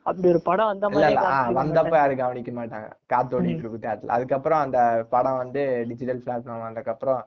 அப்படி 0.05 0.27
ஒரு 0.31 0.39
படம் 0.47 0.69
வந்த 0.71 0.85
மாதிரி 0.89 1.15
வந்தப்ப 1.57 1.95
யாரும் 1.97 2.21
கவனிக்க 2.21 2.51
மாட்டாங்க. 2.59 2.87
காத்தோடிட்டு 3.11 3.63
இருக்கு 3.63 3.83
தேட்டர்ல 3.83 4.13
அதுக்கப்புறம் 4.15 4.61
அந்த 4.65 4.79
படம் 5.13 5.41
வந்து 5.41 5.61
டிஜிட்டல் 5.89 6.21
பிளாட்ஃபார்ம் 6.25 6.65
வந்ததுக்கப்புறம் 6.67 7.21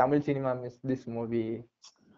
Tamil 0.00 0.24
cinema 0.28 0.52
miss 0.62 0.80
this 0.90 1.06
movie 1.16 1.44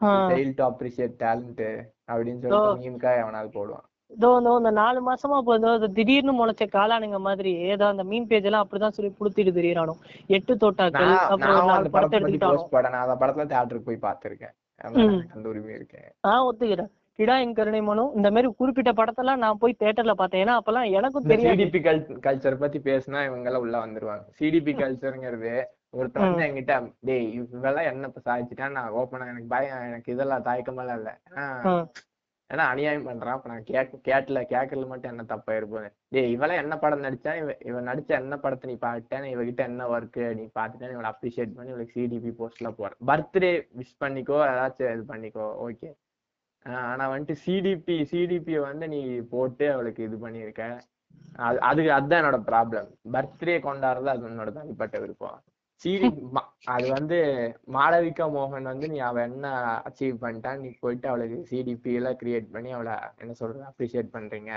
fail 0.00 0.52
to 0.58 0.64
appreciate 0.68 1.16
talent 1.22 1.64
அப்படின்னு 2.12 2.42
சொல்லிட்டு 2.44 2.80
மீம்கா 2.82 3.12
எவனாவது 3.22 3.50
போடுவான். 3.56 3.86
இதோ 4.10 4.28
இந்த 4.38 4.50
இந்த 4.60 4.70
நாலு 4.80 4.98
மாசமா 5.08 5.36
இப்போ 5.42 5.54
திடீர்னு 5.98 6.32
முளைச்ச 6.38 6.64
காளானுங்க 6.74 7.18
மாதிரி 7.28 7.52
ஏதோ 7.72 7.84
அந்த 7.92 8.04
மீன் 8.10 8.28
பேஜ் 8.30 8.48
எல்லாம் 8.48 8.64
அப்படிதான் 8.64 8.96
சொல்லி 8.96 9.10
புடுத்திட்டு 9.20 9.52
தெரியறானோ 9.58 9.94
எட்டு 10.36 10.54
தோட்டாக்கள் 10.64 11.14
அப்புறம் 11.32 11.90
படத்தை 11.96 12.20
போஸ்ட் 12.44 12.74
பண்ண 12.74 12.92
நான் 12.94 13.06
அந்த 13.06 13.16
படத்துல 13.22 13.48
தியேட்டருக்கு 13.52 13.88
போய் 13.90 14.06
பார்த்திருக்கேன். 14.06 14.54
எனக்கு 14.54 14.63
அந்த 14.78 15.48
உரிமை 15.48 15.72
இருக்கேன். 15.74 16.08
நான் 16.20 16.46
ஒத்துக்கிறேன். 16.48 16.90
கிடா 17.18 17.34
என் 17.38 17.54
கருணை 17.54 17.80
மனு 17.80 18.04
இந்த 18.14 18.28
மாதிரி 18.30 18.48
குறிப்பிட்ட 18.60 18.92
படத்தெல்லாம் 18.92 19.42
நான் 19.42 19.58
போய் 19.58 19.76
தியேட்டர்ல 19.80 20.14
பார்த்தேன். 20.20 20.42
ஏன்னா 20.44 20.54
அப்பெல்லாம் 20.58 20.88
எனக்கும் 20.98 21.28
தெரியாது. 21.32 21.60
சிடிபி 21.62 21.80
கல்ச்சர் 22.26 22.62
பத்தி 22.62 22.78
பேசினா 22.90 23.20
இவங்க 23.28 23.48
எல்லாம் 23.50 23.64
உள்ள 23.66 23.76
வந்துருவாங்க. 23.84 24.24
சிடிபி 24.40 24.74
கல்ச்சர்ங்கிறது 24.80 25.52
ஒருத்தன் 25.90 26.26
வந்து 26.26 26.44
என்கிட்ட 26.46 26.76
டேய் 27.08 27.28
இவெல்லாம் 27.40 27.88
என்ன 27.90 28.08
இப்ப 28.10 28.22
சாதிச்சுட்டா 28.28 28.68
நான் 28.70 28.96
ஓப்பனா 29.00 29.28
எனக்கு 29.32 29.48
பயம் 29.48 29.84
எனக்கு 29.88 30.12
இதெல்லாம் 30.12 30.46
தயக்கமெல்லாம் 30.48 30.98
இல்ல. 31.00 31.12
ஏன்னா 32.54 32.64
அநியாயம் 32.72 33.06
பண்றான். 33.08 33.36
அப்ப 33.36 33.48
நான் 33.52 33.68
கேட்க 33.70 34.00
கேட்டல 34.08 34.40
கேட்கறது 34.54 34.86
மட்டும் 34.92 35.12
என்ன 35.12 35.26
தப்பா 35.32 35.52
இருப்பேன்? 35.58 35.88
டேய் 36.14 36.32
இவெல்லாம் 36.34 36.62
என்ன 36.64 36.74
படம் 36.84 37.04
நடிச்சா? 37.06 37.32
இவ 37.42 37.56
இவன் 37.70 37.88
நடிச்ச 37.90 38.10
என்ன 38.22 38.38
படத்தை 38.44 38.68
நீ 38.70 38.76
பாட்டேன் 38.86 39.26
இவகிட்ட 39.34 39.62
என்ன 39.70 39.88
ஒர்க் 39.94 40.20
நீ 40.40 40.46
பாத்துட்டேன் 40.60 40.94
இவளை 40.96 41.10
அப்ரிஷியேட் 41.12 41.56
பண்ணி 41.56 41.72
இவளுக்கு 41.74 41.96
சிடிபி 41.98 42.32
போஸ்ட்ல 42.40 42.70
போற 42.80 42.92
பர்த்டே 43.10 43.52
விஷ் 43.80 44.00
பண்ணிக்கோ 44.04 44.38
ஏதாச்சும் 44.52 44.92
இது 44.96 45.04
பண்ணிக்கோ 45.12 45.46
ஓகே 45.66 45.90
ஆனா 46.66 47.04
வந்துட்டு 47.12 47.34
சிடிபி 47.44 47.96
சிடிபி 48.10 48.54
வந்து 48.68 48.86
நீ 48.94 49.00
போட்டு 49.32 49.66
அவளுக்கு 49.72 50.02
இது 50.08 50.18
பண்ணியிருக்க. 50.26 50.62
அது 51.46 51.58
அதுக்கு 51.68 51.90
அதுதான் 51.96 52.20
என்னோட 52.22 52.38
ப்ராப்ளம் 52.50 52.88
பர்த்டே 53.14 53.56
கொண்டாடுறது 53.66 54.10
அது 54.14 54.28
உன்னோட 54.28 54.50
தனிப்பட்ட 54.58 54.96
விருப்பம். 55.04 55.38
சிடி 55.84 56.08
அது 56.74 56.86
வந்து 56.96 57.16
மாளவிகா 57.76 58.26
மோகன் 58.34 58.70
வந்து 58.70 58.86
நீ 58.92 58.98
அவ 59.08 59.18
என்ன 59.28 59.46
அச்சீவ் 59.88 60.22
பண்ணிட்டா 60.22 60.50
நீ 60.62 60.68
போயிட்டு 60.82 61.06
அவளுக்கு 61.10 61.38
சிடிபி 61.50 61.92
எல்லாம் 62.00 62.20
கிரியேட் 62.22 62.48
பண்ணி 62.54 62.70
அவளை 62.76 62.94
என்ன 63.22 63.34
சொல்றது 63.40 63.64
அப்ரிஷியேட் 63.70 64.14
பண்றீங்க. 64.16 64.52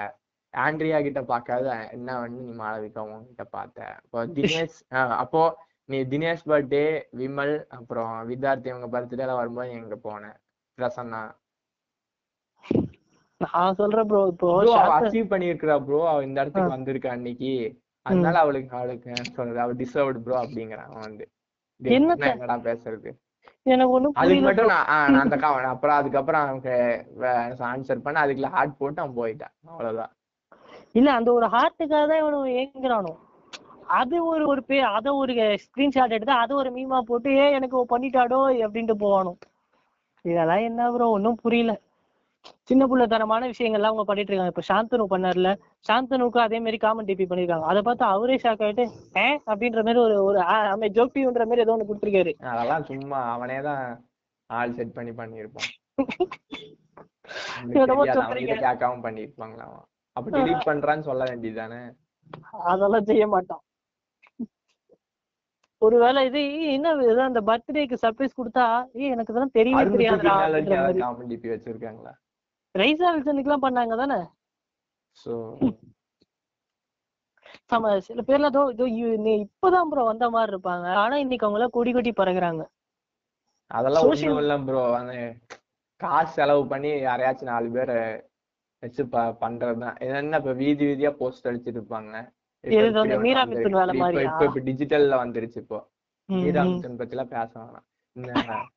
ஆண்ட்ரியா 0.54 0.98
கிட்ட 1.06 1.22
பார்க்காத 1.32 1.66
என்ன 1.96 2.20
வந்து 2.24 2.40
நீ 2.48 2.54
மாளவிகா 2.62 3.02
மோகன் 3.10 3.32
கிட்ட 3.32 3.46
பார்த்த. 3.56 3.80
இப்போ 4.06 4.20
தினேஷ் 4.38 4.78
அப்போ 5.24 5.42
நீ 5.90 5.98
தினேஷ் 6.14 6.48
பர்த்டே 6.52 6.86
விமல் 7.20 7.56
அப்புறம் 7.78 8.14
வித்யார்த்தி 8.30 8.72
அவங்க 8.74 8.88
பர்த்டே 8.96 9.24
எல்லாம் 9.26 9.42
வரும்போது 9.42 9.76
எங்க 9.82 9.98
போன? 10.08 10.24
பிரசன்னா. 10.78 11.22
நான் 13.42 13.78
சொல்றேன் 13.80 14.08
ப்ரோ 14.12 14.22
இப்போ 14.32 14.48
அச்சீவ் 14.98 15.32
பண்ணிருக்கா 15.34 15.78
ப்ரோ 15.88 16.00
அவ 16.12 16.24
இந்த 16.28 16.38
இடத்துக்கு 16.44 16.76
வந்திருக்கா 16.76 17.10
அன்னைக்கு. 17.18 17.54
அதனால 18.08 18.36
அவளுக்கு 18.40 18.76
அவளுக்கு 18.78 19.10
சொல்றது? 19.38 19.60
அவ 19.60 19.74
டிசர்வ்டு 19.82 20.22
ப்ரோ 20.26 20.38
அப்படிங்கிறான் 20.44 20.90
அவன் 20.90 21.06
வந்து. 21.08 21.26
என்னடா 21.82 22.56
பேசுறது? 22.68 23.10
எனக்கு 23.66 23.94
ஒண்ணும் 23.96 24.20
அதுக்கு 24.20 24.44
மட்டும் 24.44 24.72
நான் 24.72 25.20
அந்த 25.24 25.36
அப்புறம் 25.72 25.98
அதுக்கப்புறம் 25.98 26.44
அவனுக்கு 26.44 26.76
ஆன்சர் 27.72 28.06
பண்ண 28.06 28.24
அதுக்குள்ள 28.26 28.50
ஹார்ட் 28.50 28.80
போட்டு 28.80 29.02
அவன் 29.02 29.18
போயிட்டான். 29.20 29.54
அவ்வளவுதான். 29.70 30.12
இல்ல 30.92 31.10
அந்த 31.14 31.30
ஒரு 31.34 31.48
ஹார்ட்டுக்காக 31.48 32.06
தான் 32.12 32.22
இவனு 32.22 32.40
ஏங்குறானோ. 32.62 33.14
அது 33.98 34.16
ஒரு 34.26 34.44
ஒரு 34.48 34.62
பே 34.64 34.78
அத 34.96 35.08
ஒரு 35.14 35.34
ஸ்கிரீன்ஷாட் 35.64 36.16
எடுத்து 36.16 36.34
அது 36.44 36.54
ஒரு 36.56 36.70
மீமா 36.70 36.98
போட்டு 37.02 37.30
ஏ 37.38 37.46
எனக்கு 37.52 37.78
பண்ணிட்டாடோ? 37.94 38.40
அப்படின்ட்டு 38.66 38.96
போவானோ. 39.04 39.34
இதெல்லாம் 40.26 40.64
என்ன 40.70 40.90
ப்ரோ 40.92 41.08
ஒன்றும் 41.10 41.40
புரியல. 41.44 41.74
சின்ன 42.70 42.84
பிள்ளைத்தனமான 42.88 43.48
விஷயங்கள்லாம் 43.52 43.92
அவங்க 43.92 44.06
பண்ணிட்டு 44.06 44.32
இருக்காங்க. 44.32 44.54
இப்ப 44.54 44.66
சாந்தனு 44.70 45.06
பண்ணார்ல 45.14 45.50
சாந்தனுக்கும் 45.86 46.46
அதே 46.46 46.60
மாதிரி 46.60 46.78
காமன் 46.78 47.10
டிபி 47.10 47.28
பண்ணிருக்காங்க. 47.30 47.68
அதை 47.72 47.82
பார்த்து 47.82 48.06
அவரே 48.08 48.38
ஷாக் 48.44 48.64
ஆயிட்டு 48.66 48.86
ஏ 49.18 49.28
அப்படின்ற 49.52 49.82
மாதிரி 49.88 50.02
ஒரு 50.06 50.18
ஒரு 50.24 50.40
ஆ, 50.48 50.56
ஜோக் 50.98 51.16
டிவின்ற 51.16 51.46
மாதிரி 51.46 51.66
ஏதோ 51.66 51.76
ஒண்ணு 51.76 51.90
கொடுத்துருக்காரு. 51.90 52.34
அதெல்லாம் 52.52 52.88
சும்மா 52.92 53.20
அவனே 53.36 53.60
தான் 53.62 53.84
ஆள் 54.50 54.76
செட் 54.80 54.96
பண்ணி. 54.98 55.14
அவன்கிட்ட 57.54 58.58
கேட்காம 58.66 59.00
பண்ணியிருப்பாங்களா 59.06 59.64
அவன். 59.70 59.86
அப்ப 60.16 60.28
delete 60.36 60.68
பண்றான்னு 60.68 61.08
சொல்ல 61.10 61.24
வேண்டியதுதானே? 61.30 61.82
அதெல்லாம் 62.72 63.08
செய்ய 63.10 63.26
மாட்டான். 63.28 63.64
ஒருவேளை 65.82 66.20
இது 66.28 66.40
என்ன 66.76 66.92
இது 67.06 67.22
அந்த 67.24 67.42
பர்த்டேக்கு 67.50 67.98
சர்ப்ரைஸ் 68.04 68.38
கொடுத்தா 68.38 68.64
ஏய் 69.00 69.12
எனக்கு 69.16 69.32
இதெல்லாம் 69.34 69.54
தெரியவே 69.58 69.84
தெரியாதுடா 69.92 70.38
வச்சிருக்காங்களா? 71.54 72.14
ரைசா 72.78 73.08
வில்சனுக்குலாம் 73.14 73.66
பண்ணாங்க 73.66 73.96
தானே? 73.98 74.20
சில 78.06 78.22
பேர்லாம் 78.22 78.50
இதோ 78.50 78.64
இதோ 78.74 78.86
இப்பதான் 79.38 79.90
ப்ரோ 79.90 80.04
வந்த 80.04 80.26
மாதிரி 80.30 80.54
இருப்பாங்க. 80.54 80.88
ஆனா 81.04 81.16
இன்னைக்கு 81.18 81.46
அவங்க 81.46 81.60
எல்லாம் 81.60 81.76
கொடி 81.78 81.92
கொடி 81.92 82.12
பறக்குறாங்க. 82.14 82.64
அதெல்லாம் 83.72 84.08
ஒண்ணும் 84.08 84.40
இல்ல 84.40 84.54
ப்ரோ 84.62 84.82
அந்த 84.96 85.14
காசு 86.02 86.32
செலவு 86.34 86.64
பண்ணி 86.68 86.90
யாரையாச்சும் 87.02 87.52
நாலு 87.52 87.70
பேர் 87.70 87.94
வச்சு 88.84 89.04
ப 89.08 89.24
பண்றதுதான். 89.42 89.96
என்ன 90.18 90.38
இப்ப 90.38 90.54
வீதி 90.54 90.84
வீதியா 90.86 91.12
போஸ்ட் 91.18 91.48
அடிச்சிட்டு 91.48 91.80
இருப்பாங்க. 91.80 92.14
இப்ப 92.64 92.86
டிஜிட்டல்ல 94.68 95.16
வந்துருச்சு 95.24 95.60
இப்போ. 95.60 95.80
ம், 96.30 96.42
மீரா 96.42 96.64
ம். 96.64 96.72
மிதுன் 96.72 97.00
பத்தி 97.00 97.16
எல்லாம் 97.16 97.34
பேச 97.34 97.52
வேணாம். 97.60 97.88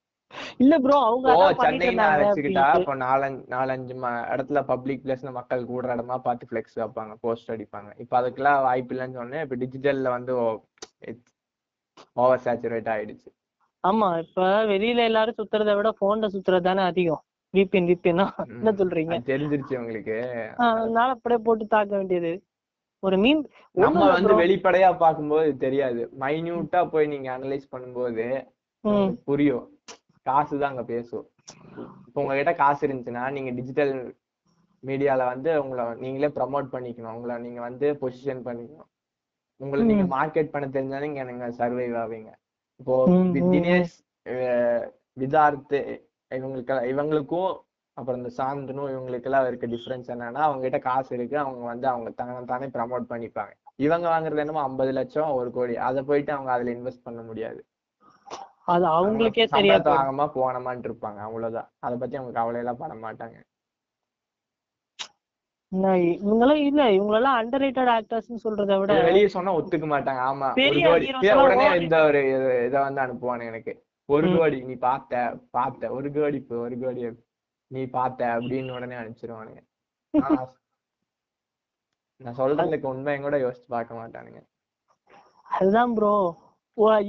இல்ல 0.62 0.74
ப்ரோ 0.84 0.96
அவங்க 1.06 1.26
இப்போ 1.28 1.44
அதான் 1.44 1.60
பண்ணிட்டு 1.60 1.86
சென்னை 1.86 1.98
நான் 2.00 2.10
இருந்தாங்க 2.10 2.28
வச்சுக்கிட்டா. 2.30 2.66
இப்போ 2.80 2.94
நாலஞ்சு 3.04 3.42
நாலஞ்சு 3.54 3.94
இடத்துல 4.34 4.60
பப்ளிக் 4.72 5.02
பிளேஸ்ல 5.04 5.30
மக்கள் 5.38 5.68
கூடுற 5.70 5.94
இடமா 5.96 6.16
பார்த்து 6.26 6.48
ஃபிளெக்ஸ் 6.50 6.78
வைப்பாங்க 6.82 7.14
போஸ்ட் 7.24 7.52
அடிப்பாங்க. 7.54 7.90
இப்போ 8.02 8.16
அதுக்கெல்லாம் 8.20 8.64
வாய்ப்பு 8.68 8.94
இல்லைன்னு 8.96 9.20
சொன்னேன் 9.20 9.44
இப்போ 9.46 9.58
டிஜிட்டல்ல 9.62 10.10
வந்து 10.16 10.34
ஓவர் 12.22 12.44
சேச்சுரேட் 12.44 12.92
ஆயிடுச்சு. 12.94 13.28
ஆமா 13.84 14.08
இப்ப 14.24 14.40
வெளியில 14.70 15.02
எல்லாரும் 15.10 15.38
சுத்துறதை 15.40 15.74
விட 15.78 15.90
போன்ல 16.02 16.28
சுத்துறது 16.34 16.68
தானே 16.68 16.82
அதிகம். 16.90 17.22
விபிஎன் 17.54 17.88
விபிஎன் 17.90 18.22
என்ன 18.58 18.72
சொல்றீங்க? 18.80 19.14
தெரிஞ்சிருச்சு 19.30 19.74
உங்களுக்கு. 19.80 20.18
அதனால 20.66 21.08
அப்படியே 21.16 21.40
போட்டு 21.46 21.64
தாக்க 21.74 21.92
வேண்டியது. 22.00 22.32
ஒரு 23.02 23.16
மீன் 23.24 23.40
நம்ம 23.84 24.06
வந்து 24.14 24.32
வெளிப்படையா 24.42 24.90
பார்க்கும்போது 25.02 25.44
இது 25.48 25.58
தெரியாது 25.66 26.00
மைன்யூட்டா 26.22 26.80
போய் 26.94 27.12
நீங்க 27.14 27.28
அனலைஸ் 27.36 27.70
பண்ணும்போது 27.74 28.26
புரியும். 29.28 29.64
காசு 30.26 30.58
தான் 30.58 30.70
அங்க 30.70 30.84
பேசும் 30.84 31.26
இப்போ 32.06 32.18
உங்ககிட்ட 32.22 32.52
காசு 32.54 32.86
இருந்துச்சுன்னா 32.86 33.24
நீங்க 33.30 33.50
டிஜிட்டல் 33.50 33.92
மீடியால 34.84 35.24
வந்து 35.26 35.50
உங்களை 35.62 35.84
நீங்களே 35.96 36.28
ப்ரமோட் 36.36 36.68
பண்ணிக்கணும். 36.72 37.14
உங்களை 37.14 37.38
நீங்க 37.38 37.60
வந்து 37.60 37.86
பொசிஷன் 38.00 38.42
பண்ணிக்கணும். 38.44 38.90
உங்களை 39.60 39.82
நீங்க 39.84 40.04
மார்க்கெட் 40.14 40.52
பண்ண 40.52 40.66
தெரிஞ்சாலும் 40.68 41.06
நீங்க 41.06 41.24
நீங்க 41.24 41.46
சர்வைவ் 41.58 41.96
ஆவீங்க? 42.02 42.30
இப்போ. 42.80 42.94
தினேஷ் 43.54 43.96
அஹ், 44.26 44.86
விதார்த் 45.16 45.76
இவங்களுக்கு 46.30 46.72
இவங்களுக்கும் 46.86 47.50
அப்புறம் 47.96 48.18
இந்த 48.18 48.30
சாந்தனும் 48.36 48.90
இவங்களுக்கெல்லாம் 48.90 49.46
இருக்க 49.46 49.66
டிஃபரன்ஸ் 49.66 50.08
என்னன்னா 50.08 50.42
அவங்க 50.46 50.62
கிட்ட 50.62 50.78
காசு 50.80 51.10
இருக்கு. 51.16 51.38
அவங்க 51.38 51.64
வந்து 51.64 51.86
அவங்க 51.88 52.10
தானே 52.10 52.44
தானே 52.46 52.66
ப்ரமோட் 52.76 53.06
பண்ணிப்பாங்க. 53.08 53.52
இவங்க 53.78 54.06
வாங்குறது 54.08 54.38
என்னமோ 54.38 54.62
ஐம்பது 54.62 54.92
லட்சம் 54.92 55.30
ஒரு 55.32 55.50
கோடி. 55.50 55.76
அதை 55.80 56.02
போயிட்டு 56.02 56.32
அவங்க 56.32 56.52
அதுல 56.52 56.70
இன்வெஸ்ட் 56.70 57.02
பண்ண 57.02 57.22
முடியாது. 57.22 57.60
அது 58.70 58.86
அவங்களுக்கே 58.86 59.46
சம்பளத்தை 59.50 59.92
வாங்கமா 59.92 60.30
போனமான்ட்டு 60.34 60.90
இருப்பாங்க 60.90 61.16
அவ்வளவுதான். 61.16 61.70
அதை 61.78 61.98
பத்தி 61.98 62.16
அவங்க 62.16 62.40
கவலையெல்லாம் 62.40 62.76
பட 62.76 62.94
மாட்டாங்க. 62.94 63.34
இவங்கெல்லாம் 65.74 66.54
இல்ல. 66.54 66.84
இவங்களெல்லாம் 66.84 67.44
அண்டர் 67.44 67.62
ரேட்டட் 67.62 68.00
ஆக்டர்ஸ் 68.00 68.36
சொல்றதை 68.44 68.78
விட 68.78 69.02
வெளிய 69.02 69.28
சொன்னா 69.28 69.54
ஒத்துக்க 69.54 69.86
மாட்டாங்க. 69.86 70.20
ஆமா. 70.32 70.52
உடனே 71.42 71.80
இந்த 71.80 72.04
ஒரு 72.04 72.18
இது- 72.18 72.94
வந்து 72.94 73.00
அனுப்புவானு 73.00 73.46
எனக்கு. 73.46 73.84
ஒரு. 74.04 74.36
கோடி 74.38 74.64
நீ 74.64 74.74
பார்த்த 74.74 75.38
பார்த்த. 75.50 75.90
ஒரு 75.90 76.12
கோடி 76.12 76.46
ஒரு 76.48 76.78
கோடி 76.78 77.10
நீ 77.66 77.86
பார்த்த 77.86 78.26
அப்படின்னு 78.26 78.72
உடனே 78.72 78.94
அனுப்பிச்சிருவானுங்க. 78.94 79.58
நான் 82.16 82.36
சொல்றதுக்கு 82.36 82.86
உண்மையும் 82.86 83.22
கூட 83.22 83.38
யோசிச்சு 83.38 83.64
பார்க்க 83.68 83.94
மாட்டானுங்க. 83.94 84.42
அதுதான் 85.42 85.94
ப்ரோ 85.94 86.36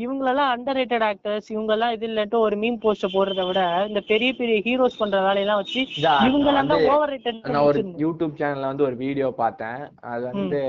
இவங்களெல்லாம் 0.01 0.51
அண்டர் 0.53 0.77
ரேட்டட் 0.79 1.05
ஆக்டர்ஸ் 1.09 1.51
இவங்க 1.53 1.71
எல்லாம் 1.75 1.93
இது 1.95 2.05
இல்லட்டு 2.09 2.37
ஒரு 2.45 2.55
மீம் 2.63 2.79
போஸ்ட 2.83 3.09
போடுறதை 3.13 3.43
விட 3.49 3.61
இந்த 3.89 4.01
பெரிய 4.11 4.31
பெரிய 4.39 4.55
ஹீரோஸ் 4.67 5.01
பண்ற 5.01 5.19
வேலையெல்லாம் 5.27 5.61
வச்சு 5.61 5.81
இதா, 5.99 6.15
இவங்க 6.29 6.47
நான் 6.47 6.55
எல்லாம் 6.55 6.71
வந்து 6.71 6.93
ஓவர் 6.93 7.13
ரேட்டட் 7.13 7.43
நான் 7.49 7.67
ஒரு 7.69 7.81
யூடியூப் 8.05 8.39
சேனல்ல 8.41 8.71
வந்து 8.71 8.87
ஒரு 8.89 8.97
வீடியோ 9.05 9.29
பார்த்தேன். 9.43 9.81
அது 10.11 10.23
வந்து 10.31 10.61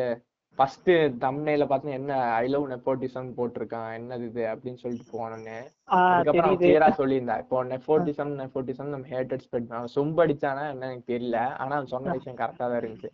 ஃபர்ஸ்ட் 0.58 0.90
தம்ப்நெயில 1.22 1.64
பார்த்தா 1.68 1.94
என்ன 1.98 2.16
ஐ 2.40 2.46
லவ் 2.52 2.64
நெப்போட்டிசம் 2.72 3.28
போட்டிருக்கான் 3.36 3.94
என்னது 3.98 4.26
இது 4.30 4.42
அப்படின்னு 4.52 4.82
சொல்லிட்டு 4.82 5.06
போனோன்னே. 5.14 5.56
அதுக்கப்புறம் 5.98 6.58
கிளியரா 6.60 6.88
சொல்லியிருந்தா 7.00 7.36
இப்போ 7.44 7.62
நெப்போட்டிசம் 7.70 8.32
நெப்போட்டிசம் 8.40 8.92
நம்ம 8.94 9.10
ஹேட்டட் 9.14 9.44
ஸ்பெட் 9.46 9.72
அவன் 9.78 9.94
சொம்படிச்சானா 9.96 10.64
என்ன 10.74 10.90
எனக்கு 10.90 11.10
தெரியல. 11.12 11.40
ஆனா 11.60 11.72
அவன் 11.78 11.92
சொன்ன 11.94 12.14
விஷயம் 12.18 12.38
கரெக்டா 12.42 12.64
தான் 12.66 12.80
இருந்துச்சு. 12.82 13.10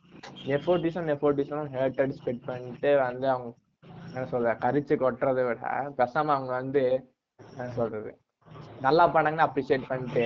நெப்போட்டிசம் 0.50 1.08
நெப்போட்டிசம் 1.12 1.72
ஹேட்டட் 1.76 2.16
ஸ்பெட் 2.18 2.44
பண்ணிட்டு 2.50 2.92
வந்து 3.06 3.28
அவங்க 3.34 3.54
என்ன 4.12 4.24
சொல்ற 4.32 4.52
கரிச்சு 4.64 4.94
கொட்டுறதை 5.02 5.42
விட 5.48 5.66
பேசாம 5.98 6.32
அவங்க 6.36 6.52
வந்து 6.60 6.82
என்ன 7.40 7.70
சொல்றது 7.80 8.10
நல்லா 8.86 9.04
பண்ணாங்கன்னா 9.14 9.48
அப்ரிஷியேட் 9.48 9.90
பண்ணிட்டு 9.90 10.24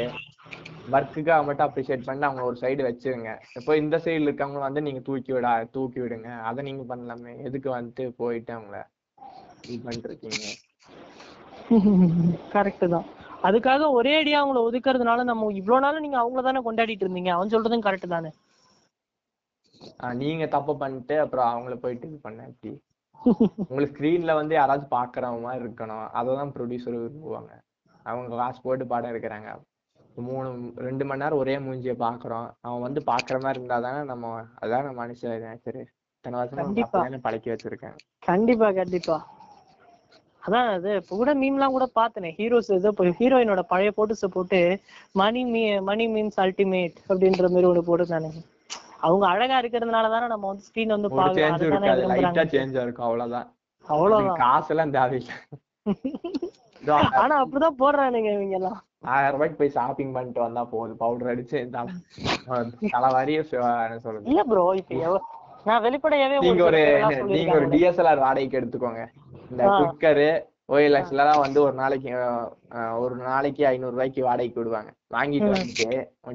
ஒர்க்குக்காக 0.95 1.43
மட்டும் 1.47 1.67
அப்ரிஷியேட் 1.67 2.07
பண்ணி 2.07 2.25
அவங்க 2.29 2.43
ஒரு 2.49 2.57
சைடு 2.63 2.83
வச்சிருங்க. 2.87 3.31
இப்போ 3.59 3.73
இந்த 3.83 3.97
சைடுல 4.05 4.29
இருக்கவங்க 4.29 4.61
வந்து 4.67 4.81
நீங்க 4.87 5.01
தூக்கி 5.09 5.33
விடா 5.37 5.53
தூக்கி 5.77 5.99
விடுங்க. 6.03 6.31
அதை 6.49 6.61
நீங்க 6.69 6.83
பண்ணலாமே. 6.93 7.33
எதுக்கு 7.49 7.69
வந்துட்டு 7.77 8.05
போயிட்டு 8.21 8.53
அவங்கள 8.57 8.79
இது 9.73 9.81
பண்ணிட்டு 9.87 10.11
இருக்கீங்க 10.11 10.45
கரெக்ட் 12.55 12.87
தான். 12.95 13.07
அதுக்காக 13.49 13.91
ஒரே 13.99 14.13
அடியா 14.21 14.41
அவங்கள 14.41 14.61
ஒதுக்குறதுனால 14.69 15.21
நம்ம 15.31 15.51
இவ்வளவு 15.61 15.85
நாள் 15.85 16.05
நீங்க 16.07 16.19
அவங்கள 16.23 16.43
தானே 16.49 16.63
கொண்டாடிட்டு 16.67 17.05
இருந்தீங்க. 17.07 17.31
அவன் 17.37 17.53
சொல்றதும் 17.55 17.87
கரெக்ட் 17.87 18.15
தானே? 18.17 18.31
நீங்க 20.23 20.45
தப்பு 20.57 20.73
பண்ணிட்டு 20.83 21.15
அப்புறம் 21.25 21.49
அவங்கள 21.53 21.77
போயிட்டு 21.85 22.09
இது 22.11 22.19
பண்ண 22.27 22.43
எப்படி 22.51 22.73
உங்களுக்கு 23.69 23.93
ஸ்க்ரீன்ல 23.93 24.35
வந்து 24.41 24.55
யாராச்சும் 24.59 24.95
பாக்குற 24.97 25.27
மாதிரி 25.45 25.63
இருக்கணும். 25.65 26.07
அததான் 26.21 26.55
ப்ரொடியூசர் 26.57 27.01
விரும்புவாங்க. 27.03 27.53
அவங்க 28.07 28.37
காசு 28.37 28.61
போட்டு 28.63 28.87
படம் 28.93 29.11
எடுக்கிறாங்க. 29.13 29.51
மூணு 30.29 30.49
ரெண்டு 30.87 31.05
மணி 31.05 31.23
நேரம் 31.23 31.41
ஒரே 31.43 31.55
மூஞ்சிய 31.67 31.95
பாக்குறோம். 32.07 32.49
அவன் 32.61 32.85
வந்து 32.87 33.01
பாக்குற 33.11 33.37
மாதிரி 33.45 33.59
இருந்தா 33.59 33.79
தானே 33.81 34.01
நம்ம 34.13 34.33
அதான் 34.63 34.87
நம்ம 34.87 34.99
மனுஷன். 35.03 35.61
சரி. 35.67 35.83
அப்படிதானே 36.25 37.21
பழக்கி 37.27 37.49
வச்சிருக்கேன். 37.53 37.95
கண்டிப்பா 38.27 38.69
கண்டிப்பா. 38.73 39.17
அதான் 40.43 40.69
அது 40.77 40.91
இப்ப 41.01 41.17
கூட 41.17 41.33
மீம்லாம் 41.35 41.75
கூட 41.77 41.87
பார்த்தனே. 41.99 42.31
ஹீரோஸ் 42.39 42.71
ஏதோ 42.79 42.89
இப்போ 42.89 43.05
ஹீரோயினோட 43.21 43.63
பழைய 43.73 43.91
போட்டோஸ 43.97 44.29
போட்டு 44.37 44.61
money 45.13 45.43
me 45.45 45.63
money 45.81 46.07
means 46.15 46.39
ultimate 46.45 46.97
அப்படின்ற 47.09 47.47
மாதிரி 47.55 47.69
ஒண்ணு 47.71 47.87
போட்டுருந்தானே 47.89 48.31
அவங்க 49.03 49.25
அழகா 49.27 49.57
இருக்கிறதுனால 49.63 50.11
தானே 50.15 50.27
நம்ம 50.27 50.49
வந்து 50.51 50.67
ஸ்கிரீன் 50.69 50.95
வந்து 50.95 51.09
இருக்கும். 52.87 53.07
அவ்வளவுதான். 53.09 53.49
அவ்வளவுதான். 53.85 54.25
இதுக்கு 54.25 54.43
காசெல்லாம் 54.45 54.95
தேவையில்லை. 54.97 55.37
ஆனா 57.23 57.35
அப்படிதான் 57.43 57.81
போடுறானுங்க 57.83 58.31
இவங்க 58.37 58.57
எல்லாம். 58.61 58.79
ஆயிரம் 59.13 59.35
ரூபாய்க்கு 59.35 59.61
போய் 59.61 59.75
ஷாப்பிங் 59.77 60.13
பண்ணிட்டு 60.13 60.41
வந்தா 60.41 60.63
போதும். 60.73 61.01
பவுடர் 61.03 61.31
அடிச்சு 61.33 61.59
தலை 61.71 61.93
தலை 62.95 63.09
வரிய 63.19 63.39
என்ன 63.87 63.99
சொல்றது? 64.07 64.29
இல்ல 64.31 64.43
ப்ரோ 64.51 64.65
இப்ப 64.81 65.21
நான் 65.65 65.83
வெளிப்படையாவே 65.83 66.39
நீங்க 66.45 66.63
ஒரு 66.69 66.81
நீங்க 67.35 67.53
ஒரு. 67.57 67.67
டிஎஸ்எல்ஆர் 67.75 68.25
வாடகைக்கு 68.27 68.61
எடுத்துக்கோங்க. 68.61 69.03
இந்த. 69.51 69.63
குக்கரு 69.79 70.31
ஓஎல்எக்ஸ்ல 70.73 71.23
எல்லாம் 71.23 71.43
வந்து 71.45 71.59
ஒரு 71.63 71.75
நாளைக்கு 71.81 72.11
ஒரு 73.05 73.15
நாளைக்கு 73.29 73.63
ஐநூறு 73.71 73.95
ரூபாய்க்கு 73.95 74.21
வாடகைக்கு 74.29 74.61
விடுவாங்க. 74.61 74.91
வாங்கிட்டு. 75.17 75.51
வந்துட்டு 75.55 75.89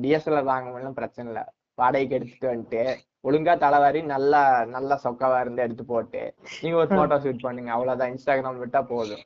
டிஎஸ்எல்ஆர் 0.03 0.51
வாங்க 0.53 0.67
முடியல 0.69 0.91
பிரச்சனை 0.99 1.27
இல்ல. 1.31 1.41
வாடகைக்கு 1.77 2.17
எடுத்துட்டு 2.17 2.47
வந்துட்டு 2.47 2.81
ஒழுங்கா 3.23 3.53
தலைவாரி 3.57 4.01
நல்லா 4.11 4.41
நல்லா 4.65 4.95
சொக்கவா 5.03 5.37
இருந்து 5.41 5.61
எடுத்து 5.61 5.83
போட்டு 5.85 6.21
நீங்க 6.61 6.75
ஒரு 6.77 6.89
போட்டோ 6.89 7.15
ஷூட் 7.15 7.45
பண்ணுங்க. 7.45 7.71
அவ்வளவுதான். 7.71 8.11
இன்ஸ்டாகிராம் 8.11 8.61
விட்டா 8.61 8.81
போதும். 8.87 9.23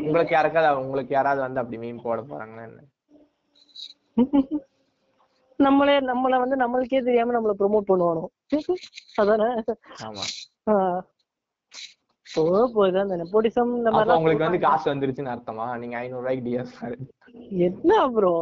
உங்களுக்கு 0.00 0.34
யாருக்காவது 0.34 0.80
உங்களுக்கு 0.80 1.14
யாராவது 1.14 1.40
வந்து 1.40 1.60
அப்படி 1.60 1.78
மீன் 1.78 2.02
போட 2.02 2.20
போறாங்களா 2.22 2.64
என்ன? 2.68 2.82
நம்மளே 5.58 5.96
நம்மள 6.08 6.34
வந்து 6.38 6.56
நம்மளுக்கே 6.56 7.00
தெரியாம 7.02 7.32
நம்மள 7.32 7.52
ப்ரோமோட் 7.58 7.90
பண்ணுவானோ? 7.90 8.24
அதானே? 9.20 9.46
ஆமா. 10.06 10.24
போகுது. 12.38 12.98
அந்த 13.02 13.16
நெப்போட்டிசம் 13.20 13.72
இந்த 13.78 13.90
மாதிரி 13.92 14.16
உங்களுக்கு 14.16 14.46
வந்து 14.46 14.60
காசு 14.64 14.86
வந்துருச்சுன்னு 14.92 15.34
அர்த்தமா? 15.34 15.66
நீங்க 15.82 15.96
ஐநூறு 16.00 16.22
ரூபாய்க்கு 16.22 16.46
டிஎஸ்எல்ஆர் 16.46 16.96
என்ன 17.68 17.92
ப்ரோ 18.14 18.34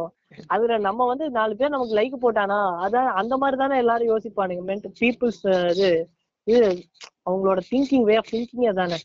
அதுல 0.53 0.77
நம்ம 0.85 1.05
வந்து 1.09 1.25
நாலு 1.37 1.53
பேர் 1.59 1.73
நமக்கு 1.73 1.97
லைக் 1.99 2.15
போட்டானா? 2.23 2.59
அதான் 2.85 3.09
அந்த 3.21 3.33
மாதிரி 3.41 3.57
தானே 3.61 3.75
எல்லாரும் 3.83 4.11
யோசிப்பானுங்க. 4.11 4.63
மென்ட் 4.69 4.87
பீப்புள்ஸ் 5.01 5.43
இது 5.73 5.89
இது 6.47 6.67
அவங்களோட 7.27 7.59
திங்கிங் 7.69 8.07
வே 8.09 8.15
ஆஃப் 8.21 8.31
திங்கிங் 8.33 8.67
அதானே? 8.71 8.97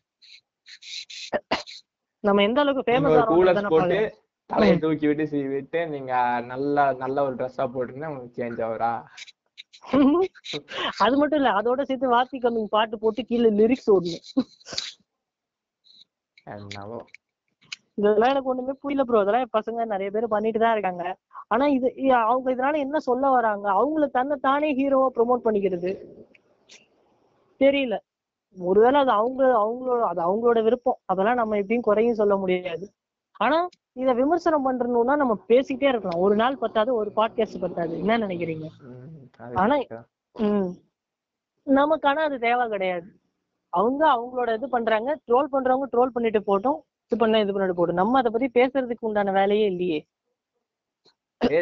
நம்ம 2.25 2.43
எந்த 2.49 2.61
அளவுக்கு 2.63 2.87
ஃபேமஸ் 2.89 3.19
ஆகிறோம் 3.21 3.73
போட்டு 3.75 4.01
தலையை 4.51 4.75
தூக்கி 4.83 5.07
விட்டு 5.09 5.25
விட்டு 5.53 5.81
நீங்க 5.93 6.13
நல்ல 6.53 6.77
நல்ல 7.03 7.25
ஒரு 7.27 7.35
ட்ரெஸ்ஸா 7.41 7.65
போட்டுருந்தா 7.75 8.11
உங்களுக்கு 8.11 8.39
சேஞ்ச் 8.39 8.61
ஆகுறா 8.69 8.91
அது 11.05 11.15
மட்டும் 11.21 11.39
இல்ல 11.41 11.51
அதோட 11.61 11.83
சேர்த்து 11.83 12.15
வாத்தி 12.15 12.39
கம்மிங் 12.39 12.73
பாட்டு 12.75 12.97
போட்டு 12.99 13.23
கீழே 13.25 13.51
லிரிக்ஸ் 13.61 13.91
ஓடணும். 13.95 14.25
இதெல்லாம் 17.99 18.33
எனக்கு 18.33 18.51
ஒண்ணுமே 18.53 18.75
புரியல 18.83 19.03
ப்ரோ 19.05 19.23
இதெல்லாம் 19.23 19.55
பசங்க 19.57 19.85
நிறைய 19.85 20.09
பேர் 20.11 20.27
பண்ணிட்டு 20.29 20.61
தான் 20.63 20.75
இருக்காங்க. 20.77 21.05
ஆனா 21.49 21.65
இது 21.77 21.89
அவங்க 22.23 22.49
இதனால 22.55 22.79
என்ன 22.79 22.99
சொல்ல 23.09 23.31
வராங்க? 23.31 23.67
அவங்கள 23.79 24.07
தன்னை 24.19 24.37
தானே 24.49 24.71
ஹீரோவா 24.79 25.09
ப்ரோமோட் 25.17 25.47
பண்ணிக்கிறது. 25.47 25.91
தெரியல. 27.61 27.95
ஒருவேளை 28.57 28.99
அது 29.01 29.13
அவங்க 29.13 29.43
அவங்களோட 29.65 30.03
அது 30.13 30.21
அவங்களோட 30.21 30.59
விருப்பம். 30.69 31.01
அதெல்லாம் 31.07 31.41
நம்ம 31.43 31.59
எப்படியும் 31.63 31.89
குறையும் 31.89 32.21
சொல்ல 32.23 32.37
முடியாது. 32.37 32.87
ஆனா 33.41 33.69
இத 33.93 34.13
விமர்சனம் 34.13 34.71
பண்றணும்னா 34.71 35.17
நம்ம 35.17 35.39
பேசிக்கிட்டே 35.49 35.89
இருக்கலாம். 35.89 36.21
ஒரு 36.21 36.37
நாள் 36.37 36.57
பத்தாது 36.57 36.95
ஒரு 36.95 37.11
பாட்காஸ்ட் 37.17 37.61
பத்தாது. 37.61 37.99
என்ன 37.99 38.19
நினைக்கிறீங்க? 38.19 38.67
ஆனா- 39.39 39.83
correct. 39.83 40.05
தான். 40.33 40.51
ம். 40.51 40.75
நமக்கு 41.63 42.09
ஆனா 42.09 42.23
அது 42.23 42.39
தேவை 42.39 42.69
கிடையாது. 42.69 43.07
அவங்க 43.69 44.09
அவங்களோட 44.09 44.55
இது 44.55 44.69
பண்றாங்க. 44.69 45.19
ட்ரோல் 45.27 45.47
பண்றவங்க 45.53 45.83
ட்ரோல் 45.97 46.07
பண்ணிட்டு 46.07 46.39
போட்டோம் 46.39 46.81
இது 47.05 47.17
பண்ண 47.17 47.41
இது 47.41 47.53
பண்ணிட்டு 47.53 47.87
போட்டோம். 47.87 47.93
நம்ம 47.93 48.19
அதை 48.19 48.33
பத்தி 48.33 48.61
பேசுறதுக்கு 48.61 48.97
உண்டான 49.01 49.33
வேலையே 49.33 49.65
இல்லையே. 49.65 50.07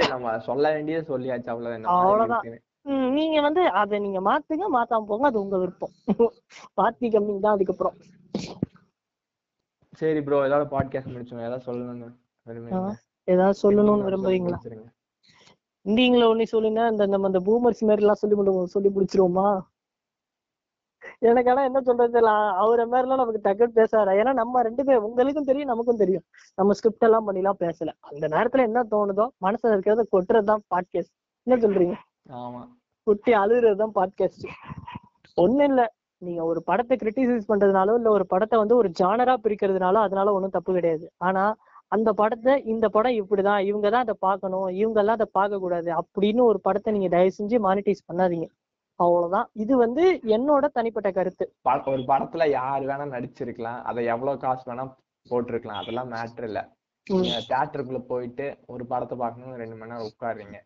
நம்ம 0.08 0.38
சொல்ல 0.38 0.72
வேண்டியது 0.72 1.18
சொல்லியாச்சு. 1.18 1.48
அவ்வளவுதான். 1.48 1.82
அவ்வளவுதான். 1.82 2.60
நீங்க 3.12 3.40
வந்து 3.40 3.68
அதை 3.68 3.98
நீங்க 3.98 4.20
மாத்துங்க 4.20 4.66
மாத்தாம 4.72 5.04
போங்க. 5.06 5.26
அது 5.26 5.40
உங்க 5.40 5.58
விருப்பம். 5.58 5.90
பாத்தி 6.74 7.08
கம்மி 7.08 7.40
தான் 7.40 7.54
அதுக்கப்புறம். 7.54 7.94
சரி 9.98 10.22
ப்ரோ 10.22 10.44
ஏதாவது 10.46 10.66
பாட்காஸ்ட் 10.74 11.12
முடிச்சோம் 11.12 11.44
ஏதாவது 11.46 11.66
சொல்லணும்னு? 11.68 12.08
ஏதாவது 13.24 13.56
சொல்லணும்னு 13.62 14.06
விரும்புறீங்களா. 14.06 14.58
இந்திங்கள 15.86 16.22
ஒண்ணு 16.30 16.42
சொல்லுங்க 16.42 16.80
இந்த 16.90 17.06
நம்ம 17.06 17.26
இந்த 17.26 17.40
பூமர்ஸ் 17.40 17.88
மாதிரி 17.88 18.04
எல்லாம் 18.04 18.20
சொல்லி 18.22 18.66
சொல்லி 18.66 18.88
முடிச்சிருவோமா? 18.88 19.48
எனக்கு 21.18 21.50
ஆனா 21.50 21.64
என்ன 21.64 21.80
சொல்றது 21.80 22.12
தெரியல. 22.14 22.32
அவரை 22.56 22.86
மாதிரி 22.86 23.08
எல்லாம் 23.08 23.20
நமக்கு 23.22 23.42
டக்குன்னு 23.46 23.78
பேசாத. 23.78 24.12
ஏன்னா 24.12 24.32
நம்ம 24.32 24.62
ரெண்டு 24.62 24.84
பேரும் 24.84 25.04
உங்களுக்கும் 25.04 25.44
தெரியும் 25.44 25.68
நமக்கும் 25.68 25.96
தெரியும். 25.96 26.24
நம்ம 26.54 26.72
ஸ்கிரிப்ட் 26.72 27.02
எல்லாம் 27.02 27.24
பண்ணி 27.24 27.40
எல்லாம் 27.40 27.60
பேசல. 27.60 27.92
அந்த 28.00 28.28
நேரத்துல 28.28 28.66
என்ன 28.68 28.82
தோணுதோ 28.90 29.26
மனசுல 29.40 29.74
இருக்கிறத 29.76 30.04
கொட்டுறதுதான் 30.12 30.64
பாட்காஸ்ட் 30.74 31.14
என்ன 31.42 31.68
சொல்றீங்க? 31.68 31.96
ஆமா. 32.32 32.62
குட்டி 33.02 33.32
அழுகுறதுதான் 33.32 33.94
பாட்காஸ்ட் 33.94 34.46
ஒண்ணும் 35.34 35.68
இல்ல. 35.68 35.82
நீங்க 36.26 36.42
ஒரு 36.50 36.60
படத்தை 36.68 36.94
கிரிட்டிசைஸ் 37.00 37.48
பண்றதுனாலோ 37.50 37.92
இல்ல 37.98 38.08
ஒரு 38.16 38.24
படத்தை 38.32 38.56
வந்து 38.60 38.74
ஒரு 38.80 38.88
ஜானரா 39.00 39.34
பிரிக்கிறதுனாலோ 39.44 39.98
அதனால 40.06 40.32
ஒண்ணும் 40.36 40.54
தப்பு 40.56 40.72
கிடையாது. 40.76 41.06
ஆனா 41.26 41.44
அந்த 41.94 42.10
படத்தை 42.20 42.54
இந்த 42.72 42.86
படம் 42.94 43.18
இப்படிதான் 43.20 43.60
இவங்க 43.68 43.86
தான் 43.94 44.04
அதை 44.06 44.14
பார்க்கணும் 44.26 44.68
இவங்க 44.80 44.98
எல்லாம் 45.02 45.18
அதை 45.18 45.28
பார்க்க 45.38 45.60
கூடாது 45.64 45.90
அப்படின்னு 46.00 46.42
ஒரு 46.50 46.58
படத்தை 46.66 46.92
நீங்க 46.96 47.08
தயவு 47.14 47.36
செஞ்சு 47.36 47.58
மானிட்டைஸ் 47.66 48.08
பண்ணாதீங்க. 48.08 48.48
அவ்வளவுதான். 49.00 49.46
இது 49.62 49.74
வந்து 49.84 50.04
என்னோட 50.36 50.66
தனிப்பட்ட 50.78 51.08
கருத்து. 51.18 51.44
ஒரு 51.94 52.02
படத்துல 52.10 52.46
யார் 52.58 52.88
வேணா 52.90 53.06
நடிச்சிருக்கலாம். 53.14 53.80
அதை 53.90 54.00
எவ்வளவு 54.14 54.42
காசு 54.44 54.64
வேணா 54.70 54.86
போட்டிருக்கலாம். 55.26 55.80
அதெல்லாம் 55.82 56.10
மேட்ரு 56.14 56.48
இல்ல. 56.50 56.60
தியேட்டருக்குள்ள 57.50 58.00
போயிட்டு 58.12 58.46
ஒரு 58.74 58.84
படத்தை 58.92 59.16
பார்க்கணும் 59.22 59.58
ரெண்டு 59.62 59.76
மணி 59.78 59.92
நேரம் 59.92 60.08
உட்காருறீங்க. 60.10 60.58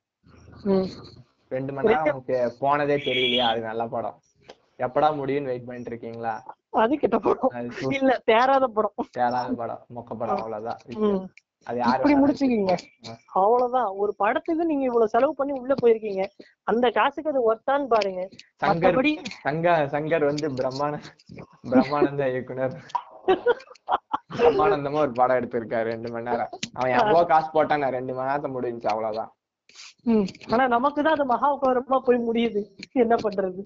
ரெண்டு 1.56 1.72
மணி 1.76 1.92
நேரம் 1.92 2.24
போனதே 2.62 2.96
தெரியலையா? 3.08 3.46
அது 3.52 3.62
நல்ல 3.70 3.84
படம். 3.94 4.18
எப்படா 4.86 5.08
முடியும்னு 5.20 5.50
வெயிட் 5.52 5.66
பண்ணிட்டு 5.68 5.92
இருக்கீங்களா 5.92 6.34
அது 6.82 6.98
கெட்ட 7.00 7.16
படம் 7.24 7.92
இல்ல 7.98 8.12
தேராத 8.30 8.66
படம். 8.76 9.08
தேராத 9.18 9.48
படம் 9.62 9.82
மொக்க 9.96 10.12
படம் 10.20 10.40
அவ்வளவுதான். 10.42 10.80
அது 11.70 11.78
இப்படி 11.94 12.14
முடிச்சுக்கீங்க. 12.20 12.72
அவ்வளவுதான். 13.40 13.90
ஒரு 14.02 14.12
படத்துக்கு 14.22 14.64
நீங்க 14.70 14.84
இவ்வளவு 14.88 15.12
செலவு 15.12 15.32
பண்ணி 15.40 15.52
உள்ள 15.58 15.74
போயிருக்கீங்க. 15.82 16.22
அந்த 16.70 16.86
காசுக்கு 16.96 17.32
அது 17.32 17.42
ஒர்த்தான்னு 17.50 17.86
பாருங்க. 17.92 18.22
சங்கர் 18.62 18.98
சங்க 19.46 19.74
சங்கர் 19.92 20.24
வந்து 20.30 20.48
பிரம்மானந்த 20.60 21.44
பிரம்மானந்த 21.72 22.26
இயக்குனர். 22.32 22.74
பிரம்மானந்தமா 24.38 24.98
ஒரு 25.04 25.14
படம் 25.20 25.38
எடுத்திருக்காரு 25.40 25.86
ரெண்டு 25.92 26.10
மணி 26.12 26.28
நேரம். 26.30 26.52
அவன் 26.78 26.94
எவ்வளவு 26.96 27.30
காசு 27.32 27.48
போட்டான் 27.54 27.88
ரெண்டு 27.98 28.12
மணி 28.16 28.30
நேரத்தை 28.30 28.50
முடிஞ்சுச்சு 28.56 28.92
அவ்வளவுதான். 28.94 29.32
ஆனா 30.52 30.64
நமக்குதான் 30.76 31.16
அது 31.16 31.24
மகாபாரமா 31.32 31.98
போய் 32.06 32.26
முடியுது. 32.28 32.62
என்ன 33.04 33.14
பண்றது? 33.24 33.62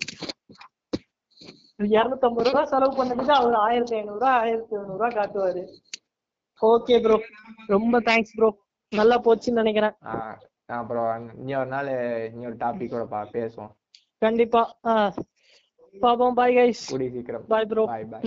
இருநூத்தம்பது 1.78 2.48
ரூபாய் 2.48 2.70
செலவு 2.70 2.92
பண்ணதுக்கு 2.98 3.32
அவர் 3.38 3.56
ஆயிரத்தி 3.66 3.94
ஐநூறு 3.96 4.18
ரூபாய் 4.18 4.38
ஆயிரத்தி 4.42 4.74
எழுநூறு 4.76 4.96
ரூபாய் 4.96 5.16
காட்டுவாரு. 5.18 5.62
ஓகே 6.62 6.96
ப்ரோ 7.04 7.16
ரொம்ப 7.74 7.98
தேங்க்ஸ் 8.08 8.36
ப்ரோ 8.36 8.48
நல்லா 8.92 9.16
போச்சுன்னு 9.26 9.60
நினைக்கிறேன். 9.62 9.96
அப்புறம் 10.78 11.26
இன்னொரு 11.40 11.70
நாள் 11.74 11.90
இன்னொரு 12.32 12.56
டாபிக் 12.64 12.94
கூட 12.94 13.04
பா 13.14 13.20
பேசுவோம். 13.36 13.72
கண்டிப்பா. 14.24 14.62
பாப்போம். 15.94 16.36
பாய் 16.40 16.56
கைஸ் 16.56 16.84
கூடிய 16.92 17.10
சீக்கிரம். 17.16 17.44
பாய் 17.52 17.68
ப்ரோ 17.72 17.84
பாய் 17.92 18.08
பாய் 18.12 18.24